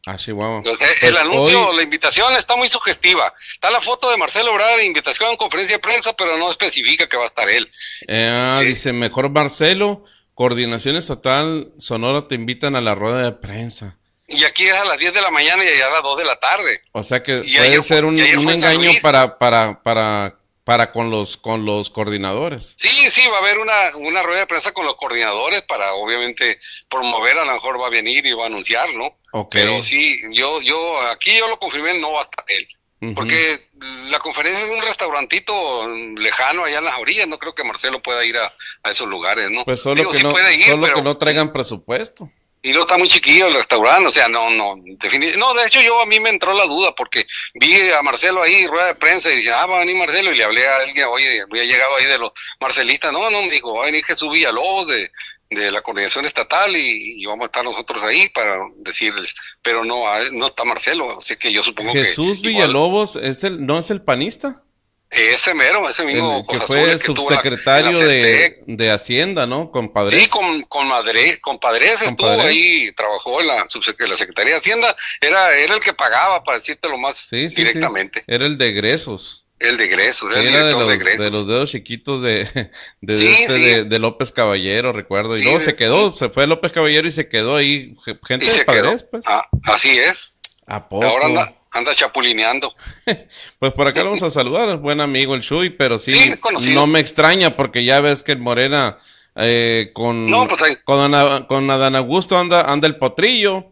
Ah, 0.06 0.16
sí, 0.16 0.32
wow. 0.32 0.58
Entonces, 0.58 0.90
el 1.02 1.10
pues 1.10 1.22
anuncio, 1.22 1.72
la 1.74 1.82
invitación 1.82 2.34
está 2.34 2.56
muy 2.56 2.68
sugestiva. 2.68 3.32
Está 3.52 3.70
la 3.70 3.80
foto 3.80 4.10
de 4.10 4.16
Marcelo 4.16 4.54
Brada 4.54 4.76
de 4.78 4.86
invitación 4.86 5.34
a 5.34 5.36
conferencia 5.36 5.76
de 5.76 5.82
prensa, 5.82 6.14
pero 6.14 6.38
no 6.38 6.50
especifica 6.50 7.06
que 7.08 7.16
va 7.16 7.24
a 7.24 7.26
estar 7.26 7.48
él. 7.48 7.70
Eh, 8.06 8.64
Dice, 8.64 8.92
mejor 8.94 9.28
Marcelo, 9.28 10.04
Coordinación 10.34 10.96
Estatal 10.96 11.72
Sonora 11.78 12.26
te 12.26 12.36
invitan 12.36 12.74
a 12.74 12.80
la 12.80 12.94
rueda 12.94 13.22
de 13.22 13.32
prensa. 13.32 13.98
Y 14.28 14.44
aquí 14.44 14.66
es 14.66 14.74
a 14.74 14.84
las 14.84 14.98
10 14.98 15.14
de 15.14 15.20
la 15.20 15.30
mañana 15.30 15.64
y 15.64 15.68
allá 15.68 15.88
a 15.88 15.90
las 15.90 16.02
2 16.02 16.18
de 16.18 16.24
la 16.24 16.38
tarde. 16.38 16.80
O 16.92 17.02
sea 17.02 17.22
que 17.22 17.38
puede 17.38 17.82
ser 17.82 18.04
un, 18.04 18.14
un 18.14 18.50
engaño 18.50 18.90
para, 19.02 19.36
para, 19.38 19.82
para 19.82 20.37
para 20.68 20.92
con 20.92 21.10
los 21.10 21.38
con 21.38 21.64
los 21.64 21.88
coordinadores. 21.88 22.74
Sí, 22.76 22.90
sí, 23.10 23.26
va 23.28 23.36
a 23.36 23.40
haber 23.40 23.58
una, 23.58 23.96
una 23.96 24.20
rueda 24.20 24.40
de 24.40 24.46
prensa 24.46 24.72
con 24.72 24.84
los 24.84 24.96
coordinadores 24.96 25.62
para 25.62 25.94
obviamente 25.94 26.60
promover, 26.90 27.38
a 27.38 27.46
lo 27.46 27.54
mejor 27.54 27.80
va 27.80 27.86
a 27.86 27.90
venir 27.90 28.26
y 28.26 28.34
va 28.34 28.42
a 28.42 28.46
anunciar, 28.48 28.92
¿no? 28.92 29.16
Okay. 29.32 29.62
Pero 29.62 29.82
sí, 29.82 30.20
yo 30.30 30.60
yo 30.60 31.00
aquí 31.10 31.38
yo 31.38 31.48
lo 31.48 31.58
confirmé, 31.58 31.98
no 31.98 32.12
va 32.12 32.20
a 32.20 32.24
estar 32.24 32.44
él. 32.48 32.68
Porque 33.14 33.68
la 34.10 34.18
conferencia 34.18 34.62
es 34.62 34.70
un 34.70 34.82
restaurantito 34.82 35.88
lejano 36.16 36.64
allá 36.64 36.78
en 36.78 36.84
las 36.84 36.98
orillas, 36.98 37.28
no 37.28 37.38
creo 37.38 37.54
que 37.54 37.64
Marcelo 37.64 38.02
pueda 38.02 38.22
ir 38.26 38.36
a, 38.36 38.52
esos 38.90 39.08
lugares, 39.08 39.50
¿no? 39.50 39.64
Pues 39.64 39.80
solo, 39.80 40.10
que, 40.10 40.22
no, 40.22 40.34
solo 40.66 40.94
que 40.94 41.02
no 41.02 41.16
traigan 41.16 41.50
presupuesto. 41.50 42.30
Y 42.60 42.72
no 42.72 42.80
está 42.80 42.98
muy 42.98 43.08
chiquillo 43.08 43.46
el 43.46 43.54
restaurante, 43.54 44.08
o 44.08 44.10
sea, 44.10 44.28
no, 44.28 44.50
no, 44.50 44.74
no, 44.76 45.54
de 45.54 45.66
hecho 45.66 45.80
yo 45.80 46.00
a 46.00 46.06
mí 46.06 46.18
me 46.18 46.30
entró 46.30 46.52
la 46.52 46.64
duda 46.64 46.92
porque 46.94 47.24
vi 47.54 47.90
a 47.90 48.02
Marcelo 48.02 48.42
ahí, 48.42 48.66
rueda 48.66 48.88
de 48.88 48.94
prensa, 48.96 49.32
y 49.32 49.36
dije, 49.36 49.52
ah, 49.52 49.66
va 49.66 49.76
a 49.76 49.80
venir 49.80 49.96
Marcelo, 49.96 50.32
y 50.32 50.36
le 50.36 50.44
hablé 50.44 50.66
a 50.66 50.76
alguien, 50.76 51.06
oye, 51.08 51.40
había 51.42 51.64
llegado 51.64 51.96
ahí 51.96 52.06
de 52.06 52.18
los 52.18 52.32
marcelistas, 52.60 53.12
no, 53.12 53.30
no, 53.30 53.42
me 53.42 53.50
dijo, 53.50 53.74
va 53.74 53.82
a 53.82 53.86
venir 53.86 54.04
Jesús 54.04 54.30
Villalobos 54.32 54.88
de, 54.88 55.08
de 55.50 55.70
la 55.70 55.82
coordinación 55.82 56.24
estatal 56.24 56.76
y, 56.76 57.24
vamos 57.26 57.44
a 57.44 57.46
estar 57.46 57.64
nosotros 57.64 58.02
ahí 58.02 58.28
para 58.30 58.58
decirles, 58.78 59.34
pero 59.62 59.84
no, 59.84 60.04
no 60.32 60.46
está 60.48 60.64
Marcelo, 60.64 61.18
así 61.18 61.36
que 61.36 61.52
yo 61.52 61.62
supongo 61.62 61.92
que... 61.92 62.00
Jesús 62.00 62.40
Villalobos 62.40 63.16
es 63.16 63.44
el, 63.44 63.64
no 63.64 63.78
es 63.78 63.90
el 63.90 64.02
panista. 64.02 64.64
Ese 65.10 65.54
mero, 65.54 65.88
ese 65.88 66.04
mismo. 66.04 66.46
que 66.46 66.60
fue 66.60 66.98
subsecretario 66.98 67.98
de, 67.98 68.62
de, 68.66 68.90
Hacienda, 68.90 69.46
¿no? 69.46 69.70
Con 69.70 69.90
Padres. 69.90 70.22
Sí, 70.22 70.28
con, 70.28 70.62
con, 70.64 70.86
Madre, 70.86 71.40
con 71.40 71.58
Padres 71.58 72.02
estuvo 72.02 72.28
ahí, 72.28 72.92
trabajó 72.92 73.40
en 73.40 73.46
la, 73.46 73.56
la 73.56 74.16
Secretaría 74.16 74.52
de 74.52 74.58
Hacienda. 74.58 74.94
Era, 75.20 75.56
era 75.56 75.74
el 75.74 75.80
que 75.80 75.94
pagaba, 75.94 76.44
para 76.44 76.58
decirte 76.58 76.90
lo 76.90 76.98
más 76.98 77.28
directamente. 77.30 78.22
Era 78.26 78.44
el 78.44 78.58
de 78.58 78.68
egresos. 78.68 79.46
El 79.58 79.76
de 79.78 79.86
egresos, 79.86 80.30
era 80.30 80.40
el 80.42 80.52
de 80.52 80.72
los, 80.72 81.18
de, 81.18 81.30
los 81.30 81.48
dedos 81.48 81.70
chiquitos 81.70 82.22
de, 82.22 82.44
de, 83.00 83.32
este, 83.32 83.84
de, 83.84 83.98
López 83.98 84.30
Caballero, 84.30 84.92
recuerdo. 84.92 85.36
Y 85.38 85.42
luego 85.42 85.58
se 85.58 85.74
quedó, 85.74 86.12
se 86.12 86.28
fue 86.28 86.46
López 86.46 86.70
Caballero 86.70 87.08
y 87.08 87.12
se 87.12 87.28
quedó 87.28 87.56
ahí 87.56 87.96
gente 88.26 88.46
de 88.46 88.64
Padres, 88.64 89.04
pues. 89.10 89.24
Ah, 89.26 89.48
así 89.64 89.98
es. 89.98 90.34
¿A 90.66 90.86
poco? 90.88 91.06
Ahora 91.06 91.26
anda 91.26 91.54
chapulineando. 91.94 92.74
pues 93.58 93.72
por 93.72 93.86
acá 93.86 94.02
vamos 94.02 94.22
a 94.22 94.30
saludar, 94.30 94.68
es 94.68 94.80
buen 94.80 95.00
amigo 95.00 95.34
el 95.34 95.42
Chuy, 95.42 95.70
pero 95.70 95.98
sí, 95.98 96.34
no 96.72 96.86
me 96.86 97.00
extraña 97.00 97.56
porque 97.56 97.84
ya 97.84 98.00
ves 98.00 98.22
que 98.22 98.32
el 98.32 98.38
Morena 98.38 98.98
eh, 99.36 99.90
con, 99.94 100.30
pues 100.48 100.78
con, 100.84 101.46
con 101.46 101.70
Adán 101.70 101.96
Augusto 101.96 102.38
anda, 102.38 102.62
anda 102.62 102.88
el 102.88 102.96
potrillo. 102.96 103.66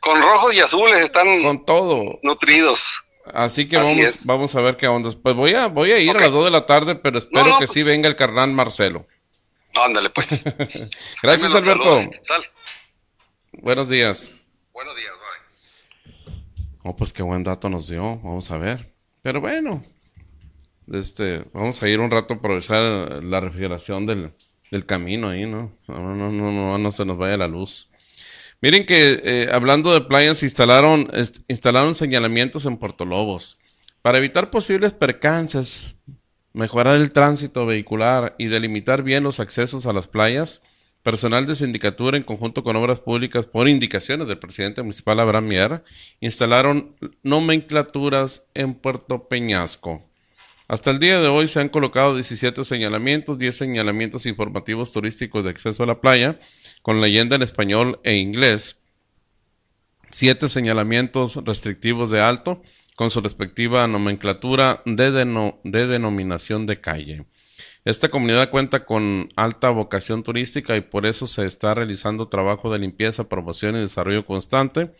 Con 0.00 0.20
rojos 0.22 0.54
y 0.54 0.60
azules 0.60 0.98
están 1.00 1.42
con 1.42 1.64
todo 1.64 2.20
nutridos. 2.22 2.94
Así 3.34 3.68
que 3.68 3.76
vamos, 3.76 4.26
vamos 4.26 4.54
a 4.54 4.60
ver 4.60 4.76
qué 4.76 4.88
onda. 4.88 5.10
Pues 5.22 5.34
voy 5.34 5.54
a, 5.54 5.66
voy 5.66 5.92
a 5.92 5.98
ir 5.98 6.16
a 6.16 6.20
las 6.20 6.32
2 6.32 6.44
de 6.44 6.50
la 6.50 6.66
tarde, 6.66 6.94
pero 6.94 7.18
espero 7.18 7.44
que 7.44 7.66
pues 7.66 7.72
sí 7.72 7.82
venga 7.82 8.08
el 8.08 8.16
carnal 8.16 8.52
Marcelo. 8.52 9.06
Ándale, 9.74 10.10
pues. 10.10 10.44
Gracias, 11.22 11.54
Alberto. 11.54 12.00
Buenos 13.52 13.88
días. 13.88 14.30
Buenos 14.72 14.96
días. 14.96 15.17
Oh, 16.88 16.96
pues 16.96 17.12
qué 17.12 17.22
buen 17.22 17.44
dato 17.44 17.68
nos 17.68 17.88
dio. 17.88 18.18
Vamos 18.20 18.50
a 18.50 18.56
ver. 18.56 18.94
Pero 19.20 19.42
bueno, 19.42 19.84
este, 20.90 21.44
vamos 21.52 21.82
a 21.82 21.88
ir 21.90 22.00
un 22.00 22.10
rato 22.10 22.32
a 22.32 22.36
aprovechar 22.38 23.22
la 23.22 23.40
refrigeración 23.40 24.06
del, 24.06 24.32
camino 24.86 25.28
ahí, 25.28 25.44
¿no? 25.44 25.70
No, 25.86 26.14
no, 26.14 26.32
no, 26.32 26.50
no, 26.50 26.78
no 26.78 26.92
se 26.92 27.04
nos 27.04 27.18
vaya 27.18 27.36
la 27.36 27.46
luz. 27.46 27.90
Miren 28.62 28.86
que 28.86 29.20
eh, 29.22 29.48
hablando 29.52 29.92
de 29.92 30.00
playas, 30.00 30.42
instalaron, 30.42 31.10
instalaron 31.46 31.94
señalamientos 31.94 32.64
en 32.64 32.78
Puerto 32.78 33.04
Lobos 33.04 33.58
para 34.00 34.16
evitar 34.16 34.50
posibles 34.50 34.94
percances, 34.94 35.94
mejorar 36.54 36.96
el 36.96 37.12
tránsito 37.12 37.66
vehicular 37.66 38.34
y 38.38 38.46
delimitar 38.46 39.02
bien 39.02 39.24
los 39.24 39.40
accesos 39.40 39.84
a 39.84 39.92
las 39.92 40.08
playas. 40.08 40.62
Personal 41.08 41.46
de 41.46 41.56
sindicatura, 41.56 42.18
en 42.18 42.22
conjunto 42.22 42.62
con 42.62 42.76
obras 42.76 43.00
públicas, 43.00 43.46
por 43.46 43.66
indicaciones 43.66 44.28
del 44.28 44.38
presidente 44.38 44.82
municipal 44.82 45.18
Abraham 45.18 45.46
Mier, 45.46 45.82
instalaron 46.20 46.96
nomenclaturas 47.22 48.50
en 48.52 48.74
Puerto 48.74 49.26
Peñasco. 49.26 50.06
Hasta 50.68 50.90
el 50.90 50.98
día 50.98 51.18
de 51.18 51.28
hoy 51.28 51.48
se 51.48 51.60
han 51.60 51.70
colocado 51.70 52.14
17 52.14 52.62
señalamientos, 52.62 53.38
10 53.38 53.56
señalamientos 53.56 54.26
informativos 54.26 54.92
turísticos 54.92 55.44
de 55.44 55.48
acceso 55.48 55.82
a 55.82 55.86
la 55.86 56.02
playa, 56.02 56.38
con 56.82 57.00
leyenda 57.00 57.36
en 57.36 57.42
español 57.42 58.00
e 58.04 58.16
inglés, 58.16 58.76
7 60.10 60.50
señalamientos 60.50 61.36
restrictivos 61.36 62.10
de 62.10 62.20
alto, 62.20 62.60
con 62.96 63.08
su 63.08 63.22
respectiva 63.22 63.86
nomenclatura 63.86 64.82
de, 64.84 65.10
de 65.64 65.86
denominación 65.86 66.66
de 66.66 66.82
calle. 66.82 67.24
Esta 67.84 68.08
comunidad 68.08 68.50
cuenta 68.50 68.84
con 68.84 69.30
alta 69.36 69.70
vocación 69.70 70.22
turística 70.22 70.76
y 70.76 70.80
por 70.80 71.06
eso 71.06 71.26
se 71.26 71.46
está 71.46 71.74
realizando 71.74 72.28
trabajo 72.28 72.72
de 72.72 72.78
limpieza, 72.78 73.28
promoción 73.28 73.76
y 73.76 73.80
desarrollo 73.80 74.26
constante, 74.26 74.92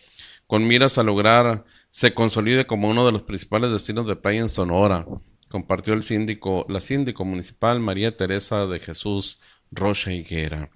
con 0.47 0.67
miras 0.67 0.97
a 0.97 1.03
lograr 1.03 1.65
se 1.91 2.15
consolide 2.15 2.67
como 2.67 2.89
uno 2.89 3.05
de 3.05 3.13
los 3.13 3.23
principales 3.23 3.71
destinos 3.71 4.07
de 4.07 4.17
playa 4.17 4.41
en 4.41 4.49
Sonora. 4.49 5.07
Compartió 5.49 5.95
el 5.95 6.03
síndico, 6.03 6.67
la 6.69 6.81
síndico 6.81 7.25
municipal 7.25 7.81
María 7.81 8.17
Teresa 8.17 8.67
de 8.67 8.79
Jesús 8.79 9.41
Rocha 9.71 10.13
Higuera. 10.13 10.71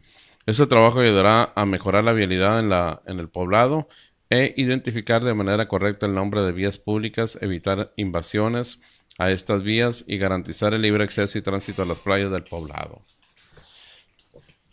Este 0.45 0.67
trabajo 0.67 1.01
ayudará 1.01 1.53
a 1.55 1.65
mejorar 1.65 2.05
la 2.05 2.13
vialidad 2.13 2.59
en, 2.59 2.73
en 3.07 3.21
el 3.21 3.29
poblado 3.29 3.89
e 4.29 4.55
identificar 4.57 5.23
de 5.23 5.35
manera 5.35 5.69
correcta 5.69 6.07
el 6.07 6.15
nombre 6.15 6.43
de 6.43 6.53
vías 6.53 6.79
públicas, 6.79 7.39
evitar 7.43 7.93
invasiones, 7.97 8.81
a 9.19 9.31
estas 9.31 9.63
vías 9.63 10.05
y 10.07 10.19
garantizar 10.19 10.75
el 10.75 10.83
libre 10.83 11.05
acceso 11.05 11.39
y 11.39 11.43
tránsito 11.43 11.83
a 11.83 11.87
las 11.87 12.01
playas 12.01 12.31
del 12.31 12.45
poblado. 12.45 13.03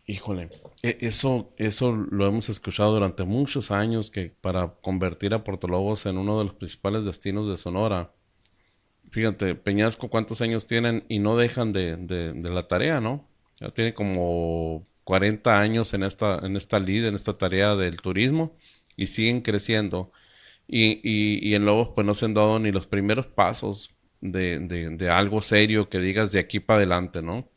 Híjole, 0.10 0.50
e, 0.82 0.98
eso, 1.02 1.54
eso 1.58 1.92
lo 1.92 2.26
hemos 2.26 2.50
escuchado 2.50 2.94
durante 2.94 3.26
muchos 3.26 3.70
años, 3.70 4.10
que 4.10 4.34
para 4.42 4.74
convertir 4.82 5.34
a 5.34 5.44
Puerto 5.44 5.68
Lobos 5.68 6.06
en 6.08 6.18
uno 6.18 6.40
de 6.40 6.46
los 6.46 6.56
principales 6.56 7.06
destinos 7.06 7.48
de 7.48 7.58
Sonora, 7.58 8.12
fíjate, 9.12 9.56
Peñasco 9.56 10.10
cuántos 10.10 10.42
años 10.42 10.66
tienen 10.66 11.06
y 11.10 11.20
no 11.20 11.38
dejan 11.38 11.74
de, 11.74 11.96
de, 11.96 12.50
la 12.50 12.68
tarea, 12.68 13.00
¿no? 13.02 13.28
Ya 13.60 13.70
tiene 13.70 13.94
como 13.94 14.88
40 15.04 15.60
años 15.60 15.94
en 15.94 16.02
esta, 16.02 16.40
en 16.44 16.56
esta 16.56 16.80
lead, 16.80 17.06
en 17.06 17.16
esta 17.16 17.38
tarea 17.38 17.76
del 17.76 17.98
turismo 17.98 18.56
y 18.96 19.08
siguen 19.08 19.42
creciendo. 19.42 20.12
Y, 20.68 21.02
y, 21.04 21.48
y 21.48 21.56
en 21.56 21.66
Lobos 21.66 21.90
pues 21.96 22.08
no 22.08 22.16
se 22.16 22.26
han 22.26 22.34
dado 22.34 22.58
ni 22.60 22.72
los 22.72 22.88
primeros 22.88 23.28
pasos 23.28 23.92
de, 24.22 24.60
de, 24.60 24.90
de 24.90 25.10
algo 25.10 25.42
serio 25.42 25.90
que 25.90 26.00
digas 26.00 26.32
de 26.32 26.40
aquí 26.40 26.60
para 26.60 26.78
adelante, 26.78 27.22
¿no? 27.22 27.50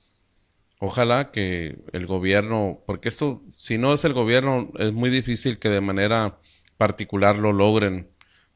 Ojalá 0.78 1.30
que 1.30 1.78
el 1.93 2.06
gobierno, 2.06 2.82
porque 2.86 3.09
esto, 3.09 3.43
si 3.56 3.78
no 3.78 3.94
es 3.94 4.05
el 4.05 4.14
gobierno, 4.14 4.72
es 4.78 4.93
muy 4.93 5.10
difícil 5.10 5.59
que 5.59 5.68
de 5.68 5.80
manera 5.80 6.39
particular 6.76 7.39
lo 7.39 7.52
logren 7.52 8.09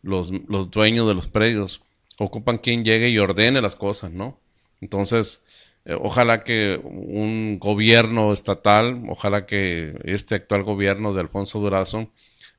los, 0.03 0.33
los 0.49 0.71
dueños 0.71 1.07
de 1.07 1.15
los 1.15 1.29
predios. 1.29 1.83
Ocupan 2.19 2.59
quien 2.59 2.85
llegue 2.85 3.11
y 3.11 3.19
ordene 3.19 3.61
las 3.61 3.77
cosas, 3.77 4.11
¿no? 4.11 4.41
Entonces, 4.81 5.45
eh, 5.85 5.97
ojalá 6.01 6.43
que 6.43 6.81
un 6.83 7.59
gobierno 7.61 8.33
estatal, 8.33 9.03
ojalá 9.09 9.47
que 9.47 9.97
este 10.05 10.35
actual 10.35 10.65
gobierno 10.65 11.15
de 11.15 11.21
Alfonso 11.21 11.61
Durazo 11.61 12.11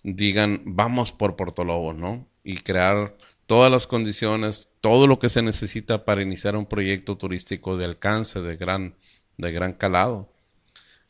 digan, 0.03 0.61
vamos 0.63 1.11
por 1.11 1.35
Portolobo, 1.35 1.91
¿no? 1.91 2.25
Y 2.43 2.59
crear 2.59 3.17
todas 3.47 3.71
las 3.71 3.87
condiciones, 3.87 4.73
todo 4.81 5.07
lo 5.07 5.17
que 5.17 5.29
se 5.29 5.41
necesita 5.41 6.05
para 6.05 6.21
iniciar 6.21 6.55
un 6.55 6.67
proyecto 6.67 7.17
turístico 7.17 7.77
de 7.77 7.85
alcance, 7.85 8.41
de 8.41 8.55
gran 8.55 8.93
de 9.37 9.51
gran 9.51 9.73
calado. 9.73 10.29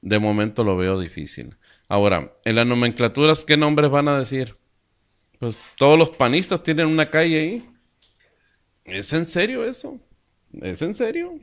De 0.01 0.19
momento 0.19 0.64
lo 0.64 0.77
veo 0.77 0.99
difícil. 0.99 1.55
Ahora, 1.88 2.34
en 2.43 2.55
las 2.55 2.68
nomenclaturas, 2.68 3.45
¿qué 3.45 3.57
nombres 3.57 3.89
van 3.89 4.07
a 4.07 4.19
decir? 4.19 4.55
Pues 5.39 5.59
todos 5.77 5.97
los 5.97 6.09
panistas 6.09 6.61
tienen 6.61 6.88
una 6.88 7.09
calle 7.09 7.39
ahí. 7.39 7.69
¿Es 8.84 9.11
en 9.14 9.26
serio 9.26 9.65
eso? 9.65 9.99
¿Es 10.61 10.81
en 10.81 10.93
serio? 10.93 11.39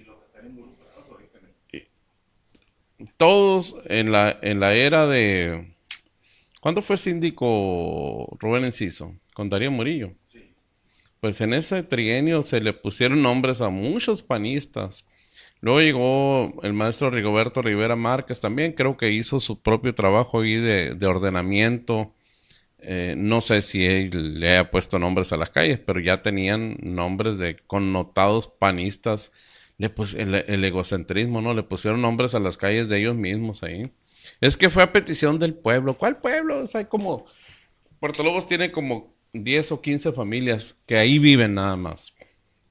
Todos 3.16 3.76
en 3.86 4.12
la, 4.12 4.38
en 4.42 4.60
la 4.60 4.74
era 4.74 5.06
de... 5.06 5.74
¿Cuándo 6.60 6.80
fue 6.80 6.96
síndico 6.96 8.36
Rubén 8.40 8.64
Enciso? 8.64 9.14
Con 9.34 9.50
Darío 9.50 9.70
Murillo. 9.70 10.14
Pues 11.24 11.40
en 11.40 11.54
ese 11.54 11.82
trienio 11.82 12.42
se 12.42 12.60
le 12.60 12.74
pusieron 12.74 13.22
nombres 13.22 13.62
a 13.62 13.70
muchos 13.70 14.22
panistas 14.22 15.06
Luego 15.62 15.80
llegó 15.80 16.62
el 16.62 16.74
maestro 16.74 17.08
Rigoberto 17.08 17.62
Rivera 17.62 17.96
Márquez 17.96 18.42
también, 18.42 18.72
creo 18.72 18.98
que 18.98 19.10
hizo 19.10 19.40
su 19.40 19.62
propio 19.62 19.94
trabajo 19.94 20.42
ahí 20.42 20.56
de, 20.56 21.06
ordenamiento. 21.06 22.12
Eh, 22.78 23.14
no 23.16 23.40
sé 23.40 23.62
si 23.62 23.86
él 23.86 24.38
le 24.38 24.50
haya 24.50 24.70
puesto 24.70 24.98
nombres 24.98 25.32
a 25.32 25.38
las 25.38 25.48
calles, 25.48 25.78
pero 25.78 25.98
ya 25.98 26.20
tenían 26.20 26.76
nombres 26.82 27.38
de 27.38 27.56
connotados 27.56 28.48
panistas. 28.48 29.32
Le 29.78 29.90
el, 30.18 30.62
egocentrismo, 30.62 31.40
¿no? 31.40 31.54
Le 31.54 31.62
pusieron 31.62 32.02
nombres 32.02 32.34
a 32.34 32.38
las 32.38 32.58
calles 32.58 32.90
de 32.90 32.98
ellos 32.98 33.16
mismos 33.16 33.62
ahí. 33.62 33.90
Es 34.42 34.58
que 34.58 34.68
fue 34.68 34.82
a 34.82 34.92
petición 34.92 35.38
del 35.38 35.54
pueblo. 35.54 35.94
¿Cuál 35.94 36.18
pueblo? 36.18 36.58
O 36.58 36.66
sea, 36.66 36.86
como. 36.86 37.24
Puerto 37.98 38.22
Lobos 38.22 38.46
tiene 38.46 38.70
como 38.70 39.13
10 39.34 39.72
o 39.72 39.82
15 39.82 40.12
familias 40.12 40.76
que 40.86 40.96
ahí 40.96 41.18
viven 41.18 41.54
nada 41.54 41.76
más. 41.76 42.14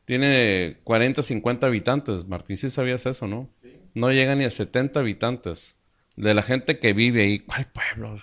Tiene 0.06 0.78
40, 0.84 1.22
50 1.22 1.68
habitantes. 1.68 2.26
Martín, 2.28 2.58
si 2.58 2.70
sabías 2.70 3.06
eso, 3.06 3.28
¿no? 3.28 3.50
No 3.94 4.12
llega 4.12 4.36
ni 4.36 4.46
a 4.46 4.50
70 4.50 5.00
habitantes. 5.00 5.76
De 6.16 6.34
la 6.34 6.42
gente 6.42 6.80
que 6.80 6.94
vive 6.94 7.22
ahí. 7.22 7.40
¿Cuál 7.40 7.68
pueblo? 7.72 8.16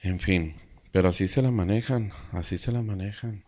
En 0.00 0.20
fin, 0.20 0.56
pero 0.92 1.08
así 1.08 1.28
se 1.28 1.42
la 1.42 1.50
manejan, 1.50 2.12
así 2.32 2.58
se 2.58 2.72
la 2.72 2.82
manejan. 2.82 3.44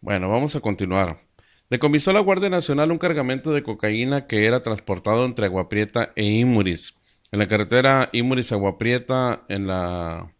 Bueno, 0.00 0.28
vamos 0.28 0.56
a 0.56 0.60
continuar. 0.60 1.20
Decomisó 1.68 2.12
la 2.12 2.20
Guardia 2.20 2.48
Nacional 2.48 2.90
un 2.90 2.98
cargamento 2.98 3.52
de 3.52 3.62
cocaína 3.62 4.26
que 4.26 4.46
era 4.46 4.62
transportado 4.62 5.24
entre 5.24 5.46
Aguaprieta 5.46 6.12
e 6.16 6.24
Imuris. 6.24 6.98
En 7.30 7.38
la 7.38 7.48
carretera 7.48 8.10
Imuris-Aguaprieta, 8.12 9.44
en 9.48 9.66
la 9.66 10.34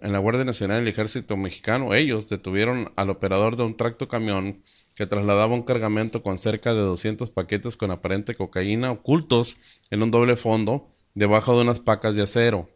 en 0.00 0.12
la 0.12 0.18
Guardia 0.18 0.44
Nacional 0.44 0.78
y 0.78 0.82
el 0.82 0.88
Ejército 0.88 1.36
Mexicano, 1.36 1.94
ellos 1.94 2.28
detuvieron 2.28 2.92
al 2.96 3.10
operador 3.10 3.56
de 3.56 3.64
un 3.64 3.76
tracto 3.76 4.08
camión 4.08 4.62
que 4.94 5.06
trasladaba 5.06 5.54
un 5.54 5.62
cargamento 5.62 6.22
con 6.22 6.38
cerca 6.38 6.74
de 6.74 6.80
200 6.80 7.30
paquetes 7.30 7.76
con 7.76 7.90
aparente 7.90 8.34
cocaína 8.34 8.90
ocultos 8.90 9.56
en 9.90 10.02
un 10.02 10.10
doble 10.10 10.36
fondo 10.36 10.90
debajo 11.14 11.54
de 11.54 11.62
unas 11.62 11.80
placas 11.80 12.16
de 12.16 12.22
acero. 12.22 12.68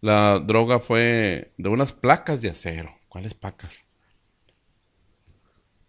La 0.00 0.38
droga 0.38 0.78
fue 0.78 1.52
de 1.56 1.68
unas 1.68 1.92
placas 1.92 2.42
de 2.42 2.50
acero. 2.50 2.94
¿Cuáles 3.08 3.34
placas? 3.34 3.86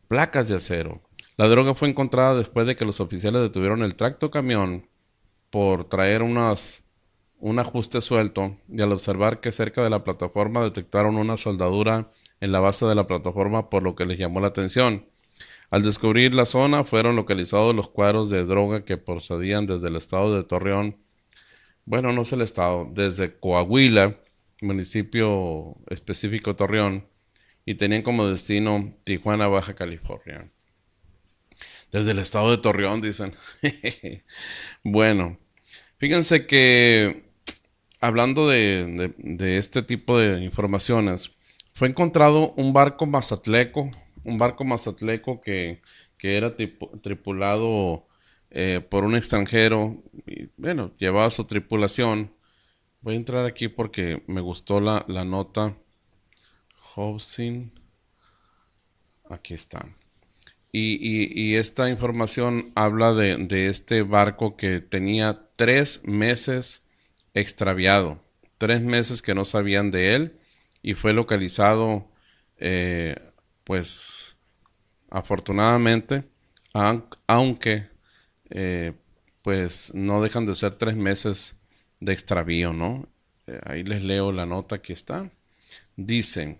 Placas 0.07 0.47
de 0.47 0.55
acero. 0.55 1.01
La 1.37 1.47
droga 1.47 1.75
fue 1.75 1.89
encontrada 1.89 2.35
después 2.35 2.65
de 2.65 2.75
que 2.75 2.85
los 2.85 2.99
oficiales 2.99 3.41
detuvieron 3.41 3.83
el 3.83 3.95
tracto 3.95 4.31
camión 4.31 4.89
por 5.49 5.87
traer 5.87 6.21
unas 6.21 6.83
un 7.39 7.59
ajuste 7.59 8.01
suelto 8.01 8.57
y 8.67 8.81
al 8.81 8.91
observar 8.91 9.39
que 9.41 9.51
cerca 9.51 9.83
de 9.83 9.89
la 9.89 10.03
plataforma 10.03 10.63
detectaron 10.63 11.15
una 11.15 11.37
soldadura 11.37 12.11
en 12.41 12.51
la 12.51 12.59
base 12.59 12.85
de 12.85 12.95
la 12.95 13.07
plataforma 13.07 13.69
por 13.69 13.83
lo 13.83 13.95
que 13.95 14.05
les 14.05 14.17
llamó 14.17 14.39
la 14.39 14.47
atención. 14.47 15.05
Al 15.71 15.83
descubrir 15.83 16.33
la 16.33 16.45
zona 16.45 16.83
fueron 16.83 17.15
localizados 17.15 17.75
los 17.75 17.89
cuadros 17.89 18.29
de 18.29 18.43
droga 18.45 18.83
que 18.83 18.97
procedían 18.97 19.65
desde 19.65 19.87
el 19.87 19.95
estado 19.95 20.35
de 20.35 20.43
Torreón, 20.43 20.97
bueno, 21.85 22.11
no 22.11 22.21
es 22.21 22.33
el 22.33 22.41
estado, 22.41 22.87
desde 22.93 23.39
Coahuila, 23.39 24.19
municipio 24.61 25.75
específico 25.87 26.55
Torreón, 26.55 27.07
y 27.65 27.75
tenían 27.75 28.03
como 28.03 28.27
destino 28.27 28.93
Tijuana, 29.03 29.47
Baja 29.47 29.73
California. 29.73 30.51
Desde 31.91 32.11
el 32.11 32.19
estado 32.19 32.51
de 32.51 32.57
Torreón, 32.57 33.01
dicen. 33.01 33.33
bueno, 34.83 35.39
fíjense 35.97 36.45
que 36.45 37.28
hablando 37.99 38.47
de, 38.47 39.13
este 39.57 39.83
tipo 39.83 40.17
de 40.17 40.43
informaciones, 40.43 41.31
fue 41.73 41.87
encontrado 41.87 42.53
un 42.57 42.73
barco 42.73 43.05
mazatleco, 43.05 43.91
un 44.23 44.37
barco 44.37 44.63
mazatleco 44.63 45.41
que, 45.41 45.81
que 46.17 46.37
era 46.37 46.55
tripulado 46.55 48.05
eh, 48.51 48.85
por 48.89 49.03
un 49.03 49.15
extranjero, 49.15 50.01
y 50.25 50.49
bueno, 50.57 50.91
llevaba 50.97 51.29
su 51.29 51.45
tripulación. 51.45 52.33
Voy 53.01 53.13
a 53.13 53.17
entrar 53.17 53.45
aquí 53.45 53.67
porque 53.67 54.23
me 54.27 54.41
gustó 54.41 54.81
la, 54.81 55.05
la 55.07 55.23
nota. 55.23 55.77
Housing. 56.95 57.71
Aquí 59.29 59.53
está. 59.53 59.85
Y, 60.71 60.99
y, 61.01 61.55
esta 61.55 61.89
información 61.89 62.71
habla 62.75 63.13
de, 63.13 63.37
de, 63.37 63.67
este 63.67 64.03
barco 64.03 64.55
que 64.55 64.81
tenía 64.81 65.47
tres 65.55 66.01
meses 66.03 66.87
extraviado. 67.33 68.23
Tres 68.57 68.81
meses 68.81 69.21
que 69.21 69.35
no 69.35 69.45
sabían 69.45 69.91
de 69.91 70.15
él 70.15 70.39
y 70.81 70.93
fue 70.93 71.13
localizado, 71.13 72.09
eh, 72.57 73.15
pues, 73.63 74.37
afortunadamente, 75.09 76.23
aunque, 77.27 77.89
eh, 78.49 78.93
pues, 79.41 79.93
no 79.93 80.21
dejan 80.21 80.45
de 80.45 80.55
ser 80.55 80.77
tres 80.77 80.95
meses 80.95 81.57
de 81.99 82.13
extravío, 82.13 82.73
¿no? 82.73 83.07
Eh, 83.47 83.59
ahí 83.65 83.83
les 83.83 84.03
leo 84.03 84.31
la 84.31 84.45
nota 84.45 84.81
que 84.81 84.93
está. 84.93 85.29
Dicen, 85.95 86.59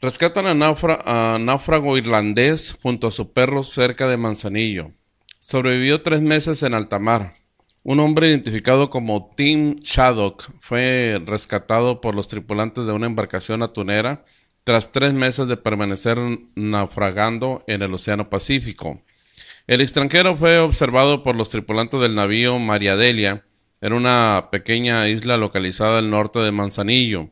rescatan 0.00 0.46
a, 0.46 0.74
a 1.04 1.38
náufrago 1.38 1.96
irlandés 1.98 2.76
junto 2.82 3.08
a 3.08 3.10
su 3.10 3.32
perro 3.32 3.62
cerca 3.62 4.08
de 4.08 4.16
Manzanillo. 4.16 4.92
Sobrevivió 5.40 6.02
tres 6.02 6.22
meses 6.22 6.62
en 6.62 6.74
alta 6.74 6.98
mar 6.98 7.39
un 7.82 7.98
hombre 8.00 8.28
identificado 8.28 8.90
como 8.90 9.32
Tim 9.36 9.76
Shaddock 9.80 10.50
fue 10.60 11.20
rescatado 11.24 12.00
por 12.00 12.14
los 12.14 12.28
tripulantes 12.28 12.86
de 12.86 12.92
una 12.92 13.06
embarcación 13.06 13.62
atunera 13.62 14.24
tras 14.64 14.92
tres 14.92 15.14
meses 15.14 15.48
de 15.48 15.56
permanecer 15.56 16.18
naufragando 16.54 17.64
en 17.66 17.82
el 17.82 17.94
Océano 17.94 18.28
Pacífico. 18.28 19.02
El 19.66 19.80
extranjero 19.80 20.36
fue 20.36 20.58
observado 20.58 21.22
por 21.22 21.36
los 21.36 21.48
tripulantes 21.48 22.00
del 22.00 22.14
navío 22.14 22.58
María 22.58 22.96
Delia 22.96 23.44
en 23.80 23.94
una 23.94 24.48
pequeña 24.52 25.08
isla 25.08 25.38
localizada 25.38 25.98
al 25.98 26.10
norte 26.10 26.38
de 26.40 26.52
Manzanillo. 26.52 27.30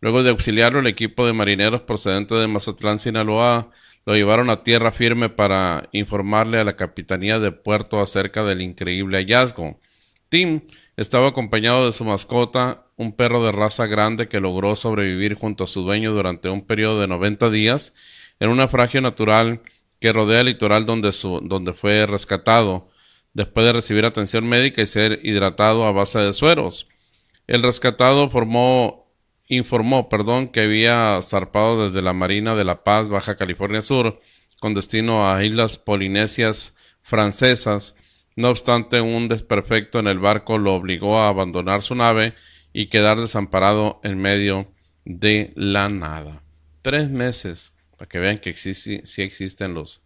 Luego 0.00 0.22
de 0.22 0.30
auxiliarlo, 0.30 0.80
el 0.80 0.88
equipo 0.88 1.26
de 1.26 1.32
marineros 1.32 1.80
procedente 1.80 2.34
de 2.34 2.46
Mazatlán, 2.48 2.98
Sinaloa, 2.98 3.70
lo 4.04 4.14
llevaron 4.14 4.50
a 4.50 4.62
tierra 4.62 4.92
firme 4.92 5.30
para 5.30 5.88
informarle 5.92 6.58
a 6.58 6.64
la 6.64 6.76
capitanía 6.76 7.40
de 7.40 7.50
puerto 7.50 8.00
acerca 8.00 8.44
del 8.44 8.60
increíble 8.60 9.18
hallazgo. 9.18 9.80
Tim 10.28 10.62
estaba 10.96 11.28
acompañado 11.28 11.86
de 11.86 11.92
su 11.92 12.04
mascota, 12.04 12.86
un 12.96 13.12
perro 13.12 13.44
de 13.44 13.52
raza 13.52 13.86
grande 13.86 14.28
que 14.28 14.40
logró 14.40 14.74
sobrevivir 14.76 15.34
junto 15.34 15.64
a 15.64 15.66
su 15.66 15.82
dueño 15.82 16.12
durante 16.12 16.48
un 16.48 16.62
periodo 16.62 17.00
de 17.00 17.08
90 17.08 17.50
días 17.50 17.94
en 18.40 18.50
un 18.50 18.56
naufragio 18.58 19.00
natural 19.00 19.62
que 20.00 20.12
rodea 20.12 20.40
el 20.40 20.46
litoral 20.46 20.86
donde, 20.86 21.12
fue 21.72 22.06
rescatado. 22.06 22.88
después 23.34 23.66
de 23.66 23.74
recibir 23.74 24.06
atención 24.06 24.48
médica 24.48 24.80
y 24.80 24.86
ser 24.86 25.20
hidratado 25.22 25.84
a 25.84 25.92
base 25.92 26.18
de 26.18 26.32
sueros. 26.32 26.88
El 27.46 27.62
rescatado 27.62 28.30
formó, 28.30 29.12
informó 29.46 30.08
perdón, 30.08 30.48
que 30.48 30.62
había 30.62 31.20
zarpado 31.22 31.84
desde 31.84 32.00
la 32.00 32.14
Marina 32.14 32.54
de 32.54 32.64
La 32.64 32.82
Paz, 32.82 33.10
Baja 33.10 33.36
California 33.36 33.82
Sur, 33.82 34.20
con 34.58 34.72
destino 34.72 35.30
a 35.30 35.44
islas 35.44 35.76
polinesias 35.76 36.74
francesas. 37.02 37.94
No 38.36 38.50
obstante, 38.50 39.00
un 39.00 39.28
desperfecto 39.28 39.98
en 39.98 40.06
el 40.06 40.18
barco 40.18 40.58
lo 40.58 40.74
obligó 40.74 41.18
a 41.18 41.28
abandonar 41.28 41.82
su 41.82 41.94
nave 41.94 42.34
y 42.72 42.86
quedar 42.86 43.18
desamparado 43.18 44.00
en 44.04 44.18
medio 44.18 44.70
de 45.06 45.52
la 45.56 45.88
nada. 45.88 46.42
Tres 46.82 47.08
meses, 47.08 47.74
para 47.96 48.08
que 48.08 48.18
vean 48.18 48.36
que 48.36 48.52
sí, 48.52 49.00
existen 49.22 49.72
los 49.72 50.02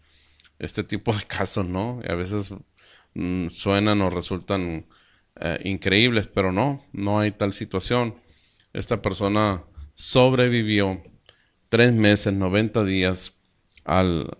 este 0.60 0.84
tipo 0.84 1.12
de 1.12 1.24
casos, 1.26 1.66
¿no? 1.66 2.00
Y 2.06 2.12
a 2.12 2.14
veces 2.14 2.54
mm, 3.14 3.48
suenan 3.48 4.00
o 4.02 4.10
resultan 4.10 4.86
eh, 5.40 5.58
increíbles, 5.64 6.28
pero 6.28 6.52
no, 6.52 6.86
no 6.92 7.18
hay 7.18 7.32
tal 7.32 7.52
situación. 7.52 8.14
Esta 8.72 9.02
persona 9.02 9.64
sobrevivió 9.94 11.02
tres 11.68 11.92
meses, 11.92 12.32
90 12.32 12.84
días 12.84 13.38
al, 13.84 14.36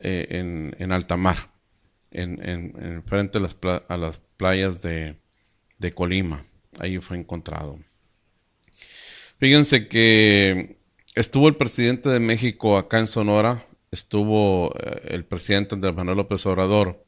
eh, 0.00 0.26
en, 0.30 0.76
en, 0.78 0.92
alta 0.92 1.16
mar, 1.16 1.50
en, 2.16 2.74
en, 2.82 3.02
frente 3.04 3.38
a 3.38 3.96
las, 3.96 4.20
playas 4.36 4.82
de, 4.82 5.16
de 5.78 5.92
Colima. 5.92 6.44
Ahí 6.78 6.98
fue 6.98 7.18
encontrado. 7.18 7.78
Fíjense 9.38 9.88
que 9.88 10.78
estuvo 11.14 11.48
el 11.48 11.56
presidente 11.56 12.08
de 12.08 12.20
México 12.20 12.78
acá 12.78 12.98
en 12.98 13.06
Sonora, 13.06 13.62
estuvo 13.90 14.74
eh, 14.78 15.08
el 15.08 15.24
presidente 15.24 15.74
Andrés 15.74 15.94
Manuel 15.94 16.16
López 16.16 16.44
Obrador. 16.46 17.04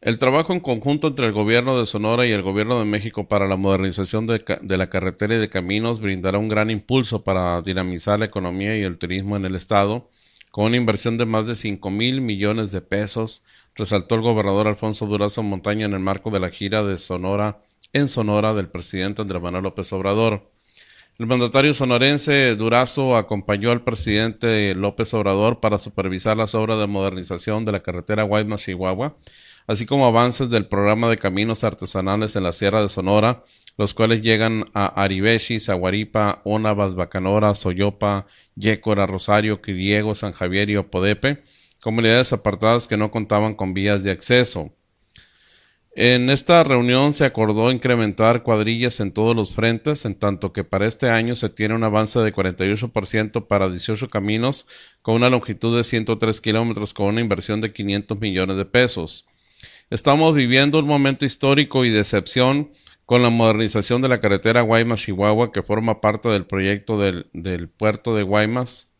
El 0.00 0.18
trabajo 0.18 0.52
en 0.52 0.60
conjunto 0.60 1.08
entre 1.08 1.26
el 1.26 1.32
gobierno 1.32 1.78
de 1.78 1.86
Sonora 1.86 2.26
y 2.26 2.32
el 2.32 2.42
gobierno 2.42 2.78
de 2.78 2.84
México 2.84 3.28
para 3.28 3.46
la 3.46 3.56
modernización 3.56 4.26
de, 4.26 4.44
de, 4.60 4.76
la 4.76 4.90
carretera 4.90 5.36
y 5.36 5.38
de 5.38 5.48
caminos 5.48 6.00
brindará 6.00 6.38
un 6.38 6.48
gran 6.48 6.70
impulso 6.70 7.24
para 7.24 7.60
dinamizar 7.62 8.18
la 8.18 8.26
economía 8.26 8.76
y 8.76 8.82
el 8.82 8.98
turismo 8.98 9.36
en 9.36 9.46
el 9.46 9.56
estado, 9.56 10.10
con 10.50 10.66
una 10.66 10.76
inversión 10.76 11.18
de 11.18 11.26
más 11.26 11.46
de 11.46 11.56
5 11.56 11.90
mil 11.90 12.20
millones 12.20 12.72
de 12.72 12.82
pesos, 12.82 13.44
resaltó 13.76 14.14
el 14.14 14.22
gobernador 14.22 14.68
Alfonso 14.68 15.06
Durazo 15.06 15.42
Montaña 15.42 15.86
en 15.86 15.92
el 15.92 16.00
marco 16.00 16.30
de 16.30 16.40
la 16.40 16.50
gira 16.50 16.82
de 16.82 16.98
Sonora 16.98 17.60
en 17.92 18.08
Sonora 18.08 18.54
del 18.54 18.68
presidente 18.68 19.22
Andrés 19.22 19.40
Manuel 19.40 19.64
López 19.64 19.92
Obrador. 19.92 20.50
El 21.18 21.26
mandatario 21.26 21.72
sonorense 21.72 22.56
Durazo 22.56 23.16
acompañó 23.16 23.70
al 23.70 23.84
presidente 23.84 24.74
López 24.74 25.14
Obrador 25.14 25.60
para 25.60 25.78
supervisar 25.78 26.36
las 26.36 26.54
obras 26.54 26.78
de 26.78 26.86
modernización 26.86 27.64
de 27.64 27.72
la 27.72 27.82
carretera 27.82 28.24
Guaymas-Chihuahua, 28.24 29.16
así 29.66 29.86
como 29.86 30.06
avances 30.06 30.50
del 30.50 30.66
programa 30.66 31.08
de 31.08 31.16
caminos 31.16 31.64
artesanales 31.64 32.36
en 32.36 32.42
la 32.42 32.52
Sierra 32.52 32.82
de 32.82 32.90
Sonora, 32.90 33.44
los 33.78 33.94
cuales 33.94 34.20
llegan 34.22 34.64
a 34.74 34.86
Aribeshi, 35.02 35.60
Zaguaripa, 35.60 36.42
Onabas, 36.44 36.94
Bacanora, 36.94 37.54
Soyopa, 37.54 38.26
Yécora, 38.54 39.06
Rosario, 39.06 39.62
Quiriego, 39.62 40.14
San 40.14 40.32
Javier 40.32 40.68
y 40.68 40.76
Opodepe, 40.76 41.44
comunidades 41.86 42.32
apartadas 42.32 42.88
que 42.88 42.96
no 42.96 43.12
contaban 43.12 43.54
con 43.54 43.72
vías 43.72 44.02
de 44.02 44.10
acceso. 44.10 44.74
En 45.94 46.30
esta 46.30 46.64
reunión 46.64 47.12
se 47.12 47.24
acordó 47.24 47.70
incrementar 47.70 48.42
cuadrillas 48.42 48.98
en 48.98 49.12
todos 49.12 49.36
los 49.36 49.54
frentes, 49.54 50.04
en 50.04 50.16
tanto 50.16 50.52
que 50.52 50.64
para 50.64 50.88
este 50.88 51.10
año 51.10 51.36
se 51.36 51.48
tiene 51.48 51.76
un 51.76 51.84
avance 51.84 52.18
de 52.18 52.34
48% 52.34 53.46
para 53.46 53.68
18 53.68 54.08
caminos 54.08 54.66
con 55.00 55.14
una 55.14 55.30
longitud 55.30 55.76
de 55.76 55.84
103 55.84 56.40
kilómetros 56.40 56.92
con 56.92 57.06
una 57.06 57.20
inversión 57.20 57.60
de 57.60 57.72
500 57.72 58.18
millones 58.18 58.56
de 58.56 58.64
pesos. 58.64 59.24
Estamos 59.88 60.34
viviendo 60.34 60.80
un 60.80 60.88
momento 60.88 61.24
histórico 61.24 61.84
y 61.84 61.90
de 61.90 62.00
excepción 62.00 62.72
con 63.04 63.22
la 63.22 63.30
modernización 63.30 64.02
de 64.02 64.08
la 64.08 64.20
carretera 64.20 64.62
Guaymas-Chihuahua 64.62 65.52
que 65.52 65.62
forma 65.62 66.00
parte 66.00 66.28
del 66.30 66.46
proyecto 66.46 66.98
del, 66.98 67.30
del 67.32 67.68
puerto 67.68 68.16
de 68.16 68.24
Guaymas 68.24 68.90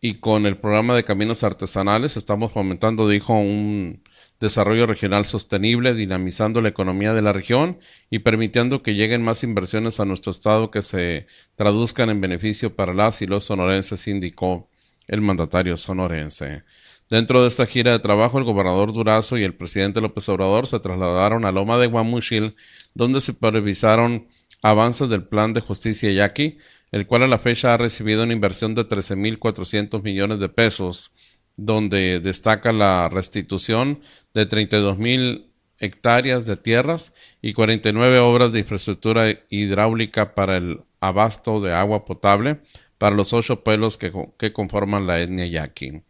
y 0.00 0.14
con 0.14 0.46
el 0.46 0.56
programa 0.56 0.94
de 0.94 1.04
caminos 1.04 1.44
artesanales 1.44 2.16
estamos 2.16 2.52
fomentando, 2.52 3.08
dijo 3.08 3.34
un 3.34 4.02
desarrollo 4.40 4.86
regional 4.86 5.26
sostenible, 5.26 5.94
dinamizando 5.94 6.62
la 6.62 6.70
economía 6.70 7.12
de 7.12 7.20
la 7.20 7.34
región 7.34 7.78
y 8.08 8.20
permitiendo 8.20 8.82
que 8.82 8.94
lleguen 8.94 9.22
más 9.22 9.44
inversiones 9.44 10.00
a 10.00 10.06
nuestro 10.06 10.32
estado 10.32 10.70
que 10.70 10.82
se 10.82 11.26
traduzcan 11.56 12.08
en 12.08 12.22
beneficio 12.22 12.74
para 12.74 12.94
las 12.94 13.20
y 13.20 13.26
los 13.26 13.44
sonorenses, 13.44 14.08
indicó 14.08 14.70
el 15.06 15.20
mandatario 15.20 15.76
sonorense. 15.76 16.62
Dentro 17.10 17.42
de 17.42 17.48
esta 17.48 17.66
gira 17.66 17.92
de 17.92 17.98
trabajo, 17.98 18.38
el 18.38 18.44
gobernador 18.44 18.92
Durazo 18.92 19.36
y 19.36 19.42
el 19.42 19.54
presidente 19.54 20.00
López 20.00 20.28
Obrador 20.28 20.66
se 20.66 20.78
trasladaron 20.80 21.44
a 21.44 21.52
Loma 21.52 21.76
de 21.76 21.88
Guamuchil, 21.88 22.54
donde 22.94 23.20
supervisaron 23.20 24.28
avances 24.62 25.08
del 25.08 25.24
plan 25.24 25.52
de 25.52 25.60
justicia 25.60 26.10
yaqui, 26.12 26.58
el 26.92 27.06
cual 27.06 27.22
a 27.22 27.26
la 27.26 27.38
fecha 27.38 27.74
ha 27.74 27.76
recibido 27.76 28.24
una 28.24 28.32
inversión 28.32 28.74
de 28.74 28.86
13.400 28.86 30.02
millones 30.02 30.38
de 30.38 30.48
pesos 30.48 31.12
donde 31.56 32.20
destaca 32.20 32.72
la 32.72 33.08
restitución 33.08 34.00
de 34.34 34.46
32 34.46 34.98
mil 34.98 35.50
hectáreas 35.78 36.46
de 36.46 36.56
tierras 36.56 37.14
y 37.42 37.52
49 37.52 38.18
obras 38.18 38.52
de 38.52 38.60
infraestructura 38.60 39.26
hidráulica 39.48 40.34
para 40.34 40.56
el 40.56 40.80
abasto 41.00 41.60
de 41.60 41.72
agua 41.72 42.04
potable 42.04 42.60
para 42.98 43.16
los 43.16 43.32
ocho 43.32 43.64
pueblos 43.64 43.96
que, 43.96 44.12
que 44.38 44.52
conforman 44.52 45.06
la 45.06 45.20
etnia 45.20 45.46
yaqui. 45.46 46.02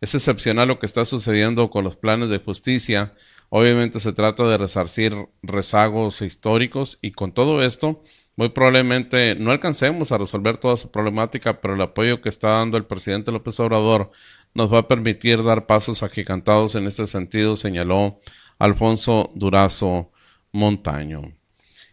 Es 0.00 0.14
excepcional 0.16 0.66
lo 0.66 0.80
que 0.80 0.86
está 0.86 1.04
sucediendo 1.04 1.70
con 1.70 1.84
los 1.84 1.96
planes 1.96 2.28
de 2.30 2.38
justicia. 2.38 3.14
Obviamente 3.48 4.00
se 4.00 4.12
trata 4.12 4.48
de 4.48 4.58
resarcir 4.58 5.14
rezagos 5.42 6.20
históricos 6.20 6.98
y 7.00 7.12
con 7.12 7.32
todo 7.32 7.62
esto 7.62 8.02
muy 8.36 8.48
probablemente 8.48 9.34
no 9.34 9.50
alcancemos 9.50 10.12
a 10.12 10.18
resolver 10.18 10.56
toda 10.56 10.76
su 10.76 10.90
problemática, 10.90 11.60
pero 11.60 11.74
el 11.74 11.82
apoyo 11.82 12.20
que 12.22 12.28
está 12.28 12.48
dando 12.50 12.76
el 12.76 12.86
presidente 12.86 13.32
López 13.32 13.60
Obrador 13.60 14.10
nos 14.54 14.72
va 14.72 14.80
a 14.80 14.88
permitir 14.88 15.42
dar 15.42 15.66
pasos 15.66 16.02
agigantados 16.02 16.74
en 16.74 16.86
este 16.86 17.06
sentido, 17.06 17.56
señaló 17.56 18.20
Alfonso 18.58 19.30
Durazo 19.34 20.12
Montaño. 20.52 21.34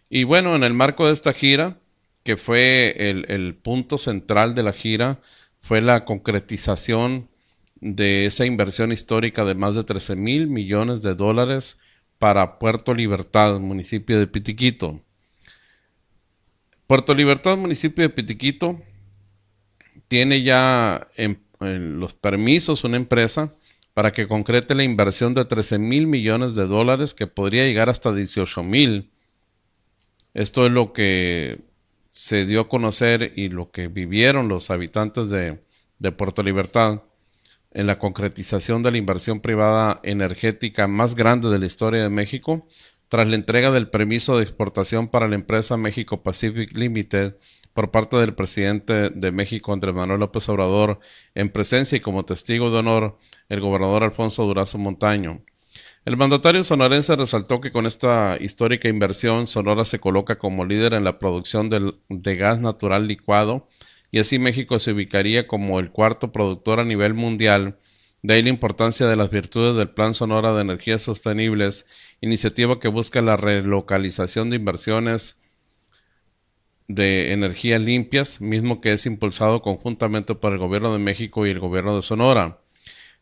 Y 0.09 0.23
bueno, 0.23 0.55
en 0.55 0.63
el 0.63 0.73
marco 0.73 1.07
de 1.07 1.13
esta 1.13 1.33
gira, 1.33 1.77
que 2.23 2.37
fue 2.37 2.95
el, 3.09 3.25
el 3.29 3.55
punto 3.55 3.97
central 3.97 4.55
de 4.55 4.63
la 4.63 4.73
gira, 4.73 5.19
fue 5.61 5.81
la 5.81 6.05
concretización 6.05 7.29
de 7.81 8.25
esa 8.25 8.45
inversión 8.45 8.91
histórica 8.91 9.45
de 9.45 9.55
más 9.55 9.75
de 9.75 9.83
13 9.83 10.15
mil 10.15 10.47
millones 10.47 11.01
de 11.01 11.15
dólares 11.15 11.79
para 12.17 12.59
Puerto 12.59 12.93
Libertad, 12.93 13.59
municipio 13.59 14.19
de 14.19 14.27
Pitiquito. 14.27 15.01
Puerto 16.89 17.13
Libertad, 17.13 17.55
municipio 17.55 18.01
de 18.01 18.09
Pitiquito, 18.09 18.81
tiene 20.07 20.41
ya 20.41 21.07
en, 21.17 21.39
los 21.59 22.15
permisos 22.15 22.83
una 22.83 22.97
empresa 22.97 23.53
para 23.93 24.11
que 24.11 24.27
concrete 24.27 24.73
la 24.73 24.83
inversión 24.83 25.35
de 25.35 25.45
13 25.45 25.77
mil 25.77 26.07
millones 26.07 26.55
de 26.55 26.65
dólares 26.65 27.13
que 27.13 27.27
podría 27.27 27.67
llegar 27.67 27.89
hasta 27.89 28.11
18 28.11 28.63
mil. 28.63 29.11
Esto 30.33 30.65
es 30.65 30.71
lo 30.71 30.91
que 30.91 31.59
se 32.09 32.47
dio 32.47 32.61
a 32.61 32.69
conocer 32.69 33.33
y 33.35 33.49
lo 33.49 33.69
que 33.69 33.87
vivieron 33.87 34.47
los 34.47 34.71
habitantes 34.71 35.29
de, 35.29 35.59
de 35.99 36.11
Puerto 36.11 36.41
Libertad 36.41 37.03
en 37.69 37.85
la 37.85 37.99
concretización 37.99 38.81
de 38.81 38.89
la 38.89 38.97
inversión 38.97 39.41
privada 39.41 39.99
energética 40.01 40.87
más 40.87 41.13
grande 41.13 41.49
de 41.49 41.59
la 41.59 41.67
historia 41.67 42.01
de 42.01 42.09
México 42.09 42.65
tras 43.09 43.27
la 43.27 43.35
entrega 43.35 43.71
del 43.71 43.89
permiso 43.89 44.37
de 44.37 44.43
exportación 44.43 45.07
para 45.07 45.27
la 45.27 45.35
empresa 45.35 45.77
México 45.77 46.23
Pacific 46.23 46.71
Limited 46.73 47.35
por 47.73 47.91
parte 47.91 48.17
del 48.17 48.33
presidente 48.33 49.09
de 49.09 49.31
México, 49.31 49.73
Andrés 49.73 49.95
Manuel 49.95 50.19
López 50.19 50.47
Obrador, 50.49 50.99
en 51.35 51.49
presencia 51.49 51.97
y 51.97 52.01
como 52.01 52.25
testigo 52.25 52.71
de 52.71 52.77
honor, 52.77 53.17
el 53.49 53.61
gobernador 53.61 54.03
Alfonso 54.03 54.45
Durazo 54.45 54.77
Montaño. 54.77 55.43
El 56.05 56.17
mandatario 56.17 56.63
sonorense 56.63 57.15
resaltó 57.15 57.61
que 57.61 57.71
con 57.71 57.85
esta 57.85 58.37
histórica 58.39 58.87
inversión, 58.87 59.47
Sonora 59.47 59.85
se 59.85 59.99
coloca 59.99 60.37
como 60.37 60.65
líder 60.65 60.93
en 60.93 61.03
la 61.03 61.19
producción 61.19 61.69
de 61.69 62.35
gas 62.35 62.59
natural 62.59 63.07
licuado 63.07 63.67
y 64.11 64.19
así 64.19 64.39
México 64.39 64.79
se 64.79 64.93
ubicaría 64.93 65.45
como 65.45 65.79
el 65.79 65.91
cuarto 65.91 66.31
productor 66.31 66.79
a 66.79 66.85
nivel 66.85 67.13
mundial 67.13 67.79
de 68.21 68.33
ahí 68.33 68.43
la 68.43 68.49
importancia 68.49 69.07
de 69.07 69.15
las 69.15 69.29
virtudes 69.29 69.75
del 69.75 69.89
Plan 69.89 70.13
Sonora 70.13 70.53
de 70.53 70.61
Energías 70.61 71.01
Sostenibles, 71.01 71.85
iniciativa 72.21 72.79
que 72.79 72.89
busca 72.89 73.21
la 73.21 73.37
relocalización 73.37 74.49
de 74.49 74.57
inversiones 74.57 75.39
de 76.87 77.33
energías 77.33 77.79
limpias, 77.79 78.41
mismo 78.41 78.81
que 78.81 78.91
es 78.91 79.05
impulsado 79.05 79.61
conjuntamente 79.61 80.35
por 80.35 80.51
el 80.51 80.59
Gobierno 80.59 80.91
de 80.91 80.99
México 80.99 81.45
y 81.45 81.51
el 81.51 81.59
Gobierno 81.59 81.95
de 81.95 82.01
Sonora. 82.01 82.59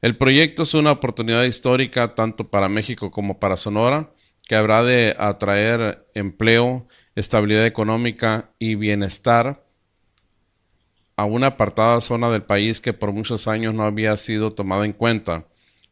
El 0.02 0.16
proyecto 0.18 0.64
es 0.64 0.74
una 0.74 0.92
oportunidad 0.92 1.44
histórica 1.44 2.16
tanto 2.16 2.50
para 2.50 2.70
México 2.70 3.12
como 3.12 3.40
para 3.40 3.58
Sonora, 3.58 4.12
que 4.48 4.56
habrá 4.56 4.84
de 4.84 5.16
atraer 5.20 6.08
empleo, 6.14 6.88
estabilidad 7.16 7.66
económica 7.66 8.52
y 8.58 8.76
bienestar 8.76 9.67
a 11.18 11.26
una 11.26 11.48
apartada 11.48 12.00
zona 12.00 12.30
del 12.30 12.44
país 12.44 12.80
que 12.80 12.94
por 12.94 13.12
muchos 13.12 13.48
años 13.48 13.74
no 13.74 13.84
había 13.84 14.16
sido 14.18 14.52
tomada 14.52 14.86
en 14.86 14.94
cuenta. 14.94 15.48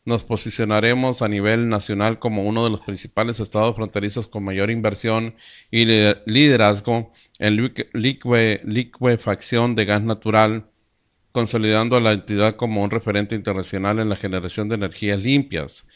nos 0.05 0.23
posicionaremos 0.23 1.23
a 1.23 1.27
nivel 1.27 1.67
nacional 1.67 2.19
como 2.19 2.43
uno 2.43 2.63
de 2.63 2.69
los 2.69 2.81
principales 2.81 3.39
estados 3.39 3.75
fronterizos 3.75 4.27
con 4.27 4.43
mayor 4.43 4.69
inversión 4.69 5.35
y 5.71 5.85
liderazgo 6.27 7.11
en 7.39 7.73
liquefacción 8.63 9.73
de 9.73 9.85
gas 9.85 10.03
natural, 10.03 10.69
consolidando 11.31 11.95
a 11.97 12.01
la 12.01 12.13
entidad 12.13 12.55
como 12.55 12.83
un 12.83 12.91
referente 12.91 13.33
internacional 13.33 13.97
en 13.97 14.09
la 14.09 14.15
generación 14.15 14.69
de 14.69 14.75
energías 14.75 15.19
limpias. 15.19 15.87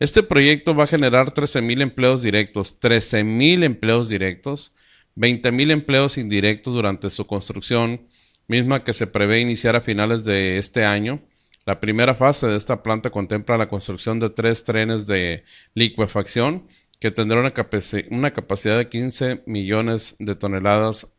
Este 0.00 0.22
proyecto 0.22 0.74
va 0.74 0.84
a 0.84 0.86
generar 0.86 1.34
13.000 1.34 1.82
empleos 1.82 2.22
directos, 2.22 2.80
13.000 2.80 3.64
empleos 3.64 4.08
directos, 4.08 4.72
20.000 5.16 5.72
empleos 5.72 6.16
indirectos 6.16 6.72
durante 6.72 7.10
su 7.10 7.26
construcción, 7.26 8.08
misma 8.48 8.82
que 8.82 8.94
se 8.94 9.06
prevé 9.06 9.40
iniciar 9.40 9.76
a 9.76 9.80
finales 9.80 10.24
de 10.24 10.58
este 10.58 10.84
año. 10.84 11.20
La 11.66 11.80
primera 11.80 12.14
fase 12.14 12.46
de 12.46 12.56
esta 12.56 12.82
planta 12.82 13.10
contempla 13.10 13.58
la 13.58 13.68
construcción 13.68 14.18
de 14.18 14.30
tres 14.30 14.64
trenes 14.64 15.06
de 15.06 15.44
liquefacción 15.74 16.66
que 16.98 17.10
tendrán 17.10 17.40
una, 17.40 17.52
una 18.10 18.32
capacidad 18.32 18.78
de 18.78 18.88
15 18.88 19.42
millones 19.46 20.16
de 20.18 20.34
toneladas 20.34 21.12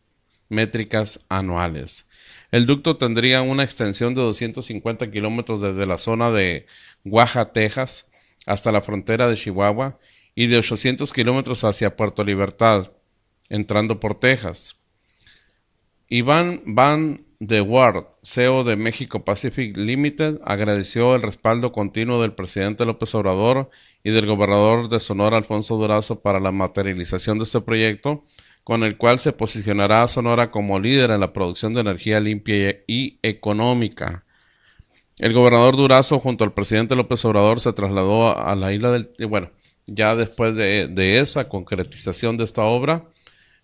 métricas 0.49 1.21
anuales. 1.29 2.09
El 2.51 2.65
ducto 2.65 2.97
tendría 2.97 3.43
una 3.43 3.63
extensión 3.63 4.15
de 4.15 4.21
250 4.21 5.11
kilómetros 5.11 5.61
desde 5.61 5.85
la 5.85 5.99
zona 5.99 6.31
de 6.31 6.65
Guaja, 7.03 7.53
Texas, 7.53 8.11
hasta 8.47 8.71
la 8.71 8.81
frontera 8.81 9.27
de 9.27 9.35
Chihuahua 9.35 9.99
y 10.33 10.47
de 10.47 10.57
800 10.57 11.13
kilómetros 11.13 11.63
hacia 11.63 11.95
Puerto 11.95 12.23
Libertad, 12.23 12.91
entrando 13.49 13.99
por 13.99 14.19
Texas. 14.19 14.78
Iván 16.11 16.63
Van 16.65 17.23
de 17.39 17.61
Ward, 17.61 18.07
CEO 18.23 18.63
de 18.63 18.75
México 18.75 19.23
Pacific 19.23 19.77
Limited, 19.77 20.39
agradeció 20.43 21.13
el 21.13 21.21
respaldo 21.21 21.71
continuo 21.71 22.19
del 22.19 22.33
presidente 22.33 22.83
López 22.83 23.13
Obrador 23.13 23.69
y 24.03 24.09
del 24.09 24.25
gobernador 24.25 24.89
de 24.89 24.99
Sonora 24.99 25.37
Alfonso 25.37 25.77
Durazo 25.77 26.21
para 26.21 26.39
la 26.39 26.51
materialización 26.51 27.37
de 27.37 27.43
este 27.43 27.61
proyecto, 27.61 28.25
con 28.63 28.83
el 28.83 28.97
cual 28.97 29.19
se 29.19 29.33
posicionará 29.33 30.01
a 30.01 30.07
Sonora 30.07 30.49
como 30.49 30.79
líder 30.79 31.11
en 31.11 31.19
la 31.19 31.31
producción 31.31 31.75
de 31.75 31.81
energía 31.81 32.19
limpia 32.19 32.81
y 32.87 33.19
económica. 33.21 34.25
El 35.19 35.33
gobernador 35.33 35.77
Durazo 35.77 36.19
junto 36.19 36.43
al 36.43 36.53
presidente 36.53 36.95
López 36.95 37.23
Obrador 37.23 37.59
se 37.59 37.71
trasladó 37.71 38.35
a 38.35 38.55
la 38.55 38.73
isla 38.73 38.89
del... 38.89 39.11
Bueno, 39.27 39.51
ya 39.85 40.15
después 40.15 40.55
de, 40.55 41.19
esa 41.19 41.47
concretización 41.49 42.35
de 42.35 42.45
esta 42.45 42.63
obra, 42.63 43.05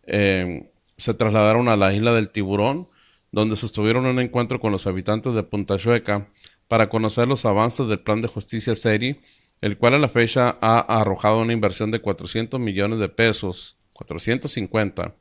eh, 0.06 0.70
se 0.98 1.14
trasladaron 1.14 1.68
a 1.68 1.78
la 1.78 1.94
isla 1.94 2.14
del 2.14 2.30
Tiburón, 2.30 2.88
donde 3.32 3.56
sostuvieron 3.56 4.06
un 4.06 4.20
encuentro 4.20 4.60
con 4.60 4.72
los 4.72 4.88
habitantes 4.88 5.34
de 5.34 5.44
Punta 5.44 5.78
Chueca 5.78 6.30
para 6.68 6.90
conocer 6.90 7.28
los 7.28 7.46
avances 7.46 7.88
del 7.88 8.00
plan 8.00 8.22
de 8.22 8.28
justicia 8.28 8.76
SERI, 8.76 9.20
el 9.62 9.78
cual 9.78 9.96
a 9.96 10.00
la 10.00 10.10
fecha 10.10 10.58
ha 10.62 10.80
arrojado 10.80 11.42
una 11.42 11.54
inversión 11.54 11.92
de 11.92 12.00
400 12.00 12.60
millones 12.60 13.00
de 13.00 13.10
pesos, 13.10 13.78
450, 13.94 15.16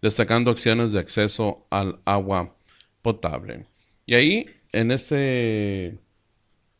destacando 0.00 0.50
acciones 0.50 0.92
de 0.92 1.00
acceso 1.00 1.66
al 1.70 2.00
agua 2.04 2.54
potable. 3.02 3.66
Y 4.06 4.14
ahí, 4.14 4.46
en 4.72 4.90
ese, 4.90 5.98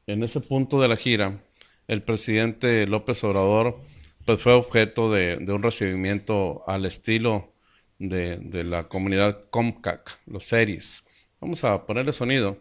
en 0.06 0.22
ese 0.22 0.40
punto 0.40 0.80
de 0.80 0.88
la 0.88 0.96
gira, 0.96 1.42
el 1.86 2.02
presidente 2.02 2.86
López 2.86 3.22
Obrador 3.24 3.78
pues, 4.24 4.40
fue 4.40 4.52
objeto 4.52 5.10
de, 5.12 5.36
de 5.36 5.52
un 5.52 5.62
recibimiento 5.62 6.64
al 6.66 6.84
estilo 6.86 7.52
de, 7.98 8.64
la 8.64 8.88
comunidad 8.88 9.44
Comcac, 9.50 10.20
los 10.26 10.44
series. 10.44 11.06
Vamos 11.40 11.64
a 11.64 11.86
ponerle 11.86 12.12
sonido. 12.12 12.58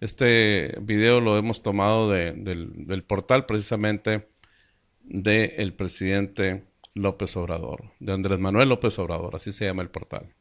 Este 0.00 0.76
video 0.80 1.20
lo 1.20 1.38
hemos 1.38 1.62
tomado 1.62 2.10
del, 2.10 3.04
portal 3.06 3.46
precisamente 3.46 4.28
del 5.02 5.72
presidente 5.74 6.64
López 6.94 7.36
Obrador, 7.36 7.92
de 8.00 8.12
Andrés 8.12 8.38
Manuel 8.38 8.68
López 8.68 8.98
Obrador, 8.98 9.36
así 9.36 9.52
se 9.52 9.66
llama 9.66 9.82
el 9.82 9.90
portal. 9.90 10.34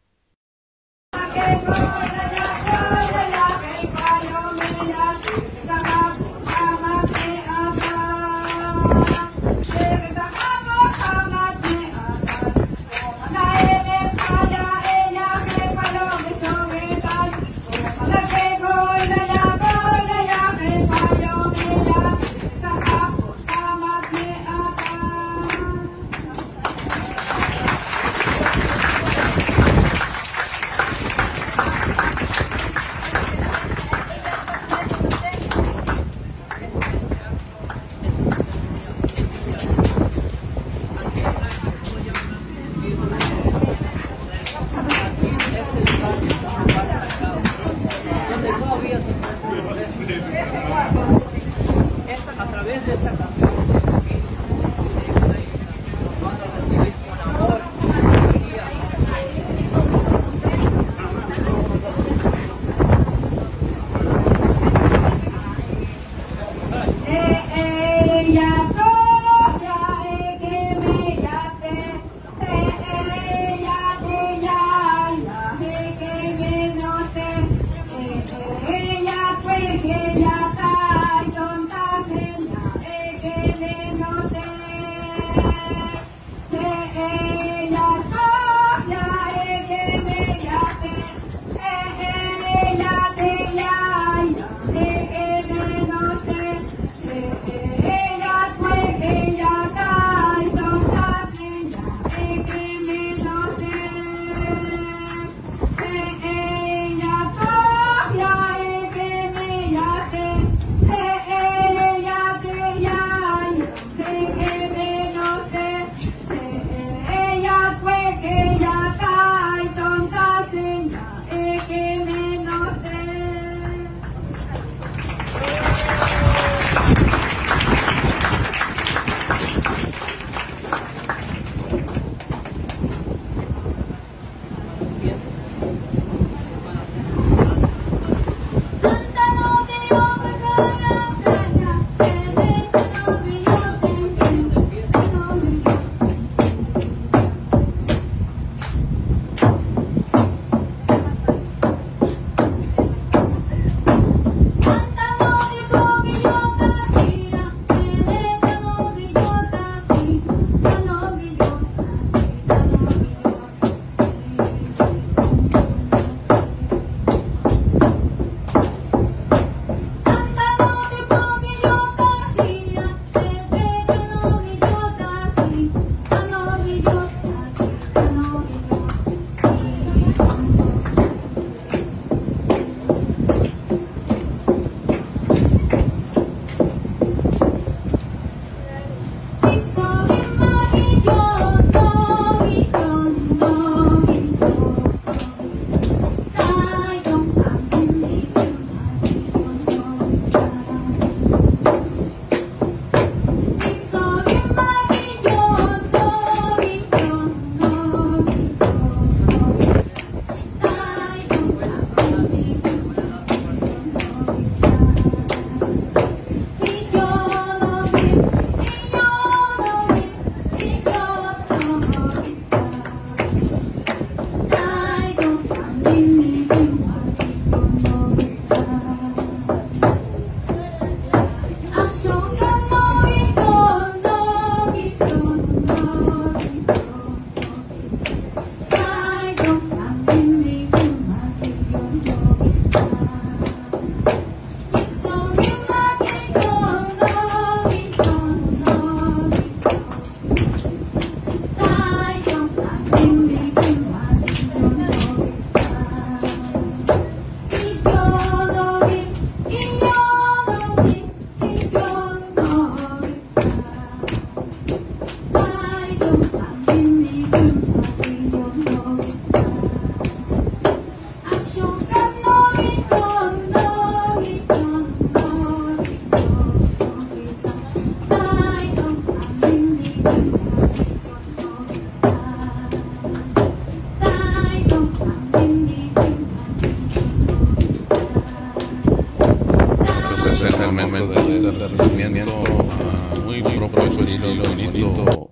Muy 293.24 293.42
propio 293.42 293.84
estilo 293.88 294.44
bonito, 294.44 295.32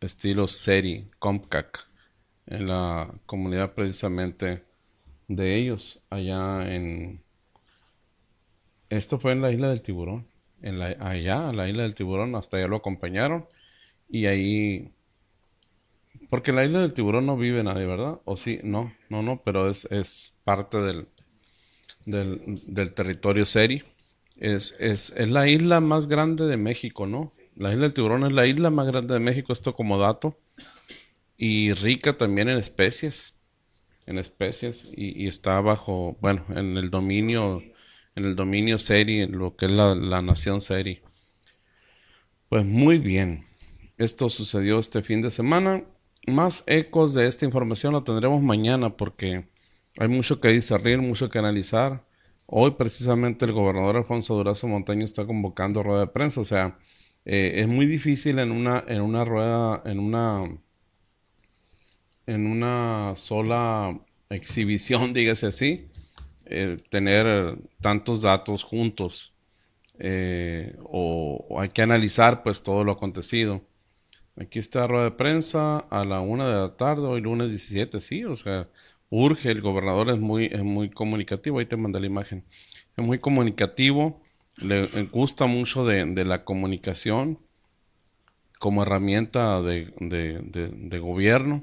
estilo 0.00 0.48
seri, 0.48 1.06
Comcac, 1.18 1.86
en 2.46 2.66
la 2.66 3.14
comunidad 3.26 3.74
precisamente 3.74 4.64
de 5.28 5.56
ellos, 5.56 6.04
allá 6.10 6.74
en... 6.74 7.22
Esto 8.90 9.18
fue 9.18 9.32
en 9.32 9.40
la 9.40 9.50
isla 9.50 9.70
del 9.70 9.82
tiburón, 9.82 10.26
en 10.60 10.78
la, 10.78 10.96
allá, 11.00 11.50
en 11.50 11.56
la 11.56 11.68
isla 11.68 11.84
del 11.84 11.94
tiburón, 11.94 12.34
hasta 12.34 12.56
allá 12.56 12.68
lo 12.68 12.76
acompañaron 12.76 13.46
y 14.08 14.26
ahí... 14.26 14.92
Porque 16.28 16.50
en 16.50 16.56
la 16.56 16.64
isla 16.64 16.80
del 16.80 16.92
tiburón 16.92 17.26
no 17.26 17.36
vive 17.36 17.62
nadie, 17.62 17.86
¿verdad? 17.86 18.20
¿O 18.24 18.36
sí? 18.36 18.60
No, 18.62 18.92
no, 19.08 19.22
no, 19.22 19.42
pero 19.44 19.68
es, 19.68 19.86
es 19.90 20.38
parte 20.44 20.78
del, 20.78 21.06
del, 22.06 22.94
territorio 22.94 23.46
Seri. 23.46 23.82
Es, 24.42 24.74
es, 24.80 25.14
es, 25.16 25.30
la 25.30 25.46
isla 25.46 25.80
más 25.80 26.08
grande 26.08 26.46
de 26.46 26.56
México, 26.56 27.06
¿no? 27.06 27.30
La 27.54 27.70
isla 27.70 27.82
del 27.82 27.94
tiburón 27.94 28.24
es 28.24 28.32
la 28.32 28.44
isla 28.44 28.70
más 28.70 28.88
grande 28.88 29.14
de 29.14 29.20
México, 29.20 29.52
esto 29.52 29.76
como 29.76 29.98
dato. 29.98 30.36
Y 31.36 31.72
rica 31.74 32.16
también 32.16 32.48
en 32.48 32.58
especies. 32.58 33.36
En 34.04 34.18
especies. 34.18 34.90
Y, 34.96 35.28
está 35.28 35.60
bajo, 35.60 36.16
bueno, 36.20 36.44
en 36.56 36.76
el 36.76 36.90
dominio, 36.90 37.62
en 38.16 38.24
el 38.24 38.34
dominio 38.34 38.80
Seri, 38.80 39.20
en 39.20 39.38
lo 39.38 39.54
que 39.54 39.66
es 39.66 39.70
la, 39.70 39.94
la 39.94 40.22
nación 40.22 40.60
Seri. 40.60 41.02
Pues 42.48 42.64
muy 42.64 42.98
bien. 42.98 43.46
Esto 43.96 44.28
sucedió 44.28 44.80
este 44.80 45.02
fin 45.02 45.22
de 45.22 45.30
semana. 45.30 45.84
Más 46.26 46.64
ecos 46.66 47.14
de 47.14 47.28
esta 47.28 47.44
información 47.44 47.92
la 47.92 48.02
tendremos 48.02 48.42
mañana 48.42 48.96
porque 48.96 49.46
hay 49.98 50.08
mucho 50.08 50.40
que 50.40 50.48
discernir, 50.48 50.98
mucho 50.98 51.28
que 51.28 51.38
analizar. 51.38 52.04
Hoy 52.54 52.72
precisamente 52.72 53.46
el 53.46 53.52
gobernador 53.52 53.96
Alfonso 53.96 54.34
Durazo 54.34 54.68
Montaño 54.68 55.06
está 55.06 55.24
convocando 55.24 55.82
rueda 55.82 56.00
de 56.00 56.06
prensa. 56.08 56.42
O 56.42 56.44
sea, 56.44 56.78
eh, 57.24 57.52
es 57.56 57.66
muy 57.66 57.86
difícil 57.86 58.38
en 58.38 58.52
una, 58.52 58.84
en 58.88 59.00
una 59.00 59.24
rueda, 59.24 59.82
en 59.86 59.98
una, 59.98 60.58
en 62.26 62.46
una 62.46 63.14
sola 63.16 63.98
exhibición, 64.28 65.14
dígase 65.14 65.46
así, 65.46 65.88
eh, 66.44 66.76
tener 66.90 67.56
tantos 67.80 68.20
datos 68.20 68.64
juntos. 68.64 69.32
Eh, 69.98 70.76
o, 70.84 71.56
hay 71.58 71.70
que 71.70 71.80
analizar 71.80 72.42
pues 72.42 72.62
todo 72.62 72.84
lo 72.84 72.92
acontecido. 72.92 73.62
Aquí 74.36 74.58
está 74.58 74.86
rueda 74.86 75.04
de 75.04 75.12
prensa 75.12 75.78
a 75.78 76.04
la 76.04 76.20
una 76.20 76.46
de 76.50 76.56
la 76.60 76.76
tarde, 76.76 77.06
hoy 77.06 77.22
lunes 77.22 77.48
17, 77.48 77.98
sí, 78.02 78.24
o 78.26 78.36
sea, 78.36 78.68
urge, 79.12 79.50
el 79.50 79.60
gobernador 79.60 80.08
es 80.08 80.18
muy, 80.18 80.46
es 80.46 80.62
muy 80.62 80.88
comunicativo, 80.88 81.58
ahí 81.58 81.66
te 81.66 81.76
mandé 81.76 82.00
la 82.00 82.06
imagen, 82.06 82.46
es 82.96 83.04
muy 83.04 83.18
comunicativo, 83.18 84.22
le, 84.56 84.86
gusta 85.04 85.44
mucho 85.46 85.84
de, 85.84 86.24
la 86.24 86.44
comunicación 86.44 87.38
como 88.58 88.82
herramienta 88.82 89.60
de, 89.60 89.92
de, 90.00 90.98
gobierno 90.98 91.62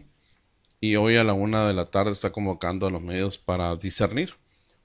y 0.79 0.95
hoy 0.97 1.15
a 1.17 1.23
la 1.23 1.33
una 1.33 1.67
de 1.67 1.73
la 1.73 1.85
tarde 1.85 2.11
está 2.11 2.31
convocando 2.31 2.85
a 2.85 2.91
los 2.91 3.01
medios 3.01 3.39
para 3.39 3.75
discernir, 3.75 4.35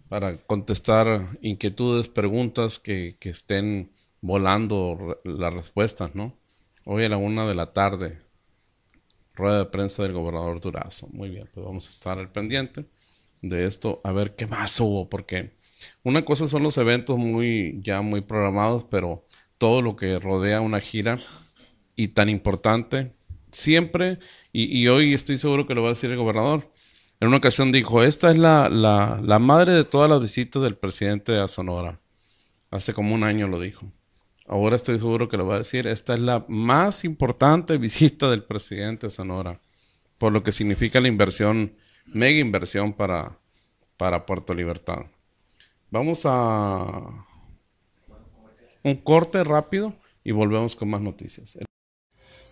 para 0.08 0.38
contestar 0.38 1.36
inquietudes, 1.42 2.08
preguntas 2.08 2.78
que, 2.78 3.16
que 3.20 3.28
estén 3.28 3.90
volando 4.22 5.20
las 5.22 5.52
respuestas, 5.52 6.14
¿no? 6.14 6.34
Hoy 6.86 7.04
a 7.04 7.10
la 7.10 7.18
una 7.18 7.46
de 7.46 7.54
la 7.54 7.72
tarde 7.72 8.23
rueda 9.34 9.58
de 9.58 9.66
prensa 9.66 10.02
del 10.02 10.12
gobernador 10.12 10.60
Durazo. 10.60 11.08
Muy 11.12 11.30
bien, 11.30 11.48
pues 11.52 11.64
vamos 11.64 11.86
a 11.86 11.90
estar 11.90 12.18
al 12.18 12.30
pendiente 12.30 12.86
de 13.42 13.66
esto, 13.66 14.00
a 14.04 14.12
ver 14.12 14.34
qué 14.36 14.46
más 14.46 14.78
hubo, 14.80 15.08
porque 15.08 15.56
una 16.02 16.24
cosa 16.24 16.48
son 16.48 16.62
los 16.62 16.78
eventos 16.78 17.18
muy 17.18 17.78
ya 17.82 18.00
muy 18.00 18.22
programados, 18.22 18.84
pero 18.84 19.26
todo 19.58 19.82
lo 19.82 19.96
que 19.96 20.18
rodea 20.18 20.60
una 20.60 20.80
gira 20.80 21.20
y 21.96 22.08
tan 22.08 22.28
importante, 22.28 23.14
siempre, 23.50 24.18
y, 24.52 24.86
hoy 24.88 25.14
estoy 25.14 25.38
seguro 25.38 25.66
que 25.66 25.74
lo 25.74 25.82
va 25.82 25.88
a 25.88 25.92
decir 25.92 26.10
el 26.10 26.16
gobernador, 26.16 26.72
en 27.20 27.28
una 27.28 27.38
ocasión 27.38 27.72
dijo, 27.72 28.02
esta 28.02 28.30
es 28.30 28.38
la, 28.38 28.68
la, 28.68 29.20
la 29.22 29.38
madre 29.38 29.72
de 29.72 29.84
todas 29.84 30.10
las 30.10 30.20
visitas 30.20 30.62
del 30.62 30.76
presidente 30.76 31.38
a 31.38 31.48
Sonora. 31.48 32.00
Hace 32.70 32.92
como 32.92 33.14
un 33.14 33.22
año 33.22 33.46
lo 33.48 33.60
dijo 33.60 33.92
ahora 34.46 34.76
estoy 34.76 34.98
seguro 34.98 35.28
que 35.28 35.36
lo 35.36 35.46
va 35.46 35.56
a 35.56 35.58
decir, 35.58 35.86
esta 35.86 36.14
es 36.14 36.20
la 36.20 36.44
más 36.48 37.04
importante 37.04 37.78
visita 37.78 38.30
del 38.30 38.44
presidente 38.44 39.10
Sonora, 39.10 39.60
por 40.18 40.32
lo 40.32 40.42
que 40.42 40.52
significa 40.52 41.00
la 41.00 41.08
inversión, 41.08 41.74
mega 42.06 42.40
inversión 42.40 42.92
para, 42.92 43.38
para 43.96 44.26
Puerto 44.26 44.54
Libertad. 44.54 45.06
Vamos 45.90 46.22
a 46.24 47.26
un 48.82 48.96
corte 48.96 49.42
rápido 49.44 49.94
y 50.22 50.32
volvemos 50.32 50.76
con 50.76 50.90
más 50.90 51.00
noticias. 51.00 51.58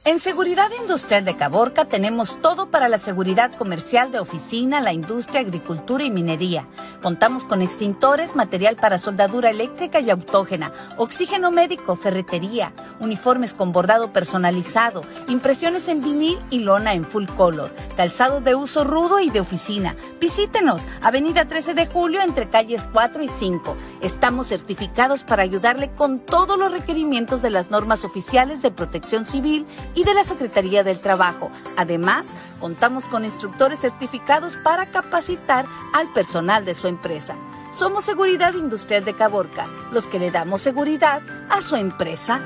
En 0.04 0.18
Seguridad 0.18 0.68
Industrial 0.80 1.24
de 1.24 1.36
Caborca 1.36 1.84
tenemos 1.84 2.42
todo 2.42 2.72
para 2.72 2.88
la 2.88 2.98
seguridad 2.98 3.52
comercial 3.52 4.10
de 4.10 4.18
oficina, 4.18 4.80
la 4.80 4.92
industria, 4.92 5.42
agricultura 5.42 6.02
y 6.02 6.10
minería. 6.10 6.66
Contamos 7.00 7.44
con 7.44 7.62
extintores, 7.62 8.34
material 8.34 8.74
para 8.74 8.98
soldadura 8.98 9.50
eléctrica 9.50 10.00
y 10.00 10.10
autógena, 10.10 10.72
oxígeno 10.96 11.52
médico, 11.52 11.94
ferretería, 11.94 12.72
uniformes 12.98 13.54
con 13.54 13.70
bordado 13.70 14.12
personalizado, 14.12 15.02
impresiones 15.28 15.86
en 15.86 16.02
vinil 16.02 16.36
y 16.50 16.58
lona 16.58 16.94
en 16.94 17.04
full 17.04 17.26
color, 17.26 17.72
calzado 17.96 18.40
de 18.40 18.56
uso 18.56 18.82
rudo 18.82 19.20
y 19.20 19.30
de 19.30 19.38
oficina. 19.38 19.94
Visítenos, 20.20 20.84
Avenida 21.00 21.44
13 21.44 21.74
de 21.74 21.86
Julio 21.86 22.22
entre 22.22 22.50
calles 22.50 22.88
4 22.92 23.22
y 23.22 23.28
5. 23.28 23.76
Estamos 24.00 24.48
certificados 24.48 25.22
para 25.22 25.44
ayudarle 25.44 25.92
con 25.92 26.18
todos 26.18 26.58
los 26.58 26.72
requerimientos 26.72 27.40
de 27.40 27.50
las 27.50 27.70
normas 27.70 28.04
oficiales 28.04 28.62
de 28.62 28.72
protección 28.72 29.26
civil 29.26 29.64
y 29.94 30.04
de 30.04 30.14
la 30.14 30.24
Secretaría 30.24 30.84
del 30.84 31.00
Trabajo. 31.00 31.50
Además, 31.76 32.34
contamos 32.60 33.06
con 33.06 33.24
instructores 33.24 33.80
certificados 33.80 34.56
para 34.62 34.86
capacitar 34.86 35.66
al 35.92 36.12
personal 36.12 36.64
de 36.64 36.74
su 36.74 36.88
empresa. 36.88 37.36
Somos 37.72 38.04
Seguridad 38.04 38.54
Industrial 38.54 39.04
de 39.04 39.14
Caborca, 39.14 39.66
los 39.92 40.06
que 40.06 40.18
le 40.18 40.30
damos 40.30 40.62
seguridad 40.62 41.22
a 41.48 41.60
su 41.60 41.76
empresa. 41.76 42.40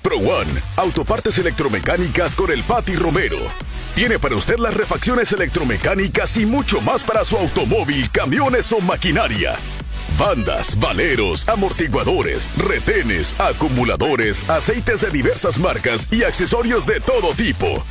Pro 0.00 0.16
One, 0.18 0.50
autopartes 0.76 1.38
electromecánicas 1.38 2.36
con 2.36 2.50
el 2.50 2.62
Pati 2.62 2.94
Romero. 2.94 3.38
Tiene 3.94 4.18
para 4.18 4.34
usted 4.34 4.58
las 4.58 4.74
refacciones 4.74 5.32
electromecánicas 5.32 6.36
y 6.36 6.46
mucho 6.46 6.80
más 6.80 7.04
para 7.04 7.24
su 7.24 7.36
automóvil, 7.36 8.10
camiones 8.10 8.72
o 8.72 8.80
maquinaria. 8.80 9.56
Bandas, 10.18 10.78
valeros, 10.78 11.48
amortiguadores, 11.48 12.48
retenes, 12.56 13.38
acumuladores, 13.40 14.48
aceites 14.48 15.00
de 15.00 15.10
diversas 15.10 15.58
marcas 15.58 16.08
y 16.12 16.22
accesorios 16.22 16.86
de 16.86 17.00
todo 17.00 17.34
tipo. 17.34 17.84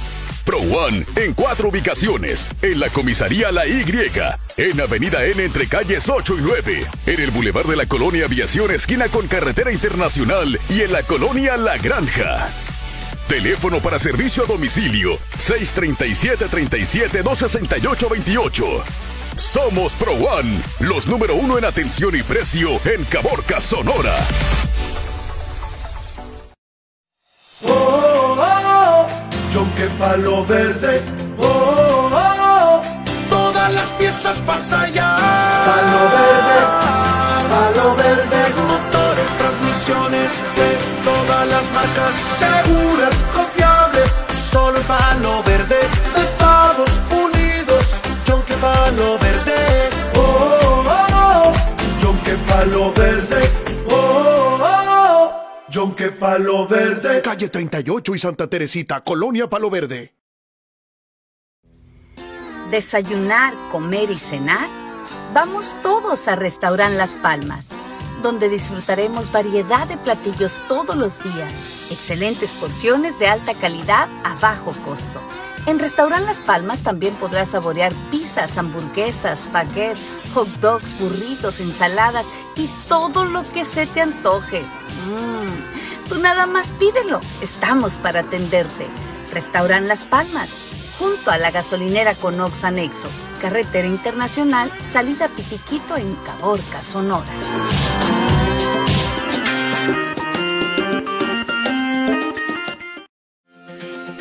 Pro 0.46 0.60
One 0.60 1.06
en 1.16 1.34
cuatro 1.34 1.70
ubicaciones. 1.70 2.50
En 2.62 2.80
la 2.80 2.90
comisaría 2.90 3.52
La 3.52 3.66
Y, 3.66 3.84
en 4.58 4.82
Avenida 4.82 5.26
N 5.26 5.44
entre 5.44 5.68
calles 5.68 6.10
8 6.10 6.36
y 6.38 6.42
9, 6.42 6.86
en 7.06 7.22
el 7.22 7.32
Boulevard 7.32 7.68
de 7.68 7.76
la 7.76 7.86
Colonia 7.86 8.26
Aviación 8.26 8.72
esquina 8.72 9.08
con 9.08 9.28
Carretera 9.28 9.72
Internacional 9.72 10.60
y 10.70 10.82
en 10.82 10.92
la 10.92 11.04
Colonia 11.04 11.58
La 11.58 11.78
Granja. 11.78 12.50
Teléfono 13.28 13.80
para 13.80 14.00
servicio 14.00 14.44
a 14.44 14.48
domicilio 14.48 15.18
637 15.38 16.46
37 16.50 17.24
268 17.24 18.10
28. 18.10 19.13
Somos 19.36 19.94
Pro 19.94 20.14
One, 20.14 20.62
los 20.80 21.08
número 21.08 21.36
uno 21.36 21.58
en 21.58 21.66
atención 21.66 22.16
y 22.16 22.22
precio 22.22 22.70
en 22.86 23.04
Caborca, 23.06 23.60
Sonora. 23.60 24.16
Oh, 27.64 28.36
oh, 28.38 28.38
oh, 28.40 29.08
Yonke 29.54 29.88
Palo 29.98 30.46
Verde. 30.46 31.02
Oh, 31.40 32.10
oh, 32.12 32.34
oh, 32.40 32.82
todas 33.30 33.74
las 33.74 33.92
piezas 33.94 34.40
pasan 34.42 34.94
ya. 34.94 35.16
Palo 35.66 36.02
Verde, 36.18 36.58
Palo 37.50 37.96
Verde. 37.96 38.54
Motores, 38.68 39.28
transmisiones 39.38 40.32
de 40.56 40.78
todas 41.04 41.48
las 41.48 41.64
marcas. 41.72 42.14
Seguras, 42.38 43.16
confiables, 43.36 44.12
solo 44.52 44.80
Palo 44.82 45.44
Verde. 45.44 45.83
Que 55.92 56.12
palo 56.12 56.68
verde. 56.68 57.22
Calle 57.22 57.50
38 57.50 58.16
y 58.16 58.20
Santa 58.20 58.48
Teresita, 58.48 59.04
Colonia 59.04 59.50
Palo 59.50 59.70
Verde. 59.70 60.16
Desayunar, 62.72 63.54
comer 63.70 64.10
y 64.10 64.18
cenar. 64.18 64.70
Vamos 65.34 65.76
todos 65.84 66.28
a 66.28 66.36
Restaurant 66.36 66.96
Las 66.96 67.16
Palmas 67.16 67.76
donde 68.24 68.50
disfrutaremos 68.50 69.32
variedad 69.32 69.86
de 69.86 69.98
platillos 69.98 70.60
todos 70.68 70.96
los 70.96 71.22
días, 71.22 71.52
excelentes 71.92 72.54
porciones 72.54 73.20
de 73.20 73.28
alta 73.28 73.54
calidad 73.54 74.08
a 74.24 74.36
bajo 74.36 74.72
costo. 74.86 75.22
En 75.66 75.80
Restaurant 75.80 76.26
Las 76.26 76.42
Palmas 76.42 76.82
también 76.84 77.16
podrás 77.16 77.50
saborear 77.50 77.94
pizzas, 78.12 78.58
hamburguesas, 78.58 79.50
baguette, 79.54 79.98
hot 80.34 80.48
dogs, 80.60 80.98
burritos, 81.00 81.62
ensaladas 81.62 82.26
y 82.56 82.68
todo 82.90 83.24
lo 83.24 83.44
que 83.54 83.64
se 83.64 83.88
te 83.88 84.02
antoje. 84.02 84.62
Mmm, 84.62 86.10
tú 86.10 86.20
nada 86.20 86.48
más 86.48 86.72
pídelo, 86.74 87.22
estamos 87.42 87.96
para 87.98 88.20
atenderte. 88.20 88.88
Restaurant 89.32 89.88
Las 89.88 90.04
Palmas, 90.04 90.50
junto 91.00 91.32
a 91.32 91.38
la 91.38 91.50
gasolinera 91.50 92.14
Conox 92.14 92.66
Anexo, 92.66 93.08
carretera 93.42 93.88
internacional, 93.88 94.70
salida 94.84 95.30
Pitiquito 95.30 95.96
en 95.96 96.14
Caborca, 96.26 96.82
Sonora. 96.82 97.32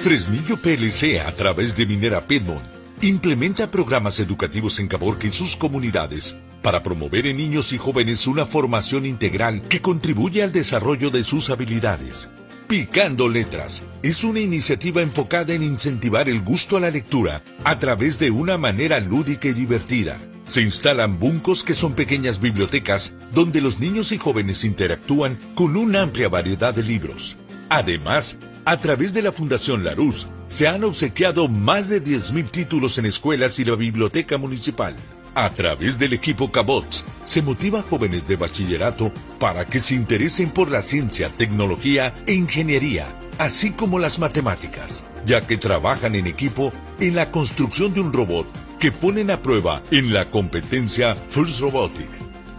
Fresnillo 0.03 0.57
PLC 0.57 1.21
a 1.21 1.31
través 1.31 1.77
de 1.77 1.87
Minera 1.87 2.27
Piedmont 2.27 2.61
implementa 3.03 3.71
programas 3.71 4.19
educativos 4.19 4.81
en 4.81 4.89
Caborca 4.89 5.29
y 5.29 5.33
sus 5.33 5.57
comunidades 5.57 6.37
para 6.61 6.83
promover 6.83 7.29
en 7.29 7.37
niños 7.37 7.73
y 7.73 7.79
jóvenes 7.79 8.27
una 8.27 8.45
formación 8.45 9.07
integral 9.07 9.63
que 9.63 9.81
contribuye 9.81 10.43
al 10.43 10.51
desarrollo 10.51 11.11
de 11.11 11.23
sus 11.23 11.51
habilidades. 11.51 12.29
Picando 12.67 13.29
Letras 13.29 13.85
es 14.03 14.25
una 14.25 14.41
iniciativa 14.41 15.03
enfocada 15.03 15.53
en 15.55 15.63
incentivar 15.63 16.29
el 16.29 16.41
gusto 16.41 16.77
a 16.77 16.81
la 16.81 16.91
lectura 16.91 17.41
a 17.63 17.79
través 17.79 18.19
de 18.19 18.33
una 18.33 18.59
manera 18.59 18.99
lúdica 18.99 19.47
y 19.47 19.53
divertida. 19.53 20.19
Se 20.47 20.63
instalan 20.63 21.21
buncos 21.21 21.63
que 21.63 21.75
son 21.75 21.95
pequeñas 21.95 22.41
bibliotecas 22.41 23.15
donde 23.33 23.61
los 23.61 23.79
niños 23.79 24.11
y 24.11 24.19
jóvenes 24.19 24.65
interactúan 24.65 25.39
con 25.55 25.77
una 25.77 26.03
amplia 26.03 26.29
variedad 26.29 26.75
de 26.75 26.83
libros. 26.83 27.37
Además, 27.69 28.37
a 28.65 28.77
través 28.77 29.13
de 29.13 29.23
la 29.23 29.33
Fundación 29.33 29.85
Larus, 29.85 30.29
se 30.49 30.69
han 30.69 30.85
obsequiado 30.85 31.49
más 31.49 31.89
de 31.89 32.03
10.000 32.03 32.51
títulos 32.51 32.99
en 32.99 33.07
escuelas 33.07 33.59
y 33.59 33.65
la 33.65 33.75
biblioteca 33.75 34.39
municipal. 34.39 34.95
A 35.35 35.49
través 35.51 35.99
del 35.99 36.13
equipo 36.13 36.53
Cabots, 36.53 37.05
se 37.25 37.41
motiva 37.41 37.81
a 37.81 37.83
jóvenes 37.83 38.29
de 38.29 38.37
bachillerato 38.37 39.11
para 39.39 39.65
que 39.65 39.81
se 39.81 39.95
interesen 39.95 40.51
por 40.51 40.71
la 40.71 40.83
ciencia, 40.83 41.31
tecnología 41.31 42.15
e 42.27 42.35
ingeniería, 42.35 43.07
así 43.39 43.71
como 43.71 43.99
las 43.99 44.19
matemáticas, 44.19 45.03
ya 45.27 45.47
que 45.47 45.57
trabajan 45.57 46.15
en 46.15 46.27
equipo 46.27 46.73
en 47.01 47.17
la 47.17 47.31
construcción 47.31 47.95
de 47.95 48.03
un 48.03 48.13
robot 48.13 48.47
que 48.79 48.93
ponen 48.93 49.31
a 49.31 49.41
prueba 49.41 49.83
en 49.91 50.13
la 50.13 50.31
competencia 50.31 51.17
First 51.29 51.61
Robotic. 51.61 52.09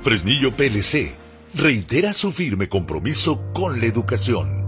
Fresnillo 0.02 0.52
PLC 0.52 1.14
reitera 1.54 2.14
su 2.14 2.32
firme 2.32 2.68
compromiso 2.68 3.54
con 3.54 3.80
la 3.80 3.86
educación. 3.86 4.62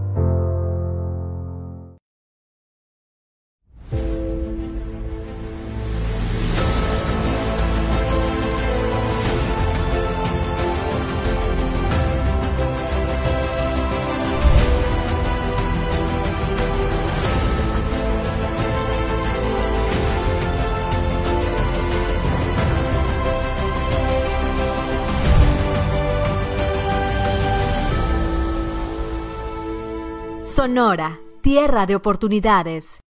Sonora, 30.76 31.18
tierra 31.40 31.86
de 31.86 31.96
oportunidades. 31.96 33.00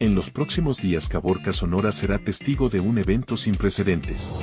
En 0.00 0.16
los 0.16 0.30
próximos 0.30 0.78
días 0.78 1.08
Caborca 1.08 1.52
Sonora 1.52 1.92
será 1.92 2.18
testigo 2.18 2.68
de 2.68 2.80
un 2.80 2.98
evento 2.98 3.36
sin 3.36 3.54
precedentes. 3.54 4.34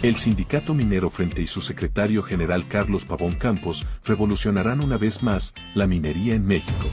El 0.00 0.16
sindicato 0.16 0.72
minero 0.72 1.10
frente 1.10 1.42
y 1.42 1.46
su 1.46 1.60
secretario 1.60 2.22
general 2.22 2.66
Carlos 2.68 3.04
Pavón 3.04 3.34
Campos 3.34 3.84
revolucionarán 4.02 4.80
una 4.80 4.96
vez 4.96 5.22
más 5.22 5.52
la 5.74 5.86
minería 5.86 6.34
en 6.34 6.46
México, 6.46 6.86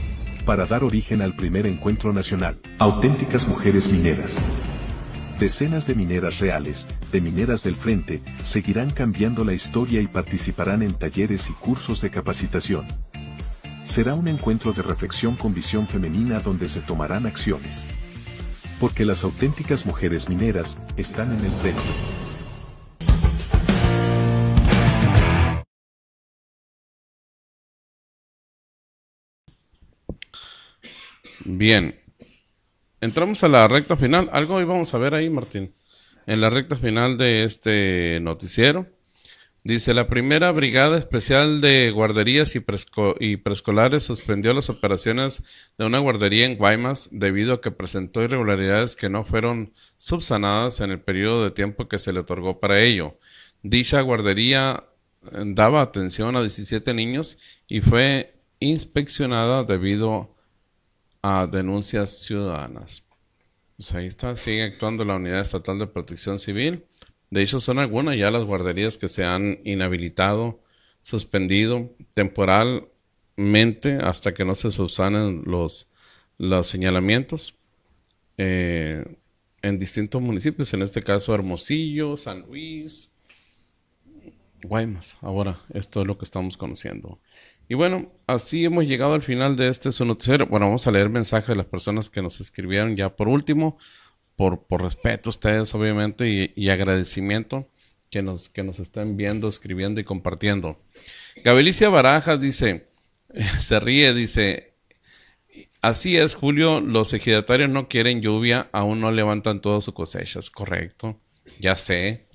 para 0.44 0.66
dar 0.66 0.84
origen 0.84 1.22
al 1.22 1.34
primer 1.34 1.66
encuentro 1.66 2.12
nacional, 2.12 2.60
Auténticas 2.78 3.48
Mujeres 3.48 3.90
Mineras. 3.90 4.42
Decenas 5.40 5.86
de 5.86 5.94
mineras 5.94 6.38
reales, 6.38 6.86
de 7.10 7.22
mineras 7.22 7.62
del 7.62 7.76
frente, 7.76 8.20
seguirán 8.42 8.90
cambiando 8.90 9.42
la 9.42 9.54
historia 9.54 10.02
y 10.02 10.06
participarán 10.06 10.82
en 10.82 10.92
talleres 10.92 11.48
y 11.48 11.54
cursos 11.54 12.02
de 12.02 12.10
capacitación. 12.10 12.86
Será 13.84 14.14
un 14.14 14.28
encuentro 14.28 14.72
de 14.72 14.80
reflexión 14.80 15.34
con 15.34 15.52
visión 15.52 15.88
femenina 15.88 16.40
donde 16.40 16.68
se 16.68 16.80
tomarán 16.80 17.26
acciones. 17.26 17.88
Porque 18.78 19.04
las 19.04 19.24
auténticas 19.24 19.86
mujeres 19.86 20.28
mineras 20.28 20.78
están 20.96 21.36
en 21.36 21.44
el 21.44 21.50
frente. 21.50 21.82
Bien. 31.44 31.98
Entramos 33.00 33.42
a 33.42 33.48
la 33.48 33.66
recta 33.66 33.96
final. 33.96 34.30
Algo 34.32 34.60
íbamos 34.60 34.94
a 34.94 34.98
ver 34.98 35.14
ahí, 35.14 35.28
Martín. 35.28 35.74
En 36.26 36.40
la 36.40 36.50
recta 36.50 36.76
final 36.76 37.18
de 37.18 37.42
este 37.42 38.20
noticiero. 38.22 38.86
Dice, 39.64 39.94
la 39.94 40.08
primera 40.08 40.50
Brigada 40.50 40.98
Especial 40.98 41.60
de 41.60 41.92
Guarderías 41.92 42.56
y, 42.56 43.36
Preescolares 43.36 44.02
suspendió 44.02 44.52
las 44.54 44.68
operaciones 44.68 45.44
de 45.78 45.84
una 45.84 46.00
guardería 46.00 46.46
en 46.46 46.56
Guaymas 46.56 47.10
debido 47.12 47.52
a 47.54 47.60
que 47.60 47.70
presentó 47.70 48.24
irregularidades 48.24 48.96
que 48.96 49.08
no 49.08 49.24
fueron 49.24 49.72
subsanadas 49.98 50.80
en 50.80 50.90
el 50.90 51.00
periodo 51.00 51.44
de 51.44 51.52
tiempo 51.52 51.86
que 51.86 52.00
se 52.00 52.12
le 52.12 52.18
otorgó 52.18 52.58
para 52.58 52.80
ello. 52.80 53.20
Dicha 53.62 54.00
guardería 54.00 54.82
eh, 55.30 55.42
daba 55.46 55.80
atención 55.80 56.34
a 56.34 56.40
17 56.40 56.92
niños 56.92 57.38
y 57.68 57.82
fue 57.82 58.34
inspeccionada 58.58 59.62
debido 59.62 60.34
a 61.22 61.46
denuncias 61.46 62.24
ciudadanas. 62.24 63.04
Pues 63.76 63.94
ahí 63.94 64.06
está, 64.06 64.34
sigue 64.34 64.64
actuando 64.64 65.04
la 65.04 65.14
Unidad 65.14 65.38
Estatal 65.38 65.78
de 65.78 65.86
Protección 65.86 66.40
Civil 66.40 66.84
de 67.32 67.42
hecho, 67.42 67.60
son 67.60 67.78
algunas 67.78 68.18
ya 68.18 68.30
las 68.30 68.44
guarderías 68.44 68.98
que 68.98 69.08
se 69.08 69.24
han 69.24 69.60
inhabilitado, 69.64 70.60
suspendido 71.00 71.90
temporalmente 72.12 73.94
hasta 74.02 74.34
que 74.34 74.44
no 74.44 74.54
se 74.54 74.70
subsanen 74.70 75.44
los, 75.46 75.90
los 76.36 76.66
señalamientos 76.66 77.54
eh, 78.36 79.16
en 79.62 79.78
distintos 79.78 80.20
municipios, 80.20 80.74
en 80.74 80.82
este 80.82 81.02
caso 81.02 81.34
Hermosillo, 81.34 82.18
San 82.18 82.42
Luis, 82.42 83.12
Guaymas. 84.62 85.16
Ahora, 85.22 85.58
esto 85.72 86.02
es 86.02 86.06
lo 86.06 86.18
que 86.18 86.26
estamos 86.26 86.58
conociendo. 86.58 87.18
Y 87.66 87.74
bueno, 87.76 88.12
así 88.26 88.66
hemos 88.66 88.84
llegado 88.84 89.14
al 89.14 89.22
final 89.22 89.56
de 89.56 89.68
este 89.68 89.90
su 89.90 90.04
noticiero. 90.04 90.48
Bueno, 90.48 90.66
vamos 90.66 90.86
a 90.86 90.90
leer 90.90 91.08
mensajes 91.08 91.48
de 91.48 91.56
las 91.56 91.64
personas 91.64 92.10
que 92.10 92.20
nos 92.20 92.42
escribieron 92.42 92.94
ya 92.94 93.16
por 93.16 93.28
último 93.28 93.78
por, 94.36 94.64
por 94.64 94.82
respeto 94.82 95.28
a 95.28 95.32
ustedes, 95.32 95.74
obviamente, 95.74 96.52
y, 96.54 96.68
agradecimiento 96.68 97.68
que 98.10 98.22
nos, 98.22 98.48
que 98.48 98.62
nos 98.62 98.78
estén 98.78 99.16
viendo, 99.16 99.48
escribiendo 99.48 100.00
y 100.00 100.04
compartiendo. 100.04 100.80
Gabelicia 101.44 101.88
Barajas 101.88 102.40
dice, 102.40 102.88
se 103.58 103.80
ríe, 103.80 104.14
dice, 104.14 104.74
así 105.80 106.16
es, 106.16 106.34
Julio, 106.34 106.80
los 106.80 107.12
ejidatarios 107.12 107.70
no 107.70 107.88
quieren 107.88 108.20
lluvia, 108.20 108.68
aún 108.72 109.00
no 109.00 109.10
levantan 109.10 109.60
todas 109.60 109.84
sus 109.84 109.94
cosechas, 109.94 110.50
correcto, 110.50 111.18
ya 111.58 111.76
sé. 111.76 112.26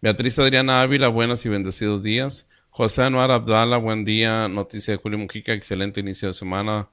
Beatriz 0.00 0.38
Adriana 0.38 0.82
Ávila, 0.82 1.08
buenos 1.08 1.44
y 1.46 1.48
bendecidos 1.48 2.02
días. 2.02 2.48
José 2.70 3.02
Anuar 3.02 3.30
Abdala, 3.30 3.78
buen 3.78 4.04
día. 4.04 4.48
Noticia 4.48 4.92
de 4.92 4.98
Julio 4.98 5.18
Mujica, 5.18 5.54
excelente 5.54 6.00
inicio 6.00 6.28
de 6.28 6.34
semana. 6.34 6.90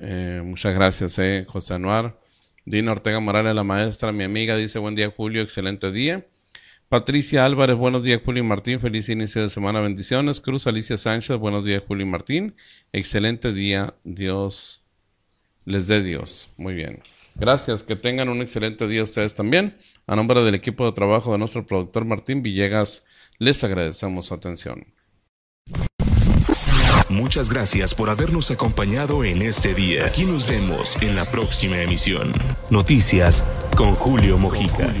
Eh, 0.00 0.40
muchas 0.42 0.74
gracias, 0.74 1.18
eh, 1.18 1.44
José 1.46 1.74
Anuar. 1.74 2.18
Dina 2.66 2.92
Ortega 2.92 3.20
Morales, 3.20 3.54
la 3.54 3.62
maestra, 3.62 4.10
mi 4.10 4.24
amiga, 4.24 4.56
dice 4.56 4.78
buen 4.78 4.94
día 4.94 5.12
Julio, 5.14 5.42
excelente 5.42 5.92
día. 5.92 6.26
Patricia 6.88 7.44
Álvarez, 7.44 7.76
buenos 7.76 8.02
días 8.02 8.22
Julio 8.24 8.42
y 8.42 8.46
Martín, 8.46 8.80
feliz 8.80 9.08
inicio 9.10 9.42
de 9.42 9.50
semana, 9.50 9.80
bendiciones. 9.80 10.40
Cruz 10.40 10.66
Alicia 10.66 10.96
Sánchez, 10.96 11.36
buenos 11.36 11.64
días 11.64 11.82
Julio 11.86 12.06
y 12.06 12.08
Martín, 12.08 12.56
excelente 12.92 13.52
día, 13.52 13.94
Dios 14.04 14.84
les 15.66 15.88
dé 15.88 16.02
Dios. 16.02 16.48
Muy 16.56 16.72
bien. 16.74 17.02
Gracias, 17.34 17.82
que 17.82 17.96
tengan 17.96 18.28
un 18.30 18.40
excelente 18.40 18.86
día 18.88 19.02
ustedes 19.02 19.34
también. 19.34 19.76
A 20.06 20.16
nombre 20.16 20.42
del 20.42 20.54
equipo 20.54 20.86
de 20.86 20.92
trabajo 20.92 21.32
de 21.32 21.38
nuestro 21.38 21.66
productor 21.66 22.04
Martín 22.04 22.42
Villegas, 22.42 23.06
les 23.38 23.62
agradecemos 23.64 24.26
su 24.26 24.34
atención. 24.34 24.86
Muchas 27.14 27.48
gracias 27.48 27.94
por 27.94 28.10
habernos 28.10 28.50
acompañado 28.50 29.22
en 29.22 29.40
este 29.40 29.72
día. 29.72 30.04
Aquí 30.04 30.24
nos 30.24 30.50
vemos 30.50 31.00
en 31.00 31.14
la 31.14 31.24
próxima 31.24 31.78
emisión. 31.78 32.32
Noticias 32.70 33.44
con 33.76 33.94
Julio 33.94 34.36
Mojica. 34.36 34.92